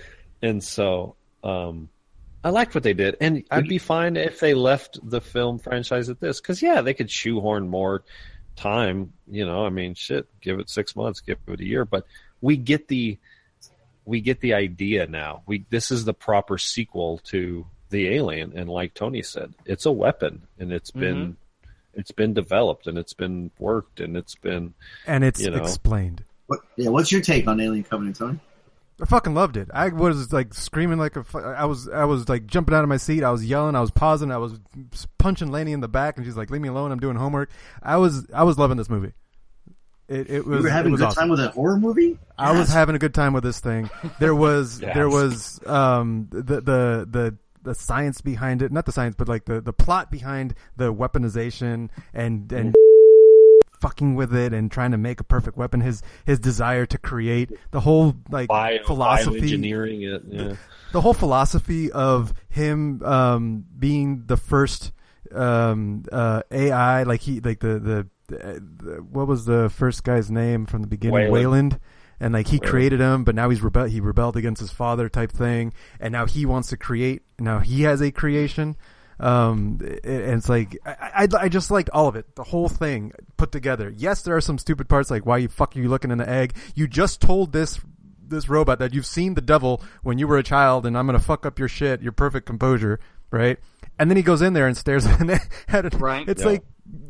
and 0.42 0.62
so 0.62 1.16
um, 1.42 1.88
I 2.44 2.50
liked 2.50 2.74
what 2.74 2.84
they 2.84 2.94
did, 2.94 3.16
and 3.20 3.42
I'd 3.50 3.68
be 3.68 3.78
fine 3.78 4.16
if 4.16 4.38
they 4.38 4.54
left 4.54 4.98
the 5.02 5.20
film 5.20 5.58
franchise 5.58 6.08
at 6.08 6.20
this, 6.20 6.40
because 6.40 6.62
yeah, 6.62 6.80
they 6.80 6.94
could 6.94 7.10
shoehorn 7.10 7.68
more 7.68 8.04
time. 8.54 9.12
You 9.26 9.44
know, 9.46 9.66
I 9.66 9.70
mean, 9.70 9.94
shit, 9.94 10.28
give 10.40 10.60
it 10.60 10.70
six 10.70 10.94
months, 10.94 11.20
give 11.20 11.38
it 11.48 11.60
a 11.60 11.64
year, 11.64 11.84
but 11.84 12.06
we 12.40 12.56
get 12.56 12.88
the 12.88 13.18
we 14.04 14.20
get 14.20 14.40
the 14.40 14.54
idea 14.54 15.06
now. 15.06 15.42
We 15.46 15.64
this 15.70 15.90
is 15.90 16.04
the 16.04 16.14
proper 16.14 16.56
sequel 16.56 17.18
to 17.24 17.66
the 17.90 18.08
Alien, 18.08 18.56
and 18.56 18.68
like 18.68 18.94
Tony 18.94 19.22
said, 19.22 19.54
it's 19.64 19.86
a 19.86 19.92
weapon, 19.92 20.46
and 20.58 20.72
it's 20.72 20.90
been 20.90 21.36
it's 21.94 22.12
been 22.12 22.34
developed, 22.34 22.86
and 22.86 22.98
it's 22.98 23.14
been 23.14 23.50
worked, 23.58 24.00
and 24.00 24.16
it's 24.16 24.34
been 24.34 24.74
and 25.06 25.24
it's 25.24 25.40
You 25.40 25.50
know. 25.50 25.62
explained. 25.62 26.24
What, 26.56 26.60
yeah, 26.76 26.88
what's 26.90 27.12
your 27.12 27.20
take 27.20 27.46
on 27.46 27.60
Alien 27.60 27.84
Covenant, 27.84 28.16
Tony? 28.16 28.38
I 29.02 29.06
fucking 29.06 29.34
loved 29.34 29.56
it. 29.56 29.68
I 29.74 29.88
was 29.88 30.32
like 30.32 30.54
screaming 30.54 30.98
like 30.98 31.16
a. 31.16 31.24
fu- 31.24 31.38
I 31.38 31.64
was 31.64 31.88
I 31.88 32.04
was 32.04 32.28
like 32.28 32.46
jumping 32.46 32.74
out 32.76 32.84
of 32.84 32.88
my 32.88 32.96
seat. 32.96 33.24
I 33.24 33.30
was 33.32 33.44
yelling. 33.44 33.74
I 33.74 33.80
was 33.80 33.90
pausing. 33.90 34.30
I 34.30 34.36
was 34.36 34.58
punching 35.18 35.50
Laney 35.50 35.72
in 35.72 35.80
the 35.80 35.88
back, 35.88 36.16
and 36.16 36.24
she's 36.24 36.36
like, 36.36 36.48
"Leave 36.50 36.60
me 36.62 36.68
alone. 36.68 36.92
I'm 36.92 37.00
doing 37.00 37.16
homework." 37.16 37.50
I 37.82 37.96
was 37.96 38.26
I 38.32 38.44
was 38.44 38.56
loving 38.56 38.76
this 38.76 38.88
movie. 38.88 39.12
It, 40.06 40.28
it 40.30 40.44
You 40.44 40.50
was. 40.50 40.62
were 40.62 40.68
having 40.68 40.92
it 40.92 40.96
a 40.96 40.98
good 40.98 41.06
awesome. 41.08 41.20
time 41.22 41.28
with 41.30 41.40
a 41.40 41.48
horror 41.48 41.78
movie? 41.78 42.18
I 42.38 42.52
was 42.56 42.68
having 42.68 42.94
a 42.94 42.98
good 42.98 43.14
time 43.14 43.32
with 43.32 43.42
this 43.42 43.58
thing. 43.58 43.90
There 44.20 44.34
was 44.34 44.80
Yes. 44.82 44.94
there 44.94 45.08
was 45.08 45.60
um 45.66 46.28
the 46.30 46.60
the 46.60 47.08
the 47.10 47.36
the 47.62 47.74
science 47.74 48.20
behind 48.20 48.60
it, 48.62 48.70
not 48.70 48.84
the 48.86 48.92
science, 48.92 49.16
but 49.18 49.26
like 49.28 49.46
the 49.46 49.60
the 49.60 49.72
plot 49.72 50.10
behind 50.10 50.54
the 50.76 50.92
weaponization 50.94 51.88
and 52.12 52.52
and 52.52 52.74
fucking 53.84 54.14
with 54.14 54.34
it 54.34 54.54
and 54.54 54.72
trying 54.72 54.92
to 54.92 54.96
make 54.96 55.20
a 55.20 55.24
perfect 55.24 55.58
weapon. 55.58 55.82
His 55.82 56.02
his 56.24 56.38
desire 56.38 56.86
to 56.86 56.96
create 56.96 57.50
the 57.70 57.80
whole 57.80 58.14
like 58.30 58.48
Bio, 58.48 58.82
philosophy 58.84 59.40
engineering 59.40 60.02
it. 60.02 60.22
Yeah. 60.26 60.54
the 60.92 61.02
whole 61.02 61.12
philosophy 61.12 61.92
of 61.92 62.32
him 62.48 63.02
um, 63.04 63.64
being 63.78 64.24
the 64.26 64.38
first 64.38 64.92
um, 65.32 66.04
uh, 66.10 66.42
AI, 66.50 67.02
like 67.02 67.20
he, 67.20 67.40
like 67.40 67.60
the, 67.60 67.78
the 67.78 68.08
the 68.28 69.04
what 69.10 69.26
was 69.26 69.44
the 69.44 69.68
first 69.68 70.02
guy's 70.02 70.30
name 70.30 70.64
from 70.64 70.80
the 70.80 70.88
beginning, 70.88 71.30
Weyland. 71.30 71.32
Weyland, 71.32 71.80
and 72.20 72.32
like 72.32 72.48
he 72.48 72.58
created 72.58 73.00
him, 73.00 73.22
but 73.24 73.34
now 73.34 73.50
he's 73.50 73.60
rebel 73.60 73.84
he 73.84 74.00
rebelled 74.00 74.38
against 74.38 74.60
his 74.60 74.70
father 74.70 75.10
type 75.10 75.30
thing, 75.30 75.74
and 76.00 76.10
now 76.10 76.24
he 76.24 76.46
wants 76.46 76.70
to 76.70 76.78
create. 76.78 77.20
Now 77.38 77.58
he 77.58 77.82
has 77.82 78.00
a 78.00 78.10
creation. 78.10 78.76
Um, 79.20 79.78
and 79.82 80.34
it's 80.36 80.48
like 80.48 80.76
I, 80.84 81.26
I, 81.32 81.44
I 81.44 81.48
just 81.48 81.70
liked 81.70 81.90
all 81.90 82.08
of 82.08 82.16
it, 82.16 82.34
the 82.34 82.42
whole 82.44 82.68
thing 82.68 83.12
put 83.36 83.52
together. 83.52 83.92
Yes, 83.96 84.22
there 84.22 84.36
are 84.36 84.40
some 84.40 84.58
stupid 84.58 84.88
parts, 84.88 85.10
like 85.10 85.24
why 85.24 85.38
you 85.38 85.48
fuck 85.48 85.76
are 85.76 85.80
you 85.80 85.88
looking 85.88 86.10
in 86.10 86.18
the 86.18 86.28
egg? 86.28 86.54
You 86.74 86.88
just 86.88 87.20
told 87.20 87.52
this 87.52 87.80
this 88.26 88.48
robot 88.48 88.78
that 88.78 88.94
you've 88.94 89.06
seen 89.06 89.34
the 89.34 89.40
devil 89.40 89.82
when 90.02 90.18
you 90.18 90.26
were 90.26 90.38
a 90.38 90.42
child, 90.42 90.84
and 90.86 90.96
I'm 90.98 91.06
gonna 91.06 91.18
fuck 91.20 91.46
up 91.46 91.58
your 91.58 91.68
shit, 91.68 92.02
your 92.02 92.12
perfect 92.12 92.46
composure, 92.46 92.98
right? 93.30 93.58
And 93.98 94.10
then 94.10 94.16
he 94.16 94.22
goes 94.24 94.42
in 94.42 94.52
there 94.54 94.66
and 94.66 94.76
stares 94.76 95.06
at 95.68 95.84
it. 95.84 95.94
Right. 95.94 96.28
It's 96.28 96.42
Yeah. 96.42 96.48
like, 96.48 96.64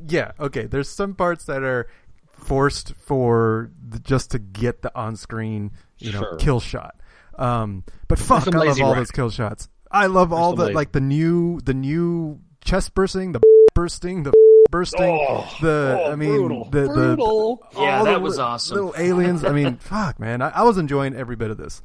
yeah, 0.06 0.32
okay. 0.38 0.66
There's 0.66 0.88
some 0.90 1.14
parts 1.14 1.46
that 1.46 1.62
are 1.62 1.88
forced 2.32 2.94
for 2.96 3.70
the, 3.88 3.98
just 4.00 4.32
to 4.32 4.38
get 4.38 4.82
the 4.82 4.94
on-screen, 4.94 5.70
you 5.98 6.12
know, 6.12 6.18
Sure. 6.20 6.36
kill 6.36 6.60
shot. 6.60 6.96
Um, 7.38 7.84
but 8.06 8.18
fuck, 8.18 8.46
I 8.54 8.58
love 8.58 8.80
all 8.82 8.94
those 8.94 9.10
kill 9.10 9.30
shots. 9.30 9.68
I 9.94 10.06
love 10.06 10.32
all 10.32 10.54
the 10.54 10.64
lazy- 10.64 10.74
like 10.74 10.92
the 10.92 11.00
new 11.00 11.60
the 11.60 11.74
new 11.74 12.40
chest 12.64 12.94
bursting, 12.94 13.32
the 13.32 13.40
bursting, 13.74 14.22
the 14.24 14.32
bursting, 14.70 15.18
Oh, 15.28 15.48
the 15.60 16.00
oh, 16.04 16.12
I 16.12 16.16
mean 16.16 16.30
brutal, 16.30 16.64
the 16.64 16.86
brutal. 16.86 17.62
the 17.72 17.80
Yeah, 17.80 18.02
that 18.04 18.14
the 18.14 18.20
was 18.20 18.38
awesome. 18.38 18.74
Little 18.76 18.94
aliens. 18.98 19.44
I 19.44 19.52
mean, 19.52 19.76
fuck, 19.80 20.18
man. 20.18 20.42
I, 20.42 20.48
I 20.50 20.62
was 20.62 20.78
enjoying 20.78 21.14
every 21.14 21.36
bit 21.36 21.50
of 21.50 21.56
this. 21.58 21.80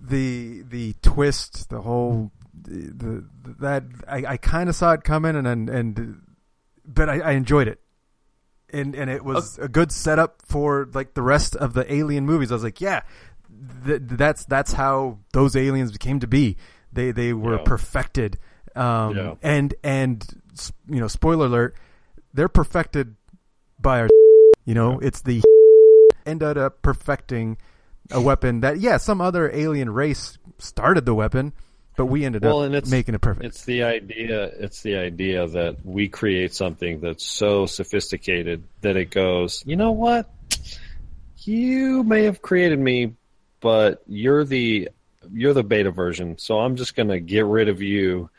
The 0.00 0.62
the 0.68 0.94
twist, 1.02 1.70
the 1.70 1.80
whole 1.80 2.30
the, 2.52 2.92
the 2.92 3.24
that 3.60 3.84
I, 4.06 4.32
I 4.32 4.36
kind 4.36 4.68
of 4.68 4.74
saw 4.76 4.92
it 4.92 5.02
coming, 5.04 5.34
and 5.36 5.46
and, 5.46 5.70
and 5.70 6.20
but 6.84 7.08
I, 7.08 7.20
I 7.20 7.30
enjoyed 7.32 7.68
it. 7.68 7.80
And 8.70 8.94
and 8.94 9.08
it 9.08 9.24
was 9.24 9.58
a 9.58 9.68
good 9.68 9.90
setup 9.92 10.42
for 10.46 10.88
like 10.92 11.14
the 11.14 11.22
rest 11.22 11.56
of 11.56 11.72
the 11.74 11.90
Alien 11.92 12.26
movies. 12.26 12.50
I 12.50 12.54
was 12.54 12.64
like, 12.64 12.80
yeah, 12.80 13.02
th- 13.86 14.00
that's 14.04 14.44
that's 14.44 14.72
how 14.72 15.20
those 15.32 15.56
aliens 15.56 15.96
came 15.96 16.20
to 16.20 16.26
be. 16.26 16.56
They 16.94 17.10
they 17.12 17.32
were 17.32 17.56
Yeah. 17.56 17.62
perfected. 17.64 18.38
Um, 18.74 19.16
Yeah. 19.16 19.34
and 19.42 19.74
and 19.82 20.24
you 20.88 21.00
know, 21.00 21.08
spoiler 21.08 21.46
alert, 21.46 21.74
they're 22.32 22.48
perfected 22.48 23.16
by 23.80 24.00
our. 24.00 24.08
You 24.64 24.74
know, 24.74 24.98
it's 25.00 25.20
the 25.20 25.42
ended 26.24 26.56
up 26.56 26.80
perfecting 26.80 27.58
a 28.10 28.20
weapon 28.20 28.60
that 28.60 28.80
yeah, 28.80 28.96
some 28.96 29.20
other 29.20 29.50
alien 29.54 29.90
race 29.90 30.38
started 30.58 31.04
the 31.04 31.14
weapon, 31.14 31.52
but 31.96 32.06
we 32.06 32.24
ended 32.24 32.42
Well, 32.44 32.60
up 32.60 32.66
and 32.66 32.74
it's 32.74 32.90
making 32.90 33.14
it 33.14 33.20
perfect. 33.20 33.44
It's 33.44 33.64
the 33.64 33.82
idea. 33.82 34.44
It's 34.58 34.82
the 34.82 34.96
idea 34.96 35.46
that 35.46 35.84
we 35.84 36.08
create 36.08 36.54
something 36.54 37.00
that's 37.00 37.26
so 37.26 37.66
sophisticated 37.66 38.64
that 38.80 38.96
it 38.96 39.10
goes. 39.10 39.62
You 39.66 39.76
know 39.76 39.92
what? 39.92 40.30
You 41.38 42.04
may 42.04 42.24
have 42.24 42.40
created 42.40 42.78
me, 42.78 43.14
but 43.60 44.02
you're 44.06 44.44
the 44.44 44.88
you're 45.32 45.54
the 45.54 45.64
beta 45.64 45.90
version. 45.90 46.38
So 46.38 46.60
I'm 46.60 46.76
just 46.76 46.94
gonna 46.96 47.20
get 47.20 47.44
rid 47.46 47.68
of 47.68 47.80
you, 47.82 48.30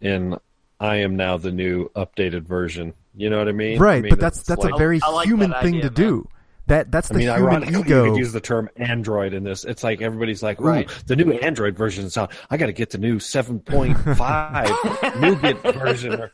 and 0.00 0.38
I 0.80 0.96
am 0.96 1.16
now 1.16 1.36
the 1.38 1.52
new 1.52 1.88
updated 1.90 2.42
version. 2.42 2.94
You 3.16 3.30
know 3.30 3.38
what 3.38 3.48
I 3.48 3.52
mean? 3.52 3.78
right, 3.78 3.98
I 3.98 4.00
mean, 4.02 4.10
but 4.10 4.20
that's 4.20 4.42
that's 4.42 4.62
like- 4.64 4.74
a 4.74 4.78
very 4.78 4.98
like 5.00 5.26
human 5.26 5.52
thing 5.62 5.76
idea, 5.76 5.82
to 5.82 5.90
do. 5.90 6.28
That 6.68 6.92
that's 6.92 7.10
I 7.10 7.14
the 7.14 7.18
mean, 7.20 7.34
human 7.36 7.64
ego. 7.64 7.78
you 8.04 8.10
could 8.12 8.18
use 8.18 8.32
the 8.32 8.40
term 8.42 8.68
android 8.76 9.32
in 9.32 9.42
this. 9.42 9.64
It's 9.64 9.82
like 9.82 10.02
everybody's 10.02 10.42
like, 10.42 10.60
"Ooh, 10.60 10.64
Right. 10.64 10.88
the 11.06 11.16
new 11.16 11.32
Android 11.32 11.74
version 11.76 12.04
is 12.04 12.16
out. 12.18 12.30
I 12.50 12.58
got 12.58 12.66
to 12.66 12.74
get 12.74 12.90
the 12.90 12.98
new 12.98 13.18
7.5 13.18 15.16
nougat 15.20 15.62
version, 15.74 16.12
or 16.14 16.30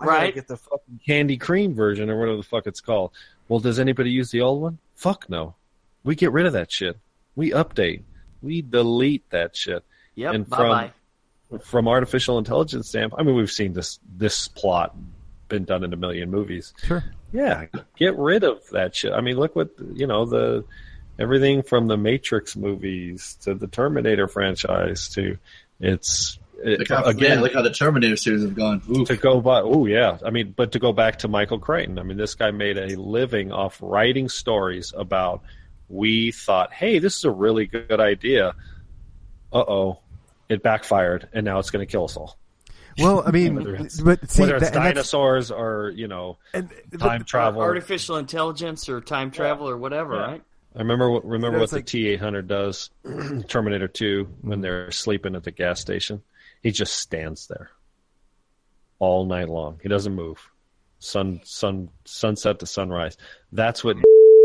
I 0.00 0.04
Right. 0.04 0.34
get 0.34 0.48
the 0.48 0.56
fucking 0.56 1.00
candy 1.06 1.36
cream 1.36 1.72
version, 1.74 2.10
or 2.10 2.18
whatever 2.18 2.36
the 2.36 2.42
fuck 2.42 2.66
it's 2.66 2.80
called." 2.80 3.12
Well, 3.48 3.60
does 3.60 3.78
anybody 3.78 4.10
use 4.10 4.32
the 4.32 4.40
old 4.40 4.60
one? 4.60 4.78
Fuck 4.96 5.30
no. 5.30 5.54
We 6.02 6.16
get 6.16 6.32
rid 6.32 6.46
of 6.46 6.52
that 6.54 6.72
shit. 6.72 6.98
We 7.36 7.52
update. 7.52 8.02
We 8.46 8.62
delete 8.62 9.28
that 9.30 9.56
shit. 9.56 9.84
Yep. 10.14 10.34
And 10.34 10.48
bye 10.48 10.56
from- 10.56 10.68
bye. 10.68 10.90
From 11.62 11.86
artificial 11.86 12.38
intelligence 12.38 12.88
standpoint, 12.88 13.20
I 13.20 13.24
mean, 13.24 13.36
we've 13.36 13.50
seen 13.52 13.72
this 13.72 14.00
this 14.16 14.48
plot 14.48 14.96
been 15.48 15.64
done 15.64 15.84
in 15.84 15.92
a 15.92 15.96
million 15.96 16.28
movies. 16.28 16.74
sure. 16.84 17.04
Yeah, 17.32 17.66
get 17.96 18.16
rid 18.18 18.42
of 18.42 18.68
that 18.72 18.96
shit. 18.96 19.12
I 19.12 19.20
mean, 19.20 19.36
look 19.36 19.54
what 19.54 19.70
you 19.94 20.08
know 20.08 20.24
the 20.24 20.64
everything 21.20 21.62
from 21.62 21.86
the 21.86 21.96
Matrix 21.96 22.56
movies 22.56 23.36
to 23.42 23.54
the 23.54 23.68
Terminator 23.68 24.26
franchise 24.26 25.08
to 25.10 25.38
it's 25.78 26.38
it, 26.64 26.80
Look 26.80 26.88
how, 26.88 27.04
again 27.04 27.36
yeah, 27.36 27.40
look 27.40 27.54
how 27.54 27.62
the 27.62 27.70
Terminator 27.70 28.16
series 28.16 28.42
have 28.42 28.56
gone. 28.56 28.82
Oof. 28.90 29.06
to 29.06 29.16
go 29.16 29.40
by. 29.40 29.60
Oh 29.60 29.86
yeah, 29.86 30.18
I 30.24 30.30
mean, 30.30 30.52
but 30.56 30.72
to 30.72 30.80
go 30.80 30.92
back 30.92 31.20
to 31.20 31.28
Michael 31.28 31.58
Crichton, 31.60 31.98
I 32.00 32.02
mean, 32.02 32.16
this 32.16 32.34
guy 32.34 32.50
made 32.50 32.76
a 32.76 32.96
living 33.00 33.52
off 33.52 33.78
writing 33.80 34.28
stories 34.28 34.92
about. 34.96 35.42
We 35.88 36.32
thought, 36.32 36.72
hey, 36.72 36.98
this 36.98 37.16
is 37.16 37.24
a 37.24 37.30
really 37.30 37.66
good 37.66 38.00
idea. 38.00 38.54
Uh 39.52 39.58
oh, 39.68 40.00
it 40.48 40.62
backfired, 40.62 41.28
and 41.32 41.44
now 41.44 41.58
it's 41.58 41.70
going 41.70 41.86
to 41.86 41.90
kill 41.90 42.04
us 42.04 42.16
all. 42.16 42.36
Well, 42.98 43.22
I 43.26 43.30
mean, 43.30 43.54
Whether 43.56 43.74
it's- 43.74 44.00
but 44.00 44.28
see, 44.30 44.42
Whether 44.42 44.56
it's 44.56 44.70
that- 44.70 44.74
dinosaurs 44.74 45.50
or 45.50 45.92
you 45.94 46.08
know 46.08 46.38
and- 46.54 46.70
but- 46.90 46.98
time 47.00 47.24
travel. 47.24 47.60
Artificial 47.62 48.16
intelligence 48.16 48.88
or 48.88 49.00
time 49.00 49.30
travel 49.30 49.68
or 49.68 49.76
whatever, 49.76 50.14
Yeah. 50.16 50.20
right? 50.22 50.42
I 50.74 50.78
remember 50.80 51.10
what 51.10 51.24
remember 51.24 51.58
what 51.58 51.64
it's 51.64 51.72
the 51.72 51.82
T 51.82 52.08
eight 52.08 52.20
hundred 52.20 52.48
does, 52.48 52.90
Terminator 53.48 53.88
Two, 53.88 54.28
when 54.42 54.60
they're 54.60 54.90
sleeping 54.90 55.34
at 55.34 55.42
the 55.44 55.50
gas 55.50 55.80
station. 55.80 56.22
He 56.62 56.70
just 56.72 56.94
stands 56.94 57.46
there 57.46 57.70
all 58.98 59.24
night 59.24 59.48
long. 59.48 59.78
He 59.82 59.88
doesn't 59.88 60.14
move. 60.14 60.38
Sun 60.98 61.40
sun 61.44 61.90
sunset 62.04 62.58
to 62.58 62.66
sunrise. 62.66 63.16
That's 63.52 63.84
what 63.84 63.96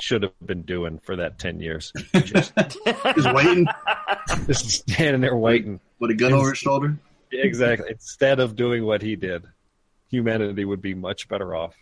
should 0.02 0.24
have 0.24 0.34
been 0.46 0.64
doing 0.64 1.00
for 1.00 1.16
that 1.18 1.40
ten 1.40 1.60
years. 1.60 1.94
Just, 2.14 2.54
Just 3.16 3.34
waiting 3.34 3.68
just 4.48 4.70
standing 4.70 5.22
there 5.22 5.36
waiting. 5.36 5.80
with 6.00 6.12
a 6.12 6.14
gun 6.14 6.34
over 6.34 6.50
his 6.50 6.58
shoulder. 6.58 6.98
Exactly. 7.32 7.90
Instead 7.92 8.40
of 8.40 8.56
doing 8.56 8.86
what 8.86 9.02
he 9.02 9.16
did, 9.16 9.46
humanity 10.10 10.66
would 10.66 10.82
be 10.82 10.94
much 10.94 11.28
better 11.28 11.56
off. 11.56 11.76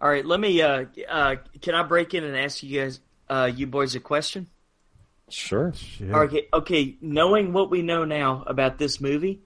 All 0.00 0.08
right, 0.08 0.24
let 0.24 0.38
me. 0.38 0.60
Uh, 0.60 0.84
uh, 1.08 1.36
can 1.62 1.74
I 1.74 1.82
break 1.82 2.12
in 2.12 2.22
and 2.22 2.36
ask 2.36 2.62
you 2.62 2.80
guys, 2.80 3.00
uh, 3.30 3.50
you 3.54 3.66
boys, 3.66 3.94
a 3.94 4.00
question? 4.00 4.46
Sure. 5.30 5.72
Shit. 5.74 6.10
Okay, 6.10 6.48
okay. 6.52 6.96
Knowing 7.00 7.52
what 7.52 7.70
we 7.70 7.82
know 7.82 8.04
now 8.04 8.44
about 8.46 8.78
this 8.78 9.00
movie, 9.00 9.40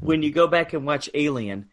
when 0.00 0.22
you 0.22 0.32
go 0.32 0.46
back 0.46 0.72
and 0.72 0.86
watch 0.86 1.10
Alien, 1.12 1.68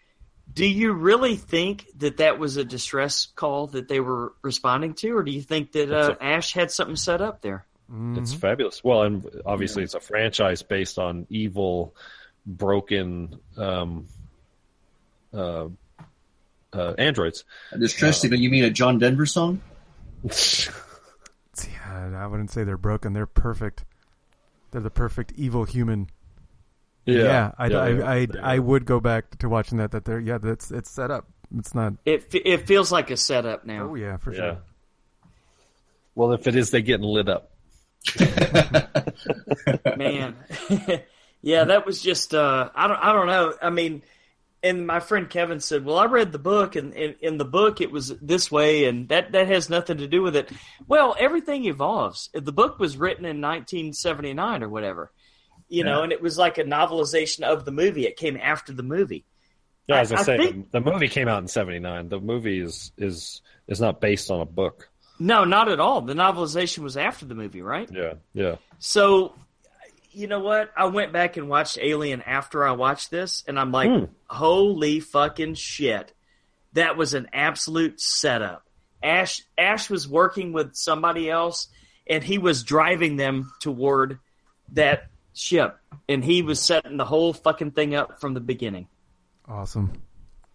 do 0.54 0.66
you 0.66 0.94
really 0.94 1.36
think 1.36 1.88
that 1.98 2.18
that 2.18 2.40
was 2.40 2.58
a 2.58 2.64
distress 2.64 3.28
call 3.36 3.68
that 3.68 3.88
they 3.88 4.00
were 4.00 4.34
responding 4.42 4.94
to, 4.96 5.12
or 5.16 5.24
do 5.24 5.32
you 5.32 5.42
think 5.42 5.72
that 5.74 5.92
uh, 5.92 6.16
a- 6.20 6.24
Ash 6.24 6.54
had 6.54 6.72
something 6.72 6.96
set 6.96 7.22
up 7.22 7.42
there? 7.42 7.66
It's 8.18 8.34
fabulous. 8.34 8.82
Well, 8.84 9.04
and 9.04 9.42
obviously 9.46 9.84
it's 9.84 9.96
a 9.96 10.00
franchise 10.00 10.62
based 10.62 10.98
on 10.98 11.28
evil, 11.30 11.94
broken 12.46 13.38
um, 13.58 14.08
uh, 15.34 15.68
uh, 16.72 16.94
androids. 16.98 17.44
Distress, 17.78 18.24
you 18.24 18.50
mean 18.50 18.64
a 18.64 18.70
John 18.70 18.98
Denver 18.98 19.26
song? 19.26 19.62
Yeah, 21.68 22.24
I 22.24 22.28
wouldn't 22.28 22.50
say 22.50 22.64
they're 22.64 22.78
broken. 22.78 23.14
They're 23.14 23.26
perfect. 23.26 23.84
They're 24.72 24.82
the 24.82 24.90
perfect 24.90 25.34
evil 25.36 25.66
human. 25.66 26.10
Yeah, 27.06 27.52
I, 27.58 27.66
I, 27.66 27.68
yeah, 27.68 27.80
I, 28.10 28.16
yeah. 28.18 28.28
I 28.42 28.60
would 28.60 28.86
go 28.86 29.00
back 29.00 29.38
to 29.40 29.50
watching 29.50 29.80
that. 29.80 29.92
That 29.92 30.06
they're 30.06 30.20
yeah, 30.20 30.38
that's 30.38 30.72
it's 30.72 30.90
set 30.90 31.12
up. 31.12 31.28
It's 31.58 31.74
not. 31.76 31.94
It 32.06 32.34
it 32.34 32.68
feels 32.68 32.92
like 32.92 33.10
a 33.12 33.18
setup 33.18 33.66
now. 33.66 33.90
Oh 33.90 33.96
yeah, 33.96 34.18
for 34.18 34.32
Yeah. 34.32 34.38
sure. 34.38 34.58
Well, 36.16 36.34
if 36.34 36.46
it 36.48 36.56
is, 36.56 36.72
they're 36.72 36.82
getting 36.82 37.06
lit 37.06 37.30
up. 37.30 37.52
man. 39.98 40.36
yeah, 41.42 41.64
that 41.66 41.86
was 41.86 42.02
just 42.02 42.34
uh, 42.34 42.70
I 42.76 42.88
don't 42.88 42.98
I 43.00 43.14
don't 43.14 43.28
know. 43.28 43.54
I 43.62 43.70
mean, 43.70 44.02
and 44.64 44.86
my 44.86 45.00
friend 45.00 45.30
Kevin 45.30 45.60
said, 45.60 45.86
"Well, 45.86 45.98
I 45.98 46.06
read 46.06 46.32
the 46.32 46.40
book, 46.40 46.76
and 46.76 46.94
in, 46.94 47.16
in 47.22 47.38
the 47.38 47.46
book 47.46 47.82
it 47.82 47.92
was 47.92 48.10
this 48.22 48.52
way, 48.52 48.86
and 48.86 49.10
that 49.10 49.32
that 49.32 49.48
has 49.48 49.70
nothing 49.70 49.98
to 49.98 50.08
do 50.08 50.22
with 50.22 50.36
it." 50.36 50.52
Well, 50.88 51.16
everything 51.20 51.66
evolves. 51.66 52.30
The 52.34 52.52
book 52.54 52.80
was 52.80 52.98
written 52.98 53.26
in 53.26 53.42
1979 53.42 54.64
or 54.64 54.70
whatever, 54.70 55.12
you 55.72 55.84
know, 55.84 56.04
and 56.04 56.12
it 56.12 56.22
was 56.22 56.38
like 56.38 56.58
a 56.58 56.64
novelization 56.64 57.42
of 57.44 57.66
the 57.66 57.72
movie. 57.72 58.06
It 58.06 58.18
came 58.18 58.38
after 58.38 58.74
the 58.74 58.84
movie. 58.84 59.26
Yeah, 59.88 60.02
as 60.02 60.12
I, 60.12 60.18
I- 60.18 60.20
I 60.20 60.24
say, 60.24 60.38
think- 60.38 60.72
the, 60.72 60.80
the 60.82 60.92
movie 60.92 61.08
came 61.08 61.28
out 61.28 61.42
in 61.42 61.48
'79. 61.48 62.10
The 62.10 62.20
movie 62.20 62.60
is 62.60 62.92
is 62.98 63.42
is 63.68 63.80
not 63.82 64.00
based 64.02 64.30
on 64.30 64.42
a 64.42 64.46
book. 64.46 64.90
No, 65.20 65.44
not 65.44 65.70
at 65.70 65.80
all. 65.80 66.02
The 66.02 66.14
novelization 66.14 66.80
was 66.80 66.98
after 66.98 67.26
the 67.26 67.36
movie, 67.36 67.62
right? 67.62 67.88
Yeah, 67.92 68.14
yeah. 68.34 68.56
So, 68.80 69.36
you 70.12 70.26
know 70.28 70.40
what? 70.40 70.72
I 70.76 70.86
went 70.86 71.14
back 71.14 71.38
and 71.38 71.48
watched 71.48 71.78
Alien 71.80 72.22
after 72.24 72.66
I 72.66 72.72
watched 72.72 73.12
this, 73.12 73.44
and 73.48 73.60
I'm 73.60 73.72
like, 73.72 73.90
Hmm. 73.90 74.06
holy 74.28 75.00
fucking 75.00 75.54
shit. 75.56 76.12
That 76.74 76.98
was 76.98 77.14
an 77.14 77.28
absolute 77.34 78.02
setup. 78.02 78.66
Ash 79.04 79.42
Ash 79.58 79.90
was 79.92 80.08
working 80.08 80.54
with 80.54 80.76
somebody 80.76 81.30
else, 81.30 81.68
and 82.08 82.24
he 82.24 82.38
was 82.40 82.64
driving 82.64 83.16
them 83.18 83.52
toward 83.60 84.18
that 84.74 85.04
ship, 85.34 85.78
and 86.10 86.24
he 86.24 86.42
was 86.42 86.60
setting 86.60 86.98
the 86.98 87.06
whole 87.06 87.34
fucking 87.34 87.72
thing 87.72 87.96
up 87.96 88.20
from 88.20 88.34
the 88.34 88.40
beginning. 88.40 88.88
Awesome. 89.48 89.94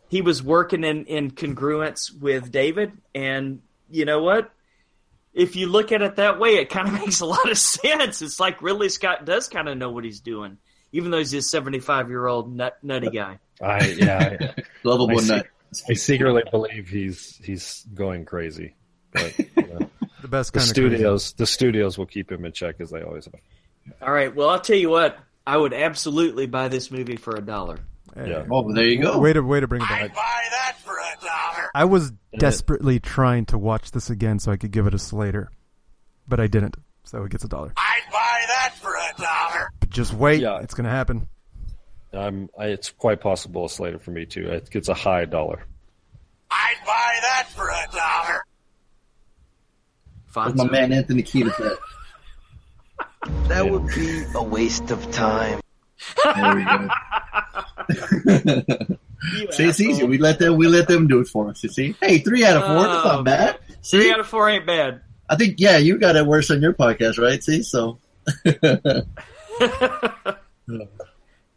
He 0.09 0.22
was 0.22 0.43
working 0.43 0.85
in, 0.85 1.05
in 1.07 1.31
congruence 1.33 2.16
with 2.16 2.51
David, 2.53 2.93
and 3.14 3.61
you 3.91 4.05
know 4.05 4.22
what? 4.22 4.51
If 5.35 5.57
you 5.57 5.66
look 5.68 5.93
at 5.93 6.01
it 6.01 6.16
that 6.16 6.39
way, 6.39 6.57
it 6.57 6.70
kind 6.70 6.89
of 6.89 6.95
makes 7.01 7.20
a 7.20 7.27
lot 7.27 7.51
of 7.51 7.59
sense. 7.59 8.22
It's 8.22 8.41
like 8.41 8.62
Ridley 8.62 8.89
Scott 8.89 9.24
does 9.24 9.49
kind 9.49 9.68
of 9.68 9.77
know 9.77 9.91
what 9.91 10.05
he's 10.05 10.20
doing, 10.20 10.59
even 10.93 11.11
though 11.11 11.18
he's 11.18 11.35
a 11.35 11.43
75 11.43 12.09
year 12.09 12.27
old 12.27 12.55
nut, 12.55 12.79
nutty 12.83 13.11
guy. 13.11 13.39
I 13.62 13.87
yeah. 13.89 14.37
I, 14.41 14.62
Lovable 14.85 15.18
I 15.18 15.22
see- 15.22 15.35
nut. 15.35 15.47
I 15.91 15.95
secretly 15.95 16.45
believe 16.51 16.89
he's 16.89 17.37
he's 17.45 17.85
going 17.93 18.24
crazy, 18.24 18.77
but 19.11 19.37
you 19.39 19.47
know, 19.57 19.91
The 20.22 20.29
best 20.29 20.53
the 20.53 20.61
kind 20.61 20.62
of 20.64 20.68
studios 20.68 21.33
the 21.33 21.45
studios 21.47 21.99
will 21.99 22.07
keep 22.07 22.31
him 22.31 22.45
in 22.45 22.53
check 22.53 22.77
as 22.81 22.91
they 22.91 23.03
always 23.03 23.24
have. 23.24 23.35
All 24.03 24.12
right, 24.12 24.34
well, 24.34 24.49
I'll 24.51 24.61
tell 24.61 24.76
you 24.76 24.91
what. 24.91 25.18
I 25.47 25.57
would 25.57 25.72
absolutely 25.72 26.47
buy 26.47 26.68
this 26.68 26.91
movie 26.91 27.16
for 27.16 27.37
a 27.37 27.41
dollar. 27.41 27.78
Yeah. 28.16 28.45
Oh, 28.51 28.62
well, 28.62 28.74
there 28.74 28.84
you 28.84 29.01
go. 29.01 29.18
Way 29.18 29.32
to 29.32 29.43
way 29.43 29.61
to 29.61 29.68
bring 29.68 29.82
it 29.82 29.89
back. 29.89 30.03
I'd 30.03 30.14
buy 30.14 30.45
that 30.51 30.76
for 30.82 30.95
a 30.97 31.24
dollar. 31.24 31.70
I 31.74 31.84
was 31.84 32.12
desperately 32.37 32.99
trying 32.99 33.47
to 33.47 33.59
watch 33.59 33.91
this 33.93 34.11
again 34.11 34.39
so 34.41 34.51
I 34.51 34.57
could 34.57 34.70
give 34.72 34.87
it 34.87 34.95
a 34.95 34.99
Slater, 34.99 35.51
but 36.26 36.41
I 36.41 36.47
didn't. 36.49 36.76
So 37.05 37.22
it 37.24 37.30
gets 37.30 37.45
a 37.45 37.49
dollar. 37.49 37.72
I'd 37.76 38.01
buy 38.11 38.43
that 38.49 38.74
for 38.80 38.95
a 38.95 39.22
dollar. 39.22 39.70
But 39.78 39.91
just 39.91 40.12
wait, 40.14 40.41
Yeah. 40.41 40.59
it's 40.62 40.74
gonna 40.74 40.91
happen. 40.91 41.28
I'm 42.12 42.49
I, 42.59 42.66
it's 42.66 42.91
quite 42.91 43.20
possible 43.20 43.66
a 43.66 43.68
Slater 43.68 43.99
for 44.01 44.11
me 44.11 44.26
too. 44.26 44.49
It 44.49 44.68
gets 44.70 44.89
a 44.89 44.95
high 44.95 45.26
dollar. 45.26 45.62
I'd 46.51 46.76
buy 46.84 47.18
that 47.22 47.49
for 47.55 47.68
a 47.68 47.87
dollar. 47.93 48.45
That's 50.34 50.57
my 50.57 50.70
man 50.70 50.93
Anthony 50.93 51.22
Kiedis. 51.22 51.76
That. 53.27 53.49
That 53.49 53.70
would 53.70 53.87
be 53.89 54.24
a 54.35 54.43
waste 54.43 54.91
of 54.91 55.11
time. 55.12 55.61
There 56.24 56.55
we 56.55 56.64
go. 56.64 56.89
See, 59.51 59.64
it's 59.64 59.81
easy. 59.81 60.05
We 60.05 60.18
let 60.18 60.39
them. 60.39 60.57
We 60.57 60.66
let 60.68 60.89
them 60.89 61.09
do 61.09 61.20
it 61.20 61.29
for 61.29 61.49
us. 61.49 61.62
You 61.62 61.70
see? 61.70 61.97
Hey, 62.01 62.18
three 62.18 62.45
out 62.45 62.57
of 62.59 62.62
four. 62.64 62.83
That's 62.83 63.07
Oh, 63.07 63.09
not 63.16 63.24
bad. 63.24 63.59
Three 63.83 64.11
out 64.12 64.20
of 64.20 64.27
four 64.27 64.49
ain't 64.49 64.66
bad. 64.66 65.01
I 65.29 65.37
think 65.37 65.57
yeah, 65.59 65.79
you 65.79 65.99
got 65.99 66.16
it 66.16 66.27
worse 66.27 66.51
on 66.51 66.61
your 66.62 66.74
podcast, 66.74 67.18
right? 67.18 67.43
See, 67.43 67.62
so. 67.62 67.99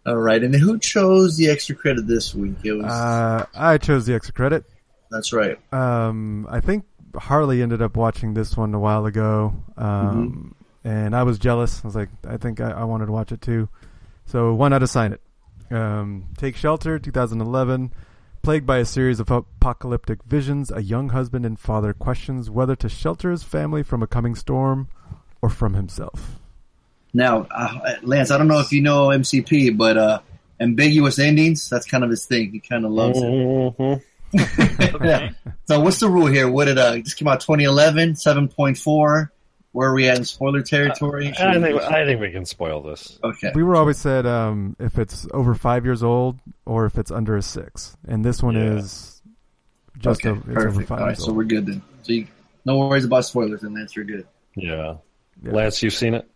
All 0.06 0.16
right, 0.16 0.42
and 0.44 0.56
who 0.56 0.80
chose 0.80 1.36
the 1.38 1.50
extra 1.50 1.76
credit 1.76 2.08
this 2.08 2.34
week? 2.34 2.56
It 2.64 2.74
was 2.74 2.86
Uh, 2.86 3.46
I 3.56 3.78
chose 3.78 4.06
the 4.06 4.14
extra 4.16 4.34
credit. 4.34 4.64
that's 5.12 5.34
right. 5.34 5.58
Um, 5.74 6.48
I 6.50 6.62
think 6.62 6.86
Harley 7.16 7.62
ended 7.62 7.82
up 7.82 7.98
watching 7.98 8.34
this 8.34 8.56
one 8.56 8.74
a 8.74 8.80
while 8.80 9.06
ago, 9.06 9.54
um, 9.78 10.56
and 10.84 11.16
I 11.16 11.24
was 11.24 11.40
jealous. 11.40 11.82
I 11.84 11.88
was 11.88 11.96
like, 11.96 12.10
I 12.28 12.38
think 12.38 12.62
I, 12.62 12.72
I 12.72 12.84
wanted 12.84 13.08
to 13.08 13.12
watch 13.12 13.32
it 13.32 13.42
too, 13.42 13.70
so 14.26 14.54
why 14.54 14.70
not 14.70 14.84
assign 14.84 15.14
it? 15.14 15.22
Um, 15.72 16.26
Take 16.38 16.56
Shelter, 16.56 16.98
2011. 17.00 17.92
Plagued 18.42 18.66
by 18.66 18.78
a 18.78 18.86
series 18.86 19.20
of 19.20 19.30
apocalyptic 19.30 20.24
visions, 20.24 20.72
a 20.72 20.82
young 20.82 21.10
husband 21.10 21.46
and 21.46 21.60
father 21.60 21.92
questions 21.94 22.50
whether 22.50 22.74
to 22.78 22.88
shelter 22.88 23.32
his 23.32 23.44
family 23.44 23.84
from 23.84 24.02
a 24.02 24.08
coming 24.08 24.34
storm 24.34 24.88
or 25.42 25.50
from 25.50 25.74
himself. 25.74 26.40
Now, 27.14 27.48
uh, 27.54 27.96
Lance, 28.02 28.32
I 28.32 28.38
don't 28.38 28.48
know 28.48 28.60
if 28.60 28.72
you 28.72 28.82
know 28.82 29.08
MCP, 29.08 29.76
but 29.78 29.98
uh, 29.98 30.20
ambiguous 30.60 31.20
endings—that's 31.20 31.86
kind 31.86 32.04
of 32.04 32.10
his 32.10 32.26
thing. 32.26 32.52
He 32.52 32.60
kind 32.62 32.86
of 32.86 32.92
loves 32.92 33.20
it. 33.22 33.26
Mhm. 34.34 34.96
Okay. 34.96 35.32
So, 35.68 35.80
what's 35.80 36.00
the 36.00 36.08
rule 36.08 36.28
here? 36.28 36.48
What 36.50 36.66
did 36.66 36.78
uh, 36.78 36.92
this 36.94 37.16
came 37.16 37.28
out 37.28 37.42
2011, 37.42 38.14
7.4? 38.14 39.30
Where 39.80 39.92
are 39.92 39.94
we 39.94 40.10
at 40.10 40.18
in 40.18 40.26
spoiler 40.26 40.62
territory? 40.62 41.30
I 41.40 41.54
think 41.54 41.82
I 41.82 42.04
think 42.04 42.20
we 42.20 42.32
can 42.32 42.44
spoil 42.44 42.82
this. 42.82 43.18
okay. 43.24 43.54
We 43.56 43.64
were 43.64 43.78
always 43.78 43.98
said 43.98 44.26
um, 44.26 44.76
if 44.78 45.00
it's 45.00 45.26
over 45.34 45.56
five 45.56 45.86
years 45.86 46.04
old 46.04 46.38
or 46.66 46.86
if 46.86 46.98
it's 46.98 47.12
under 47.12 47.38
a 47.38 47.42
six, 47.42 47.96
and 48.06 48.26
this 48.26 48.44
one 48.44 48.56
Yeah. 48.56 48.74
is 48.74 49.22
just 49.98 50.20
okay, 50.26 50.32
over, 50.32 50.40
it's 50.52 50.60
over 50.66 50.70
perfect. 50.72 50.90
five 50.90 51.00
All 51.00 51.06
right, 51.06 51.12
years 51.12 51.20
so 51.20 51.28
old. 51.28 51.38
we're 51.38 51.44
good 51.46 51.66
then. 51.66 51.82
So, 52.04 52.12
you, 52.12 52.28
no 52.66 52.78
worries 52.78 53.06
about 53.06 53.24
spoilers, 53.24 53.64
and 53.64 53.74
Lance, 53.74 53.96
you're 53.96 54.04
good. 54.04 54.28
Yeah. 54.58 54.96
Yeah. 55.42 55.52
Lance, 55.54 55.82
you've 55.82 55.94
seen 55.94 56.14
it? 56.14 56.30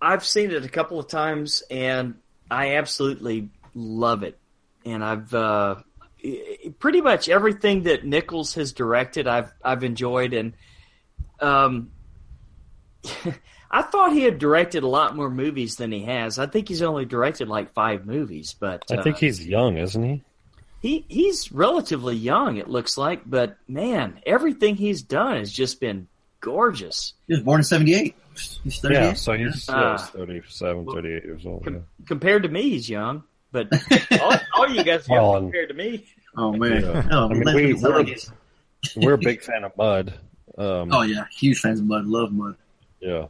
I've 0.00 0.24
seen 0.24 0.52
it 0.52 0.64
a 0.64 0.70
couple 0.70 0.98
of 0.98 1.08
times, 1.08 1.62
and 1.70 2.14
I 2.50 2.76
absolutely 2.76 3.50
love 3.74 4.22
it. 4.22 4.38
And 4.86 5.04
I've 5.04 5.34
uh, 5.34 5.74
pretty 6.78 7.02
much 7.02 7.28
everything 7.28 7.82
that 7.82 8.06
Nichols 8.06 8.54
has 8.54 8.72
directed, 8.72 9.26
I've 9.26 9.52
I've 9.62 9.84
enjoyed. 9.84 10.32
And 10.32 10.54
um, 11.40 11.90
I 13.70 13.82
thought 13.82 14.12
he 14.12 14.22
had 14.22 14.38
directed 14.38 14.82
a 14.82 14.86
lot 14.88 15.16
more 15.16 15.30
movies 15.30 15.76
than 15.76 15.90
he 15.92 16.02
has. 16.04 16.38
I 16.38 16.46
think 16.46 16.68
he's 16.68 16.82
only 16.82 17.04
directed 17.06 17.48
like 17.48 17.72
five 17.72 18.06
movies, 18.06 18.54
but 18.58 18.84
I 18.90 18.96
uh, 18.96 19.02
think 19.02 19.16
he's 19.16 19.46
young, 19.46 19.78
isn't 19.78 20.02
he? 20.02 20.22
he 20.80 21.04
he's 21.08 21.50
relatively 21.52 22.14
young. 22.16 22.58
It 22.58 22.68
looks 22.68 22.98
like, 22.98 23.22
but 23.24 23.56
man, 23.66 24.20
everything 24.26 24.76
he's 24.76 25.02
done 25.02 25.36
has 25.36 25.50
just 25.50 25.80
been 25.80 26.08
gorgeous. 26.40 27.14
He 27.28 27.34
was 27.34 27.42
born 27.42 27.60
in 27.60 27.64
78. 27.64 28.14
He's 28.64 28.78
38. 28.80 28.98
Yeah, 28.98 29.12
so 29.14 29.32
he's, 29.34 29.68
yeah, 29.68 29.74
Ah. 29.74 29.96
37, 29.96 30.86
38 30.86 31.24
years 31.24 31.46
old. 31.46 31.64
Com- 31.64 31.74
yeah. 31.74 31.80
Compared 32.06 32.42
to 32.42 32.48
me, 32.48 32.70
he's 32.70 32.88
young, 32.90 33.22
but 33.52 33.68
all, 34.20 34.34
all 34.54 34.70
you 34.70 34.82
guys 34.84 35.08
are 35.08 35.12
Well, 35.16 35.32
young 35.32 35.42
compared 35.44 35.68
to 35.68 35.74
me. 35.74 36.06
Oh, 36.36 36.52
man. 36.52 36.82
Yeah. 36.82 37.00
No, 37.02 37.28
I 37.28 37.34
mean, 37.34 37.54
we, 37.54 37.74
we're, 37.74 38.06
We're 38.96 39.12
a 39.14 39.18
big 39.18 39.42
fan 39.42 39.64
of 39.64 39.76
Mud. 39.76 40.14
Um, 40.58 40.90
Oh, 40.92 41.02
yeah. 41.02 41.26
Huge 41.38 41.58
fans 41.60 41.80
of 41.80 41.86
Mud. 41.86 42.06
Love 42.06 42.32
Mud. 42.32 42.56
Yeah. 43.02 43.26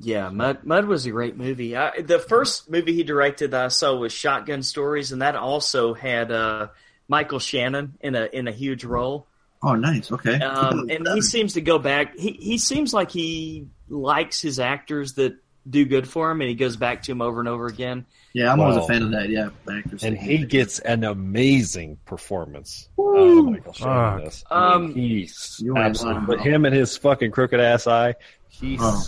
Yeah, 0.00 0.28
Mud 0.30 0.64
Mud 0.64 0.84
was 0.86 1.06
a 1.06 1.10
great 1.10 1.36
movie. 1.36 1.76
I, 1.76 2.00
the 2.00 2.20
first 2.20 2.70
movie 2.70 2.94
he 2.94 3.02
directed 3.02 3.50
that 3.50 3.64
I 3.64 3.68
saw 3.68 3.96
was 3.96 4.12
Shotgun 4.12 4.62
Stories, 4.62 5.10
and 5.10 5.22
that 5.22 5.34
also 5.34 5.92
had 5.92 6.30
uh, 6.30 6.68
Michael 7.08 7.40
Shannon 7.40 7.94
in 8.00 8.14
a 8.14 8.28
in 8.32 8.46
a 8.46 8.52
huge 8.52 8.84
role. 8.84 9.26
Oh, 9.60 9.74
nice. 9.74 10.12
Okay. 10.12 10.36
Um, 10.36 10.88
and 10.90 11.06
he 11.14 11.20
seems 11.20 11.54
to 11.54 11.60
go 11.60 11.80
back. 11.80 12.16
He 12.16 12.30
he 12.32 12.58
seems 12.58 12.94
like 12.94 13.10
he 13.10 13.66
likes 13.88 14.40
his 14.40 14.60
actors 14.60 15.14
that 15.14 15.36
do 15.68 15.84
good 15.84 16.08
for 16.08 16.30
him, 16.30 16.40
and 16.40 16.48
he 16.48 16.54
goes 16.54 16.76
back 16.76 17.02
to 17.02 17.12
him 17.12 17.20
over 17.20 17.40
and 17.40 17.48
over 17.48 17.66
again. 17.66 18.06
Yeah, 18.38 18.52
I'm 18.52 18.60
always 18.60 18.76
a 18.76 18.86
fan 18.86 19.02
of 19.02 19.10
that. 19.12 19.28
Yeah. 19.28 19.50
actors. 19.70 20.04
And 20.04 20.16
he 20.16 20.44
gets 20.46 20.78
an 20.78 21.04
amazing 21.04 21.98
performance 22.04 22.88
out 22.98 23.16
of 23.16 23.44
Michael 23.46 23.72
Shannon 23.72 24.24
this. 24.24 24.44
Um, 24.50 24.94
he's 24.94 25.62
absolutely, 25.76 26.26
but 26.26 26.40
him 26.40 26.64
and 26.64 26.74
his 26.74 26.96
fucking 26.96 27.30
crooked 27.32 27.60
ass 27.60 27.86
eye, 27.86 28.14
he 28.48 28.76
Oh, 28.80 29.02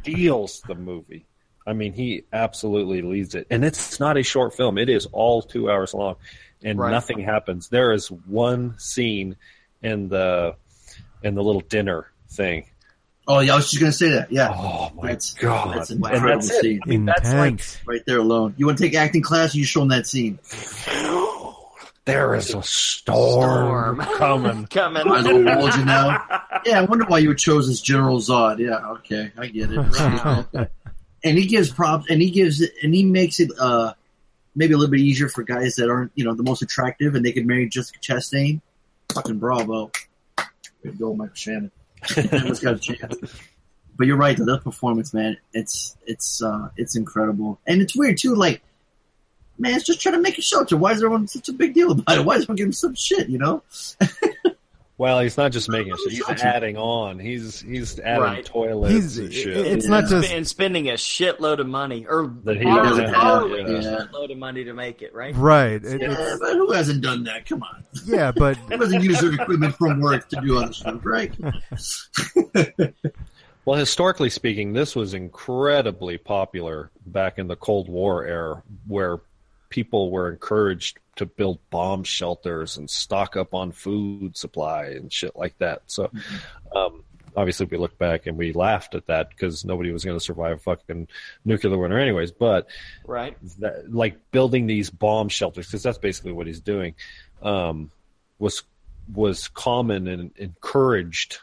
steals 0.00 0.62
the 0.66 0.74
movie. 0.74 1.26
I 1.66 1.72
mean, 1.72 1.92
he 1.92 2.22
absolutely 2.32 3.02
leads 3.02 3.34
it. 3.34 3.48
And 3.50 3.64
it's 3.64 3.98
not 3.98 4.16
a 4.16 4.22
short 4.22 4.54
film. 4.54 4.78
It 4.78 4.88
is 4.88 5.06
all 5.06 5.42
two 5.42 5.68
hours 5.68 5.92
long 5.94 6.14
and 6.62 6.78
Right. 6.78 6.90
nothing 6.92 7.18
happens. 7.18 7.68
There 7.68 7.92
is 7.92 8.08
one 8.10 8.78
scene 8.78 9.36
in 9.82 10.08
the, 10.08 10.54
in 11.24 11.34
the 11.34 11.42
little 11.42 11.60
dinner 11.62 12.12
thing. 12.30 12.66
Oh, 13.28 13.40
yeah. 13.40 13.54
I 13.54 13.56
was 13.56 13.70
just 13.70 13.80
going 13.80 13.90
to 13.92 13.96
say 13.98 14.10
that. 14.10 14.30
Yeah. 14.30 14.50
Oh 14.54 14.90
my 14.94 15.08
That's- 15.08 15.34
God. 15.34 15.76
that's 15.76 15.90
an 15.90 15.96
and 15.96 16.14
incredible 16.14 16.40
that's 16.42 16.50
it. 16.50 16.60
scene. 16.62 16.80
I 16.84 16.88
mean, 16.88 17.04
that's 17.06 17.32
like, 17.32 17.60
Right 17.86 18.02
there 18.06 18.18
alone. 18.18 18.54
You 18.56 18.66
want 18.66 18.78
to 18.78 18.84
take 18.84 18.94
acting 18.94 19.22
class? 19.22 19.54
You 19.54 19.64
show 19.64 19.80
them 19.80 19.88
that 19.88 20.06
scene. 20.06 20.38
there 22.04 22.34
is 22.36 22.54
a 22.54 22.62
storm, 22.62 23.96
Storm. 24.00 24.16
coming. 24.16 24.66
Coming. 24.70 25.08
My 25.08 25.20
little 25.20 25.42
bulging 25.44 25.88
out. 25.88 26.20
Yeah, 26.64 26.80
I 26.80 26.84
wonder 26.84 27.04
why 27.06 27.18
you 27.18 27.34
chose 27.34 27.68
as 27.68 27.80
General 27.80 28.18
Zod. 28.18 28.58
Yeah, 28.58 28.92
okay, 28.98 29.32
I 29.36 29.46
get 29.48 29.70
it. 29.72 30.70
and 31.24 31.38
he 31.38 31.46
gives 31.46 31.70
props, 31.70 32.06
and 32.08 32.22
he 32.22 32.30
gives 32.30 32.60
it, 32.60 32.72
and 32.82 32.94
he 32.94 33.04
makes 33.04 33.40
it 33.40 33.50
uh 33.58 33.92
maybe 34.54 34.74
a 34.74 34.76
little 34.76 34.90
bit 34.90 35.00
easier 35.00 35.28
for 35.28 35.42
guys 35.42 35.76
that 35.76 35.90
aren't 35.90 36.12
you 36.14 36.24
know 36.24 36.34
the 36.34 36.42
most 36.44 36.62
attractive, 36.62 37.14
and 37.16 37.24
they 37.24 37.32
could 37.32 37.46
marry 37.46 37.68
Jessica 37.68 37.98
Chastain. 38.00 38.60
Fucking 39.12 39.38
bravo. 39.38 39.90
Way 40.38 40.90
to 40.90 40.92
go, 40.92 41.14
Michael 41.14 41.34
Shannon. 41.34 41.70
Everyone's 42.16 42.60
got 42.60 42.74
a 42.74 42.78
chance. 42.78 43.16
But 43.96 44.06
you're 44.06 44.16
right. 44.16 44.36
That 44.36 44.60
performance, 44.62 45.14
man, 45.14 45.38
it's 45.52 45.96
it's 46.06 46.42
uh 46.42 46.68
it's 46.76 46.96
incredible, 46.96 47.58
and 47.66 47.80
it's 47.80 47.96
weird 47.96 48.18
too. 48.18 48.34
Like, 48.34 48.62
man, 49.58 49.74
it's 49.74 49.86
just 49.86 50.00
trying 50.00 50.16
to 50.16 50.20
make 50.20 50.38
a 50.38 50.42
shelter. 50.42 50.76
Why 50.76 50.92
is 50.92 50.98
everyone 50.98 51.28
such 51.28 51.48
a 51.48 51.52
big 51.52 51.74
deal 51.74 51.92
about 51.92 52.18
it? 52.18 52.24
Why 52.24 52.34
is 52.34 52.42
everyone 52.42 52.56
giving 52.56 52.72
some 52.72 52.94
shit? 52.94 53.28
You 53.28 53.38
know? 53.38 53.62
Well, 54.98 55.20
he's 55.20 55.36
not 55.36 55.52
just 55.52 55.68
making 55.68 55.94
shit. 56.04 56.12
He's 56.12 56.42
adding 56.42 56.78
on. 56.78 57.18
He's 57.18 57.60
he's 57.60 58.00
adding 58.00 58.22
Right. 58.22 58.44
toilets 58.44 58.92
He's- 58.94 59.18
and 59.18 59.32
shit. 59.32 59.54
It's 59.66 59.84
Yeah. 59.84 59.90
not 59.90 60.08
just 60.08 60.30
and 60.32 60.46
spending 60.48 60.88
a 60.88 60.94
shitload 60.94 61.58
of 61.58 61.66
money 61.66 62.06
or 62.08 62.32
That 62.44 62.56
he 62.56 62.64
borrowing 62.64 62.88
doesn't 62.88 63.14
have, 63.14 63.42
a 63.44 63.48
yeah. 63.48 63.98
shitload 64.06 64.32
of 64.32 64.38
money 64.38 64.64
to 64.64 64.72
make 64.72 65.02
it 65.02 65.14
right. 65.14 65.34
right. 65.36 65.84
It, 65.84 66.00
Yeah, 66.00 66.36
but 66.40 66.54
who 66.54 66.72
hasn't 66.72 67.02
done 67.02 67.24
that? 67.24 67.46
Come 67.46 67.62
on. 67.62 67.84
yeah, 68.06 68.32
but 68.34 68.56
Who 68.70 68.78
doesn't 68.78 69.02
use 69.02 69.20
their 69.20 69.34
equipment 69.34 69.74
from 69.76 70.00
work 70.00 70.28
to 70.30 70.40
do 70.40 70.58
other 70.58 70.72
stuff, 70.72 71.00
right? 71.04 71.34
Well, 73.64 73.80
historically 73.80 74.30
speaking, 74.30 74.72
this 74.74 74.94
was 74.94 75.12
incredibly 75.12 76.18
popular 76.18 76.92
back 77.04 77.36
in 77.38 77.48
the 77.48 77.56
Cold 77.56 77.88
War 77.88 78.24
era, 78.24 78.62
where 78.86 79.18
people 79.68 80.10
were 80.10 80.30
encouraged 80.30 80.98
to 81.16 81.26
build 81.26 81.58
bomb 81.70 82.04
shelters 82.04 82.76
and 82.76 82.88
stock 82.90 83.36
up 83.36 83.54
on 83.54 83.72
food 83.72 84.36
supply 84.36 84.86
and 84.86 85.12
shit 85.12 85.34
like 85.34 85.56
that. 85.58 85.82
So, 85.86 86.10
um, 86.74 87.02
obviously, 87.36 87.66
we 87.66 87.78
look 87.78 87.96
back 87.98 88.26
and 88.26 88.36
we 88.36 88.52
laughed 88.52 88.94
at 88.94 89.06
that 89.06 89.30
because 89.30 89.64
nobody 89.64 89.92
was 89.92 90.04
going 90.04 90.18
to 90.18 90.24
survive 90.24 90.56
a 90.56 90.60
fucking 90.60 91.08
nuclear 91.44 91.76
winter, 91.78 91.98
anyways. 91.98 92.32
But 92.32 92.66
Right. 93.06 93.36
that, 93.60 93.92
like 93.92 94.30
building 94.30 94.66
these 94.66 94.90
bomb 94.90 95.28
shelters 95.28 95.66
because 95.66 95.82
that's 95.82 95.98
basically 95.98 96.32
what 96.32 96.46
he's 96.46 96.60
doing 96.60 96.94
um, 97.42 97.90
was 98.38 98.62
was 99.14 99.48
common 99.48 100.08
and 100.08 100.32
encouraged 100.36 101.38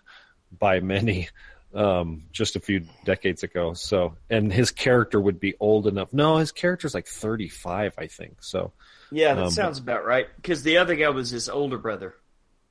by 0.60 0.80
many 0.82 1.30
um, 1.74 2.24
just 2.32 2.56
a 2.56 2.60
few 2.60 2.86
decades 3.06 3.44
ago. 3.44 3.74
So, 3.74 4.16
and 4.30 4.52
his 4.52 4.72
character 4.72 5.20
would 5.20 5.40
be 5.40 5.56
old 5.60 5.88
enough. 5.88 6.14
No, 6.14 6.38
his 6.38 6.52
character's 6.52 6.94
like 6.94 7.08
thirty 7.08 7.48
five, 7.50 7.94
I 7.98 8.08
think. 8.08 8.38
So, 8.44 8.74
Yeah, 9.12 9.34
that 9.36 9.46
Um, 9.46 9.50
sounds 9.52 9.78
about 9.80 10.06
right. 10.06 10.28
Because 10.36 10.64
the 10.64 10.78
other 10.78 10.96
guy 10.96 11.10
was 11.10 11.30
his 11.30 11.50
older 11.50 11.78
brother. 11.78 12.16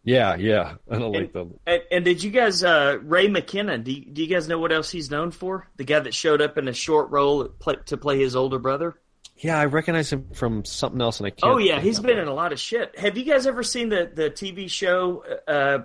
yeah, 0.04 0.34
yeah. 0.34 0.74
I 0.90 0.98
don't 0.98 1.12
like 1.12 1.32
the. 1.32 1.46
And, 1.66 1.82
and 1.92 2.04
did 2.04 2.22
you 2.24 2.30
guys, 2.32 2.64
uh, 2.64 2.98
Ray 3.02 3.28
McKinnon? 3.28 3.84
Do 3.84 3.92
you, 3.92 4.04
do 4.04 4.22
you 4.22 4.28
guys 4.28 4.48
know 4.48 4.58
what 4.58 4.72
else 4.72 4.90
he's 4.90 5.10
known 5.10 5.30
for? 5.30 5.68
The 5.76 5.84
guy 5.84 6.00
that 6.00 6.12
showed 6.14 6.42
up 6.42 6.58
in 6.58 6.66
a 6.66 6.72
short 6.72 7.10
role 7.10 7.44
play, 7.48 7.76
to 7.86 7.96
play 7.96 8.18
his 8.18 8.34
older 8.34 8.58
brother. 8.58 8.96
Yeah, 9.38 9.58
I 9.58 9.64
recognize 9.66 10.12
him 10.12 10.28
from 10.34 10.64
something 10.64 11.00
else, 11.00 11.18
and 11.18 11.26
I 11.26 11.30
can't. 11.30 11.52
Oh 11.54 11.58
yeah, 11.58 11.80
he's 11.80 11.98
been 12.00 12.18
in 12.18 12.28
a 12.28 12.34
lot 12.34 12.52
of 12.52 12.60
shit. 12.60 12.96
Have 12.98 13.16
you 13.18 13.24
guys 13.24 13.46
ever 13.46 13.62
seen 13.64 13.88
the 13.88 14.10
the 14.14 14.30
TV 14.30 14.68
show? 14.70 15.24
Uh, 15.48 15.78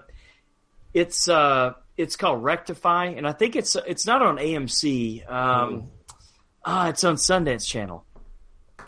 it's 0.93 1.27
uh, 1.27 1.73
it's 1.97 2.15
called 2.15 2.43
Rectify, 2.43 3.07
and 3.07 3.27
I 3.27 3.33
think 3.33 3.55
it's 3.55 3.75
it's 3.75 4.05
not 4.05 4.21
on 4.21 4.37
AMC. 4.37 5.29
Um, 5.29 5.89
ah, 6.63 6.89
it's 6.89 7.03
on 7.03 7.15
Sundance 7.15 7.67
Channel. 7.67 8.05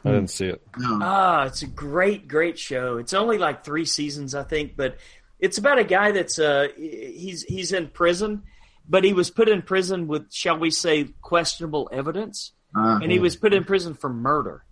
I 0.06 0.11
didn't 0.11 0.30
see 0.30 0.45
it. 0.45 0.61
No. 0.77 0.99
Ah, 1.02 1.44
it's 1.45 1.61
a 1.61 1.68
great, 1.68 2.27
great 2.27 2.57
show. 2.57 2.98
It's 2.98 3.14
only 3.14 3.38
like 3.38 3.65
three 3.65 3.86
seasons, 3.86 4.34
I 4.34 4.44
think, 4.44 4.77
but 4.77 4.98
it's 5.40 5.57
about 5.57 5.80
a 5.80 5.84
guy 5.84 6.11
that's 6.11 6.40
uh 6.40 6.68
he's 6.77 7.44
he's 7.44 7.73
in 7.73 7.88
prison, 7.88 8.44
but 8.88 9.03
he 9.03 9.14
was 9.14 9.30
put 9.30 9.49
in 9.49 9.61
prison 9.61 10.07
with, 10.07 10.31
shall 10.31 10.57
we 10.57 10.72
say, 10.72 11.10
questionable 11.22 11.90
evidence, 11.91 12.53
Uh, 12.76 12.99
and 13.02 13.11
he 13.11 13.19
was 13.19 13.36
put 13.36 13.53
in 13.53 13.64
prison 13.65 13.94
for 13.94 14.10
murder. 14.10 14.64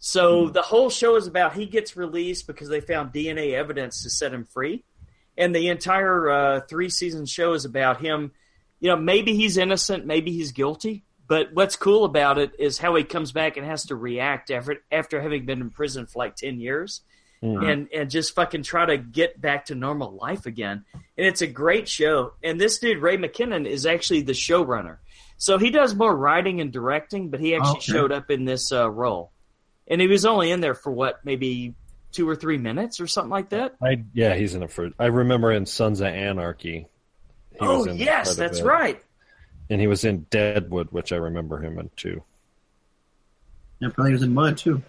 So 0.00 0.48
the 0.48 0.62
whole 0.62 0.90
show 0.90 1.16
is 1.16 1.26
about 1.26 1.54
he 1.54 1.66
gets 1.66 1.96
released 1.96 2.46
because 2.46 2.68
they 2.68 2.80
found 2.80 3.12
DNA 3.12 3.54
evidence 3.54 4.04
to 4.04 4.10
set 4.10 4.32
him 4.32 4.44
free, 4.44 4.84
and 5.38 5.54
the 5.54 5.68
entire 5.68 6.30
uh, 6.30 6.60
three 6.68 6.90
season 6.90 7.24
show 7.24 7.54
is 7.54 7.64
about 7.64 8.00
him. 8.00 8.32
You 8.80 8.90
know, 8.90 8.96
maybe 8.96 9.34
he's 9.34 9.56
innocent, 9.56 10.04
maybe 10.04 10.32
he's 10.32 10.52
guilty, 10.52 11.04
but 11.26 11.52
what's 11.54 11.76
cool 11.76 12.04
about 12.04 12.38
it 12.38 12.52
is 12.58 12.78
how 12.78 12.94
he 12.96 13.04
comes 13.04 13.32
back 13.32 13.56
and 13.56 13.64
has 13.66 13.86
to 13.86 13.96
react 13.96 14.50
after 14.50 14.76
after 14.92 15.20
having 15.20 15.46
been 15.46 15.60
in 15.60 15.70
prison 15.70 16.06
for 16.06 16.18
like 16.18 16.36
ten 16.36 16.60
years, 16.60 17.00
and 17.64 17.88
and 17.94 18.10
just 18.10 18.34
fucking 18.34 18.62
try 18.64 18.84
to 18.86 18.98
get 18.98 19.40
back 19.40 19.66
to 19.66 19.74
normal 19.74 20.16
life 20.16 20.46
again. 20.46 20.84
And 21.16 21.26
it's 21.26 21.40
a 21.42 21.46
great 21.46 21.88
show. 21.88 22.32
And 22.42 22.60
this 22.60 22.78
dude 22.78 23.02
Ray 23.02 23.16
McKinnon 23.16 23.66
is 23.66 23.86
actually 23.86 24.22
the 24.22 24.32
showrunner, 24.32 24.98
so 25.38 25.58
he 25.58 25.70
does 25.70 25.94
more 25.94 26.16
writing 26.16 26.60
and 26.60 26.72
directing, 26.72 27.30
but 27.30 27.40
he 27.40 27.54
actually 27.54 27.78
Okay. 27.78 27.92
showed 27.92 28.12
up 28.12 28.30
in 28.30 28.44
this 28.44 28.70
uh, 28.72 28.88
role, 28.90 29.32
and 29.86 30.00
he 30.00 30.06
was 30.06 30.24
only 30.24 30.50
in 30.50 30.60
there 30.60 30.74
for 30.74 30.92
what 30.92 31.24
maybe 31.24 31.74
two 32.12 32.28
or 32.28 32.36
three 32.36 32.58
minutes 32.58 33.00
or 33.00 33.06
something 33.06 33.30
like 33.30 33.50
that. 33.50 33.76
I 33.82 34.04
yeah, 34.12 34.34
he's 34.34 34.54
in 34.54 34.62
it 34.62 34.70
for. 34.70 34.90
I 34.98 35.06
remember 35.06 35.52
in 35.52 35.66
Sons 35.66 36.00
of 36.00 36.08
Anarchy. 36.08 36.86
oh 37.60 37.86
yes, 37.86 38.36
that's 38.36 38.60
right. 38.60 39.02
And 39.70 39.80
he 39.80 39.86
was 39.86 40.04
in 40.04 40.26
Deadwood, 40.30 40.88
which 40.90 41.12
I 41.12 41.16
remember 41.16 41.58
him 41.62 41.78
in 41.78 41.90
too. 41.96 42.22
yeah, 43.80 43.90
probably 43.92 44.10
he 44.10 44.14
was 44.14 44.22
in 44.22 44.32
Mud 44.32 44.56
too. 44.56 44.82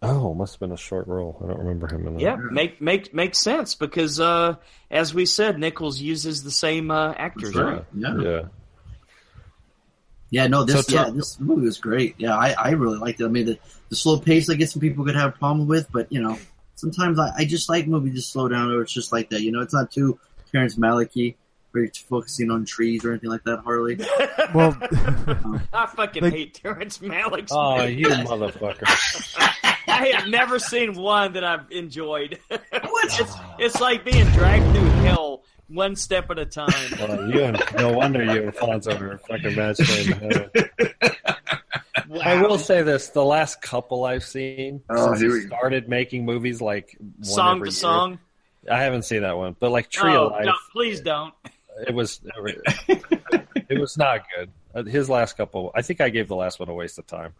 Oh, 0.00 0.32
must 0.32 0.54
have 0.54 0.60
been 0.60 0.70
a 0.70 0.76
short 0.76 1.08
role. 1.08 1.40
I 1.42 1.48
don't 1.48 1.58
remember 1.58 1.88
him 1.88 2.06
in 2.06 2.14
that. 2.14 2.20
Yeah, 2.20 2.36
make 2.36 2.80
make 2.80 3.12
makes 3.12 3.38
sense 3.38 3.74
because 3.74 4.20
uh, 4.20 4.54
as 4.90 5.12
we 5.12 5.26
said, 5.26 5.58
Nichols 5.58 6.00
uses 6.00 6.44
the 6.44 6.52
same 6.52 6.92
uh, 6.92 7.14
actors. 7.16 7.52
That's 7.52 7.56
right? 7.56 7.74
right. 7.74 7.84
Yeah. 7.94 8.22
Yeah. 8.22 8.42
Yeah, 10.30 10.46
no, 10.46 10.64
this 10.64 10.86
So 10.86 10.94
yeah, 10.94 11.10
this 11.10 11.40
movie 11.40 11.62
was 11.62 11.78
great. 11.78 12.14
Yeah, 12.18 12.36
I, 12.36 12.54
I 12.58 12.70
really 12.70 12.98
liked 12.98 13.20
it. 13.20 13.24
I 13.24 13.28
mean, 13.28 13.46
the, 13.46 13.58
the 13.88 13.96
slow 13.96 14.18
pace, 14.18 14.50
I 14.50 14.54
guess 14.54 14.72
some 14.72 14.80
people 14.80 15.04
could 15.04 15.16
have 15.16 15.30
a 15.34 15.38
problem 15.38 15.68
with, 15.68 15.90
but 15.90 16.12
you 16.12 16.20
know, 16.20 16.38
sometimes 16.74 17.18
I, 17.18 17.30
I 17.36 17.44
just 17.44 17.68
like 17.68 17.86
movies 17.86 18.14
to 18.14 18.22
slow 18.22 18.48
down, 18.48 18.70
or 18.70 18.82
it's 18.82 18.92
just 18.92 19.12
like 19.12 19.30
that. 19.30 19.40
You 19.40 19.52
know, 19.52 19.60
it's 19.60 19.74
not 19.74 19.90
too 19.90 20.18
Terrence 20.52 20.76
Malick 20.76 21.34
where 21.70 21.84
you're 21.84 21.92
focusing 21.92 22.50
on 22.50 22.64
trees 22.64 23.04
or 23.04 23.10
anything 23.10 23.30
like 23.30 23.44
that. 23.44 23.58
Harley. 23.58 23.96
well, 24.54 24.76
I 25.72 25.86
fucking 25.86 26.22
Like- 26.22 26.32
hate 26.32 26.54
Terrence 26.54 26.98
Malick's. 26.98 27.52
Oh, 27.52 27.78
movies. 27.78 27.96
you 27.98 28.08
motherfucker! 28.08 28.84
I 29.86 30.08
have 30.14 30.28
never 30.28 30.58
seen 30.58 30.94
one 30.94 31.32
that 31.32 31.44
I've 31.44 31.70
enjoyed. 31.70 32.38
it's, 32.50 33.34
it's 33.58 33.80
like 33.80 34.04
being 34.04 34.26
dragged 34.26 34.64
through 34.76 34.88
hell 35.06 35.37
one 35.68 35.96
step 35.96 36.30
at 36.30 36.38
a 36.38 36.46
time. 36.46 36.68
Well, 36.98 37.30
you 37.30 37.42
and 37.44 37.62
no 37.76 37.92
wonder 37.92 38.22
you 38.24 38.42
and 38.44 38.54
Fonso 38.54 38.98
are 39.00 39.18
fucking 39.18 39.54
matched 39.54 39.80
made 39.88 40.06
in 40.10 40.18
heaven. 40.18 40.50
I 42.24 42.40
will 42.42 42.58
say 42.58 42.82
this: 42.82 43.08
the 43.08 43.24
last 43.24 43.60
couple 43.60 44.04
I've 44.04 44.24
seen 44.24 44.82
Oh, 44.88 45.06
since 45.14 45.20
he 45.20 45.28
we 45.28 45.40
go. 45.46 45.56
started 45.56 45.88
making 45.88 46.24
movies, 46.24 46.60
like 46.60 46.96
one 46.98 47.24
song 47.24 47.56
every 47.56 47.68
to 47.68 47.74
year- 47.74 47.80
song. 47.80 48.18
I 48.70 48.82
haven't 48.82 49.02
seen 49.02 49.22
that 49.22 49.36
one, 49.36 49.56
but 49.58 49.70
like 49.70 49.88
Tree 49.90 50.14
oh, 50.14 50.26
Life, 50.28 50.44
don't- 50.44 50.56
please 50.72 51.00
don't. 51.00 51.32
it 51.86 51.94
was 51.94 52.20
it 52.88 53.78
was 53.78 53.96
not 53.96 54.22
good. 54.36 54.50
Uh, 54.74 54.82
His 54.84 55.08
last 55.08 55.36
couple, 55.36 55.70
I 55.74 55.82
think 55.82 56.00
I 56.00 56.08
gave 56.10 56.28
the 56.28 56.36
last 56.36 56.58
one 56.60 56.68
a 56.68 56.74
waste 56.74 56.98
of 56.98 57.06
time. 57.06 57.34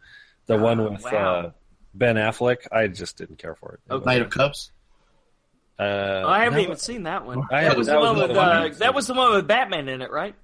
The 0.46 0.56
one 0.56 0.80
Oh, 0.80 0.90
with 0.92 1.04
wow. 1.04 1.34
uh, 1.40 1.50
Ben 1.94 2.16
Affleck, 2.16 2.66
I 2.72 2.86
just 2.88 3.16
didn't 3.18 3.36
care 3.38 3.54
for 3.54 3.74
it. 3.74 3.80
It 3.90 3.92
Okay. 3.96 4.04
Knight 4.06 4.22
of 4.22 4.30
Cups. 4.30 4.70
Was- 5.78 6.24
uh, 6.24 6.28
I 6.28 6.40
haven't 6.44 6.58
no, 6.58 6.64
even 6.64 6.76
seen 6.76 7.02
that 7.04 7.24
one. 7.26 7.42
I 7.50 7.64
that 7.64 7.76
was 7.76 7.86
that 7.86 7.94
the 7.94 7.98
was 8.00 8.08
one 8.08 8.16
with 8.18 8.30
another 8.30 8.38
one 8.48 8.48
I 8.56 8.68
uh, 8.68 8.74
that 8.78 8.94
was 8.94 9.06
the 9.06 9.14
one 9.14 9.32
with 9.34 9.46
Batman 9.46 9.88
in 9.88 10.02
it, 10.02 10.10
right? 10.10 10.34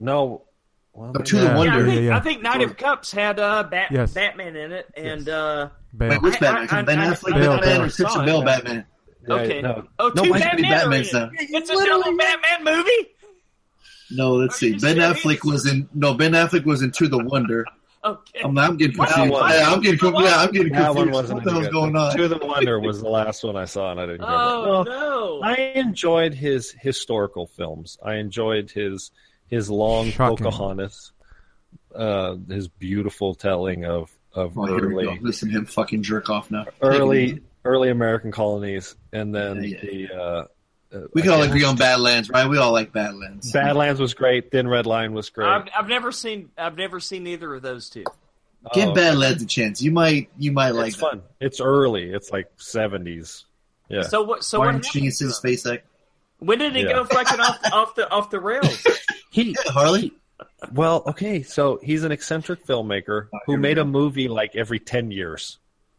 No. 0.00 0.42
Well, 0.92 1.10
Oh, 1.10 1.12
maybe- 1.12 1.24
To 1.26 1.36
the 1.36 1.42
Yeah. 1.42 1.48
Yeah, 1.48 1.52
I 1.52 1.56
Wonder. 1.56 1.84
think, 1.86 1.94
Yeah, 1.96 2.00
yeah. 2.06 2.16
I 2.16 2.20
think 2.20 2.42
Knight 2.42 2.62
of 2.62 2.76
Cups 2.76 3.12
had 3.12 3.38
uh, 3.38 3.62
Bat- 3.64 3.88
Yes. 3.92 4.14
Batman 4.14 4.56
in 4.56 4.72
it, 4.72 4.86
and 4.96 5.28
uh, 5.28 5.68
Wait, 5.98 6.22
which 6.22 6.40
Batman? 6.40 6.68
I- 6.70 6.82
ben 6.82 6.98
Affleck 6.98 7.32
Batman 7.32 7.60
Bale. 7.60 7.76
or 7.82 7.90
Christian 7.90 8.06
it, 8.22 8.26
Bale 8.26 8.38
yeah. 8.38 8.44
Batman? 8.44 8.86
Yeah, 9.28 9.34
okay. 9.34 9.60
no. 9.62 9.88
Oh, 9.98 10.12
No, 10.14 10.22
two 10.24 10.30
why 10.30 10.40
should 10.40 10.52
it 10.52 10.56
be 10.56 10.62
Batman 10.62 10.72
are 10.72 10.84
in 10.84 10.90
Batman's 11.02 11.08
it. 11.08 11.12
now? 11.14 11.30
It's 11.58 11.70
a 11.70 11.86
double 11.86 12.16
Batman 12.16 12.64
movie. 12.76 13.08
No, 14.12 14.32
let's 14.34 14.54
Are 14.54 14.58
see. 14.58 14.70
Ben 14.72 14.80
serious? 14.80 15.18
Affleck 15.20 15.44
was 15.44 15.66
in. 15.66 15.88
No, 15.92 16.14
Ben 16.14 16.32
Affleck 16.32 16.64
was 16.64 16.80
in 16.82 16.92
To 16.92 17.08
the 17.08 17.18
Wonder. 17.18 17.66
Okay. 18.06 18.40
I'm, 18.44 18.56
I'm 18.58 18.76
getting 18.76 18.96
confused. 18.96 19.30
One- 19.30 19.50
Yeah, 19.50 19.70
I'm 19.72 19.80
getting 19.80 19.98
confused. 19.98 20.24
Yeah, 20.26 20.36
I'm 20.40 20.52
getting 20.52 20.72
That 20.72 20.94
one 20.94 21.08
confused. 21.08 21.14
wasn't 21.14 21.34
What 21.36 21.44
the 21.44 21.50
hell's 21.52 21.68
going 21.68 21.96
on? 21.96 22.16
To 22.16 22.28
the 22.28 22.38
Wonder 22.38 22.80
was 22.80 23.00
the 23.02 23.08
last 23.08 23.42
one 23.44 23.56
I 23.56 23.64
saw, 23.64 23.90
and 23.90 24.00
I 24.00 24.06
didn't 24.06 24.20
care. 24.20 24.28
about. 24.28 24.48
Oh 24.66 24.70
Well, 24.70 24.84
no! 24.84 25.40
I 25.42 25.54
enjoyed 25.74 26.34
his 26.34 26.70
historical 26.70 27.46
films. 27.46 27.98
I 28.04 28.14
enjoyed 28.14 28.70
his 28.70 29.10
his 29.48 29.70
long 29.70 30.10
Shocking. 30.10 30.36
Pocahontas, 30.44 31.12
uh, 31.94 32.36
his 32.48 32.68
beautiful 32.68 33.34
telling 33.34 33.84
of 33.84 34.10
of 34.32 34.56
Oh, 34.58 34.66
here 34.66 34.88
we 34.88 35.04
go. 35.04 35.10
early 35.10 35.18
Listen 35.22 35.50
him 35.50 35.64
fucking 35.66 36.02
jerk 36.02 36.28
off 36.30 36.50
now. 36.50 36.66
early 36.82 37.40
early 37.64 37.90
American 37.90 38.30
colonies, 38.32 38.94
and 39.12 39.34
then 39.34 39.62
Yeah, 39.62 39.78
yeah. 39.82 40.06
the 40.08 40.14
uh, 40.22 40.44
uh, 40.94 41.00
We 41.14 41.22
can 41.22 41.30
all 41.32 41.42
agree 41.42 41.60
can't- 41.60 41.70
on 41.72 41.76
Badlands, 41.76 42.30
right? 42.30 42.48
We 42.48 42.58
all 42.58 42.72
like 42.72 42.92
Badlands. 42.92 43.50
Badlands 43.52 44.00
was 44.00 44.14
great. 44.14 44.50
Thin 44.50 44.68
Red 44.68 44.86
Line 44.86 45.12
was 45.12 45.30
great. 45.30 45.48
I've, 45.48 45.68
I've 45.76 45.88
never 45.88 46.12
seen 46.12 46.50
I've 46.56 46.76
never 46.76 47.00
seen 47.00 47.26
either 47.26 47.54
of 47.54 47.62
those 47.62 47.88
two. 47.88 48.04
Give 48.74 48.88
Oh, 48.90 48.94
Badlands 48.94 49.42
a 49.42 49.46
chance. 49.46 49.80
You 49.82 49.92
might, 49.92 50.28
you 50.38 50.50
might 50.52 50.70
like 50.70 50.88
it's 50.88 50.96
fun. 50.96 51.22
It's 51.40 51.60
early. 51.60 52.10
It's 52.10 52.30
like 52.32 52.50
seventies. 52.56 53.44
Yeah. 53.88 54.02
So 54.02 54.22
what? 54.22 54.42
So 54.44 54.58
Martin 54.58 54.76
what? 54.80 54.86
Happened 54.86 55.04
his 55.04 55.38
face 55.40 55.64
act. 55.66 55.86
When 56.38 56.58
did 56.58 56.74
he 56.74 56.82
Yeah. 56.82 56.92
go 56.94 57.04
fucking 57.04 57.40
off 57.40 57.58
off 57.72 57.94
the 57.94 58.10
off 58.10 58.30
the 58.30 58.40
rails? 58.40 58.84
he 59.30 59.50
Yeah, 59.50 59.72
Harley. 59.72 60.12
Well, 60.72 61.02
okay, 61.06 61.42
so 61.42 61.78
he's 61.82 62.02
an 62.04 62.12
eccentric 62.12 62.66
filmmaker 62.66 63.28
Oh, 63.32 63.38
who 63.46 63.56
made 63.56 63.76
go. 63.76 63.82
a 63.82 63.84
movie 63.84 64.28
like 64.28 64.54
every 64.56 64.78
10 64.80 65.10
years 65.10 65.58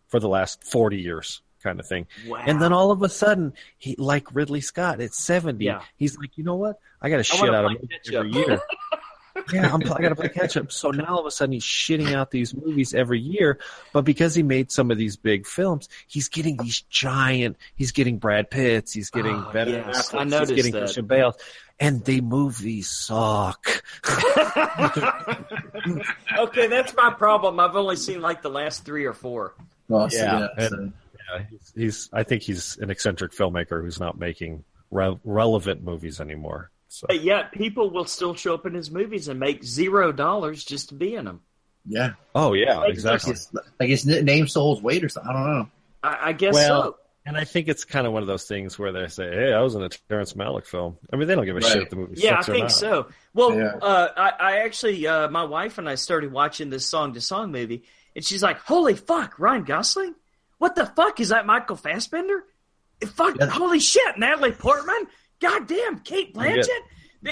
for 0.09 0.19
the 0.19 0.27
last 0.29 0.63
40 0.63 0.97
years 0.97 1.41
kind 1.67 1.79
of 1.79 1.85
thing. 1.87 2.07
Wow. 2.27 2.43
And 2.45 2.61
then 2.61 2.71
all 2.73 2.91
of 2.91 3.01
a 3.03 3.09
sudden, 3.09 3.53
he 3.77 3.95
like 3.97 4.33
Ridley 4.33 4.61
Scott 4.61 5.01
at 5.01 5.13
70, 5.13 5.63
Yeah. 5.65 5.81
he's 5.97 6.17
like, 6.17 6.37
"You 6.37 6.43
know 6.43 6.55
what? 6.55 6.79
I 7.01 7.09
got 7.09 7.17
to 7.17 7.23
shit 7.23 7.53
out 7.53 7.65
of 7.65 7.71
play 7.71 7.79
movies 7.81 7.99
catch 8.05 8.13
every 8.13 8.31
year." 8.31 8.61
yeah, 9.53 9.71
I'm, 9.73 9.81
I 9.83 10.01
got 10.01 10.09
to 10.09 10.15
play 10.15 10.29
catch 10.29 10.57
up. 10.57 10.71
So 10.71 10.89
now 10.91 11.05
all 11.15 11.19
of 11.19 11.25
a 11.25 11.31
sudden 11.31 11.53
he's 11.53 11.63
shitting 11.63 12.13
out 12.13 12.31
these 12.31 12.55
movies 12.55 12.93
every 12.95 13.19
year, 13.19 13.59
but 13.93 14.03
because 14.03 14.33
he 14.33 14.41
made 14.43 14.71
some 14.71 14.89
of 14.91 14.97
these 14.97 15.15
big 15.17 15.45
films, 15.45 15.89
he's 16.07 16.27
getting 16.29 16.57
these 16.57 16.81
giant. 16.89 17.57
He's 17.75 17.91
getting 17.91 18.17
Brad 18.17 18.49
Pitts. 18.49 18.93
He's 18.93 19.09
getting 19.11 19.35
Oh, 19.35 19.49
Ben 19.53 19.69
yes, 19.69 20.09
Affleck, 20.11 20.19
I 20.19 20.23
noticed 20.23 20.51
He's 20.53 20.55
getting 20.57 20.71
that. 20.73 20.79
Christian 20.79 21.05
Bale, 21.05 21.35
and 21.79 22.03
they 22.03 22.19
movies 22.21 22.89
suck. 22.89 23.67
okay, 26.39 26.67
that's 26.67 26.95
my 26.95 27.13
problem. 27.13 27.59
I've 27.59 27.75
only 27.75 27.95
seen 27.95 28.21
like 28.21 28.41
the 28.41 28.49
last 28.49 28.85
three 28.85 29.05
or 29.05 29.13
four. 29.13 29.53
So, 29.89 30.07
Yeah, 30.11 30.39
yeah, 30.39 30.47
and- 30.57 30.69
so- 30.69 30.91
Yeah, 31.33 31.43
he's, 31.49 31.73
he's. 31.75 32.09
I 32.13 32.23
think 32.23 32.43
he's 32.43 32.77
an 32.77 32.89
eccentric 32.89 33.31
filmmaker 33.33 33.81
who's 33.81 33.99
not 33.99 34.17
making 34.17 34.63
re- 34.91 35.17
relevant 35.23 35.83
movies 35.83 36.19
anymore. 36.21 36.71
So 36.89 37.07
But 37.07 37.21
yet, 37.21 37.51
people 37.51 37.89
will 37.89 38.05
still 38.05 38.33
show 38.35 38.53
up 38.53 38.65
in 38.65 38.73
his 38.73 38.89
movies 38.89 39.27
and 39.27 39.39
make 39.39 39.63
zero 39.63 40.11
dollars 40.11 40.63
just 40.63 40.89
to 40.89 40.95
be 40.95 41.15
in 41.15 41.25
them. 41.25 41.41
yeah. 41.85 42.13
oh 42.33 42.53
yeah, 42.53 42.77
Like, 42.77 42.93
exactly. 42.93 43.33
It's, 43.33 43.51
like 43.79 43.89
his 43.89 44.05
name 44.05 44.47
still 44.47 44.61
holds 44.63 44.81
weight 44.81 45.03
or 45.03 45.09
something. 45.09 45.29
I 45.29 45.33
don't 45.33 45.53
know. 45.57 45.69
I, 46.03 46.17
I 46.29 46.31
guess 46.33 46.53
Well, 46.53 46.83
so. 46.83 46.97
And 47.25 47.35
I 47.35 47.43
think 47.43 47.67
it's 47.67 47.83
kind 47.83 48.07
of 48.07 48.13
one 48.13 48.21
of 48.23 48.27
those 48.27 48.45
things 48.45 48.79
where 48.79 48.93
they 48.93 49.05
say, 49.09 49.29
"Hey, 49.29 49.51
I 49.51 49.59
was 49.59 49.75
in 49.75 49.81
a 49.83 49.89
Terrence 49.89 50.31
Malick 50.31 50.65
film." 50.65 50.95
I 51.11 51.17
mean, 51.17 51.27
they 51.27 51.35
don't 51.35 51.43
give 51.43 51.57
a 51.57 51.59
Right. 51.59 51.69
shit 51.73 51.81
if 51.83 51.89
the 51.89 51.97
movie 51.97 52.13
Yeah, 52.21 52.35
I 52.35 52.37
sucks 52.37 52.47
or 52.47 52.51
think 52.53 52.63
not. 52.63 52.71
so. 52.71 53.07
Well, 53.33 53.53
Yeah. 53.53 53.75
uh, 53.81 54.07
I, 54.15 54.29
I 54.39 54.57
actually, 54.59 55.05
uh, 55.05 55.29
my 55.29 55.43
wife 55.43 55.77
and 55.77 55.89
I 55.89 55.95
started 55.95 56.31
watching 56.31 56.69
this 56.69 56.85
song 56.85 57.15
to 57.15 57.19
song 57.19 57.51
movie, 57.51 57.83
and 58.15 58.23
she's 58.23 58.41
like, 58.41 58.59
"Holy 58.59 58.93
fuck, 58.95 59.37
Ryan 59.39 59.65
Gosling! 59.65 60.15
What 60.59 60.75
the 60.75 60.85
fuck 60.85 61.19
is 61.19 61.29
that? 61.29 61.45
Michael 61.45 61.75
Fassbender? 61.75 62.43
Fuck! 63.07 63.35
Yeah. 63.39 63.45
Holy 63.47 63.79
shit, 63.79 64.17
Natalie 64.17 64.51
Portman! 64.51 65.07
Goddamn, 65.39 65.99
Cate 65.99 66.33
Blanchett! 66.33 66.67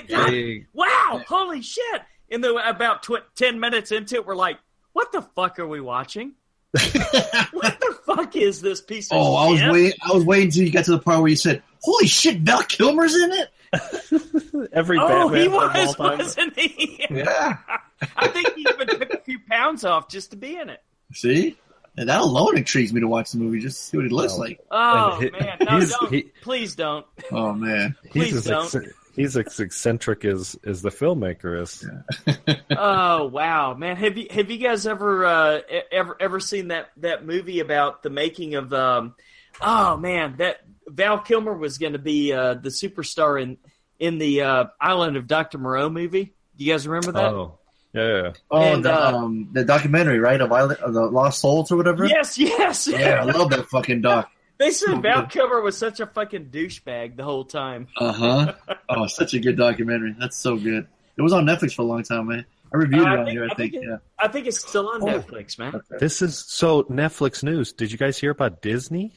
God, 0.08 0.30
Hey, 0.30 0.66
wow! 0.74 1.22
Holy 1.28 1.62
shit!" 1.62 2.02
And 2.32 2.44
then 2.44 2.56
about 2.58 3.04
tw- 3.04 3.24
ten 3.36 3.60
minutes 3.60 3.92
into 3.92 4.16
it, 4.16 4.26
we're 4.28 4.36
like, 4.36 4.60
"What 4.94 5.12
the 5.12 5.22
fuck 5.22 5.58
are 5.60 5.68
we 5.68 5.82
watching? 5.82 6.34
what 6.74 7.80
the 7.80 7.98
fuck 8.06 8.36
is 8.36 8.62
this 8.62 8.82
piece 8.82 9.12
of 9.12 9.18
Oh, 9.18 9.36
I 9.36 9.50
was 9.52 9.60
shit?" 9.60 9.72
waiting. 9.72 10.00
I 10.04 10.12
was 10.14 10.24
waiting 10.24 10.48
until 10.48 10.64
you 10.64 10.72
got 10.72 10.86
to 10.86 10.92
the 10.92 11.00
part 11.00 11.20
where 11.22 11.30
you 11.30 11.36
said, 11.36 11.64
"Holy 11.82 12.08
shit, 12.08 12.40
Val 12.42 12.64
Kilmer's 12.64 13.16
in 13.16 13.32
it." 13.32 13.50
every 14.74 14.98
Oh, 15.00 15.08
Batman 15.30 15.42
he 15.42 15.48
was, 15.48 15.96
time. 15.96 16.18
wasn't 16.20 16.60
he? 16.60 17.06
Yeah. 17.10 17.58
I 18.16 18.28
think 18.28 18.54
he 18.56 18.62
even 18.70 18.88
took 18.88 19.14
a 19.14 19.18
few 19.22 19.40
pounds 19.50 19.84
off 19.84 20.10
just 20.10 20.32
to 20.32 20.38
be 20.38 20.56
in 20.58 20.70
it. 20.70 20.82
See, 21.14 21.58
and 21.98 22.10
that 22.10 22.22
alone 22.22 22.58
intrigues 22.58 22.92
me 22.94 23.00
to 23.02 23.08
watch 23.08 23.32
the 23.32 23.38
movie 23.38 23.60
just 23.60 23.78
to 23.78 23.84
see 23.84 23.98
what 23.98 24.06
he 24.06 24.10
looks 24.12 24.34
Well, 24.34 24.40
like. 24.42 24.60
Oh 24.72 25.20
he- 25.20 25.30
man, 25.32 25.58
no, 25.62 25.86
don't. 25.86 26.12
he- 26.14 26.32
Please 26.42 26.76
don't. 26.76 27.06
Oh 27.32 27.54
man. 27.54 27.96
Please 28.12 28.32
he's 28.34 28.44
don't. 28.46 28.66
ecc- 28.66 28.92
he's 29.16 29.38
as 29.38 29.60
eccentric 29.60 30.26
as 30.26 30.58
as 30.66 30.82
the 30.82 30.90
filmmaker 30.90 31.62
is. 31.62 31.88
Oh 32.78 33.26
wow, 33.28 33.74
man. 33.74 33.96
Have 33.96 34.18
you 34.18 34.28
have 34.30 34.52
you 34.52 34.58
guys 34.58 34.86
ever 34.86 35.26
uh, 35.26 35.60
ever 35.92 36.18
ever 36.20 36.40
seen 36.40 36.70
that 36.70 36.90
that 36.98 37.26
movie 37.26 37.60
about 37.60 38.04
the 38.04 38.10
making 38.10 38.56
of? 38.56 38.74
Um, 38.74 39.16
oh 39.62 39.96
man, 39.98 40.36
that 40.40 40.58
Val 40.88 41.20
Kilmer 41.20 41.54
was 41.54 41.78
going 41.78 41.94
to 41.94 42.00
be 42.00 42.34
uh, 42.34 42.56
the 42.56 42.70
superstar 42.70 43.42
in 43.42 43.58
in 44.00 44.18
the 44.18 44.42
uh, 44.42 44.66
Island 44.82 45.16
of 45.18 45.28
Dr. 45.28 45.58
Moreau 45.58 45.90
movie. 45.90 46.34
Do 46.58 46.66
you 46.66 46.74
guys 46.74 46.88
remember 46.88 47.14
that? 47.14 47.32
Oh, 47.34 47.60
yeah, 47.96 48.22
yeah. 48.24 48.34
Oh, 48.52 48.62
And, 48.62 48.84
the, 48.86 48.94
uh, 48.94 49.12
um, 49.12 49.50
the 49.54 49.64
documentary, 49.64 50.20
right? 50.20 50.40
Of, 50.42 50.52
Island, 50.52 50.80
of 50.82 50.94
the 50.94 51.02
Lost 51.06 51.40
Souls 51.42 51.72
or 51.72 51.78
whatever. 51.78 52.06
Yes, 52.06 52.38
yes. 52.38 52.88
Yeah, 52.88 53.22
I 53.22 53.24
love 53.24 53.50
that 53.52 53.66
fucking 53.68 54.02
doc. 54.02 54.30
They 54.58 54.72
said 54.72 55.02
Val 55.02 55.26
Kilmer 55.26 55.62
was 55.62 55.78
such 55.78 56.00
a 56.00 56.06
fucking 56.06 56.46
douchebag 56.46 57.18
the 57.18 57.24
whole 57.24 57.44
time. 57.46 57.88
Uh 57.98 58.14
huh. 58.14 58.54
Oh, 58.88 59.08
such 59.08 59.34
a 59.34 59.40
good 59.40 59.58
documentary. 59.58 60.16
That's 60.20 60.38
so 60.38 60.56
good. 60.56 60.88
It 61.18 61.22
was 61.22 61.34
on 61.34 61.46
Netflix 61.46 61.74
for 61.74 61.82
a 61.82 61.86
long 61.86 62.04
time, 62.04 62.28
man. 62.28 62.46
I 62.74 62.78
reviewed 62.78 63.02
Uh, 63.02 63.06
it 63.06 63.08
I 63.08 63.18
on 63.20 63.26
think- 63.26 63.32
here. 63.32 63.44
I 63.44 63.46
I 63.46 63.56
think. 63.56 63.72
think 63.74 63.84
it- 63.84 63.88
yeah. 63.90 63.98
I 64.20 64.28
think 64.30 64.48
it's 64.48 64.60
still 64.68 64.88
on 64.90 65.02
Oh. 65.04 65.06
Netflix, 65.08 65.60
man. 65.60 65.82
This 66.00 66.22
is 66.22 66.38
so 66.38 66.84
Netflix 66.84 67.44
news. 67.44 67.74
Did 67.74 67.92
you 67.92 67.98
guys 67.98 68.18
hear 68.18 68.32
about 68.32 68.62
Disney? 68.62 69.14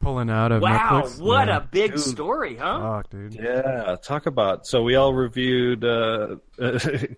Pulling 0.00 0.30
out 0.30 0.52
of 0.52 0.62
Wow, 0.62 1.02
Netflix. 1.04 1.20
what 1.20 1.48
Yeah. 1.48 1.56
a 1.56 1.60
big 1.60 1.92
Dude. 1.92 2.00
story, 2.00 2.56
huh? 2.56 2.80
Fuck, 3.02 3.10
dude. 3.10 3.34
Yeah, 3.34 3.96
talk 4.02 4.26
about. 4.26 4.66
So 4.66 4.82
we 4.82 4.94
all 4.94 5.12
reviewed. 5.14 5.84
Uh, 5.84 6.36
Wait, 6.58 7.16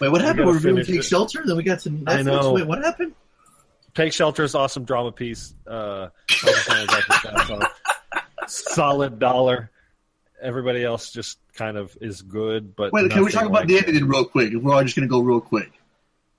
what 0.00 0.20
happened? 0.20 0.38
gotta 0.38 0.44
We're 0.46 0.54
reviewing 0.54 0.84
Take. 0.84 1.02
Shelter, 1.04 1.42
then 1.46 1.56
we 1.56 1.62
got 1.62 1.80
some. 1.80 2.00
Netflix. 2.00 2.12
I 2.18 2.22
know. 2.22 2.52
Wait, 2.52 2.66
what 2.66 2.82
happened? 2.84 3.14
Take 3.94 4.12
Shelter 4.12 4.44
is 4.44 4.54
awesome 4.54 4.84
drama 4.84 5.12
piece. 5.12 5.54
Uh, 5.66 6.08
solid 8.46 9.18
dollar. 9.18 9.70
Everybody 10.42 10.84
else 10.84 11.12
just 11.12 11.38
kind 11.54 11.76
of 11.76 11.96
is 12.00 12.22
good, 12.22 12.74
but 12.74 12.92
Wait, 12.92 13.10
can 13.10 13.18
we 13.20 13.24
nothing 13.26 13.38
talk 13.40 13.48
about 13.48 13.60
like- 13.62 13.68
the 13.68 13.76
ending 13.78 13.94
then 13.94 14.08
real 14.08 14.24
quick? 14.24 14.52
If 14.52 14.62
we're 14.62 14.74
all 14.74 14.82
just 14.82 14.96
going 14.96 15.06
to 15.06 15.10
go 15.10 15.20
real 15.20 15.40
quick. 15.40 15.70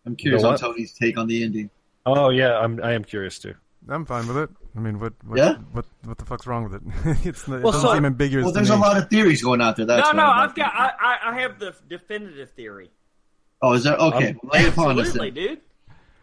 I'm 0.05 0.15
curious 0.15 0.41
The 0.41 0.47
on 0.47 0.53
what? 0.53 0.61
Tony's 0.61 0.93
take 0.93 1.17
on 1.17 1.27
the 1.27 1.43
ending. 1.43 1.69
Oh 2.05 2.29
yeah, 2.29 2.57
I'm. 2.57 2.81
I 2.83 2.93
am 2.93 3.03
curious 3.03 3.37
too. 3.37 3.53
I'm 3.89 4.05
fine 4.05 4.27
with 4.27 4.37
it. 4.37 4.49
I 4.75 4.79
mean, 4.79 4.99
what? 4.99 5.13
what 5.25 5.37
Yeah? 5.37 5.55
What? 5.71 5.85
What 6.03 6.17
the 6.17 6.25
fuck's 6.25 6.45
wrong 6.47 6.63
with 6.69 6.75
it? 6.75 6.81
it's 7.25 7.47
not, 7.47 7.57
it 7.57 7.63
Well, 7.63 7.71
doesn't 7.73 7.87
so- 7.89 7.93
seem 7.95 8.05
ambiguous. 8.05 8.43
Well, 8.45 8.53
to 8.53 8.55
there's 8.59 8.69
me. 8.69 8.75
a 8.75 8.79
lot 8.79 8.97
of 8.97 9.09
theories 9.09 9.41
going 9.41 9.61
out 9.61 9.75
there. 9.77 9.85
That's 9.85 10.07
no, 10.13 10.19
no, 10.19 10.25
I'm 10.25 10.49
I've 10.49 10.55
got, 10.55 10.73
I, 10.73 10.91
I, 10.99 11.17
I 11.31 11.41
have 11.41 11.59
the 11.59 11.75
definitive 11.89 12.51
theory. 12.51 12.91
Oh, 13.61 13.73
is 13.73 13.83
there? 13.83 13.95
Okay, 13.95 14.29
Um, 14.29 14.49
lay 14.51 14.67
upon 14.67 14.99
us. 14.99 15.07
Absolutely, 15.07 15.29
Then. 15.31 15.47
dude. 15.55 15.61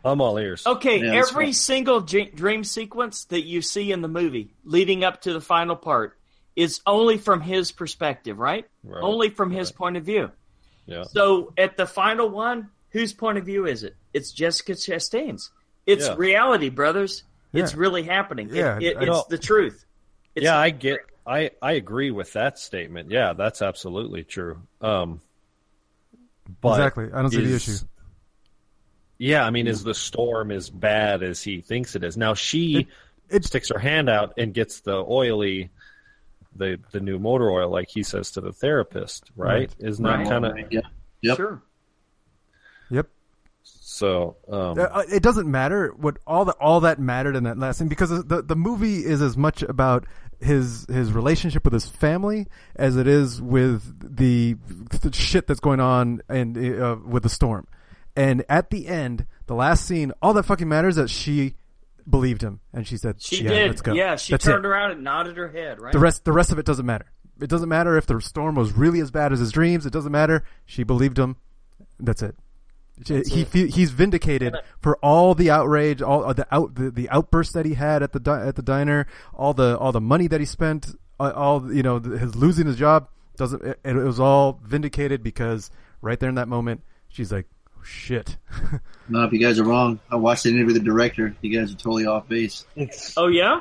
I'm 0.04 0.20
all 0.20 0.38
ears. 0.38 0.64
Okay, 0.66 1.00
Yeah, 1.00 1.14
every 1.14 1.46
fine. 1.46 1.52
single 1.52 2.00
j- 2.02 2.30
dream 2.30 2.62
sequence 2.64 3.24
that 3.26 3.42
you 3.42 3.60
see 3.62 3.90
in 3.92 4.00
the 4.00 4.08
movie 4.08 4.50
leading 4.64 5.04
up 5.04 5.22
to 5.22 5.32
the 5.32 5.40
final 5.40 5.76
part 5.76 6.16
is 6.56 6.80
only 6.86 7.18
from 7.18 7.40
his 7.40 7.70
perspective, 7.72 8.38
right? 8.38 8.66
Right, 8.84 9.02
Only 9.02 9.30
from 9.30 9.50
his 9.50 9.70
point 9.72 9.96
of 9.96 10.04
view. 10.04 10.30
Yeah. 10.86 11.02
So 11.04 11.52
at 11.58 11.76
the 11.76 11.86
final 11.86 12.28
one, 12.28 12.70
whose 12.90 13.12
point 13.12 13.38
of 13.38 13.44
view 13.44 13.66
is 13.66 13.82
it? 13.82 13.96
It's 14.14 14.32
Jessica 14.32 14.72
Chastain's. 14.72 15.50
It's 15.86 16.06
Yeah. 16.06 16.14
reality, 16.16 16.68
brothers. 16.70 17.22
It's 17.52 17.74
really 17.74 18.02
happening. 18.02 18.50
Yeah, 18.52 18.78
it- 18.80 18.96
I 18.96 19.00
it's 19.00 19.06
know. 19.06 19.24
the 19.28 19.38
truth. 19.38 19.84
It's 20.34 20.44
yeah, 20.44 20.52
the 20.52 20.58
I 20.58 20.70
get. 20.70 21.00
I 21.26 21.50
I 21.60 21.72
agree 21.72 22.10
with 22.10 22.32
that 22.34 22.58
statement. 22.58 23.10
Yeah, 23.10 23.32
that's 23.34 23.60
absolutely 23.62 24.24
true. 24.24 24.62
Um, 24.80 25.20
but 26.60 26.72
exactly. 26.80 27.08
I 27.12 27.20
don't 27.22 27.30
see 27.30 27.44
the 27.44 27.54
issue. 27.56 27.76
Yeah, 29.18 29.44
I 29.44 29.50
mean, 29.50 29.66
is 29.66 29.82
the 29.82 29.94
storm 29.94 30.50
as 30.52 30.70
bad 30.70 31.22
as 31.22 31.42
he 31.42 31.60
thinks 31.60 31.96
it 31.96 32.04
is? 32.04 32.16
Now 32.16 32.34
she 32.34 32.86
It- 33.28 33.44
sticks 33.44 33.68
her 33.70 33.78
hand 33.78 34.08
out 34.08 34.34
and 34.38 34.54
gets 34.54 34.80
the 34.80 34.96
oily, 34.96 35.70
the 36.56 36.78
the 36.92 37.00
new 37.00 37.18
motor 37.18 37.50
oil, 37.50 37.68
like 37.68 37.88
he 37.90 38.02
says 38.02 38.30
to 38.32 38.40
the 38.40 38.52
therapist, 38.52 39.30
right? 39.36 39.68
Right. 39.68 39.74
Isn't 39.80 40.04
that 40.04 40.18
Right. 40.18 40.28
kind 40.28 40.46
of 40.46 40.72
Yeah. 40.72 40.80
Yep. 41.22 41.36
Sure. 41.36 41.62
Yep. 44.00 44.34
so? 44.48 44.52
Um, 44.52 44.78
Uh, 44.78 45.02
it 45.12 45.22
doesn't 45.22 45.50
matter 45.50 45.92
what 45.96 46.18
all 46.26 46.44
that 46.46 46.56
all 46.60 46.80
that 46.80 46.98
mattered 46.98 47.36
in 47.36 47.44
that 47.44 47.58
last 47.58 47.78
scene 47.78 47.88
because 47.88 48.10
the 48.10 48.42
the 48.42 48.56
movie 48.56 48.98
is 49.04 49.20
as 49.22 49.36
much 49.36 49.62
about 49.62 50.04
his 50.40 50.86
his 50.88 51.12
relationship 51.12 51.64
with 51.64 51.72
his 51.72 51.88
family 51.88 52.46
as 52.76 52.96
it 52.96 53.06
is 53.08 53.42
with 53.42 54.16
the, 54.16 54.54
the 55.00 55.12
shit 55.12 55.46
that's 55.48 55.60
going 55.60 55.80
on 55.80 56.20
and 56.28 56.56
uh, 56.56 56.96
with 57.04 57.22
the 57.24 57.28
storm. 57.28 57.66
And 58.14 58.44
at 58.48 58.70
the 58.70 58.86
end, 58.88 59.26
the 59.46 59.54
last 59.54 59.84
scene, 59.84 60.12
all 60.22 60.32
that 60.34 60.44
fucking 60.44 60.68
matters 60.68 60.92
is 60.96 61.02
that 61.02 61.10
she 61.10 61.54
believed 62.08 62.42
him 62.42 62.60
and 62.72 62.86
she 62.86 62.96
said, 62.96 63.20
She 63.20 63.42
"Yeah, 63.44 63.50
did. 63.50 63.68
let's 63.68 63.80
go." 63.82 63.92
Yeah, 63.94 64.16
she 64.16 64.32
That's 64.32 64.44
turned 64.44 64.64
it. 64.64 64.68
around 64.68 64.92
and 64.92 65.04
nodded 65.04 65.36
her 65.36 65.48
head, 65.48 65.80
right? 65.80 65.92
The 65.92 65.98
rest 65.98 66.24
the 66.24 66.32
rest 66.32 66.52
of 66.52 66.58
it 66.58 66.66
doesn't 66.66 66.86
matter. 66.86 67.06
It 67.40 67.48
doesn't 67.48 67.68
matter 67.68 67.96
if 67.96 68.06
the 68.06 68.20
storm 68.20 68.56
was 68.56 68.72
really 68.72 68.98
as 69.00 69.10
bad 69.12 69.32
as 69.32 69.38
his 69.38 69.52
dreams. 69.52 69.86
It 69.86 69.92
doesn't 69.92 70.10
matter. 70.10 70.42
She 70.66 70.82
believed 70.82 71.18
him. 71.18 71.36
That's 72.00 72.22
it. 72.22 72.34
He 73.06 73.44
fe- 73.44 73.68
he's 73.70 73.90
vindicated 73.90 74.54
for 74.80 74.96
all 74.98 75.34
the 75.34 75.50
outrage, 75.50 76.02
all 76.02 76.24
uh, 76.24 76.32
the 76.32 76.46
out 76.54 76.74
the, 76.74 76.90
the 76.90 77.08
outbursts 77.10 77.52
that 77.54 77.66
he 77.66 77.74
had 77.74 78.02
at 78.02 78.12
the 78.12 78.20
di- 78.20 78.46
at 78.46 78.56
the 78.56 78.62
diner, 78.62 79.06
all 79.34 79.54
the 79.54 79.78
all 79.78 79.92
the 79.92 80.00
money 80.00 80.26
that 80.26 80.40
he 80.40 80.46
spent, 80.46 80.94
uh, 81.20 81.32
all 81.34 81.72
you 81.72 81.82
know, 81.82 81.98
the, 81.98 82.18
his 82.18 82.34
losing 82.36 82.66
his 82.66 82.76
job 82.76 83.08
doesn't. 83.36 83.62
It, 83.62 83.78
it 83.84 83.94
was 83.94 84.20
all 84.20 84.60
vindicated 84.64 85.22
because 85.22 85.70
right 86.00 86.18
there 86.18 86.28
in 86.28 86.34
that 86.36 86.48
moment, 86.48 86.82
she's 87.08 87.30
like, 87.32 87.46
oh, 87.76 87.82
"Shit." 87.82 88.36
No, 89.10 89.24
if 89.24 89.32
you 89.32 89.38
guys 89.38 89.58
are 89.58 89.64
wrong, 89.64 90.00
I 90.10 90.16
watched 90.16 90.42
the 90.42 90.50
interview 90.50 90.66
with 90.66 90.74
the 90.74 90.82
director. 90.82 91.34
You 91.40 91.58
guys 91.58 91.72
are 91.72 91.76
totally 91.76 92.04
off 92.04 92.28
base. 92.28 92.66
Oh 93.16 93.28
yeah. 93.28 93.60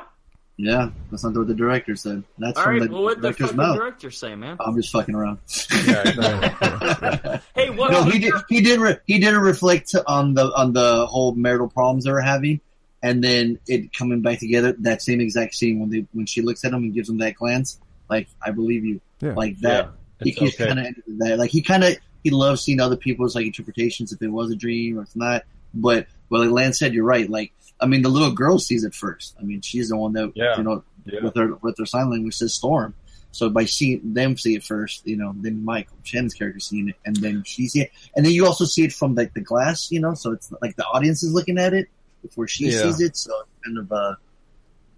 Yeah, 0.60 0.90
that's 1.10 1.22
not 1.22 1.34
what 1.36 1.46
the 1.46 1.54
director 1.54 1.94
said. 1.94 2.24
That's 2.36 2.58
All 2.58 2.64
from 2.64 2.72
right. 2.80 2.82
the 2.82 2.92
Well, 2.92 3.04
what 3.04 3.16
the 3.18 3.22
director's 3.28 3.46
fucking 3.46 3.56
mouth. 3.56 3.76
director 3.76 4.10
say, 4.10 4.34
man? 4.34 4.56
I'm 4.58 4.74
just 4.74 4.90
fucking 4.90 5.14
around. 5.14 5.38
Hey, 7.54 7.70
what? 7.70 7.90
no, 7.92 8.04
he 8.04 8.18
did. 8.18 8.34
He 8.48 8.60
did. 8.60 8.80
Re- 8.80 8.96
he 9.06 9.18
did 9.18 9.34
reflect 9.34 9.94
on 10.06 10.34
the 10.34 10.44
on 10.54 10.72
the 10.72 11.06
whole 11.06 11.32
marital 11.34 11.68
problems 11.68 12.04
they 12.04 12.10
were 12.12 12.20
having, 12.20 12.60
and 13.02 13.22
then 13.22 13.58
it 13.66 13.92
coming 13.92 14.22
back 14.22 14.38
together. 14.40 14.72
That 14.80 15.02
same 15.02 15.20
exact 15.20 15.54
scene 15.54 15.78
when 15.80 15.90
they 15.90 16.06
when 16.12 16.26
she 16.26 16.42
looks 16.42 16.64
at 16.64 16.72
him 16.72 16.82
and 16.84 16.94
gives 16.94 17.08
him 17.08 17.18
that 17.18 17.34
glance, 17.34 17.78
like 18.10 18.28
I 18.42 18.50
believe 18.50 18.84
you, 18.84 19.00
Yeah. 19.20 19.34
like 19.34 19.58
that. 19.60 19.90
he 20.22 20.32
okay. 20.40 20.66
kind 20.66 20.78
of 20.80 20.94
that. 21.18 21.38
Like 21.38 21.50
he 21.50 21.62
kind 21.62 21.84
of 21.84 21.96
he 22.24 22.30
loves 22.30 22.62
seeing 22.62 22.80
other 22.80 22.96
people's 22.96 23.34
like 23.34 23.46
interpretations 23.46 24.12
if 24.12 24.20
it 24.22 24.28
was 24.28 24.50
a 24.50 24.56
dream 24.56 24.98
or 24.98 25.02
it's 25.02 25.16
not. 25.16 25.44
But 25.74 26.06
well, 26.30 26.42
like 26.42 26.50
Lance 26.50 26.78
said, 26.78 26.94
you're 26.94 27.04
right. 27.04 27.28
Like 27.28 27.52
I 27.80 27.86
mean, 27.86 28.02
the 28.02 28.08
little 28.08 28.32
girl 28.32 28.58
sees 28.58 28.84
it 28.84 28.94
first. 28.94 29.34
I 29.38 29.42
mean, 29.44 29.60
she's 29.60 29.88
the 29.88 29.96
one 29.96 30.12
that 30.14 30.32
Yeah. 30.34 30.56
you 30.56 30.62
know 30.64 30.82
Yeah. 31.06 31.20
with 31.22 31.36
her 31.36 31.54
with 31.56 31.76
her 31.78 31.86
sign 31.86 32.10
language 32.10 32.34
says 32.36 32.54
storm. 32.54 32.94
So 33.30 33.50
by 33.50 33.66
seeing 33.66 34.14
them 34.14 34.36
see 34.38 34.54
it 34.56 34.64
first, 34.64 35.06
you 35.06 35.16
know, 35.16 35.34
then 35.36 35.64
Michael 35.64 35.96
Shannon's 36.02 36.34
character 36.34 36.60
seeing 36.60 36.88
it, 36.88 36.96
and 37.04 37.14
then 37.16 37.42
she 37.44 37.68
see 37.68 37.82
it, 37.82 37.90
and 38.16 38.24
then 38.24 38.32
you 38.32 38.46
also 38.46 38.64
see 38.64 38.84
it 38.84 38.92
from 38.92 39.14
like 39.14 39.34
the 39.34 39.40
glass, 39.42 39.90
you 39.92 40.00
know, 40.00 40.14
so 40.14 40.32
it's 40.32 40.50
like 40.62 40.76
the 40.76 40.84
audience 40.86 41.22
is 41.22 41.32
looking 41.32 41.58
at 41.58 41.74
it 41.74 41.88
before 42.22 42.48
she 42.48 42.70
Yeah. 42.70 42.82
sees 42.82 43.00
it. 43.00 43.16
So 43.16 43.32
it's 43.40 43.64
kind 43.64 43.78
of 43.78 43.92
uh, 43.92 44.14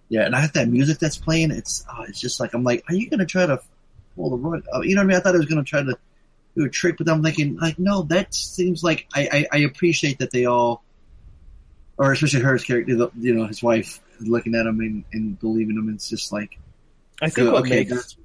yeah. 0.09 0.25
And 0.27 0.35
I 0.35 0.41
have 0.41 0.53
that 0.55 0.69
music 0.69 0.99
that's 0.99 1.17
playing. 1.17 1.51
It's 1.51 1.85
oh, 1.93 2.03
it's 2.05 2.21
just 2.21 2.41
like 2.41 2.55
I'm 2.55 2.65
like, 2.65 2.85
are 2.89 2.95
you 2.95 3.11
gonna 3.11 3.27
try 3.27 3.47
to 3.47 3.61
pull 4.17 4.31
the 4.31 4.37
rug? 4.37 4.65
uh, 4.75 4.81
You 4.81 4.95
know 4.95 5.01
what 5.01 5.05
I 5.05 5.09
mean? 5.09 5.17
I 5.17 5.21
thought 5.21 5.35
it 5.35 5.39
was 5.39 5.47
gonna 5.47 5.65
try 5.65 5.83
to 5.83 5.97
do 6.57 6.65
a 6.65 6.69
trick, 6.69 6.97
but 6.99 7.09
I'm 7.09 7.23
thinking 7.23 7.57
like, 7.57 7.79
no, 7.79 8.03
that 8.05 8.33
seems 8.35 8.83
like 8.83 9.07
I 9.15 9.47
I, 9.53 9.59
I 9.59 9.59
appreciate 9.65 10.19
that 10.21 10.31
they 10.31 10.47
all, 10.47 10.83
or 12.01 12.13
especially 12.13 12.41
her 12.41 12.57
character, 12.59 13.11
you 13.19 13.35
know, 13.35 13.47
his 13.47 13.63
wife 13.63 14.01
looking 14.21 14.55
at 14.55 14.65
him 14.67 14.81
and, 14.81 15.05
and 15.13 15.39
believing 15.39 15.77
him. 15.77 15.93
It's 15.95 16.09
just 16.09 16.33
like, 16.33 16.59
I 17.21 17.27
think 17.27 17.35
good, 17.47 17.53
what 17.53 17.63
okay, 17.67 17.81
makes 17.81 17.91
that's, 17.93 18.17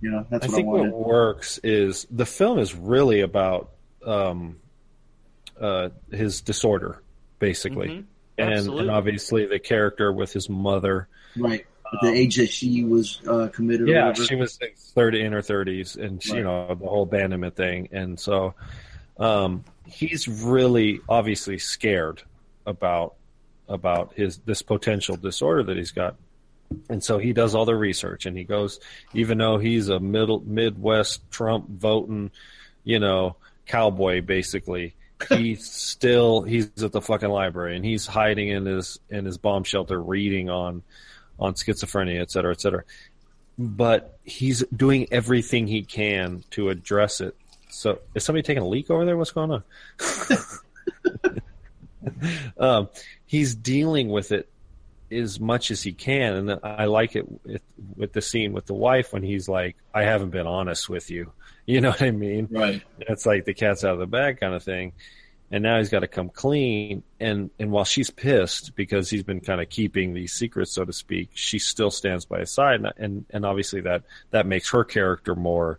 you 0.00 0.10
know, 0.12 0.24
that's 0.30 0.44
I 0.44 0.46
what 0.46 0.52
I, 0.52 0.56
think 0.56 0.68
wanted. 0.68 0.92
what 0.92 1.08
works 1.08 1.58
is 1.64 2.06
the 2.12 2.24
film 2.24 2.60
is 2.60 2.76
really 2.76 3.22
about 3.22 3.70
um, 4.06 4.58
uh, 5.60 5.88
his 6.12 6.42
disorder, 6.42 7.02
basically, 7.40 7.88
Mhm. 7.88 8.04
and, 8.38 8.68
and 8.68 8.90
obviously 8.90 9.46
the 9.46 9.58
character 9.58 10.12
with 10.12 10.32
his 10.32 10.48
mother. 10.48 11.08
Right. 11.36 11.66
At 11.92 12.00
the 12.02 12.12
age 12.12 12.36
that 12.36 12.50
she 12.50 12.84
was 12.84 13.20
uh, 13.26 13.48
committed. 13.52 13.88
Yeah, 13.88 14.08
whatever. 14.08 14.26
she 14.26 14.36
was 14.36 14.58
in 14.60 14.68
thirty 14.76 15.22
in 15.22 15.32
her 15.32 15.40
thirties, 15.42 15.96
and 15.96 16.22
she, 16.22 16.34
you 16.34 16.44
know 16.44 16.68
the 16.68 16.86
whole 16.86 17.04
abandonment 17.04 17.56
thing, 17.56 17.88
and 17.92 18.20
so 18.20 18.52
um, 19.18 19.64
he's 19.86 20.28
really 20.28 21.00
obviously 21.08 21.56
scared 21.56 22.22
about 22.68 23.14
about 23.68 24.14
his 24.14 24.38
this 24.38 24.62
potential 24.62 25.16
disorder 25.16 25.62
that 25.64 25.76
he's 25.76 25.90
got, 25.90 26.16
and 26.88 27.02
so 27.02 27.18
he 27.18 27.32
does 27.32 27.54
all 27.54 27.64
the 27.64 27.74
research, 27.74 28.26
and 28.26 28.36
he 28.36 28.44
goes, 28.44 28.80
even 29.14 29.38
though 29.38 29.58
he's 29.58 29.88
a 29.88 29.98
middle 29.98 30.40
Midwest 30.40 31.28
Trump 31.30 31.68
voting, 31.68 32.30
you 32.84 32.98
know, 32.98 33.36
cowboy 33.66 34.20
basically. 34.20 34.94
He's 35.28 35.68
still 35.70 36.42
he's 36.42 36.70
at 36.82 36.92
the 36.92 37.00
fucking 37.00 37.28
library 37.28 37.76
and 37.76 37.84
he's 37.84 38.06
hiding 38.06 38.48
in 38.48 38.66
his 38.66 39.00
in 39.10 39.24
his 39.24 39.36
bomb 39.36 39.64
shelter 39.64 40.00
reading 40.00 40.48
on 40.48 40.82
on 41.38 41.54
schizophrenia, 41.54 42.20
et 42.20 42.30
cetera, 42.30 42.52
et 42.52 42.60
cetera. 42.60 42.84
But 43.58 44.18
he's 44.24 44.64
doing 44.74 45.08
everything 45.10 45.66
he 45.66 45.82
can 45.82 46.44
to 46.50 46.70
address 46.70 47.20
it. 47.20 47.34
So, 47.70 47.98
is 48.14 48.24
somebody 48.24 48.42
taking 48.42 48.62
a 48.62 48.68
leak 48.68 48.90
over 48.90 49.04
there? 49.04 49.16
What's 49.16 49.32
going 49.32 49.50
on? 49.50 49.62
um, 52.58 52.88
he's 53.26 53.54
dealing 53.54 54.08
with 54.08 54.32
it 54.32 54.48
as 55.10 55.40
much 55.40 55.70
as 55.70 55.82
he 55.82 55.92
can, 55.92 56.34
and 56.34 56.60
I 56.62 56.84
like 56.84 57.16
it 57.16 57.26
with, 57.44 57.62
with 57.96 58.12
the 58.12 58.20
scene 58.20 58.52
with 58.52 58.66
the 58.66 58.74
wife 58.74 59.12
when 59.12 59.22
he's 59.22 59.48
like, 59.48 59.76
"I 59.94 60.02
haven't 60.02 60.30
been 60.30 60.46
honest 60.46 60.88
with 60.88 61.10
you." 61.10 61.32
You 61.68 61.82
know 61.82 61.90
what 61.90 62.00
I 62.00 62.12
mean? 62.12 62.48
Right. 62.50 62.82
It's 62.98 63.26
like 63.26 63.44
the 63.44 63.52
cat's 63.52 63.84
out 63.84 63.92
of 63.92 63.98
the 63.98 64.06
bag 64.06 64.40
kind 64.40 64.54
of 64.54 64.62
thing. 64.62 64.94
And 65.50 65.62
now 65.62 65.76
he's 65.76 65.90
got 65.90 66.00
to 66.00 66.08
come 66.08 66.30
clean. 66.30 67.02
And, 67.20 67.50
and 67.58 67.70
while 67.70 67.84
she's 67.84 68.08
pissed 68.08 68.74
because 68.74 69.10
he's 69.10 69.22
been 69.22 69.40
kind 69.40 69.60
of 69.60 69.68
keeping 69.68 70.14
these 70.14 70.32
secrets, 70.32 70.72
so 70.72 70.86
to 70.86 70.94
speak, 70.94 71.28
she 71.34 71.58
still 71.58 71.90
stands 71.90 72.24
by 72.24 72.40
his 72.40 72.50
side. 72.50 72.76
And, 72.76 72.92
and, 72.96 73.24
and 73.28 73.44
obviously 73.44 73.82
that, 73.82 74.04
that 74.30 74.46
makes 74.46 74.70
her 74.70 74.82
character 74.82 75.34
more, 75.34 75.78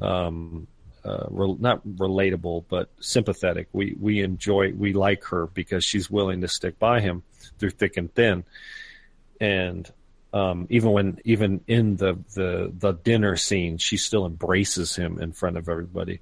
um, 0.00 0.66
uh, 1.04 1.26
re- 1.30 1.56
not 1.58 1.86
relatable, 1.86 2.64
but 2.68 2.90
sympathetic. 3.00 3.68
We, 3.72 3.96
we 3.98 4.20
enjoy, 4.20 4.72
we 4.72 4.92
like 4.92 5.24
her 5.24 5.46
because 5.46 5.84
she's 5.84 6.10
willing 6.10 6.40
to 6.42 6.48
stick 6.48 6.78
by 6.78 7.00
him 7.00 7.22
through 7.58 7.70
thick 7.70 7.96
and 7.96 8.14
thin. 8.14 8.44
And, 9.40 9.90
um, 10.32 10.66
even 10.70 10.92
when, 10.92 11.18
even 11.24 11.62
in 11.66 11.96
the, 11.96 12.18
the, 12.34 12.72
the 12.76 12.92
dinner 12.92 13.36
scene, 13.36 13.78
she 13.78 13.96
still 13.96 14.26
embraces 14.26 14.94
him 14.94 15.18
in 15.18 15.32
front 15.32 15.56
of 15.56 15.68
everybody. 15.68 16.20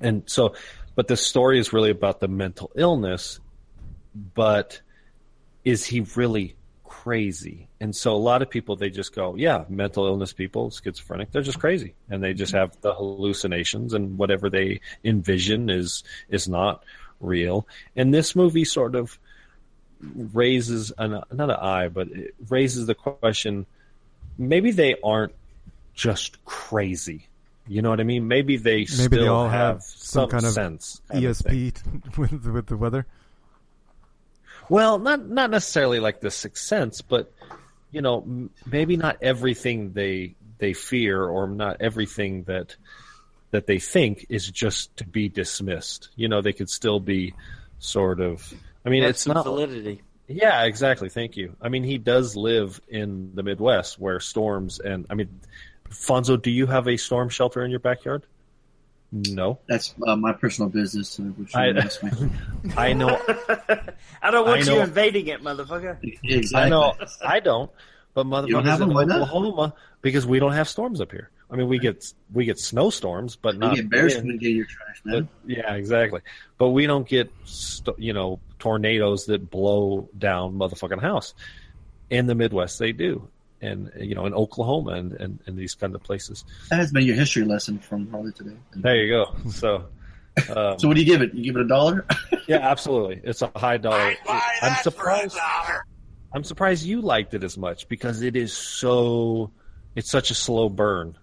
And 0.00 0.22
so, 0.26 0.54
but 0.94 1.08
the 1.08 1.16
story 1.16 1.58
is 1.58 1.72
really 1.72 1.90
about 1.90 2.20
the 2.20 2.28
mental 2.28 2.70
illness, 2.76 3.40
but 4.14 4.80
is 5.64 5.84
he 5.84 6.00
really 6.00 6.54
crazy? 6.88 7.68
And 7.80 7.94
so 7.94 8.14
a 8.14 8.16
lot 8.16 8.42
of 8.42 8.50
people, 8.50 8.76
they 8.76 8.90
just 8.90 9.14
go, 9.14 9.36
yeah, 9.36 9.64
mental 9.68 10.06
illness 10.06 10.32
people, 10.32 10.70
schizophrenic, 10.70 11.30
they're 11.30 11.42
just 11.42 11.60
crazy. 11.60 11.94
And 12.10 12.22
they 12.22 12.34
just 12.34 12.52
mm-hmm. 12.52 12.60
have 12.60 12.80
the 12.80 12.94
hallucinations 12.94 13.94
and 13.94 14.18
whatever 14.18 14.50
they 14.50 14.80
envision 15.04 15.70
is, 15.70 16.02
is 16.28 16.48
not 16.48 16.82
real. 17.20 17.66
And 17.94 18.12
this 18.12 18.34
movie 18.34 18.64
sort 18.64 18.94
of 18.94 19.18
raises 20.00 20.92
an, 20.98 21.22
not 21.32 21.50
an 21.50 21.50
eye, 21.50 21.88
but 21.88 22.08
it 22.08 22.34
raises 22.48 22.86
the 22.86 22.94
question, 22.94 23.66
maybe 24.36 24.70
they 24.70 24.96
aren't 25.02 25.34
just 25.94 26.44
crazy. 26.44 27.26
You 27.66 27.82
know 27.82 27.90
what 27.90 28.00
I 28.00 28.04
mean? 28.04 28.28
Maybe 28.28 28.56
they 28.56 28.78
Maybe 28.78 28.86
still 28.86 29.08
they 29.10 29.26
all 29.28 29.48
have, 29.48 29.76
have 29.76 29.82
some 29.82 30.30
kind 30.30 30.44
of 30.46 30.52
sense. 30.52 31.02
ESP 31.10 32.16
with 32.16 32.46
with 32.46 32.66
the 32.66 32.76
weather. 32.78 33.06
Well, 34.68 34.98
not 34.98 35.26
not 35.28 35.50
necessarily 35.50 36.00
like 36.00 36.20
the 36.20 36.30
sixth 36.30 36.64
sense, 36.64 37.00
but 37.00 37.32
you 37.90 38.02
know, 38.02 38.22
m- 38.22 38.50
maybe 38.66 38.96
not 38.96 39.18
everything 39.22 39.92
they 39.92 40.34
they 40.58 40.72
fear 40.72 41.24
or 41.24 41.46
not 41.48 41.78
everything 41.80 42.44
that 42.44 42.76
that 43.50 43.66
they 43.66 43.78
think 43.78 44.26
is 44.28 44.50
just 44.50 44.94
to 44.98 45.06
be 45.06 45.28
dismissed. 45.28 46.10
You 46.16 46.28
know, 46.28 46.42
they 46.42 46.52
could 46.52 46.68
still 46.68 47.00
be 47.00 47.34
sort 47.78 48.20
of. 48.20 48.52
I 48.84 48.90
mean, 48.90 49.02
Have 49.02 49.10
it's 49.10 49.26
not. 49.26 49.44
validity. 49.44 50.02
Yeah, 50.26 50.64
exactly. 50.64 51.08
Thank 51.08 51.38
you. 51.38 51.56
I 51.62 51.70
mean, 51.70 51.84
he 51.84 51.96
does 51.96 52.36
live 52.36 52.78
in 52.88 53.34
the 53.34 53.42
Midwest 53.42 53.98
where 53.98 54.20
storms 54.20 54.78
and 54.78 55.06
I 55.08 55.14
mean, 55.14 55.40
Fonso, 55.88 56.40
do 56.40 56.50
you 56.50 56.66
have 56.66 56.86
a 56.86 56.98
storm 56.98 57.30
shelter 57.30 57.64
in 57.64 57.70
your 57.70 57.80
backyard? 57.80 58.24
No, 59.10 59.58
That's 59.66 59.94
uh, 60.06 60.16
my 60.16 60.34
personal 60.34 60.68
business. 60.68 61.08
So 61.10 61.22
which 61.22 61.54
I- 61.54 61.68
you 61.68 61.78
ask 61.78 62.02
me. 62.02 62.10
I 62.76 62.92
know. 62.92 63.08
I 64.22 64.30
don't 64.30 64.46
want 64.46 64.60
I 64.62 64.64
you 64.70 64.76
know- 64.78 64.82
invading 64.84 65.28
it, 65.28 65.42
motherfucker. 65.42 65.96
exactly. 66.22 66.54
I 66.54 66.68
know. 66.68 66.94
I 67.26 67.40
don't. 67.40 67.70
But 68.14 68.26
You 68.26 68.30
motherfuckers 68.56 68.72
in 68.74 68.80
them? 68.80 68.94
Why 68.94 69.04
not? 69.04 69.22
Oklahoma 69.22 69.74
because 70.02 70.26
we 70.26 70.38
don't 70.40 70.52
have 70.52 70.68
storms 70.68 71.00
up 71.00 71.10
here. 71.12 71.30
I 71.50 71.56
mean, 71.56 71.68
we 71.68 71.78
get 71.78 72.04
we 72.34 72.44
get 72.44 72.58
snowstorms, 72.58 73.36
but 73.36 73.54
You 73.54 73.60
not 73.60 73.76
get 73.76 73.88
bears 73.88 74.14
wind. 74.14 74.24
coming 74.26 74.38
get 74.38 74.48
your 74.50 74.66
trash, 74.66 75.00
But, 75.04 75.26
yeah, 75.46 75.72
exactly. 75.74 76.20
But 76.58 76.70
we 76.70 76.86
don't 76.86 77.08
get 77.08 77.30
st- 77.44 77.98
you 77.98 78.12
know 78.12 78.40
tornadoes 78.58 79.24
that 79.26 79.48
blow 79.50 80.10
down 80.18 80.54
motherfucking 80.58 81.00
house. 81.00 81.32
In 82.10 82.26
the 82.26 82.34
Midwest, 82.34 82.78
they 82.78 82.92
do, 82.92 83.28
and 83.60 83.90
you 83.98 84.14
know 84.14 84.26
in 84.26 84.34
Oklahoma 84.34 84.92
and, 84.92 85.12
and, 85.12 85.38
and 85.46 85.56
these 85.58 85.74
kind 85.74 85.94
of 85.94 86.02
places. 86.02 86.44
That 86.70 86.78
has 86.78 86.92
been 86.92 87.04
your 87.04 87.16
history 87.16 87.44
lesson 87.44 87.78
from 87.78 88.10
Harley 88.10 88.32
today. 88.32 88.56
There 88.74 88.96
you 88.96 89.08
go. 89.12 89.50
So. 89.50 89.84
Um, 90.54 90.78
So 90.78 90.86
what 90.86 90.94
do 90.94 91.00
you 91.00 91.06
give 91.06 91.20
it? 91.20 91.34
You 91.34 91.42
give 91.42 91.56
it 91.56 91.62
a 91.62 91.66
dollar? 91.66 92.06
yeah, 92.46 92.58
absolutely. 92.58 93.20
It's 93.24 93.42
a 93.42 93.50
high 93.56 93.76
dollar. 93.76 93.96
I'd 93.98 94.16
buy 94.24 94.34
I'm 94.62 94.68
that 94.70 94.82
for 94.84 94.88
a 94.88 94.92
surprised. 94.92 95.36
dollar. 95.36 95.84
I'm 96.32 96.44
surprised 96.44 96.84
you 96.86 97.00
liked 97.00 97.34
it 97.34 97.42
as 97.42 97.58
much 97.58 97.88
because 97.88 98.22
it 98.22 98.36
is 98.36 98.52
so. 98.52 99.50
It's 99.96 100.08
such 100.08 100.30
a 100.30 100.34
slow 100.34 100.68
burn. 100.68 101.18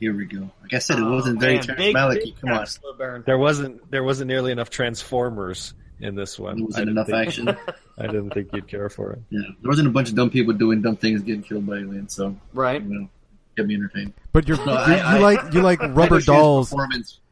Here 0.00 0.16
we 0.16 0.24
go. 0.24 0.50
Like 0.62 0.72
I 0.72 0.78
said, 0.78 0.98
it 0.98 1.02
Oh, 1.04 1.10
wasn't 1.12 1.40
very 1.40 1.56
man, 1.56 1.62
Terrence 1.62 1.94
Malick. 1.94 2.40
Come 2.40 2.50
on, 2.52 2.66
slow 2.66 2.94
burn. 2.94 3.22
There 3.26 3.36
wasn't 3.36 3.90
there 3.90 4.02
wasn't 4.02 4.28
nearly 4.28 4.50
enough 4.50 4.70
Transformers 4.70 5.74
in 6.00 6.14
this 6.14 6.38
one. 6.38 6.56
there 6.56 6.64
wasn't 6.64 6.86
didn't 6.86 6.96
enough 6.96 7.06
think, 7.08 7.28
action. 7.28 7.56
I 7.98 8.06
didn't 8.06 8.30
think 8.30 8.50
you'd 8.52 8.68
care 8.68 8.88
for 8.88 9.12
it. 9.12 9.18
Yeah, 9.30 9.40
there 9.60 9.68
wasn't 9.68 9.88
a 9.88 9.90
bunch 9.90 10.08
of 10.10 10.14
dumb 10.14 10.30
people 10.30 10.54
doing 10.54 10.82
dumb 10.82 10.96
things, 10.96 11.22
getting 11.22 11.42
killed 11.42 11.66
by 11.66 11.78
aliens. 11.78 12.14
So 12.14 12.36
Right. 12.54 12.82
you 12.82 12.88
know, 12.88 13.08
get 13.56 13.66
me 13.66 13.74
entertained. 13.74 14.12
But 14.32 14.46
you're, 14.46 14.56
No, 14.58 14.72
you 14.72 14.78
I- 14.78 14.94
I- 14.98 15.16
you 15.16 15.22
like 15.22 15.54
you 15.54 15.62
like 15.62 15.80
rubber 15.82 16.20
dolls. 16.20 16.72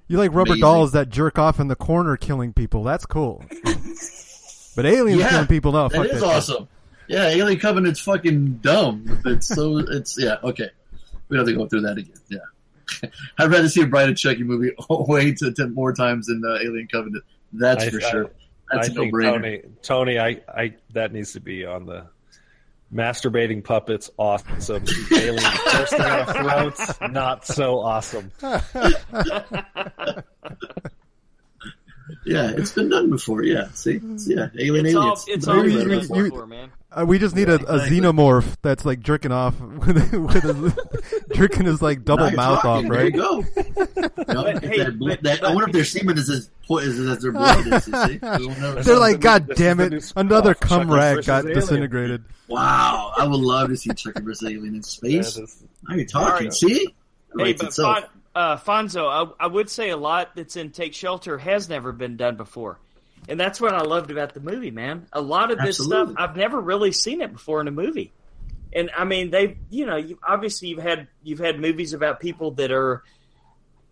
You 0.09 0.19
like 0.19 0.31
rubber 0.33 0.51
amazing. 0.53 0.61
dolls 0.61 0.93
that 0.93 1.09
jerk 1.11 1.39
off 1.39 1.59
in 1.61 1.69
the 1.69 1.75
corner, 1.77 2.17
killing 2.17 2.53
people. 2.53 2.83
That's 2.85 3.07
cool. 3.07 3.45
but 4.77 4.87
aliens 4.87 5.21
Yeah, 5.21 5.31
killing 5.31 5.47
people, 5.47 5.73
no. 5.73 5.89
That 5.89 5.97
fuck 5.97 6.07
is 6.07 6.13
that 6.13 6.19
shit. 6.21 6.29
awesome. 6.29 6.69
Yeah, 7.09 7.29
Alien 7.29 7.61
Covenant's 7.61 8.01
fucking 8.01 8.55
dumb. 8.63 9.21
It's 9.27 9.47
so 9.47 9.79
it's 9.79 10.19
yeah 10.19 10.37
okay. 10.43 10.71
We 11.29 11.37
don't 11.37 11.47
have 11.47 11.55
to 11.55 11.61
go 11.61 11.67
through 11.69 11.83
that 11.83 11.99
again. 11.99 12.17
Yeah, 12.29 13.09
I'd 13.39 13.51
rather 13.51 13.69
see 13.69 13.83
a 13.83 13.87
Bride 13.87 14.09
and 14.09 14.19
Chucky 14.19 14.43
movie 14.43 14.73
way 14.91 15.33
to 15.35 15.53
ten 15.53 15.73
more 15.75 15.93
times 15.93 16.27
than 16.27 16.43
uh, 16.45 16.55
Alien 16.61 16.89
Covenant. 16.89 17.23
That's 17.53 17.85
I- 17.85 17.91
for 17.91 18.03
I- 18.05 18.11
sure. 18.11 18.31
That's 18.73 18.89
I 18.89 18.93
a 18.93 18.95
think 18.95 19.13
no-brainer. 19.13 19.33
Tony, 19.33 19.63
Tony, 19.83 20.19
I, 20.19 20.41
I 20.49 20.75
that 20.93 21.13
needs 21.13 21.33
to 21.35 21.41
be 21.41 21.65
on 21.65 21.87
the 21.87 22.07
masturbating 22.93 23.63
puppets. 23.65 24.11
Awesome. 24.19 24.85
Alien 25.13 25.43
bursting 25.65 26.01
out 26.01 26.29
of 26.29 26.37
throats. 26.37 27.01
Not 27.11 27.47
so 27.47 27.79
awesome. 27.81 28.33
Yeah, 32.25 32.53
it's 32.57 32.73
been 32.73 32.89
done 32.89 33.11
before. 33.11 33.43
Yeah, 33.43 33.69
see, 33.75 33.97
It's- 33.97 34.29
yeah, 34.29 34.49
Alien 34.59 34.87
It's 34.87 34.95
all, 34.95 35.03
aliens. 35.03 35.25
it's 35.29 35.49
all 35.49 35.57
Maybe 35.57 35.75
been 35.77 35.89
good. 35.89 36.09
you- 36.09 36.17
you- 36.17 36.23
before, 36.31 36.47
man. 36.47 36.71
Uh, 36.93 37.05
we 37.05 37.19
just 37.19 37.35
need 37.37 37.49
a, 37.49 37.55
a 37.55 37.75
Exactly. 37.75 38.01
xenomorph 38.01 38.57
that's 38.63 38.85
like 38.87 39.01
jerking 39.01 39.31
off 39.33 39.61
with, 39.61 40.13
with 40.15 40.43
his, 40.43 40.73
jerking 41.37 41.67
his 41.67 41.83
like 41.83 42.05
double 42.05 42.25
Nice 42.27 42.37
mouth 42.37 42.65
rocking. 42.65 42.87
off, 42.87 42.93
There 42.93 43.07
you 43.09 43.11
right? 43.11 43.15
go. 43.15 43.45
No, 44.33 44.43
hey, 44.45 44.79
that 44.79 44.97
but- 44.99 45.23
that- 45.23 45.45
I 45.45 45.49
wonder 45.53 45.67
if 45.69 45.73
their 45.73 45.85
semen 45.85 46.17
is 46.17 46.31
as 46.31 46.49
po- 46.67 46.79
is 46.79 46.99
as 46.99 47.23
their 47.23 47.33
blood 47.33 47.67
is. 47.67 47.87
You 47.89 47.95
see? 48.07 48.17
They're 48.83 48.99
like, 48.99 49.21
God 49.21 49.49
damn 49.55 49.81
it! 49.81 50.13
Another 50.17 50.55
spin-off, 50.55 50.79
cum 50.81 50.91
rag 50.91 51.25
got 51.25 51.45
Alien. 51.45 51.55
disintegrated. 51.61 52.25
wow, 52.49 53.13
I 53.17 53.27
would 53.27 53.41
love 53.41 53.69
to 53.71 53.77
see 53.77 53.91
Chucky 53.93 54.23
vs. 54.23 54.49
Alien 54.49 54.75
in 54.77 54.83
space. 54.83 55.35
That 55.35 55.43
is- 55.45 55.63
Now 55.89 55.97
you're 55.97 56.07
talking. 56.07 56.47
Alright. 56.49 56.55
See, 56.55 56.87
Hey, 56.87 56.95
writes 57.35 57.61
but 57.63 57.69
itself. 57.69 57.99
Fon- 58.01 58.09
uh, 58.37 58.59
Fonso, 58.59 59.09
I, 59.09 59.45
I 59.45 59.47
would 59.47 59.71
say 59.71 59.89
a 59.89 59.97
lot 59.97 60.37
that's 60.37 60.57
in 60.57 60.71
Take 60.71 60.93
Shelter 60.93 61.39
has 61.39 61.71
never 61.71 61.91
been 61.91 62.19
done 62.19 62.37
before, 62.37 62.79
and 63.31 63.41
that's 63.41 63.63
what 63.63 63.73
I 63.73 63.81
loved 63.81 64.11
about 64.11 64.35
the 64.35 64.41
movie, 64.41 64.71
man. 64.71 65.07
A 65.15 65.23
lot 65.23 65.51
of 65.51 65.57
this 65.57 65.81
Absolutely. 65.81 66.13
stuff 66.13 66.31
I've 66.31 66.37
never 66.37 66.61
really 66.61 66.93
seen 66.93 67.23
it 67.23 67.33
before 67.33 67.63
in 67.63 67.69
a 67.69 67.73
movie, 67.73 68.13
and 68.75 68.91
I 68.95 69.05
mean 69.05 69.31
they, 69.31 69.57
you 69.71 69.87
know, 69.87 69.97
you, 69.97 70.19
obviously 70.23 70.69
you've 70.69 70.83
had 70.83 71.09
you've 71.23 71.39
had 71.39 71.59
movies 71.59 71.95
about 71.95 72.21
people 72.21 72.51
that 72.53 72.71
are 72.71 73.03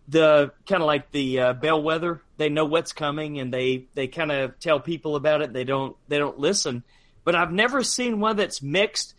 the 0.07 0.51
kind 0.67 0.83
of 0.83 0.85
like 0.85 1.09
the 1.09 1.39
uh, 1.39 1.53
bellwether. 1.53 2.21
They 2.37 2.49
know 2.49 2.65
what's 2.65 2.93
coming, 2.93 3.39
and 3.39 3.51
they 3.51 3.87
they 3.95 4.05
kind 4.05 4.31
of 4.31 4.59
tell 4.59 4.79
people 4.79 5.15
about 5.15 5.41
it. 5.41 5.53
They 5.53 5.63
don't 5.63 5.97
they 6.07 6.19
don't 6.19 6.37
listen. 6.37 6.83
But 7.23 7.33
I've 7.33 7.51
never 7.51 7.81
seen 7.83 8.19
one 8.19 8.37
that's 8.37 8.61
mixed. 8.61 9.15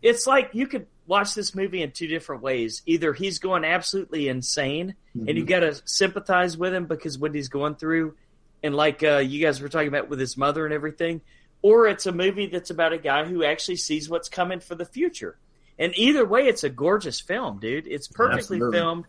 It's 0.00 0.26
like 0.26 0.50
you 0.54 0.66
could 0.66 0.86
watch 1.10 1.34
this 1.34 1.56
movie 1.56 1.82
in 1.82 1.90
two 1.90 2.06
different 2.06 2.40
ways. 2.40 2.82
Either 2.86 3.12
he's 3.12 3.40
going 3.40 3.64
absolutely 3.64 4.28
insane, 4.28 4.94
and 5.14 5.36
you 5.36 5.44
got 5.44 5.60
to 5.60 5.74
sympathize 5.84 6.56
with 6.56 6.72
him 6.72 6.86
because 6.86 7.18
what 7.18 7.34
he's 7.34 7.48
going 7.48 7.74
through, 7.74 8.14
and 8.62 8.76
like 8.76 9.02
uh, 9.02 9.18
you 9.18 9.44
guys 9.44 9.60
were 9.60 9.68
talking 9.68 9.88
about 9.88 10.08
with 10.08 10.20
his 10.20 10.36
mother 10.36 10.64
and 10.64 10.72
everything, 10.72 11.20
or 11.62 11.88
it's 11.88 12.06
a 12.06 12.12
movie 12.12 12.46
that's 12.46 12.70
about 12.70 12.92
a 12.92 12.98
guy 12.98 13.24
who 13.24 13.42
actually 13.42 13.76
sees 13.76 14.08
what's 14.08 14.28
coming 14.28 14.60
for 14.60 14.76
the 14.76 14.84
future. 14.84 15.36
And 15.80 15.92
either 15.96 16.24
way, 16.24 16.46
it's 16.46 16.62
a 16.62 16.70
gorgeous 16.70 17.20
film, 17.20 17.58
dude. 17.58 17.88
It's 17.88 18.06
perfectly 18.06 18.58
Absolutely. 18.58 18.78
filmed. 18.78 19.04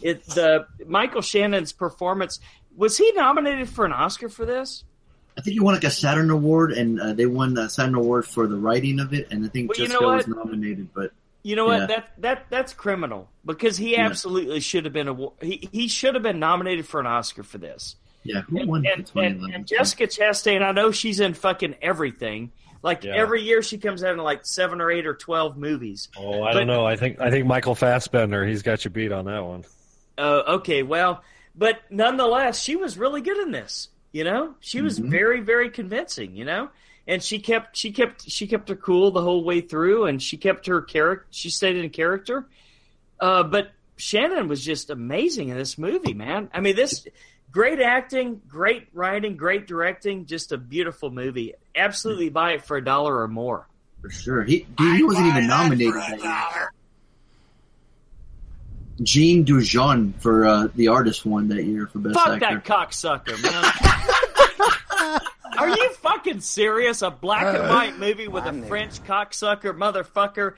It 0.00 0.24
the 0.24 0.66
Michael 0.86 1.22
Shannon's 1.22 1.72
performance 1.72 2.40
was 2.74 2.96
he 2.96 3.12
nominated 3.12 3.68
for 3.68 3.84
an 3.84 3.92
Oscar 3.92 4.30
for 4.30 4.46
this? 4.46 4.84
I 5.36 5.42
think 5.42 5.54
he 5.54 5.60
won 5.60 5.74
like 5.74 5.84
a 5.84 5.90
Saturn 5.90 6.30
Award, 6.30 6.72
and 6.72 6.98
uh, 6.98 7.12
they 7.12 7.26
won 7.26 7.54
the 7.54 7.68
Saturn 7.68 7.94
Award 7.94 8.26
for 8.26 8.46
the 8.46 8.56
writing 8.56 9.00
of 9.00 9.12
it, 9.12 9.28
and 9.30 9.44
I 9.44 9.48
think 9.48 9.70
Well, 9.70 9.78
you 9.78 9.88
know 9.88 10.16
Jessica 10.16 10.30
was 10.30 10.44
nominated, 10.44 10.88
but 10.94 11.12
You 11.42 11.56
know 11.56 11.70
Yeah. 11.70 11.78
what? 11.80 11.88
That 11.88 12.08
that 12.18 12.46
that's 12.50 12.72
criminal 12.72 13.28
because 13.44 13.76
he 13.76 13.92
Yeah. 13.92 14.06
absolutely 14.06 14.60
should 14.60 14.84
have 14.84 14.92
been 14.94 15.08
a 15.08 15.14
he 15.44 15.68
he 15.72 15.88
should 15.88 16.14
have 16.14 16.22
been 16.22 16.38
nominated 16.38 16.86
for 16.86 17.00
an 17.00 17.06
Oscar 17.06 17.42
for 17.42 17.58
this. 17.58 17.96
yeah, 18.24 18.42
who 18.42 18.58
And, 18.60 18.68
won 18.68 18.86
and, 18.86 19.08
for 19.08 19.20
and, 19.22 19.52
and 19.52 19.66
Jessica 19.66 20.06
Chastain, 20.06 20.62
I 20.62 20.70
know 20.70 20.92
she's 20.92 21.18
in 21.18 21.34
fucking 21.34 21.74
everything. 21.82 22.52
Like 22.84 23.02
Yeah. 23.04 23.14
every 23.16 23.42
year, 23.42 23.62
she 23.62 23.78
comes 23.78 24.04
out 24.04 24.12
in 24.12 24.18
like 24.18 24.44
seven 24.46 24.80
or 24.80 24.90
eight 24.92 25.06
or 25.06 25.14
twelve 25.14 25.56
movies. 25.56 26.08
Oh, 26.16 26.42
I 26.42 26.52
But- 26.52 26.58
don't 26.60 26.66
know. 26.68 26.86
I 26.86 26.94
think 26.96 27.20
I 27.20 27.30
think 27.30 27.46
Michael 27.46 27.74
Fassbender. 27.74 28.44
He's 28.46 28.62
got 28.62 28.84
you 28.84 28.90
beat 28.90 29.10
on 29.12 29.24
that 29.24 29.44
one. 29.44 29.64
Uh, 30.18 30.42
okay, 30.58 30.82
well, 30.84 31.22
but 31.56 31.80
nonetheless, 31.90 32.62
she 32.62 32.76
was 32.76 32.96
really 32.98 33.20
good 33.22 33.38
in 33.38 33.50
this. 33.50 33.88
You 34.12 34.24
know, 34.24 34.54
she 34.60 34.80
was 34.82 35.00
Mhm. 35.00 35.08
very, 35.10 35.40
very 35.40 35.70
convincing. 35.70 36.36
You 36.36 36.44
know, 36.44 36.68
and 37.06 37.22
she 37.22 37.38
kept, 37.38 37.76
she 37.76 37.92
kept, 37.92 38.28
she 38.30 38.46
kept 38.46 38.68
her 38.68 38.76
cool 38.76 39.10
the 39.10 39.22
whole 39.22 39.44
way 39.44 39.60
through, 39.60 40.06
and 40.06 40.22
she 40.22 40.36
kept 40.36 40.66
her 40.66 40.80
character. 40.82 41.26
She 41.30 41.50
stayed 41.50 41.76
in 41.76 41.90
character. 41.90 42.46
Uh, 43.20 43.42
but 43.44 43.70
Shannon 43.96 44.48
was 44.48 44.64
just 44.64 44.90
amazing 44.90 45.48
in 45.50 45.56
this 45.56 45.78
movie, 45.78 46.14
man. 46.14 46.48
I 46.52 46.60
mean, 46.60 46.74
this 46.76 47.06
great 47.50 47.80
acting, 47.80 48.40
great 48.48 48.88
writing, 48.92 49.36
great 49.36 49.66
directing, 49.66 50.26
just 50.26 50.52
a 50.52 50.58
beautiful 50.58 51.10
movie. 51.10 51.54
Absolutely 51.74 52.28
buy 52.30 52.52
it 52.52 52.64
for 52.64 52.76
a 52.76 52.84
dollar 52.84 53.20
or 53.20 53.28
more. 53.28 53.68
for 54.00 54.10
sure. 54.10 54.42
He 54.42 54.66
dude, 54.76 54.96
he 54.96 55.02
wasn't 55.04 55.26
even 55.28 55.46
nominated 55.46 55.92
for 55.94 55.98
a 55.98 56.02
that 56.02 56.10
year. 56.10 56.18
dollar. 56.22 56.72
Jean 59.02 59.44
Dujardin 59.44 60.12
for 60.20 60.44
uh, 60.46 60.68
the 60.76 60.88
artist 60.88 61.24
won 61.26 61.48
that 61.48 61.64
year 61.64 61.86
for 61.86 61.98
best 61.98 62.14
Fuck 62.14 62.42
actor. 62.42 62.56
that 62.56 62.64
cocksucker, 62.64 63.42
man. 63.42 65.20
Are 65.58 65.68
you 65.68 65.91
fucking 66.24 66.40
serious? 66.40 67.02
A 67.02 67.10
black 67.10 67.54
and 67.54 67.68
white 67.68 67.98
movie 67.98 68.28
with 68.28 68.44
a 68.44 68.52
French 68.66 69.02
cocksucker 69.04 69.76
motherfucker. 69.76 70.54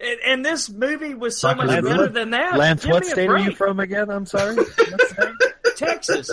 And, 0.00 0.18
and 0.26 0.44
this 0.44 0.68
movie 0.68 1.14
was 1.14 1.38
so 1.38 1.48
Sucker 1.48 1.66
much 1.66 1.76
the 1.76 1.82
better 1.82 1.94
blood. 1.96 2.14
than 2.14 2.30
that. 2.30 2.56
Lance, 2.56 2.84
Give 2.84 2.92
what 2.92 3.02
me 3.04 3.08
a 3.08 3.12
state 3.12 3.28
are 3.28 3.38
you 3.38 3.44
break. 3.46 3.56
from 3.56 3.80
again? 3.80 4.10
I'm 4.10 4.26
sorry. 4.26 4.56
What 4.56 4.66
state? 4.68 5.34
Texas. 5.76 6.30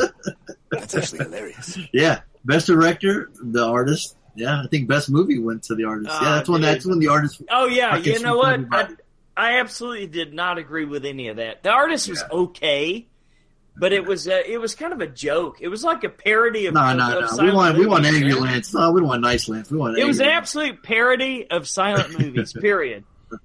That's 0.72 0.96
actually 0.96 1.20
hilarious. 1.26 1.78
Yeah, 1.94 2.22
best 2.46 2.68
director, 2.68 3.30
the 3.42 3.66
artist. 3.66 4.16
Yeah, 4.36 4.62
I 4.64 4.68
think 4.68 4.88
best 4.88 5.10
movie 5.10 5.40
went 5.40 5.64
to 5.64 5.76
the 5.76 5.84
artist. 5.86 6.10
Ah, 6.12 6.24
yeah, 6.24 6.36
that's 6.36 6.50
when 6.50 6.62
dude. 6.62 6.70
that's 6.70 6.86
when 6.86 7.00
the 7.00 7.08
artist. 7.08 7.42
Oh 7.50 7.66
yeah, 7.68 7.96
Fucking 7.96 8.14
you 8.14 8.20
know 8.20 8.38
what? 8.38 8.60
Super 8.60 8.76
I, 8.76 8.88
I 9.36 9.60
absolutely 9.60 10.08
did 10.08 10.34
not 10.34 10.58
agree 10.58 10.86
with 10.86 11.06
any 11.06 11.28
of 11.30 11.38
that. 11.38 11.64
The 11.64 11.70
artist 11.72 12.08
was 12.10 12.24
okay, 12.32 13.08
but 13.78 13.94
it 13.94 14.06
was 14.06 14.28
uh, 14.28 14.42
it 14.46 14.60
was 14.60 14.76
kind 14.76 14.94
of 14.94 15.02
a 15.02 15.08
joke. 15.08 15.58
It 15.62 15.68
was 15.70 15.84
like 15.84 16.04
a 16.04 16.10
parody 16.10 16.66
of. 16.68 16.74
No, 16.74 16.82
of- 16.82 16.98
no, 16.98 17.06
of 17.08 17.14
no. 17.14 17.20
We 17.22 17.28
silent 17.28 17.56
want 17.56 17.78
we 17.78 17.86
want 17.86 18.06
angry 18.06 18.34
man. 18.34 18.42
Lance. 18.42 18.74
No, 18.74 18.92
we 18.92 19.00
don't 19.02 19.10
want 19.10 19.22
nice 19.22 19.48
Lance. 19.50 19.72
We 19.72 19.78
want. 19.78 19.98
It 19.98 20.06
was 20.06 20.20
an 20.20 20.26
angry 20.26 20.38
absolute 20.38 20.84
parody 20.84 21.50
of 21.50 21.68
silent 21.68 22.18
movies. 22.20 22.54
Period. 22.54 23.04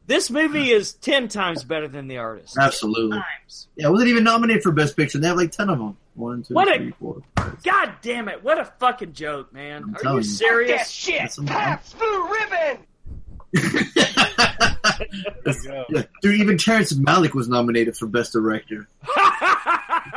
This 0.08 0.30
movie 0.32 0.70
is 0.72 0.94
ten 0.94 1.28
times 1.28 1.62
better 1.62 1.86
than 1.86 2.08
the 2.08 2.18
artist. 2.18 2.56
Absolutely. 2.58 3.18
Times. 3.18 3.68
Yeah, 3.76 3.88
wasn't 3.88 4.08
even 4.10 4.24
nominated 4.24 4.64
for 4.64 4.72
best 4.72 4.96
picture. 4.96 5.18
They 5.18 5.28
have 5.28 5.36
like 5.36 5.52
ten 5.52 5.70
of 5.70 5.78
them. 5.78 5.96
One, 6.14 6.42
two, 6.42 6.54
What 6.54 6.68
a- 6.74 6.78
three, 6.78 6.90
four. 6.98 7.22
God 7.62 7.92
damn 8.02 8.28
it! 8.28 8.42
What 8.42 8.58
a 8.58 8.64
fucking 8.64 9.12
joke, 9.12 9.52
man. 9.52 9.84
I'm 9.84 9.94
Are 9.94 9.98
telling 9.98 10.22
you 10.22 10.28
you. 10.28 10.34
serious? 10.34 10.88
shit. 10.90 11.20
That's 11.20 11.36
some- 11.36 11.46
Pabst 11.46 11.96
Blue 11.98 12.28
Ribbon. 12.32 12.78
yeah, 15.88 16.02
dude, 16.22 16.40
even 16.40 16.58
Terrence 16.58 16.92
Malick 16.94 17.34
was 17.34 17.48
nominated 17.48 17.96
for 17.96 18.06
best 18.06 18.32
director. 18.32 18.88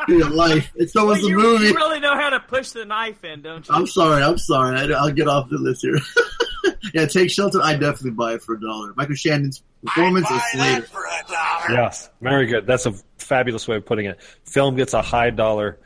Real 0.07 0.29
life. 0.29 0.71
It's 0.75 0.93
so 0.93 1.05
was 1.05 1.17
Well, 1.17 1.21
the 1.23 1.29
you, 1.29 1.37
movie. 1.37 1.65
you 1.67 1.73
really 1.73 1.99
know 1.99 2.15
how 2.15 2.29
to 2.29 2.39
push 2.39 2.69
the 2.71 2.85
knife 2.85 3.23
in, 3.23 3.41
don't 3.41 3.67
you? 3.67 3.73
I'm 3.75 3.87
sorry. 3.87 4.23
I'm 4.23 4.37
sorry. 4.37 4.77
I, 4.77 4.85
I'll 4.97 5.11
get 5.11 5.27
off 5.27 5.49
the 5.49 5.57
list 5.57 5.81
here. 5.81 5.99
yeah, 6.93 7.05
take 7.05 7.29
shelter. 7.31 7.61
I 7.61 7.73
definitely 7.73 8.11
buy 8.11 8.33
it 8.33 8.41
for 8.41 8.55
a 8.55 8.61
dollar. 8.61 8.93
Michael 8.95 9.15
Shannon's 9.15 9.61
performance 9.85 10.27
I'd 10.29 10.35
is 10.35 10.41
buy 10.41 10.49
Slater. 10.53 10.81
that 10.81 10.89
for 10.89 11.05
a 11.05 11.31
dollar. 11.31 11.81
Yes, 11.81 12.09
very 12.21 12.45
good. 12.47 12.65
That's 12.65 12.85
a 12.85 12.93
fabulous 13.17 13.67
way 13.67 13.75
of 13.77 13.85
putting 13.85 14.05
it. 14.05 14.19
Film 14.45 14.75
gets 14.75 14.93
a 14.93 15.01
high 15.01 15.29
dollar. 15.29 15.79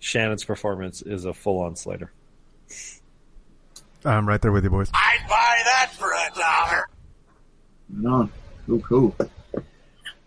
Shannon's 0.00 0.44
performance 0.44 1.02
is 1.02 1.24
a 1.24 1.34
full 1.34 1.60
on 1.60 1.76
Slater. 1.76 2.12
I'm 4.04 4.28
right 4.28 4.40
there 4.40 4.52
with 4.52 4.64
you, 4.64 4.70
boys. 4.70 4.90
I'd 4.94 5.18
buy 5.28 5.60
that 5.64 5.90
for 5.98 6.12
a 6.12 6.38
dollar. 6.38 6.88
No, 7.90 8.30
cool, 8.66 8.80
cool. 8.80 9.16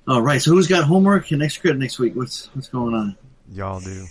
All 0.07 0.21
right. 0.21 0.41
So 0.41 0.51
who's 0.51 0.67
got 0.67 0.83
homework 0.83 1.31
and 1.31 1.41
extra 1.41 1.61
credit 1.61 1.79
next 1.79 1.97
week? 1.99 2.15
What's 2.15 2.47
what's 2.53 2.67
going 2.67 2.93
on? 2.93 3.15
Y'all 3.51 3.79
do. 3.79 4.05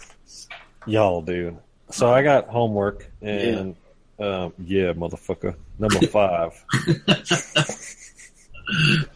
Y'all 0.87 1.23
do. 1.23 1.59
So 1.91 2.13
I 2.13 2.23
got 2.23 2.49
homework 2.49 3.11
and 3.23 3.75
yeah, 4.19 4.27
um, 4.27 4.53
yeah 4.63 4.93
motherfucker. 4.93 5.55
Number 5.79 6.07
five. 6.07 6.53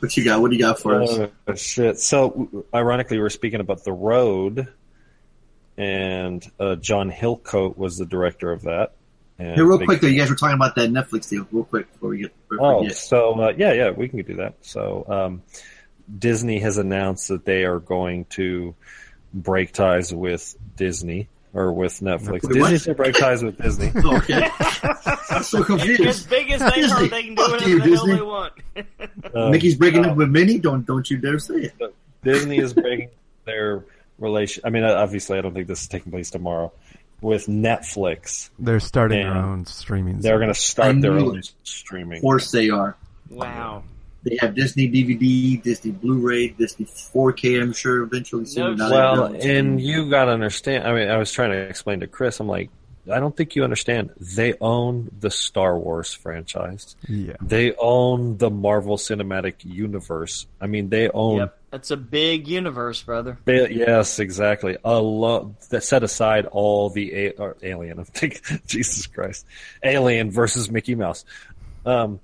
What 0.00 0.16
you 0.16 0.24
got? 0.24 0.40
What 0.40 0.50
do 0.50 0.56
you 0.56 0.62
got 0.62 0.80
for 0.80 1.02
us? 1.02 1.30
Oh, 1.46 1.54
shit. 1.54 2.00
So, 2.00 2.64
ironically, 2.74 3.20
we're 3.20 3.28
speaking 3.28 3.60
about 3.60 3.84
The 3.84 3.92
Road, 3.92 4.66
and 5.76 6.44
uh, 6.58 6.74
John 6.76 7.08
Hillcoat 7.10 7.76
was 7.76 7.96
the 7.96 8.04
director 8.04 8.50
of 8.50 8.62
that. 8.62 8.94
And 9.38 9.54
Hey, 9.54 9.62
real 9.62 9.78
big- 9.78 9.86
quick 9.86 10.00
though, 10.00 10.08
you 10.08 10.18
guys 10.18 10.28
were 10.30 10.34
talking 10.34 10.56
about 10.56 10.74
that 10.74 10.90
Netflix 10.90 11.28
deal. 11.28 11.46
Real 11.52 11.62
quick 11.64 11.92
before 11.92 12.08
we 12.10 12.18
get. 12.18 12.48
Before 12.48 12.80
we 12.80 12.86
Oh, 12.86 12.88
so 12.90 13.40
uh, 13.40 13.52
yeah, 13.56 13.72
yeah, 13.72 13.90
we 13.90 14.08
can 14.08 14.22
do 14.22 14.34
that. 14.36 14.54
So, 14.62 15.04
um, 15.08 15.42
Disney 16.18 16.58
has 16.58 16.76
announced 16.78 17.28
that 17.28 17.44
they 17.44 17.64
are 17.64 17.78
going 17.78 18.24
to 18.30 18.74
break 19.34 19.72
ties 19.72 20.14
with 20.14 20.56
Disney 20.76 21.28
or 21.52 21.72
with 21.72 22.00
Netflix. 22.00 22.44
Wait, 22.44 22.60
what? 22.60 22.70
Disney's 22.70 22.86
going 22.86 22.96
to 22.96 23.02
break 23.02 23.14
ties 23.16 23.42
with 23.44 23.58
Disney. 23.60 23.92
Oh, 24.04 24.16
okay. 24.16 24.48
I'm 25.30 25.42
so 25.42 25.62
confused. 25.64 26.02
as 26.02 26.24
big 26.26 26.50
as 26.50 26.60
they 26.60 26.80
Disney. 26.80 27.06
are, 27.06 27.08
they 27.08 27.22
can 27.24 27.34
do 27.34 27.42
Fuck 27.42 27.50
whatever 27.52 27.70
you, 27.70 27.78
the 27.80 27.84
hell 27.84 28.06
Disney. 28.06 28.16
they 28.16 28.22
want. 28.22 28.52
Um, 29.34 29.50
Mickey's 29.50 29.74
breaking 29.74 30.06
uh, 30.06 30.10
up 30.10 30.16
with 30.16 30.28
Minnie. 30.30 30.58
Don't 30.58 30.86
don't 30.86 31.08
you 31.10 31.18
dare 31.18 31.38
say 31.38 31.54
it. 31.78 31.94
Disney 32.22 32.58
is 32.58 32.72
breaking 32.72 33.10
their 33.44 33.84
relation. 34.18 34.62
I 34.64 34.70
mean, 34.70 34.84
obviously, 34.84 35.38
I 35.38 35.40
don't 35.42 35.52
think 35.54 35.66
this 35.66 35.82
is 35.82 35.88
taking 35.88 36.12
place 36.12 36.30
tomorrow 36.30 36.72
with 37.20 37.46
Netflix. 37.46 38.50
They're 38.58 38.80
starting 38.80 39.22
their 39.22 39.34
own 39.34 39.66
streaming. 39.66 40.20
They're 40.20 40.38
going 40.38 40.48
to 40.48 40.58
I 40.58 40.60
start 40.60 41.00
their 41.00 41.12
own 41.12 41.42
streaming. 41.64 42.18
Of 42.18 42.22
course 42.22 42.50
they 42.50 42.70
are. 42.70 42.96
Wow. 43.30 43.84
They 44.24 44.38
have 44.40 44.54
Disney 44.54 44.88
DVD, 44.88 45.62
Disney 45.62 45.92
Blu-ray, 45.92 46.48
Disney 46.48 46.86
4K. 46.86 47.60
I'm 47.60 47.72
sure 47.72 48.02
eventually 48.02 48.46
soon. 48.46 48.76
No 48.76 48.88
Now 48.88 48.88
they 48.88 48.96
have 48.96 49.18
Well, 49.18 49.42
and 49.42 49.80
you 49.80 50.08
got 50.08 50.26
to 50.26 50.32
understand. 50.32 50.86
I 50.86 50.94
mean, 50.94 51.10
I 51.10 51.18
was 51.18 51.30
trying 51.30 51.50
to 51.50 51.58
explain 51.58 52.00
to 52.00 52.06
Chris. 52.06 52.40
I'm 52.40 52.48
like, 52.48 52.70
I 53.10 53.20
don't 53.20 53.36
think 53.36 53.54
you 53.54 53.64
understand. 53.64 54.10
They 54.18 54.54
own 54.60 55.10
the 55.20 55.30
Star 55.30 55.78
Wars 55.78 56.14
franchise. 56.14 56.96
Yeah. 57.06 57.34
They 57.40 57.74
own 57.74 58.38
the 58.38 58.50
Marvel 58.50 58.96
Cinematic 58.96 59.56
Universe. 59.62 60.46
I 60.60 60.66
mean, 60.66 60.88
they 60.88 61.10
own. 61.10 61.38
Yep. 61.38 61.58
That's 61.70 61.90
a 61.90 61.96
big 61.96 62.48
universe, 62.48 63.02
brother. 63.02 63.38
They, 63.44 63.70
yes, 63.72 64.20
exactly. 64.20 64.76
A 64.84 65.00
lot 65.00 65.60
that 65.70 65.82
set 65.82 66.02
aside 66.02 66.46
all 66.46 66.88
the 66.88 67.26
a, 67.26 67.30
or 67.32 67.56
alien. 67.62 67.98
I'm 67.98 68.04
thinking, 68.04 68.60
Jesus 68.66 69.06
Christ, 69.06 69.44
Alien 69.82 70.30
versus 70.30 70.70
Mickey 70.70 70.94
Mouse. 70.94 71.24
Um, 71.84 72.20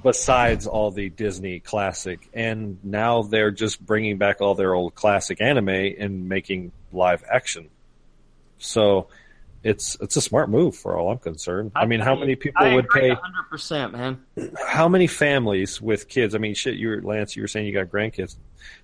besides 0.00 0.66
all 0.66 0.90
the 0.90 1.10
Disney 1.10 1.60
classic, 1.60 2.28
and 2.32 2.78
now 2.82 3.22
they're 3.22 3.50
just 3.50 3.84
bringing 3.84 4.18
back 4.18 4.40
all 4.40 4.54
their 4.54 4.74
old 4.74 4.94
classic 4.94 5.40
anime 5.40 5.68
and 5.68 6.28
making 6.28 6.72
live 6.92 7.24
action. 7.30 7.68
So 8.58 9.08
it's 9.62 9.96
it's 10.00 10.16
a 10.16 10.20
smart 10.20 10.50
move 10.50 10.76
for 10.76 10.96
all 10.96 11.12
I'm 11.12 11.18
concerned. 11.18 11.72
I 11.74 11.86
mean, 11.86 12.00
how 12.00 12.16
many 12.16 12.36
people 12.36 12.64
I 12.64 12.74
would 12.74 12.88
pay? 12.88 13.14
100%, 13.52 13.92
man. 13.92 14.24
How 14.66 14.88
many 14.88 15.06
families 15.06 15.80
with 15.80 16.08
kids? 16.08 16.34
I 16.34 16.38
mean, 16.38 16.54
shit, 16.54 16.74
you 16.74 16.88
were 16.88 17.02
Lance. 17.02 17.36
You 17.36 17.42
were 17.42 17.48
saying 17.48 17.66
you 17.66 17.72
got 17.72 17.86
grandkids. 17.86 18.36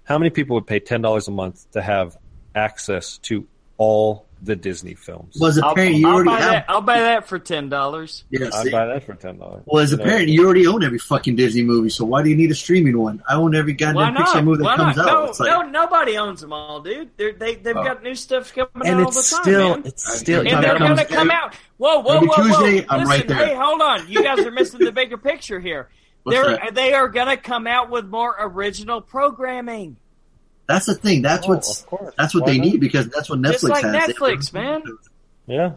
How 0.04 0.18
many 0.18 0.30
people 0.30 0.54
would 0.54 0.66
pay 0.66 0.80
ten 0.80 1.02
dollars 1.02 1.28
a 1.28 1.32
month 1.32 1.70
to 1.72 1.82
have 1.82 2.16
access 2.54 3.18
to 3.18 3.46
all 3.76 4.26
the 4.42 4.54
Disney 4.56 4.94
films? 4.94 5.36
Well, 5.40 5.50
as 5.50 5.58
a 5.58 5.66
I'll, 5.66 5.74
parent, 5.74 5.96
you 5.96 6.06
I'll 6.08 6.14
already 6.14 6.30
buy 6.30 6.40
have. 6.40 6.50
that. 6.52 6.64
I'll 6.68 6.80
buy 6.80 7.00
that 7.00 7.26
for 7.28 7.38
ten 7.38 7.68
dollars. 7.68 8.24
Yeah, 8.30 8.46
I'd 8.52 8.64
see? 8.64 8.70
buy 8.70 8.86
that 8.86 9.04
for 9.04 9.14
ten 9.14 9.38
dollars. 9.38 9.62
Well, 9.66 9.82
as 9.82 9.92
a 9.92 9.98
parent, 9.98 10.28
you 10.28 10.44
already 10.44 10.66
own 10.66 10.84
every 10.84 10.98
fucking 10.98 11.36
Disney 11.36 11.62
movie, 11.62 11.88
so 11.90 12.04
why 12.04 12.22
do 12.22 12.30
you 12.30 12.36
need 12.36 12.50
a 12.50 12.54
streaming 12.54 12.98
one? 12.98 13.22
I 13.28 13.34
own 13.34 13.54
every 13.54 13.72
Why 13.72 13.92
goddamn 13.92 14.14
Pixar 14.16 14.34
not? 14.34 14.44
movie 14.44 14.58
that 14.58 14.64
Why 14.64 14.76
comes 14.76 14.96
not? 14.96 15.08
out. 15.08 15.12
No, 15.12 15.24
It's 15.30 15.40
like, 15.40 15.50
no, 15.50 15.62
nobody 15.62 16.16
owns 16.18 16.40
them 16.40 16.52
all, 16.52 16.80
dude. 16.80 17.10
They're, 17.16 17.32
they 17.32 17.56
they've 17.56 17.76
Oh. 17.76 17.82
got 17.84 18.02
new 18.02 18.14
stuff 18.14 18.52
coming 18.54 18.68
and 18.84 19.00
out 19.00 19.02
all 19.02 19.08
it's 19.08 19.30
the 19.30 19.36
time, 19.36 19.42
still 19.44 19.68
man. 19.70 19.82
it's 19.86 20.18
still 20.20 20.40
And 20.40 20.48
you 20.48 20.54
and 20.56 20.62
Time 20.64 20.70
they're 20.78 20.78
gotta- 20.78 20.78
comes 20.88 20.96
going 20.98 21.08
to 21.08 21.14
come 21.14 21.30
out. 21.30 21.54
Whoa, 21.78 21.98
whoa, 22.00 22.16
every 22.16 22.28
whoa, 22.28 22.34
whoa! 22.36 22.44
Tuesday, 22.70 22.86
I'm 22.88 22.98
Listen, 23.00 23.10
right 23.10 23.28
there. 23.28 23.46
hey, 23.48 23.54
hold 23.54 23.80
on. 23.82 24.08
You 24.08 24.22
guys 24.22 24.40
are 24.40 24.50
missing 24.50 24.80
the 24.80 24.92
bigger 24.92 25.16
picture 25.16 25.60
here. 25.60 25.88
What's 26.24 26.36
They're 26.38 26.56
that? 26.56 26.74
they 26.74 26.92
are 26.94 27.08
going 27.08 27.28
to 27.28 27.36
come 27.36 27.66
out 27.66 27.90
with 27.90 28.04
more 28.06 28.34
original 28.40 29.00
programming. 29.00 29.96
That's 30.68 30.86
the 30.86 30.94
thing. 30.94 31.22
That's 31.22 31.46
Oh, 31.46 31.54
what's 31.54 31.82
of 31.90 32.14
that's 32.16 32.34
what 32.34 32.44
Why 32.44 32.52
they 32.52 32.58
not? 32.58 32.66
need 32.66 32.80
because 32.80 33.08
that's 33.08 33.28
what 33.28 33.40
Netflix 33.40 33.50
Just 33.52 33.64
like 33.64 33.84
has. 33.84 34.06
They- 34.06 34.12
Netflix, 34.12 34.52
man. 34.52 34.82
yeah. 35.46 35.72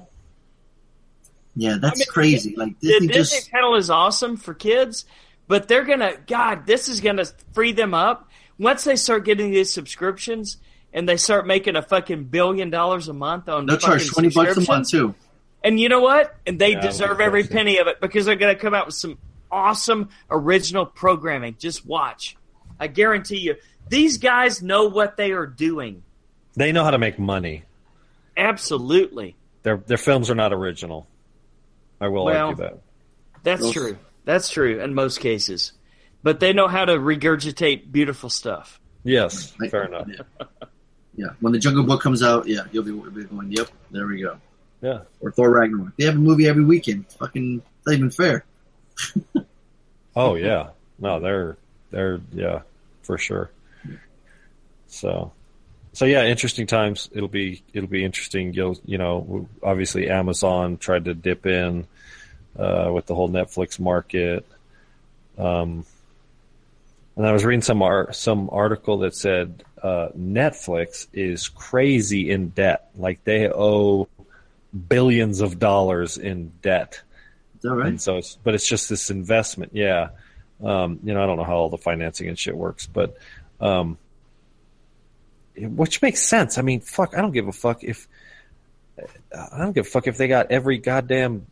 Yeah, 1.56 1.78
that's 1.82 2.00
I 2.00 2.00
mean, 2.00 2.08
crazy. 2.08 2.56
Like 2.56 2.80
The 2.80 2.88
Disney 2.90 3.08
Disney 3.08 3.38
just 3.40 3.50
Channel 3.50 3.76
is 3.76 3.90
awesome 3.90 4.38
for 4.38 4.54
kids, 4.54 5.06
but 5.48 5.68
they're 5.68 5.84
gonna 5.84 6.14
God, 6.28 6.66
this 6.66 6.88
is 6.88 7.02
gonna 7.02 7.26
free 7.54 7.72
them 7.74 7.94
up 7.94 8.30
once 8.58 8.84
they 8.86 8.96
start 8.96 9.26
getting 9.26 9.52
these 9.52 9.74
subscriptions 9.74 10.58
and 10.94 11.08
they 11.10 11.18
start 11.18 11.46
making 11.48 11.76
a 11.76 11.82
fucking 11.82 12.26
billion 12.26 12.70
dollars 12.70 13.08
a 13.10 13.14
month 13.14 13.50
on 13.50 13.66
they'll 13.66 13.78
charge 13.78 14.08
twenty 14.10 14.30
bucks 14.30 14.58
a 14.58 14.62
month 14.62 14.90
too. 14.90 15.14
And 15.64 15.80
you 15.80 15.90
know 15.90 16.00
what? 16.02 16.36
And 16.48 16.58
they 16.58 16.72
Yeah, 16.72 16.82
deserve 16.82 17.20
every 17.22 17.44
penny 17.44 17.78
of 17.78 17.88
it 17.88 18.02
because 18.02 18.26
they're 18.26 18.36
going 18.36 18.56
to 18.56 18.60
come 18.60 18.74
out 18.74 18.88
with 18.88 18.96
some 18.96 19.20
awesome 19.52 20.10
original 20.32 20.88
programming. 20.88 21.56
Just 21.60 21.86
watch. 21.86 22.36
I 22.80 22.88
guarantee 22.88 23.38
you, 23.38 23.56
these 23.92 24.18
guys 24.18 24.64
know 24.64 24.86
what 24.88 25.18
they 25.18 25.32
are 25.34 25.46
doing. 25.46 26.02
They 26.56 26.72
know 26.72 26.84
how 26.84 26.92
to 26.92 26.98
make 26.98 27.20
money. 27.20 27.64
Absolutely. 28.36 29.36
Their 29.64 29.78
their 29.78 29.98
films 29.98 30.30
are 30.32 30.36
not 30.36 30.54
original. 30.54 31.08
I 32.00 32.08
will 32.08 32.26
Well, 32.26 32.48
argue 32.48 32.64
that. 32.64 32.80
That's 33.44 33.62
Those- 33.62 33.74
true. 33.74 33.98
That's 34.26 34.50
true 34.50 34.80
in 34.82 34.94
most 34.94 35.20
cases. 35.20 35.74
But 36.24 36.40
they 36.40 36.54
know 36.54 36.68
how 36.68 36.86
to 36.86 36.94
regurgitate 36.94 37.92
beautiful 37.92 38.30
stuff. 38.30 38.80
Yes, 39.04 39.54
Like- 39.60 39.72
fair 39.72 39.86
enough. 39.86 40.08
Yeah. 40.08 40.46
yeah. 41.16 41.28
When 41.40 41.52
the 41.54 41.60
Jungle 41.60 41.84
Book 41.84 42.02
comes 42.02 42.22
out, 42.24 42.48
yeah, 42.48 42.62
you'll 42.72 42.84
be, 42.84 42.92
you'll 42.92 43.10
be 43.12 43.24
going. 43.24 43.52
Yep, 43.52 43.68
there 43.92 44.06
we 44.08 44.22
go. 44.22 44.38
Yeah. 44.82 45.02
Or 45.20 45.32
Thor 45.32 45.50
Ragnarok. 45.52 45.96
They 45.98 46.06
have 46.06 46.16
a 46.16 46.20
movie 46.20 46.48
every 46.48 46.64
weekend. 46.64 47.08
Fucking 47.20 47.62
it's 47.78 47.88
not 47.88 47.94
even 47.96 48.10
fair. 48.12 48.46
Oh 50.16 50.36
yeah. 50.36 50.70
No, 51.00 51.20
they're 51.20 51.58
they're 51.90 52.20
yeah, 52.34 52.62
for 53.02 53.18
sure. 53.18 53.50
So 54.92 55.32
so 55.94 56.06
yeah, 56.06 56.26
interesting 56.26 56.68
times. 56.68 57.10
It'll 57.12 57.28
be 57.28 57.64
it'll 57.74 57.90
be 57.90 58.06
interesting. 58.06 58.54
You'll 58.54 58.78
you 58.86 58.98
know 58.98 59.48
obviously 59.64 60.10
Amazon 60.10 60.78
tried 60.78 61.06
to 61.06 61.14
dip 61.14 61.46
in 61.46 61.88
uh, 62.58 62.92
with 62.94 63.06
the 63.08 63.16
whole 63.16 63.30
Netflix 63.30 63.80
market. 63.80 64.46
Um, 65.38 65.86
and 67.16 67.28
I 67.28 67.34
was 67.34 67.44
reading 67.44 67.62
some 67.62 67.82
art, 67.82 68.16
some 68.16 68.50
article 68.52 69.00
that 69.00 69.16
said 69.16 69.64
uh, 69.82 70.10
Netflix 70.18 71.08
is 71.14 71.50
crazy 71.50 72.32
in 72.32 72.50
debt. 72.50 72.90
Like 72.96 73.24
they 73.24 73.50
owe 73.50 74.08
billions 74.88 75.42
of 75.42 75.60
dollars 75.60 76.18
in 76.18 76.52
debt. 76.62 77.02
Is 77.58 77.64
that 77.64 77.76
right? 77.76 77.88
And 77.88 78.02
so, 78.02 78.18
it's, 78.18 78.38
but 78.44 78.56
it's 78.56 78.68
just 78.68 78.90
this 78.90 79.10
investment. 79.10 79.74
Yeah. 79.76 80.10
Um, 80.64 81.00
you 81.04 81.14
know, 81.14 81.22
I 81.22 81.26
don't 81.26 81.38
know 81.38 81.44
how 81.44 81.56
all 81.56 81.70
the 81.70 81.78
financing 81.78 82.28
and 82.30 82.40
shit 82.40 82.56
works, 82.56 82.88
but, 82.88 83.18
um, 83.60 83.98
which 85.56 86.02
makes 86.02 86.22
sense. 86.22 86.58
I 86.58 86.62
mean, 86.62 86.82
fuck, 86.82 87.14
I 87.16 87.22
don't 87.22 87.32
give 87.32 87.48
a 87.48 87.52
fuck 87.52 87.84
if, 87.84 88.08
I 89.36 89.58
don't 89.58 89.74
give 89.74 89.86
a 89.86 89.90
fuck 89.90 90.08
if 90.08 90.18
they 90.18 90.28
got 90.28 90.52
every 90.52 90.78
goddamn, 90.78 91.48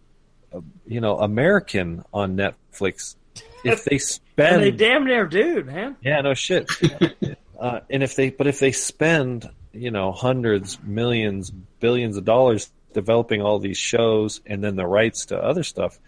uh, 0.53 0.61
you 0.85 1.01
know, 1.01 1.17
American 1.19 2.03
on 2.13 2.37
Netflix. 2.37 3.15
If 3.63 3.85
they 3.85 3.97
spend, 3.97 4.61
they 4.61 4.71
damn 4.71 5.05
near 5.05 5.25
do, 5.25 5.63
man. 5.63 5.95
yeah, 6.01 6.21
no 6.21 6.33
shit. 6.33 6.69
uh, 7.59 7.81
and 7.89 8.03
if 8.03 8.15
they, 8.15 8.29
but 8.29 8.47
if 8.47 8.59
they 8.59 8.71
spend, 8.71 9.49
you 9.73 9.91
know, 9.91 10.11
hundreds, 10.11 10.81
millions, 10.83 11.51
billions 11.79 12.17
of 12.17 12.25
dollars 12.25 12.71
developing 12.93 13.41
all 13.41 13.59
these 13.59 13.77
shows 13.77 14.41
and 14.45 14.63
then 14.63 14.75
the 14.75 14.85
rights 14.85 15.27
to 15.27 15.37
other 15.37 15.63
stuff, 15.63 15.99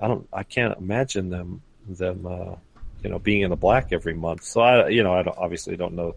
I 0.00 0.08
don't, 0.08 0.26
I 0.32 0.44
can't 0.44 0.78
imagine 0.78 1.28
them, 1.30 1.62
them, 1.86 2.26
uh, 2.26 2.54
you 3.02 3.10
know, 3.10 3.18
being 3.18 3.42
in 3.42 3.50
the 3.50 3.56
black 3.56 3.92
every 3.92 4.14
month. 4.14 4.44
So 4.44 4.60
I, 4.60 4.88
you 4.88 5.02
know, 5.02 5.14
I 5.14 5.22
don't, 5.22 5.36
obviously 5.36 5.76
don't 5.76 5.94
know 5.94 6.14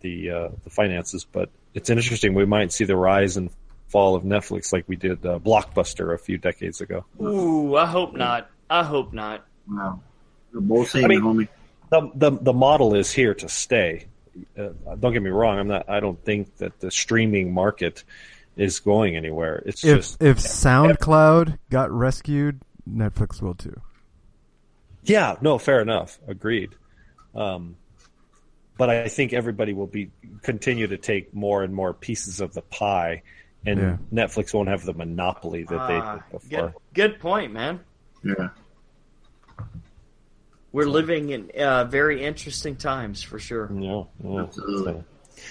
the, 0.00 0.30
uh, 0.30 0.48
the 0.64 0.70
finances, 0.70 1.24
but 1.30 1.50
it's 1.74 1.90
interesting. 1.90 2.34
We 2.34 2.44
might 2.46 2.72
see 2.72 2.84
the 2.84 2.96
rise 2.96 3.36
and 3.36 3.50
fall 3.88 4.14
of 4.14 4.22
Netflix 4.22 4.72
like 4.72 4.84
we 4.88 4.96
did 4.96 5.24
uh, 5.24 5.38
Blockbuster 5.38 6.14
a 6.14 6.18
few 6.18 6.38
decades 6.38 6.80
ago. 6.80 7.04
Ooh, 7.20 7.76
I 7.76 7.86
hope 7.86 8.14
not. 8.14 8.50
I 8.68 8.82
hope 8.84 9.12
not. 9.12 9.46
Wow. 9.70 10.00
You're 10.52 10.62
both 10.62 10.90
saying 10.90 11.04
I 11.04 11.08
mean- 11.08 11.18
it, 11.18 11.22
homie. 11.22 11.48
the 11.90 12.10
the 12.30 12.38
the 12.42 12.52
model 12.52 12.94
is 12.94 13.10
here 13.10 13.34
to 13.34 13.48
stay. 13.48 14.06
Uh, 14.58 14.68
don't 15.00 15.12
get 15.12 15.22
me 15.22 15.30
wrong. 15.30 15.58
I'm 15.58 15.68
not. 15.68 15.88
I 15.88 16.00
don't 16.00 16.22
think 16.24 16.56
that 16.58 16.78
the 16.80 16.90
streaming 16.90 17.52
market 17.52 18.04
is 18.56 18.80
going 18.80 19.16
anywhere. 19.16 19.62
It's 19.66 19.84
If 19.84 19.96
just 19.96 20.22
if 20.22 20.38
SoundCloud 20.38 21.58
got 21.70 21.90
rescued, 21.90 22.60
Netflix 22.88 23.40
will 23.42 23.54
too. 23.54 23.80
yeah. 25.04 25.36
No, 25.40 25.58
fair 25.58 25.80
enough. 25.80 26.18
Agreed. 26.28 26.70
Um, 27.34 27.76
but 28.78 28.88
I 28.88 29.08
think 29.08 29.32
everybody 29.34 29.74
will 29.74 29.86
be 29.88 30.10
continue 30.42 30.86
to 30.86 30.96
take 30.96 31.34
more 31.34 31.62
and 31.62 31.74
more 31.74 31.92
pieces 31.92 32.40
of 32.40 32.54
the 32.54 32.62
pie, 32.62 33.22
and 33.66 33.78
Yeah. 33.78 33.96
Netflix 34.26 34.54
won't 34.54 34.68
have 34.70 34.84
the 34.86 34.94
monopoly 34.94 35.64
that 35.64 35.88
they 35.88 35.94
Ah, 35.96 36.14
did 36.14 36.22
before. 36.30 36.48
good, 36.48 36.74
good 36.94 37.20
point, 37.20 37.52
man. 37.52 37.80
Yeah. 38.24 38.48
We're 40.72 40.86
living 40.86 41.30
in 41.30 41.50
uh, 41.58 41.84
very 41.84 42.24
interesting 42.24 42.76
times 42.76 43.22
for 43.22 43.38
sure. 43.38 43.70
Yeah, 43.74 44.04
yeah. 44.22 44.42
Absolutely. 44.42 44.92
So- 44.92 45.04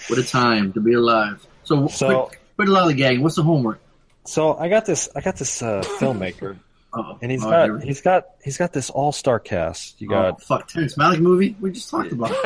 What 0.08 0.18
a 0.18 0.22
time 0.26 0.72
to 0.74 0.80
be 0.80 0.92
alive. 0.94 1.44
So, 1.64 1.86
So- 1.88 2.26
quick, 2.26 2.40
quick 2.56 2.68
lolly 2.68 2.94
gang. 2.94 3.22
What's 3.22 3.36
the 3.36 3.42
homework? 3.42 3.80
So 4.24 4.54
I 4.56 4.68
got 4.68 4.84
this. 4.84 5.08
I 5.16 5.20
got 5.22 5.36
this 5.36 5.62
uh, 5.62 5.82
filmmaker, 5.98 6.58
Uh-oh. 6.92 7.18
and 7.20 7.30
he's 7.30 7.44
Oh, 7.44 7.50
got 7.50 7.82
he's 7.84 8.00
got 8.00 8.26
he's 8.42 8.56
got 8.56 8.72
this 8.72 8.88
all 8.90 9.12
star 9.12 9.38
cast. 9.38 10.00
You 10.00 10.08
got 10.08 10.34
oh, 10.34 10.36
fuck 10.38 10.68
Terrence 10.68 10.96
Malick 10.96 11.20
movie 11.20 11.54
we 11.60 11.70
just 11.72 11.90
talked 11.90 12.12
about. 12.12 12.30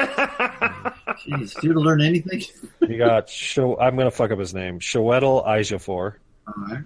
Jeez, 1.25 1.61
do 1.61 1.69
you 1.69 1.75
learn 1.75 2.01
anything? 2.01 2.43
You 2.81 2.99
got 2.99 3.29
Sho- 3.29 3.79
I'm 3.79 3.97
gonna 3.97 4.11
fuck 4.11 4.31
up 4.33 4.39
his 4.39 4.53
name. 4.55 4.81
Shoetel 4.81 5.47
Ejiofor, 5.47 6.15
All 6.49 6.55
right. 6.57 6.83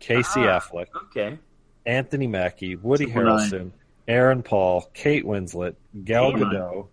Casey 0.00 0.40
Ah. 0.40 0.58
Affleck, 0.60 0.86
Okay. 1.10 1.38
Anthony 1.86 2.26
Mackie, 2.26 2.76
Woody 2.76 3.06
Triple 3.06 3.24
nine. 3.24 3.48
Harrelson, 3.50 3.70
Aaron 4.06 4.42
Paul, 4.42 4.88
Kate 4.92 5.24
Winslet, 5.24 5.74
Gal 6.04 6.32
Gadot, 6.32 6.88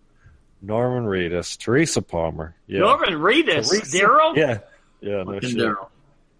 Norman 0.62 1.04
Reedus, 1.04 1.58
Teresa 1.58 2.00
Palmer. 2.02 2.54
Yeah, 2.66 2.80
Norman 2.80 3.14
Reedus, 3.14 3.70
Daryl. 3.92 4.36
Yeah, 4.36 4.58
yeah, 5.00 5.22
no 5.24 5.34
Fucking 5.34 5.50
shit. 5.50 5.58
Daryl. 5.58 5.88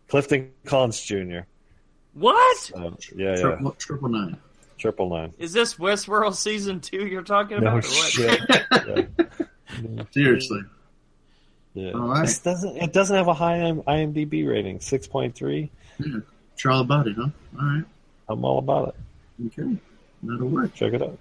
Clifton 0.08 0.52
Collins 0.64 1.00
Jr. 1.00 1.40
What 2.18 2.70
Um, 2.74 2.96
yeah, 3.14 3.30
yeah, 3.30 3.36
Triple, 3.36 3.70
triple 3.72 4.08
nine. 4.08 4.36
triple 4.78 5.10
nine. 5.10 5.32
is 5.38 5.52
this 5.52 5.74
Westworld 5.74 6.34
season 6.34 6.80
two 6.80 7.06
you're 7.06 7.22
talking 7.22 7.60
No 7.60 7.76
about? 7.78 7.84
or 7.84 7.88
what? 7.88 8.10
shit. 8.10 8.40
yeah. 9.82 10.02
Seriously. 10.12 10.60
Yeah. 11.74 11.90
All 11.92 12.08
right. 12.08 12.22
This 12.22 12.38
doesn't 12.38 12.76
it 12.78 12.92
doesn't 12.94 13.14
have 13.16 13.28
a 13.28 13.34
high 13.34 13.58
IMDb 13.58 14.48
rating, 14.48 14.80
six 14.80 15.06
point 15.06 15.34
three. 15.34 15.70
Sure 16.56 16.72
all 16.72 16.80
about 16.80 17.06
it, 17.06 17.16
huh? 17.16 17.28
All 17.60 17.64
right. 17.66 17.84
I'm 18.28 18.44
all 18.44 18.58
about 18.58 18.88
it. 19.40 19.58
Okay. 19.58 19.76
That'll 20.22 20.48
work. 20.48 20.72
Check 20.74 20.94
it 20.94 21.02
out. 21.02 21.18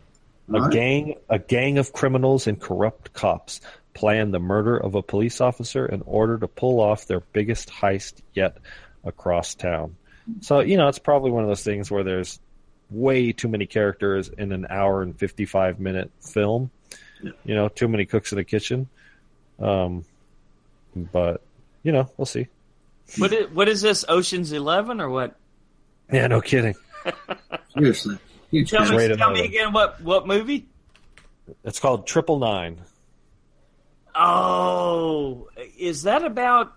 All 0.49 0.55
A 0.57 0.61
right. 0.61 0.71
gang, 0.71 1.15
a 1.29 1.39
gang 1.39 1.77
of 1.77 1.91
criminals 1.91 2.47
and 2.47 2.59
corrupt 2.59 3.11
cops 3.13 3.59
plan 3.93 4.31
the 4.31 4.39
murder 4.39 4.77
of 4.77 4.95
a 4.95 5.01
police 5.01 5.41
officer 5.41 5.85
in 5.85 6.01
order 6.05 6.37
to 6.37 6.47
pull 6.47 6.79
off 6.79 7.05
their 7.07 7.19
biggest 7.19 7.69
heist 7.69 8.21
yet 8.33 8.57
across 9.03 9.55
town. 9.55 9.95
So 10.41 10.59
you 10.59 10.77
know, 10.77 10.87
it's 10.87 10.99
probably 10.99 11.31
one 11.31 11.43
of 11.43 11.49
those 11.49 11.63
things 11.63 11.89
where 11.89 12.03
there's 12.03 12.39
way 12.89 13.31
too 13.31 13.47
many 13.47 13.65
characters 13.65 14.29
in 14.29 14.51
an 14.51 14.67
hour 14.69 15.01
and 15.01 15.17
fifty-five 15.17 15.79
minute 15.79 16.11
film. 16.21 16.71
Yeah. 17.21 17.31
You 17.43 17.55
know, 17.55 17.67
too 17.69 17.87
many 17.87 18.05
cooks 18.05 18.31
in 18.31 18.37
the 18.37 18.43
kitchen. 18.43 18.87
Um, 19.59 20.05
but 20.95 21.41
you 21.83 21.91
know, 21.91 22.09
we'll 22.17 22.25
see. 22.25 22.47
What 23.17 23.33
is, 23.33 23.49
what 23.51 23.69
is 23.69 23.81
this? 23.81 24.03
Ocean's 24.07 24.51
Eleven 24.51 24.99
or 24.99 25.09
what? 25.09 25.35
Yeah, 26.11 26.27
no 26.27 26.41
kidding. 26.41 26.75
Seriously. 27.73 28.17
Huge 28.51 28.69
Tell 28.69 28.89
me, 28.95 29.15
tell 29.15 29.31
me 29.31 29.43
again 29.43 29.73
what 29.73 30.01
what 30.01 30.27
movie? 30.27 30.67
It's 31.63 31.79
called 31.79 32.07
Triple 32.07 32.39
Nine. 32.39 32.81
Oh, 34.13 35.49
is 35.77 36.03
that 36.03 36.23
about 36.23 36.73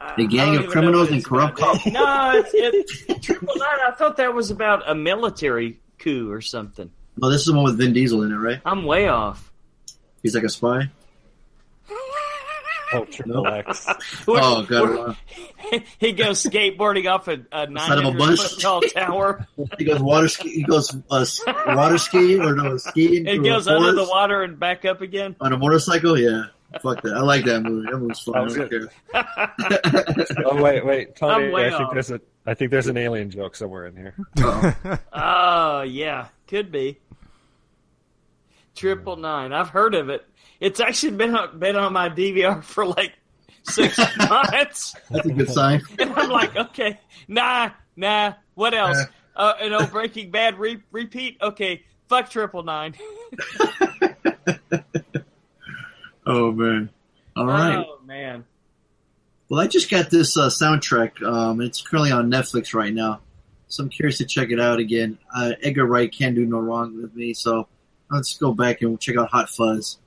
I- 0.00 0.14
A 0.22 0.26
gang 0.26 0.56
of 0.56 0.66
criminals 0.68 1.10
and 1.10 1.24
corrupt 1.24 1.58
cops. 1.58 1.84
No, 1.86 2.32
it's, 2.34 2.50
it's 2.54 3.24
Triple 3.26 3.54
Nine. 3.56 3.68
I 3.86 3.90
thought 3.92 4.16
that 4.16 4.32
was 4.34 4.50
about 4.50 4.88
a 4.88 4.94
military 4.94 5.78
coup 5.98 6.30
or 6.30 6.40
something. 6.40 6.90
Well, 7.18 7.30
this 7.30 7.40
is 7.42 7.46
the 7.48 7.52
one 7.54 7.64
with 7.64 7.76
Vin 7.76 7.92
Diesel 7.92 8.22
in 8.22 8.32
it, 8.32 8.36
right? 8.36 8.60
I'm 8.64 8.84
way 8.84 9.08
off. 9.08 9.52
He's 10.22 10.34
like 10.34 10.44
a 10.44 10.48
spy. 10.48 10.88
Oh, 12.92 13.04
Triple 13.04 13.46
X. 13.46 13.86
Oh 14.26 14.62
god, 14.64 15.16
he 16.00 16.10
goes 16.12 16.42
skateboarding 16.42 17.08
off 17.08 17.28
a, 17.28 17.34
a 17.52 17.66
Side 17.66 17.98
of 17.98 18.04
a 18.04 18.10
900 18.12 18.18
bus. 18.18 18.52
foot 18.54 18.60
tall 18.60 18.80
tower. 18.80 19.46
he 19.78 19.84
goes 19.84 20.00
water 20.00 20.26
ski. 20.28 20.50
He 20.50 20.62
goes 20.64 20.92
uh, 21.10 21.24
water 21.68 21.98
skiing 21.98 22.40
or 22.40 22.54
no 22.56 22.76
skiing. 22.78 23.26
It 23.28 23.36
through 23.36 23.44
goes 23.44 23.68
a 23.68 23.76
under 23.76 23.92
the 23.92 24.04
water 24.08 24.42
and 24.42 24.58
back 24.58 24.84
up 24.84 25.02
again. 25.02 25.36
on 25.40 25.52
a 25.52 25.56
motorcycle. 25.58 26.18
Yeah, 26.18 26.46
fuck 26.82 27.02
that. 27.02 27.14
I 27.14 27.20
like 27.20 27.44
that 27.44 27.62
movie. 27.62 27.90
That 27.90 27.98
movie's 27.98 28.20
fun. 28.20 28.48
That 28.48 30.26
was. 30.26 30.36
Oh 30.46 30.62
wait, 30.62 30.84
wait, 30.84 31.16
Tony. 31.16 31.46
I'm 31.46 31.52
way 31.52 31.66
I 31.66 31.70
think 31.70 31.80
off. 31.82 31.92
there's 31.92 32.10
a. 32.10 32.20
I 32.46 32.54
think 32.54 32.70
there's 32.70 32.86
an 32.86 32.96
alien 32.96 33.30
joke 33.30 33.54
somewhere 33.56 33.86
in 33.86 33.96
here. 33.96 34.14
Uh-oh. 34.38 34.98
Oh 35.12 35.82
yeah, 35.82 36.28
could 36.46 36.70
be. 36.72 36.98
Triple 38.74 39.16
nine. 39.16 39.52
I've 39.52 39.68
heard 39.68 39.94
of 39.94 40.08
it. 40.08 40.24
It's 40.60 40.80
actually 40.80 41.16
been 41.16 41.34
on, 41.34 41.58
been 41.58 41.76
on 41.76 41.92
my 41.92 42.08
DVR 42.08 42.62
for 42.62 42.86
like 42.86 43.12
six 43.64 43.98
months, 44.28 44.94
That's 45.10 45.26
a 45.26 45.32
good 45.32 45.50
sign. 45.50 45.82
and 45.98 46.12
I'm 46.14 46.30
like, 46.30 46.56
okay, 46.56 46.98
nah, 47.28 47.70
nah. 47.96 48.34
What 48.54 48.74
else? 48.74 48.98
Uh, 49.36 49.54
an 49.60 49.72
old 49.72 49.90
Breaking 49.90 50.30
Bad 50.30 50.58
re- 50.58 50.82
repeat. 50.92 51.38
Okay, 51.40 51.84
fuck 52.08 52.30
triple 52.30 52.62
nine. 52.62 52.94
Oh 56.32 56.52
man. 56.52 56.90
All 57.36 57.46
right. 57.46 57.84
Oh 57.84 57.98
man. 58.04 58.44
Well, 59.48 59.60
I 59.60 59.66
just 59.66 59.90
got 59.90 60.10
this 60.10 60.36
uh, 60.36 60.48
soundtrack. 60.48 61.20
Um, 61.26 61.60
it's 61.60 61.82
currently 61.82 62.12
on 62.12 62.30
Netflix 62.30 62.72
right 62.72 62.94
now, 62.94 63.20
so 63.66 63.82
I'm 63.82 63.88
curious 63.88 64.18
to 64.18 64.24
check 64.24 64.50
it 64.50 64.60
out 64.60 64.78
again. 64.78 65.18
Uh, 65.34 65.52
Edgar 65.60 65.86
Wright 65.86 66.10
can't 66.12 66.36
do 66.36 66.46
no 66.46 66.60
wrong 66.60 67.02
with 67.02 67.16
me, 67.16 67.34
so 67.34 67.66
let's 68.12 68.38
go 68.38 68.54
back 68.54 68.80
and 68.82 69.00
check 69.00 69.16
out 69.16 69.30
Hot 69.30 69.50
Fuzz. 69.50 69.98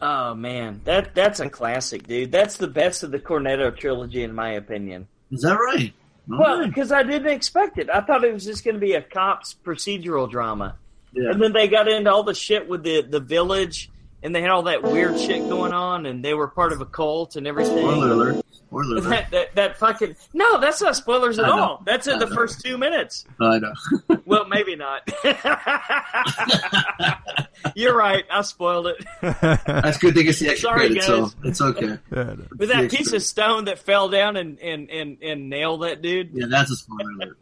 Oh 0.00 0.34
man, 0.34 0.80
that 0.84 1.14
that's 1.14 1.38
a 1.38 1.48
classic, 1.48 2.06
dude. 2.08 2.32
That's 2.32 2.56
the 2.56 2.66
best 2.66 3.02
of 3.02 3.10
the 3.12 3.18
Cornetto 3.20 3.76
trilogy, 3.76 4.22
in 4.24 4.34
my 4.34 4.52
opinion. 4.52 5.06
Is 5.30 5.42
that 5.42 5.54
right? 5.54 5.92
All 6.32 6.38
Well, 6.38 6.58
right. 6.60 6.68
because 6.68 6.90
I 6.90 7.02
didn't 7.04 7.28
expect 7.30 7.78
it. 7.78 7.88
I 7.90 8.00
thought 8.00 8.24
it 8.24 8.32
was 8.32 8.44
just 8.44 8.64
going 8.64 8.74
to 8.74 8.80
be 8.80 8.94
a 8.94 9.02
cops 9.02 9.54
procedural 9.64 10.28
drama. 10.30 10.76
Yeah. 11.16 11.30
And 11.30 11.42
then 11.42 11.52
they 11.52 11.66
got 11.66 11.88
into 11.88 12.12
all 12.12 12.22
the 12.24 12.34
shit 12.34 12.68
with 12.68 12.82
the 12.82 13.00
the 13.00 13.20
village, 13.20 13.90
and 14.26 14.34
they 14.34 14.42
had 14.42 14.50
all 14.50 14.64
that 14.64 14.82
weird 14.82 15.18
shit 15.20 15.48
going 15.48 15.72
on, 15.72 16.04
and 16.04 16.22
they 16.24 16.34
were 16.34 16.48
part 16.48 16.72
of 16.72 16.80
a 16.80 16.84
cult 16.84 17.36
and 17.36 17.46
everything. 17.46 17.78
Spoiler 17.78 18.10
alert. 18.10 18.44
Spoiler 18.50 18.96
alert. 18.96 19.08
That, 19.08 19.30
that 19.30 19.54
that 19.54 19.78
fucking 19.78 20.16
no, 20.34 20.58
that's 20.58 20.82
not 20.82 20.96
spoilers 20.96 21.38
at 21.38 21.44
all. 21.44 21.80
That's 21.86 22.08
in 22.08 22.16
I 22.16 22.18
the 22.18 22.26
know. 22.26 22.34
first 22.34 22.60
two 22.60 22.76
minutes. 22.76 23.24
I 23.40 23.60
know. 23.60 23.72
Well, 24.26 24.46
maybe 24.48 24.74
not. 24.74 25.08
You're 27.76 27.96
right. 27.96 28.24
I 28.28 28.42
spoiled 28.42 28.88
it 28.88 29.04
That's 29.20 29.98
good. 29.98 30.16
They 30.16 30.24
get 30.24 30.34
the 30.36 30.48
extra 30.48 30.68
Sorry, 30.68 30.86
credit, 30.88 31.02
so 31.04 31.14
uh, 31.14 31.20
guys. 31.20 31.36
it's 31.44 31.60
okay. 31.60 31.98
Yeah, 32.12 32.34
with 32.58 32.70
that 32.70 32.90
piece 32.90 33.12
of 33.12 33.22
stone 33.22 33.66
that 33.66 33.78
fell 33.78 34.08
down 34.08 34.36
and 34.36 34.58
and 34.58 34.90
and, 34.90 35.18
and 35.22 35.48
nailed 35.48 35.82
that 35.82 36.02
dude. 36.02 36.30
Yeah, 36.32 36.46
that's 36.48 36.72
a 36.72 36.76
spoiler 36.76 37.10
alert. 37.12 37.38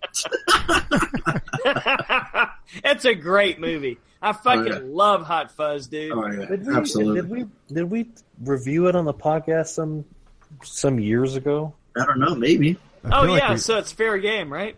It's 2.85 3.05
a 3.07 3.15
great 3.15 3.59
movie. 3.61 3.99
I 4.25 4.33
fucking 4.33 4.73
Oh, 4.73 4.77
yeah. 4.77 4.81
love 4.85 5.23
Hot 5.27 5.51
Fuzz, 5.53 5.87
dude. 5.87 6.13
Oh 6.13 6.27
yeah, 6.27 6.47
Did 6.47 6.67
we, 6.67 6.75
absolutely. 6.75 7.21
Did 7.21 7.31
we 7.31 7.47
did 7.75 7.85
we 7.91 8.11
review 8.43 8.89
it 8.89 8.97
on 8.97 9.05
the 9.05 9.15
podcast 9.15 9.69
some 9.69 10.05
some 10.63 10.99
years 10.99 11.37
ago? 11.37 11.75
I 12.01 12.05
don't 12.07 12.19
know. 12.19 12.35
Maybe. 12.35 12.77
I 13.05 13.09
Oh 13.19 13.23
feel 13.23 13.31
like 13.33 13.43
yeah, 13.43 13.51
we- 13.53 13.59
so 13.59 13.79
it's 13.79 13.93
fair 13.93 14.19
game, 14.19 14.53
right? 14.53 14.77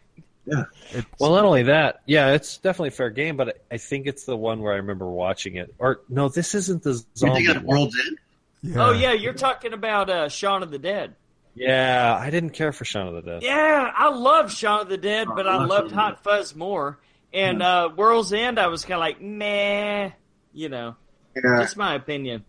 it's- 0.49 1.05
Well, 1.19 1.33
not 1.33 1.45
only 1.45 1.65
that, 1.65 2.03
yeah, 2.07 2.33
it's 2.33 2.59
definitely 2.59 2.91
fair 2.91 3.11
game, 3.11 3.37
but 3.37 3.61
I 3.71 3.79
think 3.79 4.07
it's 4.07 4.25
the 4.25 4.37
one 4.37 4.61
where 4.61 4.73
I 4.73 4.77
remember 4.77 5.07
watching 5.09 5.57
it. 5.57 5.75
Or 5.79 6.01
no, 6.09 6.29
this 6.29 6.55
isn't 6.55 6.83
the 6.83 6.91
You're 6.91 7.03
zombie. 7.17 7.35
thinking 7.45 7.57
of. 7.57 7.63
World's 7.65 7.97
End? 8.07 8.19
yeah. 8.63 8.87
Oh 8.89 8.93
yeah, 8.93 9.13
you're 9.13 9.33
talking 9.33 9.73
about 9.73 10.11
uh, 10.11 10.29
Shaun 10.29 10.63
of 10.63 10.71
the 10.71 10.79
Dead. 10.79 11.15
Yeah, 11.55 12.17
I 12.21 12.29
didn't 12.31 12.51
care 12.51 12.71
for 12.73 12.85
Shaun 12.85 13.09
of 13.09 13.15
the 13.15 13.23
Dead. 13.23 13.43
Yeah, 13.43 13.91
I 13.97 14.11
love 14.11 14.53
Shaun 14.53 14.81
of 14.83 14.89
the 14.89 14.99
Dead, 14.99 15.27
Oh, 15.31 15.35
but 15.35 15.47
I 15.49 15.57
I 15.57 15.65
loved 15.65 15.91
Hot 15.93 16.23
Fuzz 16.23 16.55
more. 16.55 16.99
And 17.37 17.63
uh, 17.63 17.91
World's 17.97 18.33
End, 18.33 18.59
I 18.59 18.69
was 18.69 18.83
kind 18.85 18.95
of 18.95 19.01
like, 19.01 19.21
nah, 19.21 20.11
you 20.55 20.69
know, 20.71 20.97
Yeah, 21.37 21.61
just 21.61 21.77
my 21.77 21.95
opinion. 21.95 22.45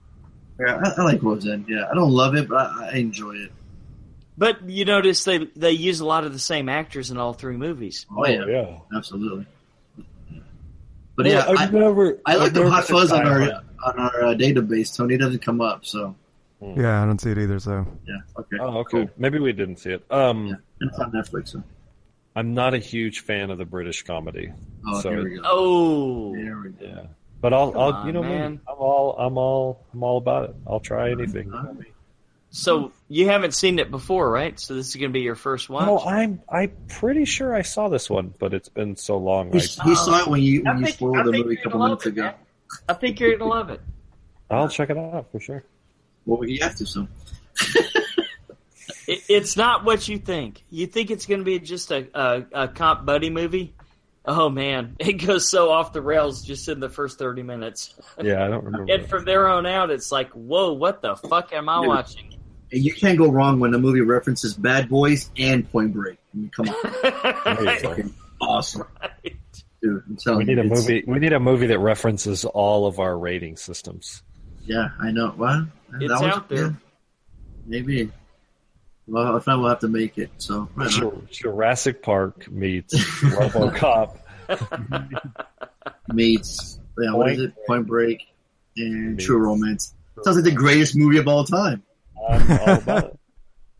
yeah 0.59 0.81
I, 0.83 1.01
I 1.01 1.03
like 1.03 1.21
World's 1.21 1.47
End. 1.47 1.65
Yeah, 1.67 1.85
I 1.91 1.93
don't 1.93 2.11
love 2.11 2.35
it, 2.35 2.47
but 2.47 2.55
I, 2.57 2.91
I 2.93 2.95
enjoy 2.95 3.33
it. 3.35 3.51
But 4.37 4.69
you 4.69 4.85
notice 4.85 5.23
they 5.23 5.39
they 5.55 5.71
use 5.71 5.99
a 5.99 6.05
lot 6.05 6.23
of 6.23 6.31
the 6.31 6.39
same 6.39 6.69
actors 6.69 7.11
in 7.11 7.17
all 7.17 7.33
three 7.33 7.57
movies. 7.57 8.05
Oh 8.15 8.25
yeah, 8.27 8.45
yeah. 8.45 8.77
absolutely. 8.95 9.45
But 11.15 11.25
Yeah, 11.25 11.45
yeah, 11.47 11.55
I, 11.57 11.63
I've 11.63 11.73
never. 11.73 12.19
I 12.25 12.35
I've 12.35 12.41
looked 12.53 12.57
up 12.57 12.71
Hot 12.71 12.85
Fuzz 12.85 13.11
on 13.11 13.25
our 13.27 13.39
fan. 13.39 13.61
on 13.83 13.99
our 13.99 14.23
uh, 14.25 14.33
database. 14.35 14.95
Tony 14.95 15.17
doesn't 15.17 15.41
come 15.41 15.59
up, 15.59 15.85
so 15.85 16.15
yeah, 16.61 17.01
I 17.01 17.05
don't 17.07 17.19
see 17.19 17.31
it 17.31 17.39
either. 17.39 17.59
So 17.59 17.85
yeah, 18.07 18.15
okay. 18.39 18.57
Oh, 18.61 18.77
okay. 18.79 18.91
Cool. 18.91 19.09
Maybe 19.17 19.39
we 19.39 19.51
didn't 19.53 19.77
see 19.77 19.91
it. 19.93 20.05
Um, 20.11 20.47
Yeah, 20.47 20.55
it's 20.81 20.99
on 20.99 21.11
Netflix. 21.11 21.49
So. 21.49 21.63
I'm 22.37 22.53
not 22.53 22.73
a 22.75 22.77
huge 22.77 23.21
fan 23.21 23.49
of 23.49 23.57
the 23.57 23.65
British 23.65 24.03
comedy. 24.03 24.51
Oh, 24.85 25.01
So 25.01 25.09
here 25.09 25.23
we 25.23 25.35
go. 25.37 25.41
Oh, 25.43 26.33
Here 26.35 26.61
we 26.61 26.69
go. 26.69 26.85
Yeah, 26.85 27.05
but 27.41 27.51
I'll, 27.53 27.71
Come 27.71 27.81
I'll, 27.81 27.93
on, 27.93 28.05
you 28.07 28.13
know, 28.13 28.21
man. 28.21 28.51
me. 28.53 28.59
I'm 28.67 28.75
all, 28.77 29.15
I'm 29.17 29.37
all, 29.39 29.85
I'm 29.91 30.03
all 30.03 30.17
about 30.17 30.49
it. 30.51 30.55
I'll 30.67 30.79
try 30.79 31.09
anything. 31.11 31.51
So 32.49 32.91
you 33.09 33.27
haven't 33.27 33.53
seen 33.55 33.79
it 33.79 33.89
before, 33.91 34.29
right? 34.31 34.57
So 34.59 34.73
this 34.75 34.87
is 34.87 34.95
going 34.95 35.09
to 35.09 35.13
be 35.13 35.21
your 35.21 35.35
first 35.35 35.67
one. 35.69 35.85
No, 35.87 35.99
I'm, 35.99 36.41
I'm 36.47 36.71
pretty 36.87 37.25
sure 37.25 37.55
I 37.55 37.63
saw 37.63 37.89
this 37.89 38.09
one, 38.09 38.33
but 38.39 38.53
it's 38.53 38.69
been 38.69 38.95
so 38.95 39.17
long. 39.17 39.51
He, 39.51 39.57
I, 39.57 39.83
he 39.83 39.95
saw 39.95 40.21
it 40.21 40.27
when 40.27 40.41
you 40.41 40.63
I 40.65 40.69
when 40.69 40.79
you 40.79 40.85
think- 40.85 40.95
spoiled 40.95 41.17
I 41.17 41.23
the 41.23 41.31
movie 41.31 41.55
a 41.55 41.57
couple 41.57 41.79
gonna 41.79 41.89
minutes 41.89 42.05
it, 42.05 42.09
ago. 42.09 42.21
man. 42.21 42.33
I 42.87 42.93
think 42.93 43.19
you're 43.19 43.29
going 43.37 43.39
to 43.39 43.45
love 43.45 43.69
it. 43.71 43.81
I'll 44.49 44.69
check 44.69 44.89
it 44.91 44.97
out 44.97 45.31
for 45.31 45.39
sure. 45.39 45.63
Well, 46.25 46.47
you 46.47 46.61
have 46.61 46.75
to. 46.75 46.85
So 46.85 47.07
it. 49.07 49.21
It's 49.29 49.55
not 49.57 49.83
what 49.85 50.07
you 50.07 50.17
think. 50.17 50.63
You 50.69 50.87
think 50.87 51.11
it's 51.11 51.25
going 51.25 51.39
to 51.39 51.45
be 51.45 51.59
just 51.59 51.91
a, 51.91 52.07
a, 52.13 52.45
a 52.63 52.67
cop 52.67 53.05
buddy 53.05 53.29
movie. 53.29 53.73
Oh 54.25 54.49
man, 54.49 54.95
it 54.99 55.13
goes 55.13 55.49
so 55.49 55.71
off 55.71 55.93
the 55.93 56.01
rails 56.01 56.41
just 56.43 56.67
in 56.67 56.79
the 56.81 56.89
first 56.89 57.17
thirty 57.17 57.43
minutes, 57.43 57.95
Yeah, 58.21 58.43
I 58.43 58.49
don't 58.49 58.65
remember. 58.65 58.91
and 58.93 59.07
from 59.09 59.23
there 59.25 59.47
on 59.47 59.65
out, 59.65 59.89
it's 59.89 60.11
like, 60.11 60.29
whoa, 60.31 60.73
what 60.73 61.01
the 61.01 61.15
fuck 61.15 61.53
am 61.53 61.69
I 61.69 61.79
Dude. 61.79 61.87
watching? 61.87 62.33
You 62.69 62.93
can't 62.93 63.17
go 63.17 63.31
wrong 63.31 63.61
when 63.61 63.71
the 63.71 63.79
movie 63.79 64.01
references 64.01 64.53
Bad 64.53 64.89
Boys 64.89 65.29
and 65.37 65.71
Point 65.71 65.93
Break. 65.93 66.17
I 66.33 66.37
mean, 66.37 66.49
come 66.49 66.67
on, 66.67 66.75
There 67.63 67.73
you 67.73 67.79
fucking 67.79 68.13
awesome, 68.41 68.83
dude. 69.81 70.03
We 70.25 70.43
need 70.43 70.57
you, 70.57 70.59
a 70.59 70.63
movie. 70.65 71.03
We 71.07 71.19
need 71.19 71.31
a 71.31 71.39
movie 71.39 71.67
that 71.67 71.79
references 71.79 72.43
all 72.43 72.85
of 72.87 72.99
our 72.99 73.17
rating 73.17 73.55
systems. 73.55 74.21
Yeah, 74.65 74.89
I 74.99 75.11
know. 75.11 75.33
Well, 75.37 75.67
It's 76.01 76.19
that 76.19 76.33
out 76.33 76.49
there. 76.49 76.65
yeah, 76.65 76.71
maybe. 77.65 78.11
Well, 79.07 79.37
if 79.37 79.47
not, 79.47 79.59
we'll 79.59 79.69
have 79.69 79.79
to 79.79 79.87
make 79.87 80.17
it. 80.17 80.29
So 80.37 80.67
right 80.75 80.91
Jurassic 81.31 82.01
Park 82.01 82.49
meets 82.51 82.93
RoboCop. 83.21 84.17
meets 86.13 86.79
yeah, 86.99 87.13
what 87.13 87.31
is 87.31 87.37
Point 87.37 87.49
it? 87.49 87.67
Point 87.67 87.87
Break 87.87 88.27
and 88.75 89.11
Meets- 89.15 89.25
True 89.25 89.37
Romance. 89.37 89.93
Sounds 90.23 90.37
like 90.37 90.45
the 90.45 90.51
greatest 90.51 90.95
movie 90.95 91.19
of 91.19 91.27
all 91.27 91.43
time. 91.43 91.83
I'm 92.27 92.59
all. 92.89 93.19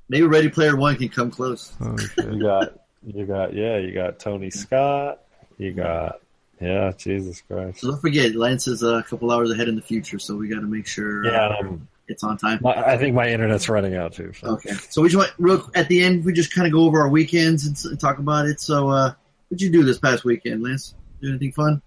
Maybe 0.09 0.25
Ready 0.25 0.49
Player 0.49 0.75
One 0.75 0.95
can 0.95 1.09
come 1.09 1.31
close. 1.31 1.73
oh. 1.81 1.97
You 2.17 2.41
got, 2.41 2.79
you 3.05 3.25
got, 3.25 3.53
yeah, 3.53 3.77
you 3.77 3.93
got 3.93 4.19
Tony 4.19 4.51
Scott. 4.51 5.21
You 5.57 5.73
got, 5.73 6.21
yeah, 6.61 6.91
Jesus 6.97 7.41
Christ. 7.41 7.81
So 7.81 7.91
don't 7.91 7.99
forget, 7.99 8.35
Lance 8.35 8.67
is 8.67 8.83
a 8.83 9.03
couple 9.03 9.31
hours 9.31 9.51
ahead 9.51 9.67
in 9.67 9.75
the 9.75 9.81
future, 9.81 10.19
so 10.19 10.35
we 10.35 10.47
got 10.47 10.61
to 10.61 10.67
make 10.67 10.87
sure 10.87 11.25
Yeah, 11.25 11.47
uh, 11.47 11.57
um, 11.59 11.87
it's 12.07 12.23
on 12.23 12.37
time. 12.37 12.65
I 12.65 12.97
think 12.97 13.15
my 13.15 13.29
internet's 13.29 13.67
running 13.69 13.95
out 13.95 14.13
too. 14.13 14.31
So. 14.33 14.47
Okay, 14.53 14.71
so 14.89 15.01
we 15.01 15.09
just 15.09 15.17
want 15.17 15.33
real 15.37 15.69
at 15.75 15.87
the 15.89 16.03
end. 16.03 16.25
We 16.25 16.33
just 16.33 16.53
kind 16.53 16.65
of 16.67 16.73
go 16.73 16.81
over 16.85 17.01
our 17.01 17.09
weekends 17.09 17.65
and, 17.65 17.77
and 17.91 17.99
talk 17.99 18.19
about 18.19 18.45
it. 18.47 18.61
So, 18.61 18.89
uh, 18.89 19.13
what'd 19.49 19.61
you 19.61 19.71
do 19.71 19.83
this 19.83 19.99
past 19.99 20.23
weekend, 20.23 20.63
Lance? 20.63 20.95
Do 21.21 21.29
anything 21.29 21.51
fun? 21.51 21.81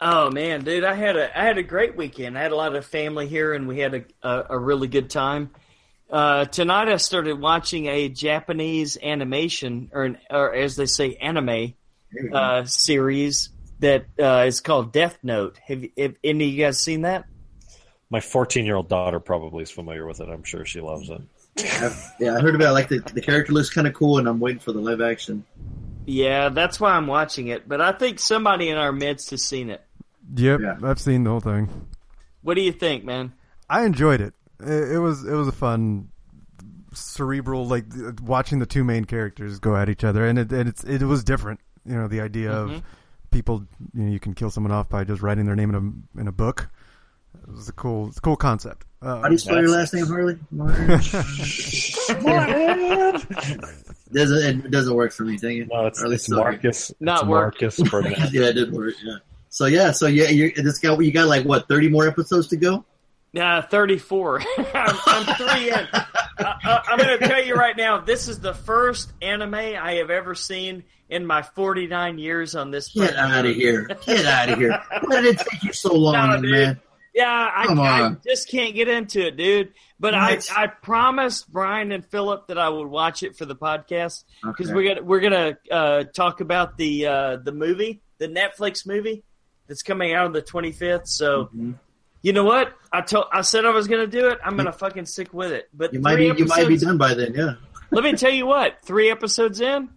Oh 0.00 0.30
man, 0.30 0.64
dude, 0.64 0.84
I 0.84 0.94
had 0.94 1.16
a 1.16 1.38
I 1.38 1.44
had 1.44 1.56
a 1.58 1.62
great 1.62 1.96
weekend. 1.96 2.36
I 2.36 2.42
had 2.42 2.52
a 2.52 2.56
lot 2.56 2.74
of 2.74 2.84
family 2.84 3.26
here, 3.26 3.54
and 3.54 3.66
we 3.68 3.78
had 3.78 3.94
a 3.94 4.04
a, 4.22 4.44
a 4.50 4.58
really 4.58 4.88
good 4.88 5.08
time. 5.10 5.50
Uh, 6.10 6.44
tonight, 6.44 6.88
I 6.88 6.96
started 6.98 7.40
watching 7.40 7.86
a 7.86 8.08
Japanese 8.08 8.98
animation, 9.02 9.90
or, 9.92 10.04
an, 10.04 10.18
or 10.30 10.54
as 10.54 10.76
they 10.76 10.86
say, 10.86 11.14
anime 11.14 11.46
There 11.46 11.74
we 12.22 12.28
go. 12.28 12.36
uh, 12.36 12.64
series 12.66 13.48
that 13.80 14.04
uh, 14.20 14.44
is 14.46 14.60
called 14.60 14.92
Death 14.92 15.18
Note. 15.22 15.58
Have, 15.66 15.82
you- 15.82 15.90
have 15.98 16.14
any 16.22 16.44
of 16.44 16.50
you 16.52 16.64
guys 16.64 16.78
seen 16.78 17.02
that? 17.02 17.24
My 18.10 18.20
14 18.20 18.64
year 18.64 18.76
old 18.76 18.88
daughter 18.88 19.18
probably 19.20 19.62
is 19.62 19.70
familiar 19.70 20.06
with 20.06 20.20
it. 20.20 20.28
I'm 20.28 20.44
sure 20.44 20.64
she 20.64 20.80
loves 20.80 21.08
it. 21.10 21.20
I've- 21.80 21.94
yeah, 22.20 22.36
I 22.36 22.40
heard 22.40 22.54
about 22.54 22.70
it. 22.70 22.72
Like 22.72 22.88
the, 22.88 22.98
the 23.14 23.20
character 23.20 23.52
looks 23.52 23.70
kind 23.70 23.86
of 23.86 23.94
cool, 23.94 24.18
and 24.18 24.28
I'm 24.28 24.40
waiting 24.40 24.60
for 24.60 24.72
the 24.72 24.80
live 24.80 25.00
action. 25.00 25.44
Yeah, 26.06 26.48
that's 26.50 26.78
why 26.78 26.92
I'm 26.92 27.06
watching 27.06 27.48
it. 27.48 27.68
But 27.68 27.80
I 27.80 27.92
think 27.92 28.18
somebody 28.20 28.68
in 28.68 28.76
our 28.76 28.92
midst 28.92 29.30
has 29.30 29.42
seen 29.42 29.70
it. 29.70 29.82
Yep, 30.36 30.60
Yeah. 30.60 30.76
I've 30.82 31.00
seen 31.00 31.24
the 31.24 31.30
whole 31.30 31.40
thing. 31.40 31.68
What 32.42 32.54
do 32.54 32.60
you 32.60 32.72
think, 32.72 33.04
man? 33.04 33.32
I 33.70 33.84
enjoyed 33.84 34.20
it. 34.20 34.34
It, 34.60 34.92
it 34.92 34.98
was 34.98 35.24
it 35.24 35.32
was 35.32 35.48
a 35.48 35.52
fun, 35.52 36.08
cerebral 36.92 37.66
like 37.66 37.86
watching 38.22 38.58
the 38.58 38.66
two 38.66 38.84
main 38.84 39.04
characters 39.04 39.58
go 39.58 39.76
at 39.76 39.88
each 39.88 40.04
other, 40.04 40.26
and 40.26 40.38
it 40.38 40.52
and 40.52 40.68
it's 40.68 40.84
it 40.84 41.02
was 41.02 41.24
different. 41.24 41.60
You 41.86 41.94
know, 41.96 42.08
the 42.08 42.20
idea 42.20 42.50
Mhm. 42.50 42.76
of 42.76 42.82
people 43.30 43.66
you 43.94 44.04
know 44.04 44.12
you 44.12 44.20
can 44.20 44.34
kill 44.34 44.50
someone 44.50 44.72
off 44.72 44.88
by 44.88 45.04
just 45.04 45.22
writing 45.22 45.46
their 45.46 45.56
name 45.56 45.70
in 45.74 46.04
a 46.16 46.20
in 46.20 46.28
a 46.28 46.32
book. 46.32 46.68
It 47.42 47.48
was 47.54 47.68
a 47.68 47.72
cool 47.72 48.08
it's 48.08 48.18
a 48.18 48.20
cool 48.20 48.36
concept. 48.36 48.86
Uh, 49.02 49.20
How 49.20 49.28
do 49.28 49.32
you 49.32 49.38
spell 49.38 49.60
your 49.60 49.68
last 49.68 49.92
name, 49.92 50.06
Harley? 50.06 50.38
doesn't 54.12 54.64
it 54.64 54.70
doesn't 54.70 54.94
work 54.94 55.12
for 55.12 55.24
me? 55.24 55.36
Dang 55.36 55.58
it. 55.58 55.68
No, 55.70 55.86
it's, 55.86 56.02
Or 56.02 56.12
it's 56.12 56.28
Marcus. 56.28 56.92
Not 57.00 57.20
it's 57.22 57.28
work. 57.28 57.54
Marcus 57.60 57.80
Burnett. 57.90 58.18
yeah, 58.32 58.46
it 58.46 58.52
did 58.54 58.72
work. 58.72 58.94
Yeah. 59.02 59.16
So 59.50 59.66
yeah, 59.66 59.90
so 59.92 60.06
yeah, 60.06 60.28
you 60.30 60.52
this 60.54 60.78
guy 60.78 60.96
you 60.98 61.12
got 61.12 61.28
like 61.28 61.44
what 61.44 61.68
thirty 61.68 61.88
more 61.88 62.06
episodes 62.08 62.48
to 62.48 62.56
go? 62.56 62.84
Uh, 63.38 63.62
34. 63.62 64.42
I'm, 64.58 64.96
I'm 65.06 65.34
three 65.36 65.68
in. 65.68 65.74
I, 65.92 66.06
I, 66.38 66.82
I'm 66.86 66.98
going 66.98 67.18
to 67.18 67.26
tell 67.26 67.44
you 67.44 67.56
right 67.56 67.76
now, 67.76 67.98
this 67.98 68.28
is 68.28 68.38
the 68.38 68.54
first 68.54 69.12
anime 69.20 69.54
I 69.54 69.94
have 69.94 70.08
ever 70.10 70.36
seen 70.36 70.84
in 71.08 71.26
my 71.26 71.42
49 71.42 72.18
years 72.18 72.54
on 72.54 72.70
this. 72.70 72.92
Get 72.92 73.12
planet. 73.14 73.34
out 73.36 73.44
of 73.44 73.56
here! 73.56 73.88
Get 74.06 74.24
out 74.24 74.50
of 74.50 74.58
here! 74.60 74.80
Why 75.02 75.20
did 75.20 75.34
it 75.34 75.44
take 75.50 75.64
you 75.64 75.72
so 75.72 75.94
long, 75.96 76.30
No, 76.30 76.40
dude. 76.42 76.50
man? 76.52 76.80
Yeah, 77.14 77.28
I, 77.30 77.66
I 77.72 78.16
just 78.26 78.48
can't 78.50 78.74
get 78.74 78.88
into 78.88 79.24
it, 79.28 79.36
dude. 79.36 79.72
But 80.00 80.14
I, 80.16 80.40
I 80.56 80.66
promised 80.66 81.50
Brian 81.52 81.92
and 81.92 82.04
Philip 82.04 82.48
that 82.48 82.58
I 82.58 82.68
would 82.68 82.88
watch 82.88 83.22
it 83.22 83.36
for 83.36 83.44
the 83.44 83.54
podcast 83.54 84.24
because 84.42 84.66
Okay. 84.66 84.74
we're 84.74 84.94
gonna 84.94 85.02
we're 85.06 85.20
gonna 85.20 85.58
uh, 85.70 86.04
talk 86.12 86.40
about 86.40 86.76
the 86.76 87.06
uh, 87.06 87.36
the 87.36 87.52
movie, 87.52 88.02
the 88.18 88.26
Netflix 88.28 88.84
movie 88.86 89.22
that's 89.68 89.82
coming 89.84 90.12
out 90.12 90.26
on 90.26 90.32
the 90.32 90.42
25th. 90.42 91.06
So 91.06 91.50
Mhm. 91.56 91.74
you 92.20 92.32
know 92.32 92.42
what? 92.44 92.72
I 92.92 93.00
told 93.02 93.26
I 93.32 93.42
said 93.42 93.64
I 93.64 93.70
was 93.70 93.86
gonna 93.86 94.08
do 94.08 94.26
it. 94.28 94.38
I'm 94.44 94.56
gonna 94.56 94.72
fucking 94.72 95.06
stick 95.06 95.32
with 95.32 95.52
it. 95.52 95.68
But 95.72 95.94
You 95.94 96.00
might 96.00 96.14
three 96.16 96.32
be 96.32 96.38
you 96.40 96.46
might 96.46 96.66
be 96.66 96.76
done 96.78 96.98
by 96.98 97.14
then. 97.14 97.32
Yeah. 97.34 97.54
Let 97.92 98.02
me 98.02 98.14
tell 98.14 98.32
you 98.32 98.44
what. 98.46 98.78
Three 98.84 99.08
episodes 99.10 99.60
in, 99.60 99.88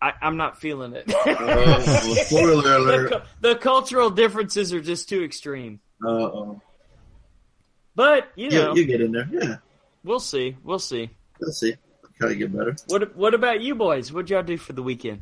I, 0.00 0.12
I'm 0.22 0.36
not 0.36 0.60
feeling 0.60 0.92
it. 0.94 1.04
Oh, 1.12 1.80
spoiler 2.26 2.76
alert. 2.76 3.10
cu- 3.10 3.20
the 3.40 3.56
cultural 3.56 4.08
differences 4.10 4.72
are 4.72 4.80
just 4.80 5.08
too 5.08 5.24
extreme. 5.24 5.80
Uh 6.04 6.08
oh. 6.08 6.60
But 7.94 8.30
you 8.36 8.48
Yeah, 8.50 8.58
know, 8.64 8.74
you 8.74 8.84
get 8.86 9.00
in 9.00 9.12
there. 9.12 9.28
Yeah. 9.30 9.56
we'll 10.04 10.20
see. 10.20 10.56
We'll 10.64 10.78
see. 10.78 11.10
We'll 11.40 11.52
see. 11.52 11.74
Try 12.18 12.28
to 12.30 12.34
get 12.36 12.52
better. 12.56 12.74
What 12.88 13.14
What 13.16 13.34
about 13.34 13.60
you 13.60 13.74
boys? 13.74 14.12
What'd 14.12 14.30
y'all 14.30 14.42
do 14.42 14.56
for 14.56 14.72
the 14.72 14.82
weekend? 14.82 15.20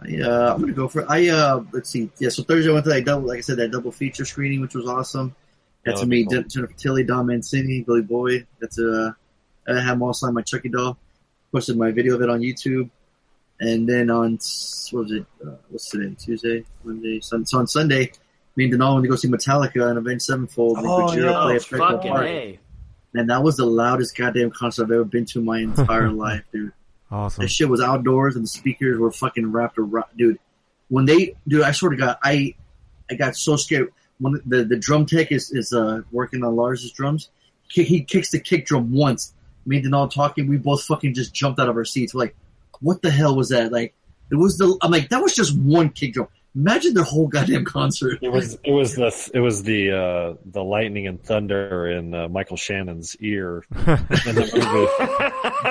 I, 0.00 0.20
uh, 0.20 0.54
I'm 0.54 0.60
gonna 0.60 0.72
go 0.72 0.88
for 0.88 1.10
I 1.10 1.28
uh 1.28 1.62
let's 1.72 1.88
see 1.90 2.10
yeah 2.18 2.28
so 2.28 2.42
Thursday 2.42 2.70
I 2.70 2.74
went 2.74 2.84
to 2.84 2.90
that 2.90 3.04
double 3.04 3.28
like 3.28 3.38
I 3.38 3.40
said 3.40 3.56
that 3.58 3.70
double 3.70 3.90
feature 3.92 4.24
screening 4.24 4.60
which 4.60 4.74
was 4.74 4.86
awesome. 4.86 5.34
Got 5.84 5.94
That 5.96 6.00
to 6.02 6.06
meet 6.06 6.28
cool. 6.30 6.42
Jennifer 6.42 6.72
Tilly, 6.74 7.04
Don 7.04 7.26
Mancini, 7.26 7.82
Billy 7.82 8.02
Boyd. 8.02 8.46
Got 8.60 8.72
to 8.72 9.14
uh, 9.68 9.72
I 9.72 9.80
had 9.80 9.92
them 9.92 10.02
all 10.02 10.12
sign 10.12 10.34
my 10.34 10.42
Chucky 10.42 10.68
doll. 10.68 10.98
Posted 11.52 11.76
my 11.78 11.92
video 11.92 12.16
of 12.16 12.22
it 12.22 12.28
on 12.28 12.40
YouTube, 12.40 12.90
and 13.60 13.88
then 13.88 14.10
on 14.10 14.34
s- 14.34 14.88
what 14.90 15.04
was 15.04 15.12
it? 15.12 15.26
Uh, 15.44 15.52
what's 15.70 15.88
today? 15.88 16.14
Tuesday, 16.18 16.64
Monday, 16.84 17.20
Sun. 17.20 17.46
So 17.46 17.58
on 17.58 17.66
Sunday, 17.66 18.12
me 18.56 18.64
and 18.64 18.74
Denal 18.74 18.94
went 18.94 19.04
to 19.04 19.08
go 19.10 19.16
see 19.16 19.28
Metallica 19.28 19.88
and 19.88 19.98
Avenged 19.98 20.24
Sevenfold. 20.24 20.78
and 20.78 20.86
Oh, 20.86 21.06
Gojira 21.06 21.16
yeah. 21.30 21.42
play 21.42 21.52
Oh, 21.52 21.56
at 21.56 21.62
Franklin 21.62 21.96
fucking 21.98 22.10
Park. 22.12 22.26
a! 22.26 22.58
And 23.14 23.30
that 23.30 23.42
was 23.42 23.56
the 23.56 23.64
loudest 23.66 24.16
goddamn 24.16 24.50
concert 24.50 24.84
I've 24.84 24.90
ever 24.92 25.04
been 25.04 25.24
to 25.26 25.38
in 25.38 25.44
my 25.44 25.60
entire 25.60 26.10
life, 26.12 26.42
dude. 26.52 26.72
awesome. 27.10 27.42
That 27.42 27.48
shit 27.48 27.68
was 27.68 27.80
outdoors 27.80 28.34
and 28.36 28.44
the 28.44 28.48
speakers 28.48 28.98
were 28.98 29.10
fucking 29.10 29.52
wrapped 29.52 29.78
around, 29.78 30.06
dude. 30.16 30.38
When 30.88 31.04
they, 31.06 31.34
dude, 31.48 31.62
I 31.62 31.72
sort 31.72 31.94
of 31.94 31.98
got, 31.98 32.18
I, 32.22 32.54
I 33.10 33.14
got 33.14 33.36
so 33.36 33.56
scared 33.56 33.92
when 34.18 34.40
the 34.46 34.64
the 34.64 34.76
drum 34.78 35.04
tech 35.06 35.30
is 35.30 35.50
is 35.50 35.72
uh 35.72 36.00
working 36.10 36.42
on 36.44 36.56
Lars's 36.56 36.90
drums. 36.92 37.28
He, 37.68 37.84
he 37.84 38.00
kicks 38.02 38.30
the 38.30 38.40
kick 38.40 38.66
drum 38.66 38.92
once. 38.92 39.32
Me 39.66 39.76
and 39.78 39.86
Denal 39.86 40.10
talking, 40.10 40.46
we 40.48 40.56
both 40.56 40.84
fucking 40.84 41.12
just 41.14 41.34
jumped 41.34 41.58
out 41.60 41.68
of 41.68 41.76
our 41.76 41.84
seats. 41.84 42.14
We're 42.14 42.20
like, 42.22 42.36
what 42.80 43.02
the 43.02 43.10
hell 43.10 43.34
was 43.36 43.48
that? 43.50 43.72
Like, 43.72 43.94
it 44.30 44.36
was 44.36 44.58
the. 44.58 44.76
I'm 44.80 44.90
like, 44.90 45.08
that 45.10 45.22
was 45.22 45.34
just 45.34 45.56
one 45.58 45.88
kick 45.90 46.14
drum. 46.14 46.28
Imagine 46.56 46.94
the 46.94 47.04
whole 47.04 47.28
goddamn 47.28 47.66
concert. 47.66 48.18
It 48.22 48.30
was 48.30 48.58
it 48.64 48.72
was 48.72 48.94
the 48.94 49.30
it 49.34 49.40
was 49.40 49.62
the 49.62 49.92
uh, 49.92 50.34
the 50.46 50.64
lightning 50.64 51.06
and 51.06 51.22
thunder 51.22 51.86
in 51.86 52.14
uh, 52.14 52.28
Michael 52.28 52.56
Shannon's 52.56 53.14
ear 53.20 53.62
in 53.70 53.84
the 53.84 54.88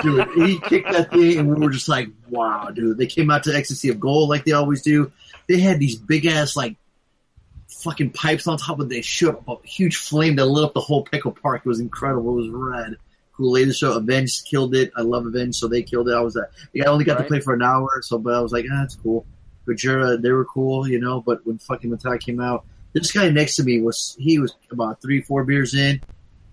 movie. 0.00 0.02
dude. 0.02 0.48
He 0.48 0.60
kicked 0.60 0.92
that 0.92 1.10
thing, 1.10 1.40
and 1.40 1.48
we 1.48 1.56
were 1.56 1.72
just 1.72 1.88
like, 1.88 2.08
"Wow, 2.28 2.70
dude!" 2.70 2.98
They 2.98 3.06
came 3.06 3.32
out 3.32 3.42
to 3.44 3.52
Ecstasy 3.56 3.88
of 3.88 3.98
Gold 3.98 4.28
like 4.28 4.44
they 4.44 4.52
always 4.52 4.82
do. 4.82 5.10
They 5.48 5.58
had 5.58 5.80
these 5.80 5.96
big 5.96 6.24
ass 6.24 6.54
like 6.54 6.76
fucking 7.68 8.10
pipes 8.10 8.46
on 8.46 8.56
top 8.56 8.78
of. 8.78 8.88
They 8.88 9.02
shot 9.02 9.42
up 9.48 9.48
a 9.48 9.66
huge 9.66 9.96
flame 9.96 10.36
that 10.36 10.46
lit 10.46 10.66
up 10.66 10.74
the 10.74 10.80
whole 10.80 11.04
Petco 11.04 11.36
Park. 11.40 11.62
It 11.64 11.68
was 11.68 11.80
incredible. 11.80 12.38
It 12.38 12.42
was 12.42 12.48
rad. 12.50 12.96
Cool 13.36 13.52
later 13.52 13.72
show. 13.72 13.96
Avenged 13.96 14.46
killed 14.46 14.72
it. 14.76 14.92
I 14.96 15.02
love 15.02 15.26
Avenged, 15.26 15.56
so 15.56 15.66
they 15.66 15.82
killed 15.82 16.08
it. 16.08 16.14
I 16.14 16.20
was 16.20 16.36
at. 16.36 16.50
I 16.80 16.84
only 16.88 17.04
got 17.04 17.18
to 17.18 17.24
play 17.24 17.40
for 17.40 17.54
an 17.54 17.62
hour, 17.62 18.02
so 18.02 18.18
but 18.18 18.34
I 18.34 18.40
was 18.40 18.52
like, 18.52 18.66
ah, 18.70 18.82
that's 18.82 18.94
cool. 18.94 19.26
Gojira, 19.66 20.20
they 20.20 20.30
were 20.30 20.44
cool, 20.44 20.88
you 20.88 21.00
know. 21.00 21.20
But 21.20 21.46
when 21.46 21.58
fucking 21.58 21.90
Metallica 21.90 22.20
came 22.20 22.40
out, 22.40 22.64
this 22.92 23.12
guy 23.12 23.28
next 23.30 23.56
to 23.56 23.64
me 23.64 23.80
was 23.80 24.16
he 24.18 24.38
was 24.38 24.54
about 24.70 25.00
three, 25.02 25.20
four 25.22 25.44
beers 25.44 25.74
in, 25.74 26.00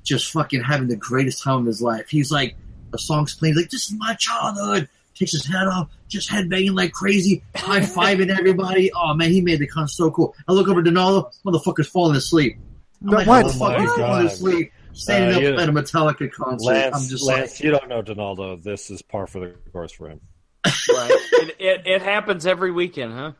just 0.03 0.31
fucking 0.31 0.61
having 0.63 0.87
the 0.87 0.95
greatest 0.95 1.43
time 1.43 1.59
of 1.61 1.65
his 1.65 1.81
life. 1.81 2.09
He's 2.09 2.31
like, 2.31 2.55
a 2.93 2.97
song's 2.97 3.33
playing, 3.35 3.55
like, 3.55 3.69
this 3.69 3.85
is 3.89 3.95
my 3.97 4.13
childhood. 4.15 4.89
Takes 5.15 5.33
his 5.33 5.45
hat 5.45 5.67
off, 5.67 5.89
just 6.07 6.27
headbanging 6.27 6.75
like 6.75 6.91
crazy, 6.91 7.43
high 7.55 7.81
fiving 7.81 8.35
everybody. 8.35 8.91
Oh 8.95 9.13
man, 9.13 9.29
he 9.29 9.41
made 9.41 9.59
the 9.59 9.67
concert 9.67 9.93
so 9.93 10.09
cool. 10.09 10.35
I 10.47 10.53
look 10.53 10.67
over 10.67 10.79
at 10.79 10.85
Donaldo, 10.85 11.29
motherfucker's 11.45 11.87
falling 11.87 12.15
asleep. 12.15 12.57
I'm 13.01 13.09
No, 13.11 13.17
like, 13.17 13.27
what? 13.27 13.45
motherfucker's 13.45 13.55
Oh 13.59 13.59
my 13.59 13.85
falling 13.85 13.97
God. 13.97 14.25
asleep, 14.25 14.71
standing 14.93 15.45
Uh, 15.45 15.51
up 15.51 15.59
at 15.59 15.69
a 15.69 15.71
Metallica 15.71 16.31
concert. 16.31 16.65
Lance, 16.73 16.95
I'm 16.95 17.07
just 17.07 17.23
Lance, 17.27 17.51
like, 17.51 17.63
you 17.63 17.69
don't 17.69 17.87
know 17.89 18.01
Donaldo. 18.01 18.55
This 18.55 18.89
is 18.89 19.03
par 19.03 19.27
for 19.27 19.39
the 19.39 19.53
course 19.71 19.91
for 19.91 20.09
him. 20.09 20.19
Right. 20.65 21.11
it, 21.33 21.55
it, 21.59 21.87
it 21.87 22.01
happens 22.01 22.45
every 22.45 22.71
weekend, 22.71 23.13
huh? 23.13 23.31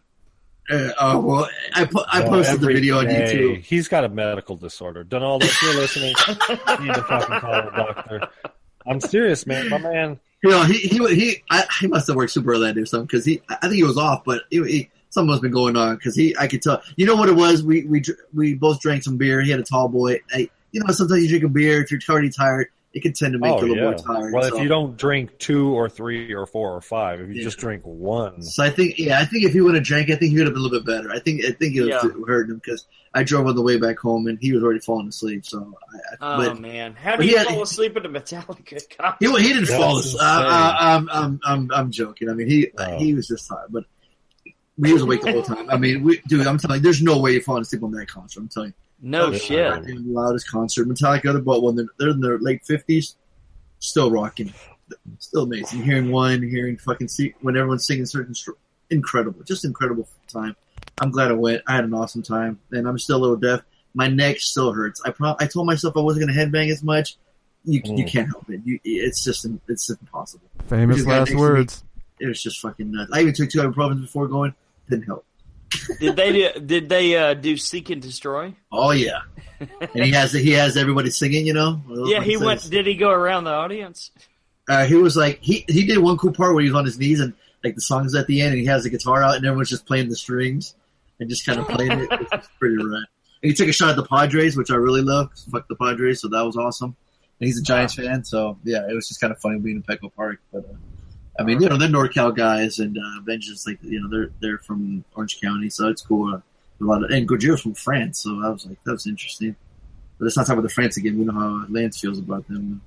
uh, 0.69 0.89
oh 0.99 1.19
well, 1.19 1.49
I 1.73 1.85
po- 1.85 2.05
I 2.11 2.21
No, 2.21 2.29
posted 2.29 2.61
the 2.61 2.67
video 2.67 2.99
on 2.99 3.05
day. 3.05 3.35
YouTube. 3.35 3.63
He's 3.63 3.87
got 3.87 4.03
a 4.03 4.09
medical 4.09 4.55
disorder. 4.55 5.03
Donaldo, 5.03 5.45
if 5.45 5.61
you're 5.61 5.73
listening, 5.75 6.15
you 6.79 6.85
need 6.85 6.95
to 6.95 7.03
fucking 7.03 7.39
call 7.39 7.53
a 7.53 7.71
doctor. 7.75 8.21
I'm 8.85 8.99
serious, 8.99 9.45
man. 9.45 9.69
My 9.69 9.77
man. 9.77 10.19
You 10.43 10.49
know, 10.49 10.63
he 10.63 10.73
he 10.73 11.15
he 11.15 11.43
I, 11.49 11.65
he 11.79 11.87
must 11.87 12.07
have 12.07 12.15
worked 12.15 12.31
super 12.31 12.51
early 12.51 12.67
that 12.67 12.75
day 12.75 12.81
or 12.81 12.85
something 12.85 13.07
because 13.07 13.25
he 13.25 13.41
I 13.49 13.55
think 13.61 13.75
he 13.75 13.83
was 13.83 13.97
off, 13.97 14.23
but 14.25 14.43
he, 14.49 14.61
he, 14.63 14.89
something 15.09 15.27
must 15.27 15.37
have 15.37 15.43
been 15.43 15.51
going 15.51 15.77
on 15.77 15.95
because 15.95 16.15
he 16.15 16.35
I 16.37 16.47
could 16.47 16.61
tell. 16.61 16.81
You 16.97 17.05
know 17.05 17.15
what 17.15 17.29
it 17.29 17.35
was? 17.35 17.63
We 17.63 17.85
we 17.85 18.01
dr- 18.01 18.19
we 18.33 18.53
both 18.53 18.81
drank 18.81 19.03
some 19.03 19.17
beer. 19.17 19.41
He 19.41 19.51
had 19.51 19.59
a 19.61 19.63
tall 19.63 19.87
boy. 19.87 20.19
I, 20.33 20.49
you 20.71 20.81
know, 20.81 20.91
sometimes 20.91 21.23
you 21.23 21.29
drink 21.29 21.43
a 21.45 21.49
beer 21.49 21.81
if 21.81 21.91
you're 21.91 22.01
already 22.09 22.29
tired, 22.29 22.67
it 22.93 23.01
can 23.01 23.11
tend 23.13 23.33
to 23.33 23.39
make 23.39 23.51
Oh 23.51 23.57
you 23.63 23.73
a 23.73 23.73
little 23.73 23.75
yeah. 23.77 23.83
more 23.89 23.93
tired. 24.21 24.33
Well, 24.33 24.49
so. 24.49 24.55
if 24.57 24.61
you 24.63 24.69
don't 24.69 24.95
drink 24.97 25.39
two 25.39 25.69
or 25.73 25.89
three 25.89 26.31
or 26.33 26.45
four 26.45 26.73
or 26.75 26.81
five, 26.81 27.19
if 27.21 27.29
you 27.29 27.35
Yeah. 27.35 27.43
just 27.43 27.57
drink 27.57 27.81
one, 27.85 28.43
So 28.43 28.63
I 28.63 28.69
think, 28.69 28.99
yeah, 28.99 29.19
I 29.19 29.25
think 29.25 29.45
if 29.45 29.53
he 29.53 29.61
would 29.61 29.73
have 29.73 29.83
drank, 29.83 30.11
I 30.11 30.15
think 30.15 30.31
he 30.31 30.37
would 30.37 30.45
have 30.45 30.53
been 30.53 30.61
a 30.61 30.63
little 30.63 30.79
bit 30.79 30.85
better. 30.85 31.11
I 31.11 31.17
think, 31.19 31.43
I 31.43 31.51
think 31.51 31.75
it 31.75 31.81
was 31.81 31.89
Yeah. 31.89 32.01
hurting 32.27 32.51
him 32.53 32.61
because 32.63 32.85
I 33.15 33.23
drove 33.23 33.47
on 33.47 33.55
the 33.55 33.63
way 33.63 33.77
back 33.79 33.97
home 33.97 34.27
and 34.27 34.37
he 34.39 34.51
was 34.53 34.61
already 34.63 34.79
falling 34.79 35.07
asleep. 35.07 35.43
So, 35.45 35.73
I, 35.91 36.15
Oh 36.21 36.27
I, 36.41 36.47
but 36.49 36.59
man, 36.61 36.93
how 36.93 37.15
do 37.15 37.25
you 37.25 37.35
had- 37.37 37.47
fall 37.47 37.63
asleep 37.63 37.97
at 37.97 38.05
a 38.05 38.09
Metallica 38.09 38.65
concert? 38.97 39.17
he, 39.19 39.27
he 39.41 39.47
didn't 39.53 39.65
That's 39.65 39.75
fall 39.75 39.97
asleep. 39.97 40.21
Uh, 40.21 40.25
uh, 40.25 40.75
I'm, 40.79 41.09
I'm, 41.11 41.39
I'm, 41.45 41.71
I'm 41.73 41.91
joking. 41.91 42.29
I 42.29 42.33
mean, 42.33 42.47
he, 42.47 42.69
Oh. 42.77 42.97
he 42.99 43.15
was 43.15 43.27
just 43.27 43.47
tired, 43.47 43.69
but 43.71 43.85
he 44.83 44.93
was 44.93 45.01
awake 45.01 45.21
the 45.21 45.31
whole 45.31 45.43
time. 45.43 45.69
I 45.69 45.77
mean, 45.77 46.03
we, 46.03 46.21
dude, 46.27 46.45
I'm 46.47 46.57
telling 46.59 46.77
you, 46.77 46.83
there's 46.83 47.01
no 47.01 47.19
way 47.19 47.31
you're 47.33 47.41
falling 47.41 47.61
asleep 47.63 47.83
on 47.83 47.91
that 47.91 48.07
concert. 48.07 48.39
I'm 48.39 48.49
telling 48.49 48.69
you. 48.69 48.73
No 49.05 49.29
Yeah. 49.31 49.37
shit. 49.37 49.69
Goddamn 49.73 50.13
loudest 50.13 50.49
concert. 50.49 50.87
Metallica, 50.87 51.43
but 51.43 51.61
when 51.61 51.75
they're, 51.75 51.85
they're 51.99 52.09
in 52.09 52.21
their 52.21 52.39
late 52.39 52.65
fifties, 52.65 53.15
still 53.79 54.09
rocking, 54.09 54.53
still 55.19 55.43
amazing. 55.43 55.83
Hearing 55.83 56.09
one, 56.09 56.41
hearing 56.41 56.77
fucking 56.77 57.09
see 57.09 57.33
when 57.41 57.57
everyone's 57.57 57.85
singing 57.85 58.05
certain, 58.05 58.33
str- 58.33 58.51
incredible, 58.89 59.43
just 59.43 59.65
incredible 59.65 60.07
time. 60.27 60.55
I'm 60.99 61.11
glad 61.11 61.31
I 61.31 61.33
went. 61.33 61.61
I 61.67 61.75
had 61.75 61.83
an 61.83 61.93
awesome 61.93 62.23
time, 62.23 62.59
and 62.71 62.87
I'm 62.87 62.97
still 62.97 63.17
a 63.17 63.21
little 63.21 63.35
deaf. 63.35 63.61
My 63.93 64.07
neck 64.07 64.39
still 64.39 64.71
hurts. 64.71 65.01
I 65.05 65.11
pro- 65.11 65.35
I 65.39 65.47
told 65.47 65.67
myself 65.67 65.97
I 65.97 65.99
wasn't 65.99 66.27
gonna 66.27 66.39
headbang 66.39 66.71
as 66.71 66.81
much. 66.81 67.17
You 67.65 67.81
you 67.83 68.05
Mm. 68.05 68.07
can't 68.07 68.27
help 68.27 68.49
it. 68.49 68.61
You, 68.63 68.79
it's 68.83 69.23
just 69.23 69.45
it's 69.67 69.89
impossible. 69.89 70.49
Famous 70.67 71.05
last 71.05 71.07
next 71.07 71.29
to 71.31 71.35
me- 71.35 71.41
words. 71.41 71.83
It 72.19 72.27
was 72.27 72.41
just 72.41 72.59
fucking 72.61 72.89
nuts. 72.91 73.11
I 73.13 73.19
even 73.21 73.33
took 73.33 73.49
two 73.49 73.59
ibuprofen 73.59 73.99
before 74.01 74.27
going. 74.29 74.53
Didn't 74.89 75.05
help. 75.05 75.25
Did 75.99 76.15
they 76.15 76.31
do, 76.31 76.59
did 76.59 76.89
they 76.89 77.15
uh, 77.15 77.33
do 77.33 77.57
Seek 77.57 77.89
and 77.89 78.01
Destroy? 78.01 78.53
Oh 78.71 78.91
yeah, 78.91 79.19
and 79.59 80.03
he 80.05 80.11
has 80.11 80.31
he 80.31 80.51
has 80.51 80.77
everybody 80.77 81.09
singing. 81.09 81.45
You 81.45 81.53
know. 81.53 81.81
Yeah, 82.05 82.21
he 82.21 82.33
Says- 82.33 82.41
went. 82.43 82.69
Did 82.69 82.87
he 82.87 82.95
go 82.95 83.09
around 83.11 83.43
the 83.45 83.51
audience? 83.51 84.11
uh, 84.69 84.85
he 84.85 84.95
was 84.95 85.15
like 85.17 85.39
he 85.41 85.65
he 85.67 85.85
did 85.85 85.97
one 85.99 86.17
cool 86.17 86.31
part 86.33 86.53
where 86.53 86.63
he 86.63 86.69
was 86.69 86.77
on 86.77 86.85
his 86.85 86.97
knees 86.97 87.19
and 87.19 87.33
like 87.63 87.75
the 87.75 87.81
song's 87.81 88.15
at 88.15 88.27
the 88.27 88.41
end 88.41 88.51
and 88.53 88.59
he 88.59 88.65
has 88.67 88.83
the 88.83 88.89
guitar 88.89 89.21
out 89.23 89.35
and 89.35 89.45
everyone's 89.45 89.69
just 89.69 89.85
playing 89.85 90.07
the 90.09 90.15
strings 90.15 90.75
and 91.19 91.29
just 91.29 91.45
kind 91.45 91.59
of 91.59 91.67
playing 91.67 91.91
it. 91.91 92.07
It's 92.11 92.47
pretty 92.59 92.75
rad. 92.77 93.03
And 93.41 93.51
he 93.51 93.53
took 93.53 93.67
a 93.67 93.73
shot 93.73 93.89
at 93.89 93.95
the 93.97 94.05
Padres, 94.05 94.55
which 94.55 94.71
I 94.71 94.75
really 94.75 95.01
love. 95.01 95.29
'cause 95.31 95.45
Fuck 95.51 95.67
the 95.67 95.75
Padres, 95.75 96.21
so 96.21 96.29
that 96.29 96.41
was 96.41 96.55
awesome. 96.57 96.95
And 97.39 97.47
he's 97.47 97.59
a 97.59 97.63
Giants 97.63 97.95
fan, 97.95 98.23
so 98.23 98.57
yeah, 98.63 98.87
it 98.89 98.93
was 98.93 99.07
just 99.07 99.19
kind 99.19 99.31
of 99.33 99.39
funny 99.39 99.59
being 99.59 99.77
in 99.77 99.83
Petco 99.83 100.13
Park. 100.15 100.39
But 100.53 100.59
uh, 100.65 100.73
I 101.39 101.43
mean, 101.43 101.61
you 101.61 101.67
know, 101.67 101.77
they're 101.77 101.89
NorCal 101.89 102.35
guys, 102.35 102.79
and 102.79 102.97
uh, 102.97 103.21
Vengeance, 103.23 103.65
like 103.65 103.79
you 103.81 103.99
know, 103.99 104.09
they're 104.09 104.31
they're 104.39 104.59
from 104.59 105.03
Orange 105.15 105.41
County, 105.41 105.69
so 105.69 105.87
it's 105.87 106.01
cool. 106.01 106.33
Uh, 106.33 106.37
a 106.37 106.83
lot 106.83 107.03
of 107.03 107.09
and 107.11 107.27
Gojira's 107.27 107.61
from 107.61 107.73
France, 107.73 108.19
so 108.23 108.41
I 108.43 108.49
was 108.49 108.65
like, 108.65 108.83
that 108.83 108.91
was 108.91 109.07
interesting. 109.07 109.55
But 110.17 110.25
let's 110.25 110.37
not 110.37 110.45
talk 110.45 110.53
about 110.53 110.63
the 110.63 110.73
France 110.73 110.97
again. 110.97 111.17
We 111.17 111.25
know 111.25 111.33
how 111.33 111.65
Lance 111.69 111.99
feels 111.99 112.19
about 112.19 112.47
them, 112.47 112.81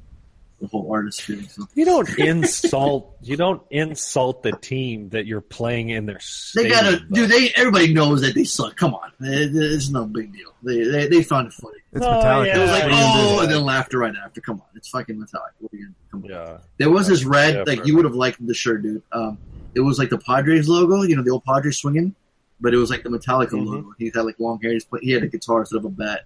the 0.61 0.67
whole 0.69 0.91
artist 0.91 1.23
thing. 1.23 1.43
So. 1.49 1.67
You 1.75 1.85
don't 1.85 2.19
insult. 2.19 3.17
you 3.23 3.37
don't 3.37 3.63
insult 3.71 4.43
the 4.43 4.53
team 4.53 5.11
that 5.11 5.27
you're 5.27 5.41
playing 5.43 5.91
in 5.91 6.07
their. 6.07 6.19
They 6.55 6.69
gotta, 6.69 6.97
though. 6.97 7.15
dude. 7.15 7.31
They 7.31 7.51
everybody 7.55 7.93
knows 7.93 8.23
that 8.23 8.35
they 8.35 8.45
suck. 8.45 8.77
Come 8.77 8.95
on, 8.95 9.13
it's 9.21 9.91
no 9.91 10.05
big 10.07 10.33
deal. 10.33 10.53
They 10.63 10.85
they, 10.85 11.07
they 11.09 11.23
found 11.23 11.49
it 11.49 11.53
funny. 11.53 11.77
It's 11.93 12.05
Oh, 12.05 12.09
Metallica. 12.09 12.47
yeah. 12.47 12.57
It 12.57 12.61
was 12.61 12.71
like, 12.71 12.85
are 12.85 12.87
you 12.87 12.93
gonna 12.97 13.23
do? 13.23 13.29
oh, 13.37 13.41
and 13.43 13.51
then 13.53 13.63
laughter 13.65 13.99
right 13.99 14.15
after. 14.25 14.41
Come 14.41 14.57
on, 14.61 14.67
it's 14.75 14.89
fucking 14.89 15.17
Metallica. 15.17 15.53
What 15.61 15.73
are 15.73 15.77
you 15.77 15.85
gonna, 15.87 15.95
come 16.11 16.25
on. 16.25 16.31
Yeah. 16.31 16.59
There 16.79 16.91
was 16.91 17.07
this 17.07 17.25
red, 17.25 17.55
Yeah, 17.57 17.65
like 17.67 17.87
you 17.87 17.97
would 17.97 18.05
have 18.05 18.15
liked 18.15 18.45
the 18.47 18.55
shirt, 18.55 18.83
dude. 18.83 19.03
Um, 19.13 19.39
it 19.75 19.81
was 19.81 19.99
like 19.99 20.09
the 20.11 20.19
Padres 20.19 20.69
logo, 20.69 21.03
you 21.03 21.17
know, 21.17 21.23
the 21.23 21.31
old 21.31 21.45
Padres 21.45 21.77
swinging, 21.79 22.15
but 22.61 22.73
it 22.73 22.79
was 22.79 22.89
like 22.89 23.03
the 23.03 23.11
Metallica 23.11 23.51
Mhm. 23.51 23.67
logo. 23.67 23.95
He 23.99 24.07
had 24.07 24.25
like 24.25 24.41
long 24.41 24.59
hair. 24.63 24.73
He's 24.73 24.85
play- 24.87 25.01
He 25.03 25.11
had 25.13 25.23
a 25.23 25.29
guitar 25.29 25.61
instead 25.61 25.77
of 25.77 25.85
a 25.85 25.91
bat. 25.91 26.23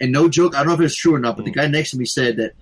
And 0.00 0.10
no 0.10 0.28
joke, 0.28 0.54
I 0.54 0.58
don't 0.58 0.68
know 0.68 0.74
if 0.74 0.80
it's 0.80 0.96
true 0.96 1.14
or 1.14 1.18
not, 1.20 1.36
but 1.36 1.44
the 1.44 1.50
Mm. 1.52 1.56
guy 1.56 1.66
next 1.68 1.90
to 1.92 1.98
me 1.98 2.06
said 2.06 2.38
that 2.38 2.52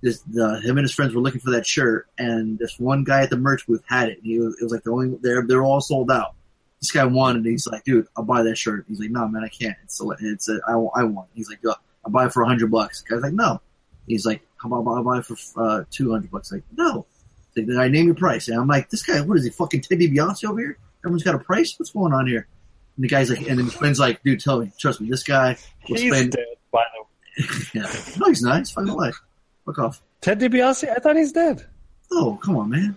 this, 0.00 0.20
the, 0.22 0.60
him 0.60 0.78
and 0.78 0.84
his 0.84 0.94
friends 0.94 1.14
were 1.14 1.20
looking 1.20 1.40
for 1.40 1.50
that 1.52 1.66
shirt, 1.66 2.06
and 2.18 2.58
this 2.58 2.78
one 2.78 3.04
guy 3.04 3.22
at 3.22 3.30
the 3.30 3.36
merch 3.36 3.66
booth 3.66 3.82
had 3.86 4.08
it. 4.08 4.18
He 4.22 4.38
was, 4.38 4.56
it 4.60 4.64
was 4.64 4.72
like 4.72 4.82
the 4.84 4.90
only 4.90 5.18
they're 5.20 5.42
they're 5.46 5.64
all 5.64 5.80
sold 5.80 6.10
out. 6.10 6.34
This 6.80 6.92
guy 6.92 7.04
wanted 7.04 7.44
it. 7.46 7.50
He's 7.50 7.66
like, 7.66 7.82
dude, 7.84 8.06
I'll 8.16 8.24
buy 8.24 8.42
that 8.44 8.56
shirt. 8.56 8.84
He's 8.88 9.00
like, 9.00 9.10
no, 9.10 9.26
man, 9.26 9.42
I 9.42 9.48
can't. 9.48 9.76
It's 9.82 10.00
a, 10.00 10.06
it's 10.20 10.48
a, 10.48 10.60
I, 10.68 10.72
I 10.72 11.04
want. 11.04 11.28
He's 11.34 11.48
like, 11.50 11.58
I'll 12.04 12.10
buy 12.12 12.26
it 12.26 12.32
for 12.32 12.42
a 12.42 12.46
hundred 12.46 12.70
bucks. 12.70 13.02
The 13.02 13.14
guy's 13.14 13.22
like, 13.22 13.32
no. 13.32 13.60
He's 14.06 14.24
like, 14.24 14.42
how 14.62 14.68
about 14.72 14.88
I'll 14.92 15.02
buy 15.02 15.18
it 15.18 15.26
for 15.26 15.36
uh, 15.56 15.84
two 15.90 16.12
hundred 16.12 16.30
bucks? 16.30 16.52
Like, 16.52 16.62
no. 16.76 17.06
He's 17.54 17.66
Like, 17.68 17.78
I 17.78 17.88
name 17.88 18.06
your 18.06 18.14
price. 18.14 18.46
And 18.48 18.60
I'm 18.60 18.68
like, 18.68 18.90
this 18.90 19.02
guy, 19.02 19.20
what 19.20 19.36
is 19.38 19.44
he, 19.44 19.50
fucking 19.50 19.80
Teddy 19.82 20.08
DiBiase 20.08 20.48
over 20.48 20.60
here? 20.60 20.78
Everyone's 21.04 21.24
got 21.24 21.34
a 21.34 21.38
price. 21.40 21.74
What's 21.76 21.90
going 21.90 22.12
on 22.12 22.26
here? 22.28 22.46
And 22.96 23.04
the 23.04 23.08
guy's 23.08 23.30
like, 23.30 23.40
and 23.40 23.58
then 23.58 23.64
his 23.66 23.74
friend's 23.74 23.98
like, 23.98 24.22
dude, 24.22 24.40
tell 24.40 24.60
me, 24.60 24.70
trust 24.78 25.00
me, 25.00 25.08
this 25.08 25.22
guy 25.24 25.56
will 25.88 25.98
He's 25.98 26.12
spend. 26.14 26.32
dead. 26.32 26.44
Yeah. 27.74 27.82
No, 28.18 28.26
he's 28.26 28.42
not. 28.42 28.58
He's 28.58 28.70
fucking 28.72 28.88
alive. 28.88 29.20
Fuck 29.68 29.78
off. 29.78 30.02
Ted 30.22 30.40
DiBiase. 30.40 30.88
I 30.90 30.94
thought 30.94 31.16
he's 31.16 31.32
dead. 31.32 31.64
Oh, 32.10 32.38
come 32.42 32.56
on, 32.56 32.70
man. 32.70 32.96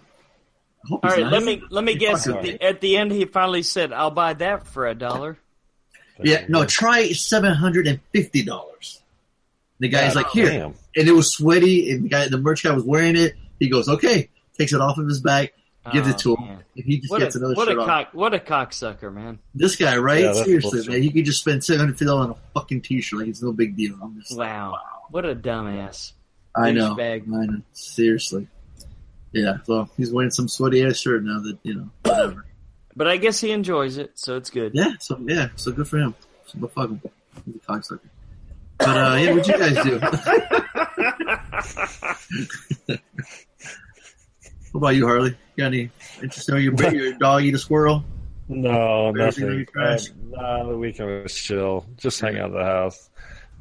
I 0.86 0.88
hope 0.88 1.06
All 1.06 1.12
he's 1.12 1.26
let 1.26 1.44
me 1.44 1.62
let 1.70 1.84
me 1.84 1.96
guess. 1.96 2.28
At 2.28 2.42
the, 2.42 2.62
at 2.64 2.82
the 2.82 2.96
end, 2.98 3.12
he 3.12 3.26
finally 3.26 3.62
said, 3.62 3.92
"I'll 3.94 4.10
buy 4.12 4.34
that 4.36 4.66
for 4.68 4.88
a 4.88 4.96
dollar." 4.96 5.38
Yeah, 6.24 6.46
no, 6.48 6.66
try 6.66 7.10
seven 7.12 7.54
hundred 7.54 7.88
and 7.88 8.00
fifty 8.14 8.44
dollars. 8.44 9.02
The 9.80 9.90
guy's 9.90 10.16
like, 10.16 10.30
here, 10.30 10.46
Damn. 10.46 10.76
and 10.96 11.08
it 11.08 11.12
was 11.12 11.34
sweaty, 11.36 11.92
and 11.92 12.06
the 12.06 12.10
guy, 12.10 12.28
the 12.30 12.38
merch 12.38 12.64
guy 12.64 12.72
was 12.72 12.84
wearing 12.84 13.16
it. 13.16 13.34
He 13.60 13.68
goes, 13.70 13.90
okay, 13.90 14.30
takes 14.58 14.74
it 14.74 14.80
off 14.80 15.00
of 15.00 15.08
his 15.08 15.20
back, 15.22 15.54
gives 15.92 16.08
Oh, 16.08 16.12
it 16.12 16.18
to 16.20 16.36
him, 16.36 16.46
man. 16.48 16.64
and 16.76 16.86
he 16.86 17.00
just 17.00 17.10
What 17.12 17.20
gets 17.20 17.36
a 17.36 17.40
another 17.40 17.56
what 17.56 17.68
shirt 17.68 17.78
a 17.78 17.82
off. 17.82 17.88
cock 17.88 18.10
what 18.14 18.34
a 18.36 18.40
cocksucker, 18.40 19.12
man. 19.12 19.40
This 19.56 19.76
guy, 19.76 19.98
right? 19.98 20.24
Yeah, 20.24 20.34
Seriously, 20.34 20.70
bullshit. 20.72 20.92
man, 20.92 21.02
he 21.02 21.10
could 21.12 21.26
just 21.26 21.40
spend 21.40 21.64
seven 21.64 21.80
hundred 21.80 21.94
fifty 21.94 22.06
dollars 22.06 22.26
on 22.26 22.32
a 22.32 22.60
fucking 22.60 22.82
t-shirt. 22.82 23.20
Like 23.20 23.28
it's 23.30 23.42
no 23.42 23.52
big 23.52 23.76
deal. 23.76 23.98
I'm 24.02 24.20
just, 24.20 24.38
Wow, 24.38 24.78
what 25.10 25.26
a 25.26 25.34
dumbass. 25.36 26.14
I 26.56 26.72
know, 26.72 26.96
douchebag. 26.96 27.28
I 27.28 27.46
know. 27.46 27.62
Seriously, 27.74 28.48
yeah. 29.32 29.58
So 29.64 29.90
he's 29.98 30.12
wearing 30.12 30.32
some 30.32 30.48
sweaty 30.48 30.84
ass 30.84 31.00
shirt 31.00 31.24
now. 31.24 31.40
That 31.40 31.58
you 31.64 31.76
know, 31.76 31.90
whatever. 32.04 32.46
But 32.96 33.08
I 33.08 33.18
guess 33.18 33.40
he 33.40 33.52
enjoys 33.52 33.98
it, 33.98 34.12
so 34.16 34.38
it's 34.38 34.50
good. 34.50 34.74
yeah. 34.76 34.94
So 35.00 35.20
yeah. 35.26 35.50
So 35.56 35.72
good 35.72 35.88
for 35.88 35.98
him. 35.98 36.16
So 36.48 36.60
but 36.60 36.74
fuck 36.74 36.90
him. 36.90 37.02
He's 37.46 37.56
a 37.56 37.60
cocksucker. 37.60 38.00
But 38.78 38.98
uh, 38.98 39.16
yeah, 39.16 39.34
what'd 39.34 39.48
you 39.48 39.58
guys 39.58 39.84
do? 39.84 40.00
what 44.72 44.74
about 44.74 44.96
you, 44.96 45.08
Harley? 45.08 45.30
You 45.30 45.36
got 45.58 45.68
any 45.68 45.90
interest 46.22 46.50
in 46.50 46.62
your 46.62 46.94
your 46.94 47.14
dog 47.14 47.44
eat 47.44 47.54
a 47.54 47.60
squirrel? 47.60 48.04
No, 48.50 49.14
Bears 49.16 49.38
nothing. 49.38 49.66
Uh, 49.78 49.98
nah, 50.30 50.64
the 50.68 50.78
weekend 50.78 51.24
was 51.24 51.36
chill. 51.36 51.86
Just 51.98 52.20
hang 52.20 52.38
out 52.38 52.48
at 52.48 52.54
the 52.54 52.64
house. 52.64 53.10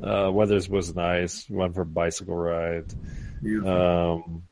Uh, 0.03 0.31
weather 0.33 0.61
was 0.69 0.95
nice. 0.95 1.49
Went 1.51 1.75
for 1.75 1.83
a 1.83 1.87
bicycle 1.87 2.37
ride. 2.37 2.87
You- 3.43 3.67
Um, 3.69 4.43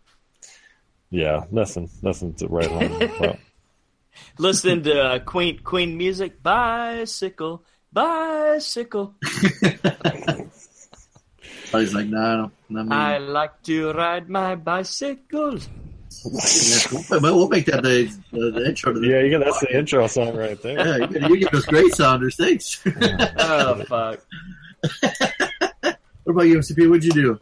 yeah, 1.11 1.45
nothing, 1.51 1.89
nothing 2.03 2.35
to 2.35 2.49
write 2.49 2.71
home 2.71 3.01
about. 3.03 3.39
Listening 4.39 4.83
to 4.83 5.01
uh, 5.03 5.19
Queen 5.21 5.59
Queen 5.61 5.97
music, 5.97 6.43
bicycle, 6.43 7.65
bicycle. 7.93 9.15
I 11.73 11.77
was 11.77 11.95
like, 11.95 12.07
nah, 12.09 12.49
not 12.69 12.87
me. 12.87 12.97
I 12.97 13.19
like 13.19 13.63
to 13.65 13.93
ride 13.93 14.29
my 14.29 14.55
bicycle. 14.57 15.59
We'll, 16.25 17.21
we'll 17.21 17.49
make 17.49 17.67
that 17.67 17.83
the, 17.83 18.11
the, 18.33 18.51
the 18.51 18.67
intro 18.67 18.93
to 18.95 18.99
the 19.01 19.07
Yeah, 19.07 19.21
you 19.21 19.31
got, 19.39 19.45
that's 19.45 19.61
the 19.61 19.77
intro 19.79 20.07
song 20.09 20.35
right 20.37 20.61
there. 20.63 20.99
Yeah, 20.99 21.07
you, 21.29 21.29
you 21.35 21.37
give 21.41 21.55
us 21.55 21.65
great 21.67 21.95
sounders. 21.95 22.37
Thanks. 22.37 22.81
Oh 23.39 23.85
fuck! 23.89 24.21
about 26.27 26.43
you, 26.43 26.59
MCP? 26.59 26.89
What'd 26.89 27.05
you 27.05 27.13
do? 27.13 27.41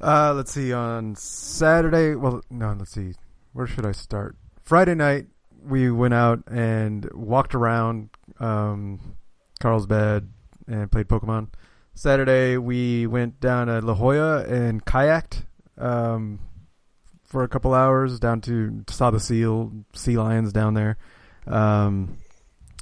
Uh, 0.00 0.32
let's 0.34 0.52
see. 0.52 0.72
On 0.72 1.14
Saturday, 1.16 2.14
well, 2.14 2.42
no, 2.50 2.74
let's 2.78 2.92
see. 2.92 3.14
Where 3.52 3.66
should 3.66 3.86
I 3.86 3.92
start? 3.92 4.36
Friday 4.62 4.94
night, 4.94 5.26
we 5.64 5.90
went 5.90 6.14
out 6.14 6.42
and 6.48 7.10
walked 7.12 7.54
around 7.54 8.10
um, 8.38 9.16
Carlsbad 9.60 10.28
and 10.66 10.90
played 10.90 11.08
Pokemon. 11.08 11.48
Saturday, 11.94 12.58
we 12.58 13.06
went 13.06 13.40
down 13.40 13.68
to 13.68 13.80
La 13.80 13.94
Jolla 13.94 14.44
and 14.44 14.84
kayaked 14.84 15.44
um, 15.78 16.38
for 17.24 17.42
a 17.42 17.48
couple 17.48 17.72
hours 17.72 18.20
down 18.20 18.40
to 18.42 18.84
saw 18.88 19.10
the 19.10 19.20
seal 19.20 19.72
sea 19.94 20.16
lions 20.18 20.52
down 20.52 20.74
there, 20.74 20.98
um, 21.46 22.18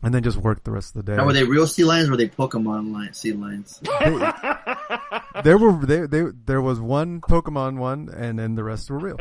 and 0.05 0.14
then 0.14 0.22
just 0.22 0.36
worked 0.36 0.64
the 0.64 0.70
rest 0.70 0.94
of 0.94 1.05
the 1.05 1.12
day. 1.12 1.16
Now, 1.16 1.26
were 1.26 1.32
they 1.32 1.44
real 1.44 1.66
sea 1.66 1.85
lions 1.85 2.09
or 2.09 2.12
were 2.12 2.16
they 2.16 2.28
Pokemon 2.28 2.93
lion, 2.93 3.14
sea 3.14 3.32
lions? 3.32 3.81
there 5.44 5.59
were 5.59 5.85
they, 5.85 6.06
they 6.06 6.31
there 6.44 6.60
was 6.60 6.81
one 6.81 7.20
Pokemon 7.20 7.78
one, 7.78 8.09
and 8.09 8.39
then 8.39 8.55
the 8.55 8.64
rest 8.64 8.90
were 8.90 8.98
real. 8.98 9.18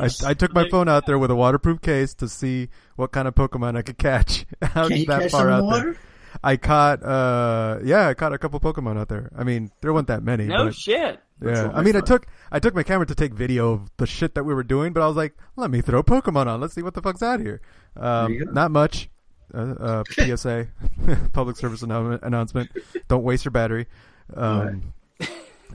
I, 0.00 0.10
I 0.24 0.34
took 0.34 0.52
my 0.52 0.68
phone 0.68 0.88
out 0.88 1.06
there 1.06 1.18
with 1.18 1.30
a 1.30 1.36
waterproof 1.36 1.80
case 1.80 2.14
to 2.14 2.28
see 2.28 2.68
what 2.96 3.12
kind 3.12 3.26
of 3.26 3.34
Pokemon 3.34 3.76
I 3.76 3.82
could 3.82 3.98
catch 3.98 4.44
out 4.62 4.88
Can 4.88 4.98
you 4.98 5.06
that 5.06 5.22
catch 5.22 5.30
far 5.30 5.42
some 5.42 5.50
out 5.50 5.64
water? 5.64 5.92
there. 5.92 6.00
I 6.44 6.56
caught, 6.56 7.02
uh, 7.02 7.80
yeah, 7.82 8.08
I 8.08 8.14
caught 8.14 8.32
a 8.32 8.38
couple 8.38 8.60
Pokemon 8.60 8.98
out 8.98 9.08
there. 9.08 9.30
I 9.36 9.42
mean, 9.44 9.70
there 9.80 9.92
weren't 9.92 10.06
that 10.08 10.22
many. 10.22 10.46
No 10.46 10.66
but, 10.66 10.74
shit. 10.74 11.20
Yeah, 11.42 11.70
I 11.74 11.82
mean, 11.82 11.96
I 11.96 12.00
took 12.00 12.26
I 12.52 12.58
took 12.58 12.74
my 12.74 12.82
camera 12.82 13.06
to 13.06 13.14
take 13.14 13.32
video 13.32 13.72
of 13.72 13.90
the 13.96 14.06
shit 14.06 14.34
that 14.34 14.44
we 14.44 14.52
were 14.52 14.62
doing, 14.62 14.92
but 14.92 15.02
I 15.02 15.06
was 15.06 15.16
like, 15.16 15.34
let 15.56 15.70
me 15.70 15.80
throw 15.80 16.02
Pokemon 16.02 16.46
on. 16.46 16.60
Let's 16.60 16.74
see 16.74 16.82
what 16.82 16.94
the 16.94 17.00
fuck's 17.00 17.22
out 17.22 17.40
here. 17.40 17.62
Um, 17.96 18.38
not 18.52 18.70
much. 18.70 19.09
Uh, 19.52 19.74
uh, 19.78 20.04
PSA, 20.36 20.68
public 21.32 21.56
service 21.56 21.82
announcement. 21.82 22.70
Don't 23.08 23.22
waste 23.24 23.44
your 23.44 23.52
battery. 23.52 23.86
Um, 24.34 24.92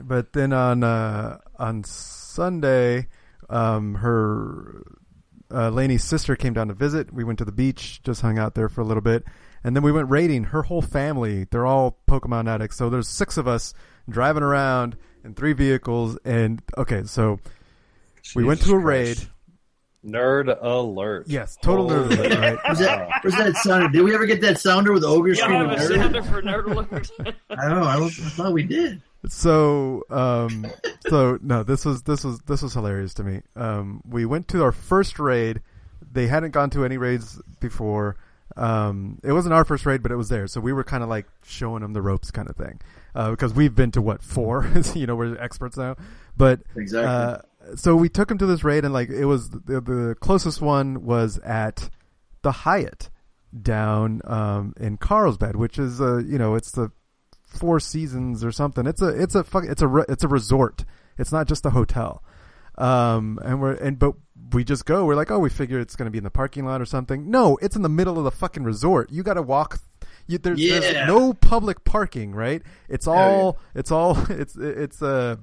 But 0.02 0.32
then 0.34 0.52
on 0.52 0.84
uh, 0.84 1.38
on 1.58 1.84
Sunday, 1.84 3.08
um, 3.48 3.94
her 3.94 4.82
uh, 5.50 5.70
Lainey's 5.70 6.04
sister 6.04 6.36
came 6.36 6.52
down 6.52 6.68
to 6.68 6.74
visit. 6.74 7.12
We 7.12 7.24
went 7.24 7.38
to 7.38 7.44
the 7.44 7.52
beach, 7.52 8.02
just 8.02 8.20
hung 8.20 8.38
out 8.38 8.54
there 8.54 8.68
for 8.68 8.80
a 8.80 8.84
little 8.84 9.00
bit, 9.02 9.24
and 9.64 9.74
then 9.74 9.82
we 9.82 9.92
went 9.92 10.10
raiding. 10.10 10.44
Her 10.44 10.62
whole 10.62 10.82
family, 10.82 11.46
they're 11.50 11.66
all 11.66 11.98
Pokemon 12.08 12.48
addicts. 12.48 12.76
So 12.76 12.90
there's 12.90 13.08
six 13.08 13.36
of 13.36 13.48
us 13.48 13.72
driving 14.08 14.42
around 14.42 14.96
in 15.24 15.34
three 15.34 15.52
vehicles. 15.52 16.18
And 16.24 16.62
okay, 16.76 17.04
so 17.04 17.40
we 18.34 18.44
went 18.44 18.60
to 18.62 18.72
a 18.72 18.78
Jesus 18.78 18.84
raid. 18.84 19.16
Christ. 19.16 19.30
Nerd 20.06 20.56
alert. 20.62 21.26
Yes, 21.28 21.56
total 21.60 21.88
nerd 21.88 22.10
alert, 22.16 22.38
right? 22.38 22.58
Was 22.68 22.78
that, 22.78 23.24
was 23.24 23.34
that 23.34 23.56
sounder? 23.56 23.88
Did 23.88 24.02
we 24.02 24.14
ever 24.14 24.24
get 24.26 24.40
that 24.42 24.60
sounder 24.60 24.92
with 24.92 25.02
the 25.02 25.08
ogre 25.08 25.28
You 25.30 25.34
screaming? 25.34 25.68
have 25.70 25.78
a 25.80 25.82
sounder 25.94 26.22
for 26.22 26.42
nerd 26.42 26.66
alert? 26.70 27.10
I 27.50 27.68
don't 27.68 27.80
know. 27.80 27.86
I, 27.86 27.96
was, 27.98 28.18
I 28.20 28.28
thought 28.30 28.52
we 28.52 28.62
did. 28.62 29.02
so 29.28 30.04
um 30.08 30.64
so 31.08 31.36
no 31.42 31.64
this 31.64 31.84
was 31.84 32.02
this 32.04 32.22
was 32.22 32.38
this 32.46 32.62
was 32.62 32.72
hilarious 32.74 33.12
to 33.14 33.24
me 33.24 33.40
um 33.56 34.00
we 34.08 34.24
went 34.24 34.46
to 34.46 34.62
our 34.62 34.70
first 34.70 35.18
raid 35.18 35.60
they 36.12 36.28
hadn't 36.28 36.52
gone 36.52 36.70
to 36.70 36.84
any 36.84 36.96
raids 36.96 37.40
before 37.58 38.14
um 38.56 39.18
it 39.24 39.32
wasn't 39.32 39.52
our 39.52 39.64
first 39.64 39.84
raid 39.84 40.00
but 40.00 40.12
it 40.12 40.16
was 40.16 40.28
there 40.28 40.46
so 40.46 40.60
we 40.60 40.72
were 40.72 40.84
kind 40.84 41.02
of 41.02 41.08
like 41.08 41.26
showing 41.44 41.82
them 41.82 41.92
the 41.92 42.00
ropes 42.02 42.30
kind 42.30 42.48
of 42.48 42.54
thing 42.54 42.80
uh 43.16 43.30
because 43.30 43.52
we've 43.52 43.74
been 43.74 43.90
to 43.90 44.00
what 44.00 44.22
four 44.22 44.70
you 44.94 45.06
know 45.06 45.16
we're 45.16 45.36
experts 45.38 45.76
now 45.76 45.96
but 46.36 46.60
Exactly. 46.76 47.08
uh 47.12 47.38
so 47.74 47.96
we 47.96 48.08
took 48.08 48.30
him 48.30 48.38
to 48.38 48.46
this 48.46 48.62
raid 48.64 48.84
and 48.84 48.94
like 48.94 49.08
it 49.10 49.24
was 49.24 49.50
the, 49.50 49.80
the 49.80 50.16
closest 50.20 50.60
one 50.60 51.04
was 51.04 51.38
at 51.38 51.90
the 52.42 52.52
Hyatt 52.52 53.10
down 53.62 54.20
um 54.24 54.74
in 54.78 54.96
Carlsbad 54.98 55.56
which 55.56 55.78
is 55.78 56.00
uh 56.00 56.18
you 56.18 56.38
know 56.38 56.54
it's 56.54 56.70
the 56.72 56.90
Four 57.46 57.80
Seasons 57.80 58.44
or 58.44 58.52
something. 58.52 58.86
It's 58.86 59.00
a 59.00 59.08
it's 59.08 59.34
a 59.34 59.42
fuck 59.44 59.64
it's 59.64 59.80
a 59.80 59.86
re- 59.88 60.04
it's 60.08 60.24
a 60.24 60.28
resort. 60.28 60.84
It's 61.16 61.32
not 61.32 61.48
just 61.48 61.64
a 61.64 61.70
hotel. 61.70 62.22
Um 62.76 63.38
and 63.42 63.60
we're 63.60 63.72
and 63.74 63.98
but 63.98 64.14
we 64.52 64.62
just 64.64 64.84
go. 64.84 65.04
We're 65.06 65.14
like, 65.14 65.30
oh, 65.30 65.38
we 65.38 65.48
figure 65.48 65.80
it's 65.80 65.96
going 65.96 66.06
to 66.06 66.10
be 66.10 66.18
in 66.18 66.24
the 66.24 66.30
parking 66.30 66.66
lot 66.66 66.80
or 66.80 66.84
something. 66.84 67.30
No, 67.30 67.56
it's 67.62 67.74
in 67.74 67.82
the 67.82 67.88
middle 67.88 68.18
of 68.18 68.24
the 68.24 68.30
fucking 68.30 68.62
resort. 68.64 69.10
You 69.10 69.22
got 69.22 69.34
to 69.34 69.42
walk. 69.42 69.80
You, 70.28 70.38
there's, 70.38 70.60
Yeah. 70.60 70.80
there's 70.80 71.06
no 71.08 71.32
public 71.32 71.84
parking, 71.84 72.32
right? 72.32 72.62
It's 72.88 73.06
all 73.06 73.58
it's 73.74 73.90
all 73.90 74.18
it's 74.30 74.56
it's 74.56 75.00
uh 75.02 75.36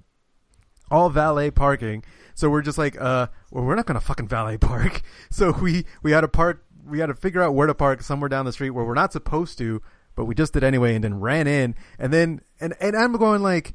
all 0.93 1.09
valet 1.09 1.49
parking. 1.51 2.03
So 2.35 2.49
we're 2.49 2.61
just 2.61 2.77
like, 2.77 2.95
uh, 2.99 3.27
well, 3.51 3.63
we're 3.63 3.75
not 3.75 3.85
gonna 3.85 3.99
fucking 3.99 4.27
valet 4.27 4.57
park. 4.57 5.01
So 5.29 5.51
we 5.51 5.85
we 6.03 6.11
had 6.11 6.21
to 6.21 6.27
park. 6.27 6.63
We 6.85 6.99
had 6.99 7.07
to 7.07 7.15
figure 7.15 7.41
out 7.41 7.55
where 7.55 7.65
to 7.65 7.73
park 7.73 8.03
somewhere 8.03 8.29
down 8.29 8.45
the 8.45 8.53
street 8.53 8.69
where 8.69 8.85
we're 8.85 8.93
not 8.93 9.11
supposed 9.11 9.57
to, 9.57 9.81
but 10.15 10.25
we 10.25 10.35
just 10.35 10.53
did 10.53 10.63
anyway, 10.63 10.93
and 10.93 11.03
then 11.03 11.19
ran 11.19 11.47
in, 11.47 11.73
and 11.97 12.13
then 12.13 12.41
and 12.59 12.75
and 12.79 12.95
I'm 12.95 13.13
going 13.13 13.41
like, 13.41 13.73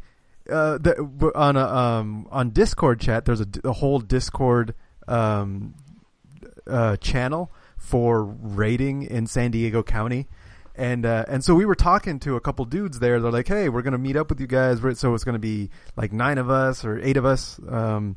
uh, 0.49 0.79
the, 0.79 1.33
on 1.35 1.57
a 1.57 1.67
um 1.67 2.29
on 2.31 2.51
Discord 2.51 3.01
chat. 3.01 3.25
There's 3.25 3.41
a, 3.41 3.49
a 3.65 3.73
whole 3.73 3.99
Discord 3.99 4.75
um 5.09 5.75
uh 6.69 6.97
channel 6.99 7.51
for 7.77 8.23
raiding 8.25 9.03
in 9.03 9.27
San 9.27 9.51
Diego 9.51 9.83
County. 9.83 10.29
And 10.79 11.05
uh, 11.05 11.25
and 11.27 11.45
so 11.45 11.57
we 11.57 11.67
were 11.67 11.75
talking 11.75 12.21
to 12.21 12.37
a 12.37 12.41
couple 12.41 12.65
dudes 12.65 13.01
there. 13.01 13.21
They're 13.21 13.33
like, 13.33 13.49
"Hey, 13.49 13.69
we're 13.69 13.83
gonna 13.83 13.99
meet 13.99 14.17
up 14.17 14.31
with 14.31 14.41
you 14.41 14.47
guys." 14.47 14.81
So 14.99 15.13
it's 15.13 15.25
gonna 15.25 15.41
be 15.41 15.71
like 15.97 16.13
nine 16.13 16.39
of 16.39 16.49
us 16.51 16.85
or 16.85 17.01
eight 17.01 17.17
of 17.17 17.25
us. 17.25 17.59
Um, 17.69 18.17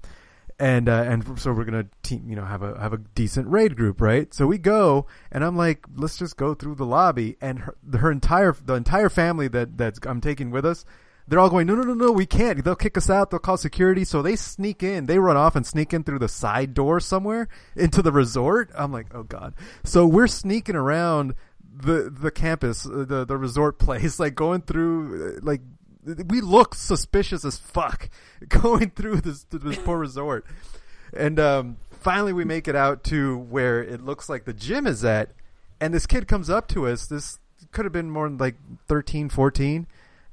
and 0.60 0.88
uh, 0.88 1.06
and 1.08 1.40
so 1.40 1.54
we're 1.54 1.66
gonna 1.66 1.88
team, 2.04 2.26
you 2.30 2.36
know, 2.36 2.46
have 2.46 2.62
a 2.62 2.80
have 2.80 2.94
a 2.94 2.98
decent 2.98 3.48
raid 3.48 3.76
group, 3.76 4.00
right? 4.00 4.32
So 4.32 4.46
we 4.46 4.60
go, 4.60 5.08
and 5.32 5.44
I'm 5.44 5.58
like, 5.58 5.88
let's 5.96 6.18
just 6.18 6.38
go 6.38 6.54
through 6.54 6.76
the 6.76 6.86
lobby, 6.86 7.36
and 7.42 7.58
her, 7.60 7.76
her 7.98 8.12
entire 8.12 8.56
the 8.64 8.76
entire 8.76 9.10
family 9.10 9.48
that 9.48 9.76
that's 9.76 10.00
I'm 10.06 10.22
taking 10.22 10.52
with 10.52 10.64
us, 10.64 10.86
they're 11.28 11.40
all 11.40 11.50
going, 11.50 11.66
no, 11.66 11.76
no, 11.76 11.82
no, 11.84 11.94
no, 11.94 12.12
we 12.12 12.26
can't. 12.26 12.64
They'll 12.64 12.76
kick 12.76 12.98
us 12.98 13.10
out. 13.10 13.32
They'll 13.32 13.40
call 13.40 13.58
security. 13.58 14.04
So 14.04 14.22
they 14.22 14.36
sneak 14.36 14.84
in. 14.84 15.06
They 15.06 15.18
run 15.18 15.38
off 15.38 15.56
and 15.56 15.66
sneak 15.66 15.94
in 15.94 16.04
through 16.04 16.20
the 16.20 16.28
side 16.28 16.74
door 16.74 17.00
somewhere 17.00 17.48
into 17.76 18.02
the 18.02 18.12
resort. 18.12 18.70
I'm 18.76 18.92
like, 18.92 19.08
oh 19.16 19.24
god. 19.24 19.56
So 19.84 20.06
we're 20.06 20.28
sneaking 20.28 20.76
around 20.76 21.34
the 21.82 22.10
the 22.10 22.32
campus, 22.32 22.86
uh, 22.86 23.06
the 23.08 23.26
the 23.26 23.38
resort 23.38 23.80
place, 23.86 24.20
like 24.20 24.36
going 24.36 24.62
through, 24.62 25.38
uh, 25.38 25.40
like 25.44 25.62
we 26.28 26.42
look 26.42 26.74
suspicious 26.74 27.46
as 27.46 27.58
fuck 27.58 28.10
going 28.48 28.92
through 28.92 29.22
this 29.22 29.44
this 29.46 29.78
poor 29.78 29.98
resort. 29.98 30.46
And 31.14 31.40
um, 31.40 31.78
finally, 31.92 32.34
we 32.34 32.46
make 32.46 32.68
it 32.68 32.76
out 32.76 33.04
to 33.06 33.38
where 33.38 33.84
it 33.84 34.04
looks 34.04 34.30
like 34.30 34.46
the 34.46 34.54
gym 34.54 34.88
is 34.88 35.04
at, 35.04 35.30
and 35.80 35.94
this 35.94 36.06
kid 36.06 36.28
comes 36.28 36.50
up 36.50 36.68
to 36.70 36.88
us. 36.88 37.06
This 37.08 37.40
could 37.72 37.86
have 37.86 37.94
been 37.94 38.10
more 38.10 38.30
like 38.30 38.56
13, 38.88 39.30
14, 39.30 39.88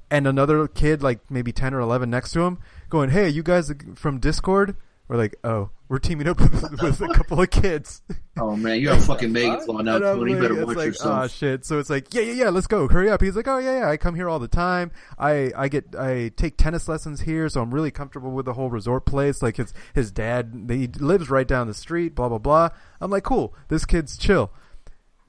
and 0.09 0.27
another 0.27 0.67
kid, 0.67 1.03
like 1.03 1.19
maybe 1.29 1.51
10 1.51 1.73
or 1.73 1.79
11 1.79 2.09
next 2.09 2.31
to 2.31 2.41
him, 2.41 2.59
going, 2.89 3.09
Hey, 3.09 3.29
you 3.29 3.43
guys 3.43 3.71
from 3.95 4.19
Discord? 4.19 4.75
We're 5.09 5.17
like, 5.17 5.35
Oh, 5.43 5.71
we're 5.89 5.97
teaming 5.97 6.27
up 6.27 6.39
with, 6.39 6.81
with 6.83 7.01
a 7.01 7.07
couple 7.07 7.41
of 7.41 7.49
kids. 7.49 8.03
Oh 8.37 8.55
man, 8.55 8.79
you're 8.79 8.93
a 8.93 9.01
fucking 9.01 9.33
Megathon 9.33 9.83
now, 9.83 9.97
Tony. 9.97 10.33
You 10.33 10.39
better 10.39 10.63
watch 10.63 10.77
like, 10.77 10.85
yourself. 10.85 11.23
Oh 11.23 11.27
shit! 11.27 11.65
So 11.65 11.79
it's 11.79 11.89
like, 11.89 12.13
yeah, 12.13 12.21
yeah, 12.21 12.33
yeah. 12.33 12.49
Let's 12.49 12.67
go. 12.67 12.87
Hurry 12.87 13.09
up. 13.09 13.19
He's 13.21 13.35
like, 13.35 13.47
oh 13.47 13.57
yeah, 13.57 13.79
yeah. 13.79 13.89
I 13.89 13.97
come 13.97 14.13
here 14.13 14.29
all 14.29 14.37
the 14.37 14.47
time. 14.47 14.91
I 15.17 15.51
I 15.57 15.67
get 15.67 15.95
I 15.97 16.31
take 16.35 16.57
tennis 16.57 16.87
lessons 16.87 17.21
here, 17.21 17.49
so 17.49 17.61
I'm 17.61 17.73
really 17.73 17.89
comfortable 17.89 18.29
with 18.29 18.45
the 18.45 18.53
whole 18.53 18.69
resort 18.69 19.07
place. 19.07 19.41
Like 19.41 19.57
his 19.57 19.73
his 19.95 20.11
dad, 20.11 20.67
he 20.69 20.87
lives 20.87 21.31
right 21.31 21.47
down 21.47 21.65
the 21.65 21.73
street. 21.73 22.13
Blah 22.13 22.29
blah 22.29 22.37
blah. 22.37 22.69
I'm 23.01 23.09
like, 23.09 23.23
cool. 23.23 23.55
This 23.67 23.85
kid's 23.85 24.15
chill. 24.15 24.51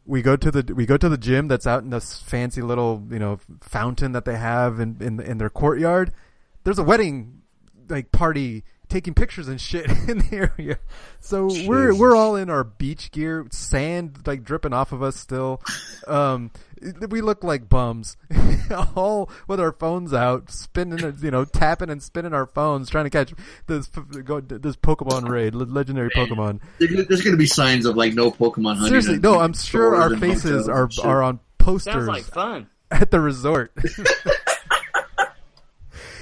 We 0.05 0.21
go 0.21 0.37
to 0.37 0.51
the 0.51 0.75
we 0.75 0.85
go 0.85 0.99
to 0.99 1.09
the 1.09 1.19
gym 1.19 1.49
that's 1.49 1.67
out 1.67 1.85
in 1.85 1.91
this 1.91 2.21
fancy 2.21 2.61
little 2.61 3.03
you 3.11 3.19
know 3.19 3.39
fountain 3.63 4.13
that 4.13 4.27
they 4.27 4.37
have 4.37 4.79
in 4.79 4.99
in, 5.01 5.21
in 5.21 5.39
their 5.39 5.51
courtyard. 5.51 6.13
There's 6.65 6.79
a 6.79 6.85
wedding 6.85 7.41
like 7.89 8.13
party 8.13 8.63
taking 8.91 9.15
pictures 9.15 9.49
and 9.49 9.59
shit 9.61 9.87
in 10.09 10.19
the 10.19 10.29
area. 10.33 10.79
So 11.21 11.49
we're 11.67 11.95
we're 11.95 12.15
all 12.15 12.37
in 12.37 12.51
our 12.51 12.65
beach 12.65 13.11
gear, 13.11 13.47
sand 13.51 14.19
like 14.27 14.45
dripping 14.45 14.73
off 14.75 14.93
of 14.93 15.03
us 15.03 15.17
still. 15.17 15.63
Um, 16.07 16.51
we 17.11 17.21
look 17.21 17.45
like 17.45 17.69
bums, 17.69 18.17
all 18.97 19.31
with 19.47 19.61
our 19.61 19.73
phones 19.73 20.13
out, 20.15 20.51
spinning, 20.51 21.15
you 21.23 21.31
know, 21.31 21.45
tapping 21.45 21.91
and 21.91 22.03
spinning 22.03 22.33
our 22.35 22.47
phones, 22.47 22.89
trying 22.91 23.05
to 23.05 23.11
catch 23.11 23.33
this 23.67 23.87
go 23.89 24.41
this 24.41 24.77
Pokemon 24.77 25.29
raid, 25.29 25.55
le- 25.55 25.65
legendary 25.65 26.11
Pokemon. 26.11 26.61
There's 26.79 27.23
going 27.23 27.33
to 27.33 27.37
be 27.37 27.47
signs 27.47 27.87
of 27.87 27.97
like 27.97 28.15
no 28.15 28.31
Pokemon 28.31 28.75
hunting. 28.77 28.89
Seriously, 28.89 29.19
no, 29.19 29.39
I'm 29.41 29.55
sure 29.55 29.95
our 29.95 30.17
faces 30.17 30.69
are 30.69 30.85
and 30.85 30.99
are 31.05 31.23
on 31.23 31.41
posters 31.59 31.95
Sounds 31.95 32.09
like 32.09 32.25
fun. 32.25 32.69
at 32.91 33.11
the 33.11 33.21
resort. 33.21 33.73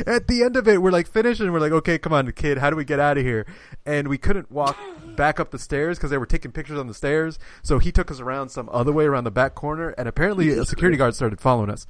at 0.07 0.27
the 0.29 0.43
end 0.43 0.57
of 0.57 0.69
it, 0.69 0.81
we're 0.83 0.91
like 0.91 1.07
finished 1.07 1.41
and 1.41 1.53
we're 1.53 1.61
like, 1.61 1.73
okay, 1.73 1.99
come 1.99 2.13
on, 2.13 2.31
kid, 2.33 2.59
how 2.59 2.71
do 2.71 2.77
we 2.77 2.85
get 2.85 3.01
out 3.01 3.19
of 3.19 3.25
here? 3.25 3.47
And 3.87 4.09
we 4.09 4.19
couldn't 4.19 4.51
walk 4.51 4.77
back 5.17 5.41
up 5.41 5.51
the 5.51 5.59
stairs 5.59 5.99
because 5.99 6.11
they 6.11 6.19
were 6.19 6.27
taking 6.27 6.53
pictures 6.53 6.79
on 6.79 6.87
the 6.87 6.95
stairs. 6.95 7.39
So 7.63 7.79
he 7.79 7.91
took 7.93 8.11
us 8.11 8.21
around 8.21 8.51
some 8.51 8.69
other 8.73 8.93
way 8.93 9.05
around 9.07 9.25
the 9.25 9.31
back 9.31 9.55
corner, 9.55 9.91
and 9.91 10.09
apparently 10.09 10.51
a 10.51 10.65
security 10.65 10.97
guard 10.97 11.15
started 11.15 11.41
following 11.41 11.71
us. 11.71 11.87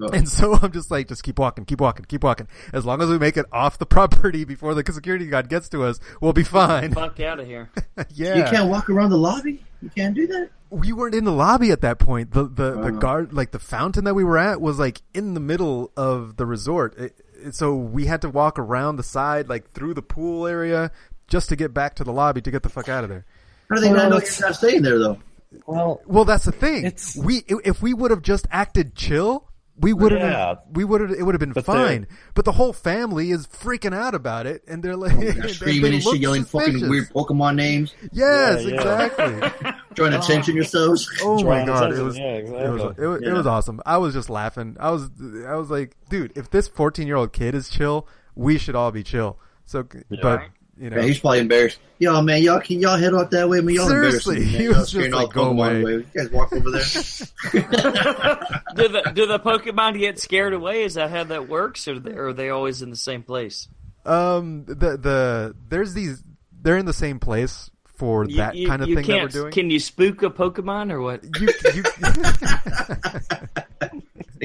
Oh. 0.00 0.08
And 0.08 0.28
so 0.28 0.58
I'm 0.60 0.72
just 0.72 0.90
like, 0.90 1.06
just 1.06 1.22
keep 1.22 1.38
walking, 1.38 1.64
keep 1.64 1.80
walking, 1.80 2.04
keep 2.06 2.24
walking. 2.24 2.48
As 2.72 2.84
long 2.84 3.00
as 3.00 3.08
we 3.08 3.16
make 3.18 3.36
it 3.36 3.46
off 3.52 3.78
the 3.78 3.86
property 3.96 4.44
before 4.44 4.74
the 4.74 4.84
security 4.92 5.26
guard 5.26 5.48
gets 5.48 5.68
to 5.68 5.84
us, 5.84 6.00
we'll 6.20 6.32
be 6.32 6.42
fine. 6.42 6.92
Fuck 6.92 7.20
out 7.20 7.38
of 7.38 7.46
here. 7.46 7.70
yeah. 8.10 8.34
You 8.36 8.42
can't 8.44 8.68
walk 8.68 8.90
around 8.90 9.10
the 9.10 9.18
lobby. 9.18 9.62
You 9.82 9.90
can't 9.90 10.14
do 10.14 10.26
that. 10.28 10.48
we 10.70 10.92
weren't 10.92 11.14
in 11.14 11.24
the 11.24 11.30
lobby 11.32 11.70
at 11.70 11.82
that 11.82 11.98
point. 12.00 12.32
The 12.32 12.42
the, 12.44 12.48
the 12.72 12.80
Uh-huh. 12.80 12.90
guard 12.92 13.32
like 13.32 13.52
the 13.52 13.58
fountain 13.60 14.02
that 14.04 14.14
we 14.14 14.24
were 14.24 14.38
at 14.38 14.60
was 14.60 14.78
like 14.80 15.00
in 15.12 15.34
the 15.34 15.40
middle 15.40 15.92
of 15.96 16.36
the 16.38 16.46
resort. 16.46 16.96
It, 16.98 17.02
it- 17.18 17.23
so 17.52 17.74
we 17.74 18.06
had 18.06 18.20
to 18.22 18.28
walk 18.28 18.58
around 18.58 18.96
the 18.96 19.02
side 19.02 19.48
like 19.48 19.72
through 19.72 19.94
the 19.94 20.02
pool 20.02 20.46
area 20.46 20.92
just 21.26 21.48
to 21.48 21.56
get 21.56 21.74
back 21.74 21.96
to 21.96 22.04
the 22.04 22.12
lobby 22.12 22.40
to 22.42 22.50
get 22.52 22.62
the 22.62 22.68
fuck 22.68 22.88
out 22.88 23.02
of 23.02 23.10
there. 23.10 23.24
How 23.68 23.76
do 23.76 23.80
they 23.80 23.88
Well, 23.88 23.96
not 23.96 24.10
know 24.10 24.16
it's- 24.18 24.38
you're 24.38 24.48
not 24.48 24.56
staying 24.56 24.82
there 24.82 24.98
though? 24.98 25.18
Well, 25.66 26.00
Well, 26.06 26.24
that's 26.24 26.44
the 26.44 26.52
thing. 26.52 26.84
It's- 26.84 27.16
We 27.16 27.44
if 27.48 27.80
we 27.82 27.94
would 27.94 28.10
have 28.10 28.22
just 28.22 28.46
acted 28.50 28.94
chill, 28.94 29.48
we 29.78 29.92
would 29.92 30.12
have 30.12 30.20
Yeah. 30.20 30.54
we 30.72 30.84
would 30.84 31.00
have 31.00 31.10
it 31.10 31.22
would 31.24 31.34
have 31.34 31.40
been 31.40 31.52
But 31.52 31.64
fine. 31.64 32.06
But 32.34 32.44
the 32.44 32.52
whole 32.52 32.72
family 32.72 33.30
is 33.30 33.46
freaking 33.46 33.94
out 33.94 34.14
about 34.14 34.46
it, 34.46 34.62
and 34.68 34.82
they're 34.82 34.96
like 34.96 35.12
oh, 35.12 35.20
They're 35.20 35.32
they 35.32 35.48
screaming 35.48 35.94
and 35.94 36.02
shit, 36.02 36.20
yelling 36.20 36.44
fucking 36.44 36.88
weird 36.88 37.10
Pokemon 37.10 37.56
names, 37.56 37.94
Yes, 38.12 38.62
Yeah, 38.64 38.68
yeah. 38.68 38.74
exactly. 39.06 39.72
trying 39.94 40.10
to 40.12 40.18
attention 40.20 40.54
yourselves. 40.54 41.08
Oh 41.22 41.42
my 41.42 41.64
god, 41.64 41.92
it 41.92 42.02
was 42.02 42.16
yeah, 42.16 42.34
it 42.36 42.44
was 42.70 42.94
it 42.98 43.06
was, 43.06 43.22
it 43.22 43.32
was 43.32 43.46
awesome. 43.46 43.80
I 43.84 43.98
was 43.98 44.14
just 44.14 44.30
laughing. 44.30 44.76
I 44.78 44.90
was 44.90 45.10
I 45.46 45.54
was 45.56 45.70
like, 45.70 45.96
dude, 46.08 46.32
if 46.36 46.50
this 46.50 46.68
14 46.68 47.06
year 47.06 47.16
old 47.16 47.32
kid 47.32 47.54
is 47.54 47.68
chill, 47.68 48.06
we 48.34 48.58
should 48.58 48.74
all 48.76 48.90
be 48.92 49.02
chill. 49.02 49.38
So, 49.66 49.86
but 50.22 50.42
you 50.78 50.90
know, 50.90 50.96
Yeah, 50.96 51.02
he's 51.04 51.18
probably 51.20 51.40
embarrassed. 51.40 51.78
Yo, 51.98 52.20
man, 52.22 52.42
y'all 52.42 52.60
can 52.60 52.80
y'all 52.80 52.96
head 52.96 53.14
off 53.14 53.30
that 53.30 53.48
way? 53.48 53.60
Man, 53.60 53.74
y'all 53.74 53.88
Seriously, 53.88 54.36
embarrassing 54.36 54.52
me, 54.52 54.52
man. 54.52 54.60
he 54.60 54.64
Y'all 54.66 54.80
was 54.80 54.90
just 54.92 55.10
like, 55.12 55.32
go 55.32 55.52
Pokemon 55.52 55.80
away. 55.82 55.92
You 55.92 56.06
guys 56.14 56.30
walk 56.30 56.52
over 56.52 56.70
there. 56.70 56.80
Do 58.74 58.88
the 58.88 59.12
do 59.14 59.26
the 59.26 59.38
Pokemon 59.38 59.98
get 59.98 60.18
scared 60.18 60.52
away? 60.52 60.82
Is 60.82 60.94
that 60.94 61.10
how 61.10 61.24
that 61.24 61.48
works, 61.48 61.86
or, 61.86 61.98
they're 62.00 62.32
they 62.32 62.50
always 62.50 62.82
in 62.82 62.90
the 62.90 62.96
same 62.96 63.22
place? 63.22 63.68
um, 64.06 64.64
the 64.66 64.74
the 64.98 65.56
there's 65.68 65.94
these 65.94 66.22
they're 66.60 66.76
in 66.76 66.86
the 66.86 66.92
same 66.92 67.18
place 67.20 67.70
for 67.96 68.24
You- 68.26 68.36
that 68.38 68.54
you, 68.56 68.66
kind 68.66 68.82
of 68.82 68.86
thing 68.88 68.96
that 68.96 69.06
we're 69.08 69.18
can't- 69.20 69.32
doing. 69.32 69.52
Can 69.52 69.70
you 69.70 69.78
spook 69.78 70.22
a 70.24 70.30
Pokemon 70.30 70.90
or 70.92 71.00
what? 71.00 71.22
you, 71.40 71.48
you 71.74 71.82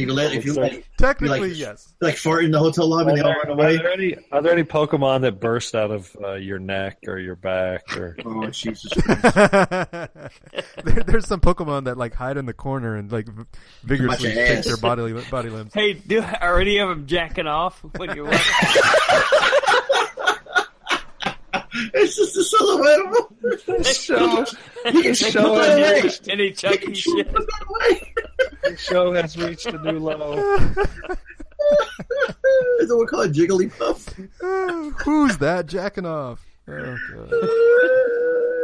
If 0.01 0.07
you 0.07 0.13
let, 0.13 0.33
if 0.33 0.45
you 0.45 0.53
like, 0.53 0.89
technically 0.97 1.49
like- 1.49 1.57
yes. 1.57 1.93
like 2.01 2.15
fart 2.17 2.45
in 2.45 2.51
the 2.51 2.59
hotel 2.59 2.87
lobby, 2.87 3.05
Are 3.05 3.09
and 3.09 3.17
they 3.17 3.21
all 3.21 3.27
there, 3.29 3.37
run 3.37 3.47
are 3.47 3.51
away. 3.51 3.77
there 3.77 3.91
any 3.91 4.15
are 4.31 4.41
there 4.41 4.51
any 4.53 4.63
Pokemon 4.63 5.21
that 5.21 5.39
burst 5.39 5.75
out 5.75 5.91
of 5.91 6.15
uh, 6.23 6.33
your 6.35 6.59
neck 6.59 6.97
or 7.07 7.19
your 7.19 7.35
back 7.35 7.95
or 7.97 8.15
Oh 8.25 8.47
Jesus! 8.47 8.91
Christ. 8.93 9.21
there, 10.83 11.03
there's 11.05 11.27
some 11.27 11.41
Pokemon 11.41 11.85
that 11.85 11.97
like 11.97 12.13
hide 12.13 12.37
in 12.37 12.45
the 12.45 12.53
corner 12.53 12.95
and 12.95 13.11
like 13.11 13.27
vigorously 13.83 14.33
your 14.33 14.47
shake 14.47 14.63
their 14.65 14.77
body 14.77 15.13
body 15.29 15.49
limbs. 15.49 15.73
Hey, 15.73 15.93
do 15.93 16.21
are 16.41 16.59
any 16.59 16.77
of 16.79 16.89
them 16.89 17.05
jacking 17.07 17.47
off 17.47 17.83
when 17.97 18.15
you're 18.15 18.25
watching? 18.25 18.81
it's 21.93 22.15
just 22.15 22.37
a 22.37 22.43
silhouette 22.43 22.99
of 22.99 23.67
him. 23.67 23.83
show 23.83 24.45
You 24.91 25.01
can 25.03 25.13
show 25.13 25.55
put 25.55 25.67
it. 25.69 25.77
that 25.77 26.27
away. 26.27 26.33
any 26.33 26.51
chucky 26.51 26.93
shit? 26.93 27.31
Put 27.31 27.47
the 28.63 28.75
show 28.77 29.13
has 29.13 29.37
reached 29.37 29.65
a 29.67 29.77
new 29.91 29.99
low. 29.99 30.37
Is 32.79 32.87
that 32.87 32.95
what 32.95 32.99
we 33.01 33.05
call 33.07 33.21
it? 33.21 33.33
Jigglypuff? 33.33 34.93
Who's 35.03 35.37
that 35.39 35.65
jacking 35.67 36.05
off? 36.05 36.39
Oh, 36.67 36.97
God. 37.13 37.29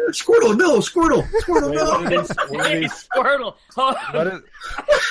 Squirtle, 0.09 0.57
no, 0.57 0.79
Squirtle, 0.79 1.23
Squirtle, 1.41 1.69
Wait, 1.69 1.75
no. 1.75 2.09
these, 2.09 2.29
what, 2.49 2.65
are 2.65 2.69
Hey, 2.69 2.79
these, 2.81 3.07
Squirtle! 3.15 3.55
What, 3.75 4.27
is, 4.27 4.41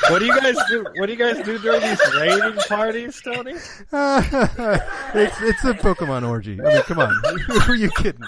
what 0.08 0.18
do 0.20 0.24
you 0.26 0.40
guys 0.40 0.56
do? 0.68 0.84
What 0.96 1.06
do 1.06 1.12
you 1.12 1.18
guys 1.18 1.44
do 1.44 1.58
during 1.58 1.80
these 1.80 2.00
raiding 2.16 2.58
parties, 2.68 3.20
Tony? 3.22 3.52
it's 3.52 5.40
it's 5.42 5.64
a 5.64 5.74
Pokemon 5.74 6.28
orgy. 6.28 6.60
I 6.60 6.64
mean, 6.74 6.82
come 6.82 6.98
on, 7.00 7.14
who 7.46 7.72
are 7.72 7.76
you 7.76 7.90
kidding? 7.90 8.22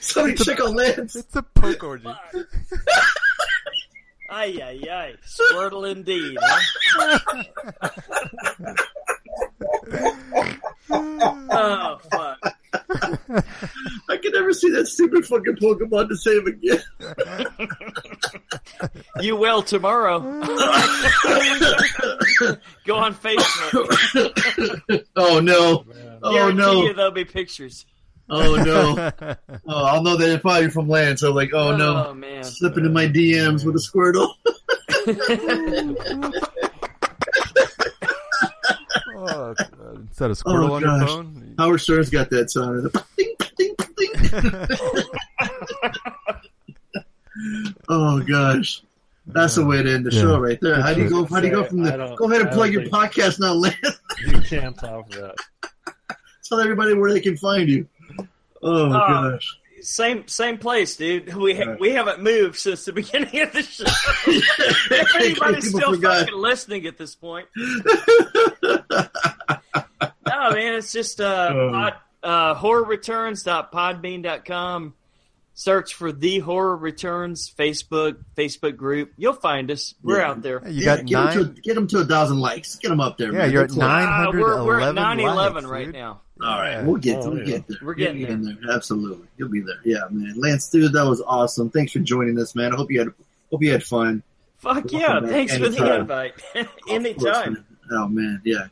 Somebody 0.00 0.34
check 0.36 0.60
on 0.60 0.74
Lance. 0.74 1.14
It's 1.16 1.36
a 1.36 1.42
poke 1.42 1.84
orgy. 1.84 2.06
ay 4.30 4.60
ay 4.62 4.80
ay! 4.90 5.14
Squirtle 5.26 5.90
indeed. 5.90 6.38
Huh? 6.40 8.00
Oh 10.92 11.98
fuck! 12.10 12.38
I 14.08 14.16
can 14.16 14.32
never 14.32 14.52
see 14.52 14.70
that 14.70 14.86
stupid 14.86 15.24
fucking 15.26 15.56
Pokemon 15.56 16.08
to 16.08 16.16
save 16.16 16.46
again. 16.46 16.82
You 19.20 19.36
will 19.36 19.62
tomorrow. 19.62 20.20
Go 22.86 22.96
on 22.96 23.14
Facebook. 23.14 25.04
oh 25.16 25.40
no. 25.40 25.84
Man. 25.84 26.18
Oh 26.22 26.32
Guarantee 26.32 26.58
no! 26.58 26.82
you 26.84 26.92
there'll 26.94 27.10
be 27.10 27.24
pictures. 27.24 27.86
Oh 28.28 28.54
no! 28.56 29.10
Oh, 29.66 29.84
I'll 29.84 30.02
know 30.02 30.16
that 30.16 30.28
it's 30.28 30.42
probably 30.42 30.70
from 30.70 30.88
Lance. 30.88 31.20
So 31.20 31.32
like, 31.32 31.50
oh 31.52 31.76
no, 31.76 32.06
Oh 32.08 32.14
man. 32.14 32.42
slipping 32.44 32.84
in 32.84 32.92
my 32.92 33.06
DMs 33.06 33.64
with 33.64 33.74
a 33.76 33.78
Squirtle. 33.78 34.34
Oh, 39.28 39.54
God. 39.54 40.08
Is 40.10 40.16
that 40.18 40.30
a 40.30 40.34
squirrel 40.34 40.70
Oh, 40.72 40.74
on 40.74 40.82
your 40.82 40.98
gosh. 40.98 41.08
phone? 41.08 41.54
Howard 41.58 41.80
Stern's 41.80 42.10
got 42.10 42.30
that 42.30 42.50
sound. 42.50 42.90
Ding, 43.16 43.34
ding, 43.56 43.74
ding. 43.96 44.14
oh 47.88 48.20
gosh, 48.20 48.82
that's 49.26 49.54
the 49.54 49.64
way 49.64 49.82
to 49.82 49.92
end 49.94 50.06
the 50.06 50.12
Yeah. 50.12 50.20
show 50.20 50.38
right 50.38 50.58
there. 50.60 50.80
How 50.80 50.92
do 50.94 51.02
you 51.02 51.08
go? 51.08 51.24
How 51.26 51.40
do 51.40 51.46
you 51.48 51.52
go 51.54 51.64
from 51.64 51.84
I 51.84 51.96
the? 51.96 52.14
Go 52.16 52.30
ahead 52.30 52.42
and 52.42 52.50
plug 52.50 52.72
your 52.72 52.82
podcast 52.84 53.38
now, 53.40 53.52
Lance. 53.54 53.76
You 54.26 54.40
can't 54.40 54.76
top 54.78 55.10
that. 55.10 55.36
Tell 56.44 56.60
everybody 56.60 56.94
where 56.94 57.12
they 57.12 57.20
can 57.20 57.36
find 57.36 57.68
you. 57.68 57.86
Oh 58.62 58.86
Oh. 58.86 58.90
gosh. 58.90 59.56
Same 59.82 60.28
same 60.28 60.58
place, 60.58 60.96
dude. 60.96 61.34
We 61.34 61.54
ha- 61.54 61.70
Right. 61.70 61.80
we 61.80 61.92
haven't 61.92 62.22
moved 62.22 62.58
since 62.58 62.84
the 62.84 62.92
beginning 63.02 63.40
of 63.40 63.50
the 63.52 63.62
show. 63.62 63.84
if 64.26 65.16
anybody's 65.16 65.70
still 65.70 65.94
forgot. 65.94 66.20
fucking 66.20 66.34
listening 66.38 66.84
at 66.86 66.98
this 66.98 67.14
point, 67.14 67.46
no 67.56 67.82
man, 70.52 70.74
it's 70.74 70.92
just 70.92 71.20
uh, 71.20 71.50
Oh. 71.54 71.70
pod, 71.70 71.94
uh 72.22 72.54
horrorreturns.podbean.com. 72.56 74.94
Search 75.52 75.94
for 75.94 76.12
the 76.12 76.38
horror 76.38 76.76
returns 76.76 77.52
Facebook 77.58 78.16
Facebook 78.36 78.76
group. 78.76 79.12
You'll 79.18 79.32
find 79.34 79.68
us. 79.70 79.94
We're 80.02 80.20
Yeah. 80.20 80.30
out 80.30 80.40
there. 80.42 80.60
Hey, 80.60 80.70
you 80.70 80.84
yeah, 80.86 80.96
got 80.96 81.06
get, 81.06 81.18
'em 81.18 81.24
nine. 81.24 81.36
to, 81.54 81.60
get 81.60 81.76
'em 81.76 81.86
to 81.88 81.98
a 81.98 82.04
thousand 82.04 82.38
likes. 82.40 82.76
Get 82.76 82.88
them 82.88 83.00
up 83.00 83.18
there. 83.18 83.32
Yeah, 83.32 83.38
man. 83.40 83.50
you're 83.50 83.58
They're 83.60 83.64
at 83.64 83.70
close. 83.70 83.78
nine. 83.78 84.26
Uh, 84.26 84.30
we're, 84.32 84.64
we're 84.64 84.80
at 84.80 84.94
911 84.94 85.64
911 85.64 85.66
right 85.66 85.84
dude. 85.86 85.94
now. 85.94 86.20
All 86.42 86.58
right, 86.58 86.82
we'll 86.82 86.96
get 86.96 87.18
Oh, 87.18 87.30
we'll 87.30 87.38
yeah. 87.40 87.44
get 87.44 87.68
there. 87.68 87.78
We're 87.82 87.94
getting 87.94 88.26
We'll 88.26 88.36
get 88.54 88.62
there. 88.62 88.74
Absolutely, 88.74 89.26
you'll 89.36 89.50
be 89.50 89.60
there. 89.60 89.80
Yeah, 89.84 90.04
man. 90.10 90.34
Lance, 90.36 90.68
dude, 90.70 90.92
that 90.92 91.04
was 91.04 91.20
awesome. 91.26 91.70
Thanks 91.70 91.92
for 91.92 91.98
joining 91.98 92.38
us, 92.38 92.54
man. 92.54 92.72
I 92.72 92.76
hope 92.76 92.90
you 92.90 93.00
had 93.00 93.08
hope 93.50 93.62
you 93.62 93.72
had 93.72 93.82
fun. 93.82 94.22
Fuck 94.58 94.74
Welcome 94.74 94.98
yeah! 95.00 95.20
back 95.20 95.30
Thanks 95.30 95.56
for 95.56 95.68
the 95.68 95.96
invite. 96.00 96.34
Of 96.54 96.66
course, 96.66 96.90
Anytime. 96.90 97.64
Oh 97.90 98.08
man, 98.08 98.40
yeah. 98.44 98.66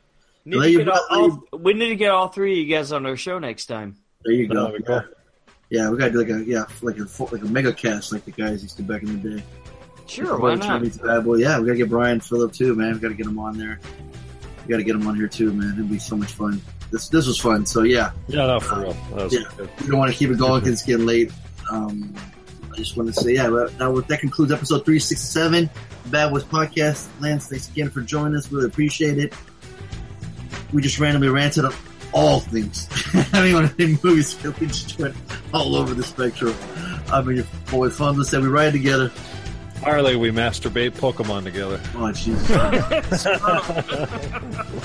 Need 0.45 0.57
Lay 0.57 0.73
to 0.73 0.79
get 0.85 0.89
all, 0.89 1.07
all, 1.11 1.59
we 1.59 1.75
need 1.75 1.89
to 1.91 1.97
get 1.97 2.11
all 2.11 2.29
three 2.29 2.53
of 2.53 2.67
you 2.67 2.75
guys 2.75 2.91
on 2.93 3.05
our 3.05 3.17
show 3.17 3.39
next 3.39 3.67
time. 3.67 3.97
There 4.25 4.33
you 4.33 4.49
go. 4.49 4.65
There 4.65 4.73
we 4.73 4.79
go. 4.81 5.01
Yeah, 5.71 5.91
we 5.91 5.99
got 5.99 6.07
to 6.07 6.11
do 6.13 6.19
like 6.19 6.31
a 6.31 6.43
yeah, 6.45 6.65
like 6.81 6.99
a 6.99 7.07
like 7.25 7.43
a 7.43 7.47
mega 7.47 7.73
cast 7.73 8.13
like 8.13 8.25
the 8.25 8.31
guys 8.31 8.63
used 8.63 8.79
to 8.79 8.83
back 8.83 9.03
in 9.03 9.21
the 9.21 9.37
day. 9.37 9.43
Sure, 10.07 10.39
why 10.39 10.55
not? 10.55 10.81
Meets 10.81 10.97
Bad 10.97 11.25
Boy. 11.25 11.37
Yeah, 11.37 11.59
we 11.59 11.67
got 11.67 11.73
to 11.73 11.79
get 11.79 11.91
Brian 11.91 12.21
Phillip 12.21 12.55
too, 12.55 12.75
man. 12.75 12.95
We 12.95 12.99
got 13.01 13.09
to 13.09 13.15
get 13.15 13.27
him 13.27 13.39
on 13.39 13.59
there. 13.59 13.79
We 14.67 14.71
got 14.71 14.79
to 14.79 14.85
get 14.85 14.95
him 14.95 15.07
on 15.07 15.15
here 15.17 15.29
too, 15.29 15.53
man. 15.53 15.75
It'd 15.75 15.91
be 15.91 15.99
so 15.99 16.17
much 16.17 16.33
fun. 16.33 16.63
This 16.91 17.09
this 17.09 17.27
was 17.27 17.39
fun. 17.39 17.67
So 17.67 17.83
yeah, 17.83 18.13
Yeah, 18.29 18.47
no, 18.47 18.61
for 18.61 18.81
real. 18.81 18.97
Yeah. 19.31 19.41
good. 19.57 19.71
we 19.81 19.87
don't 19.89 19.99
want 19.99 20.13
to 20.13 20.17
keep 20.19 20.31
it 20.31 20.39
going 20.39 20.61
because 20.61 20.75
it's 20.75 20.83
getting 20.83 21.07
late. 21.07 21.33
Um, 21.71 22.15
I 22.73 22.77
just 22.77 22.97
want 22.97 23.13
to 23.13 23.21
say, 23.21 23.35
yeah, 23.35 23.49
that, 23.49 23.77
that, 23.79 24.05
that 24.09 24.21
concludes 24.21 24.53
episode 24.53 24.85
367, 24.85 25.69
Bad 26.07 26.31
Boys 26.31 26.45
Podcast. 26.45 27.09
Lance, 27.21 27.49
thanks 27.49 27.69
again 27.69 27.91
for 27.91 28.01
joining 28.01 28.37
us. 28.37 28.51
Really 28.53 28.67
appreciate 28.67 29.19
it. 29.19 29.35
We 30.73 30.81
just 30.81 30.99
randomly 30.99 31.29
ranted 31.29 31.65
on 31.65 31.75
all 32.13 32.41
things. 32.41 32.89
I 33.35 33.49
even 33.49 33.63
want 33.65 33.79
movies, 34.05 34.43
we 34.61 34.67
just 34.67 34.99
went 34.99 35.15
all 35.53 35.77
over 35.77 35.93
the 35.93 36.03
spectrum. 36.03 36.55
I 37.13 37.21
mean, 37.23 37.45
boy, 37.71 37.91
fun 37.91 38.15
to 38.17 38.25
say 38.25 38.39
we 38.39 38.49
ride 38.49 38.73
together. 38.73 39.11
Harley, 39.83 40.17
we 40.17 40.31
masturbate 40.31 40.91
Pokemon 40.93 41.45
together. 41.45 41.81
Oh, 41.95 42.11
Jesus. 42.13 42.49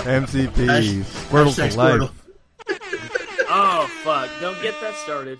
MCP. 0.03 0.67
Hash- 0.67 0.85
Squirtle 1.29 1.71
for 1.71 1.77
life. 1.77 2.11
Oh 3.55 3.87
fuck! 4.03 4.29
Don't 4.41 4.59
get 4.63 4.73
that 4.81 4.95
started. 4.95 5.37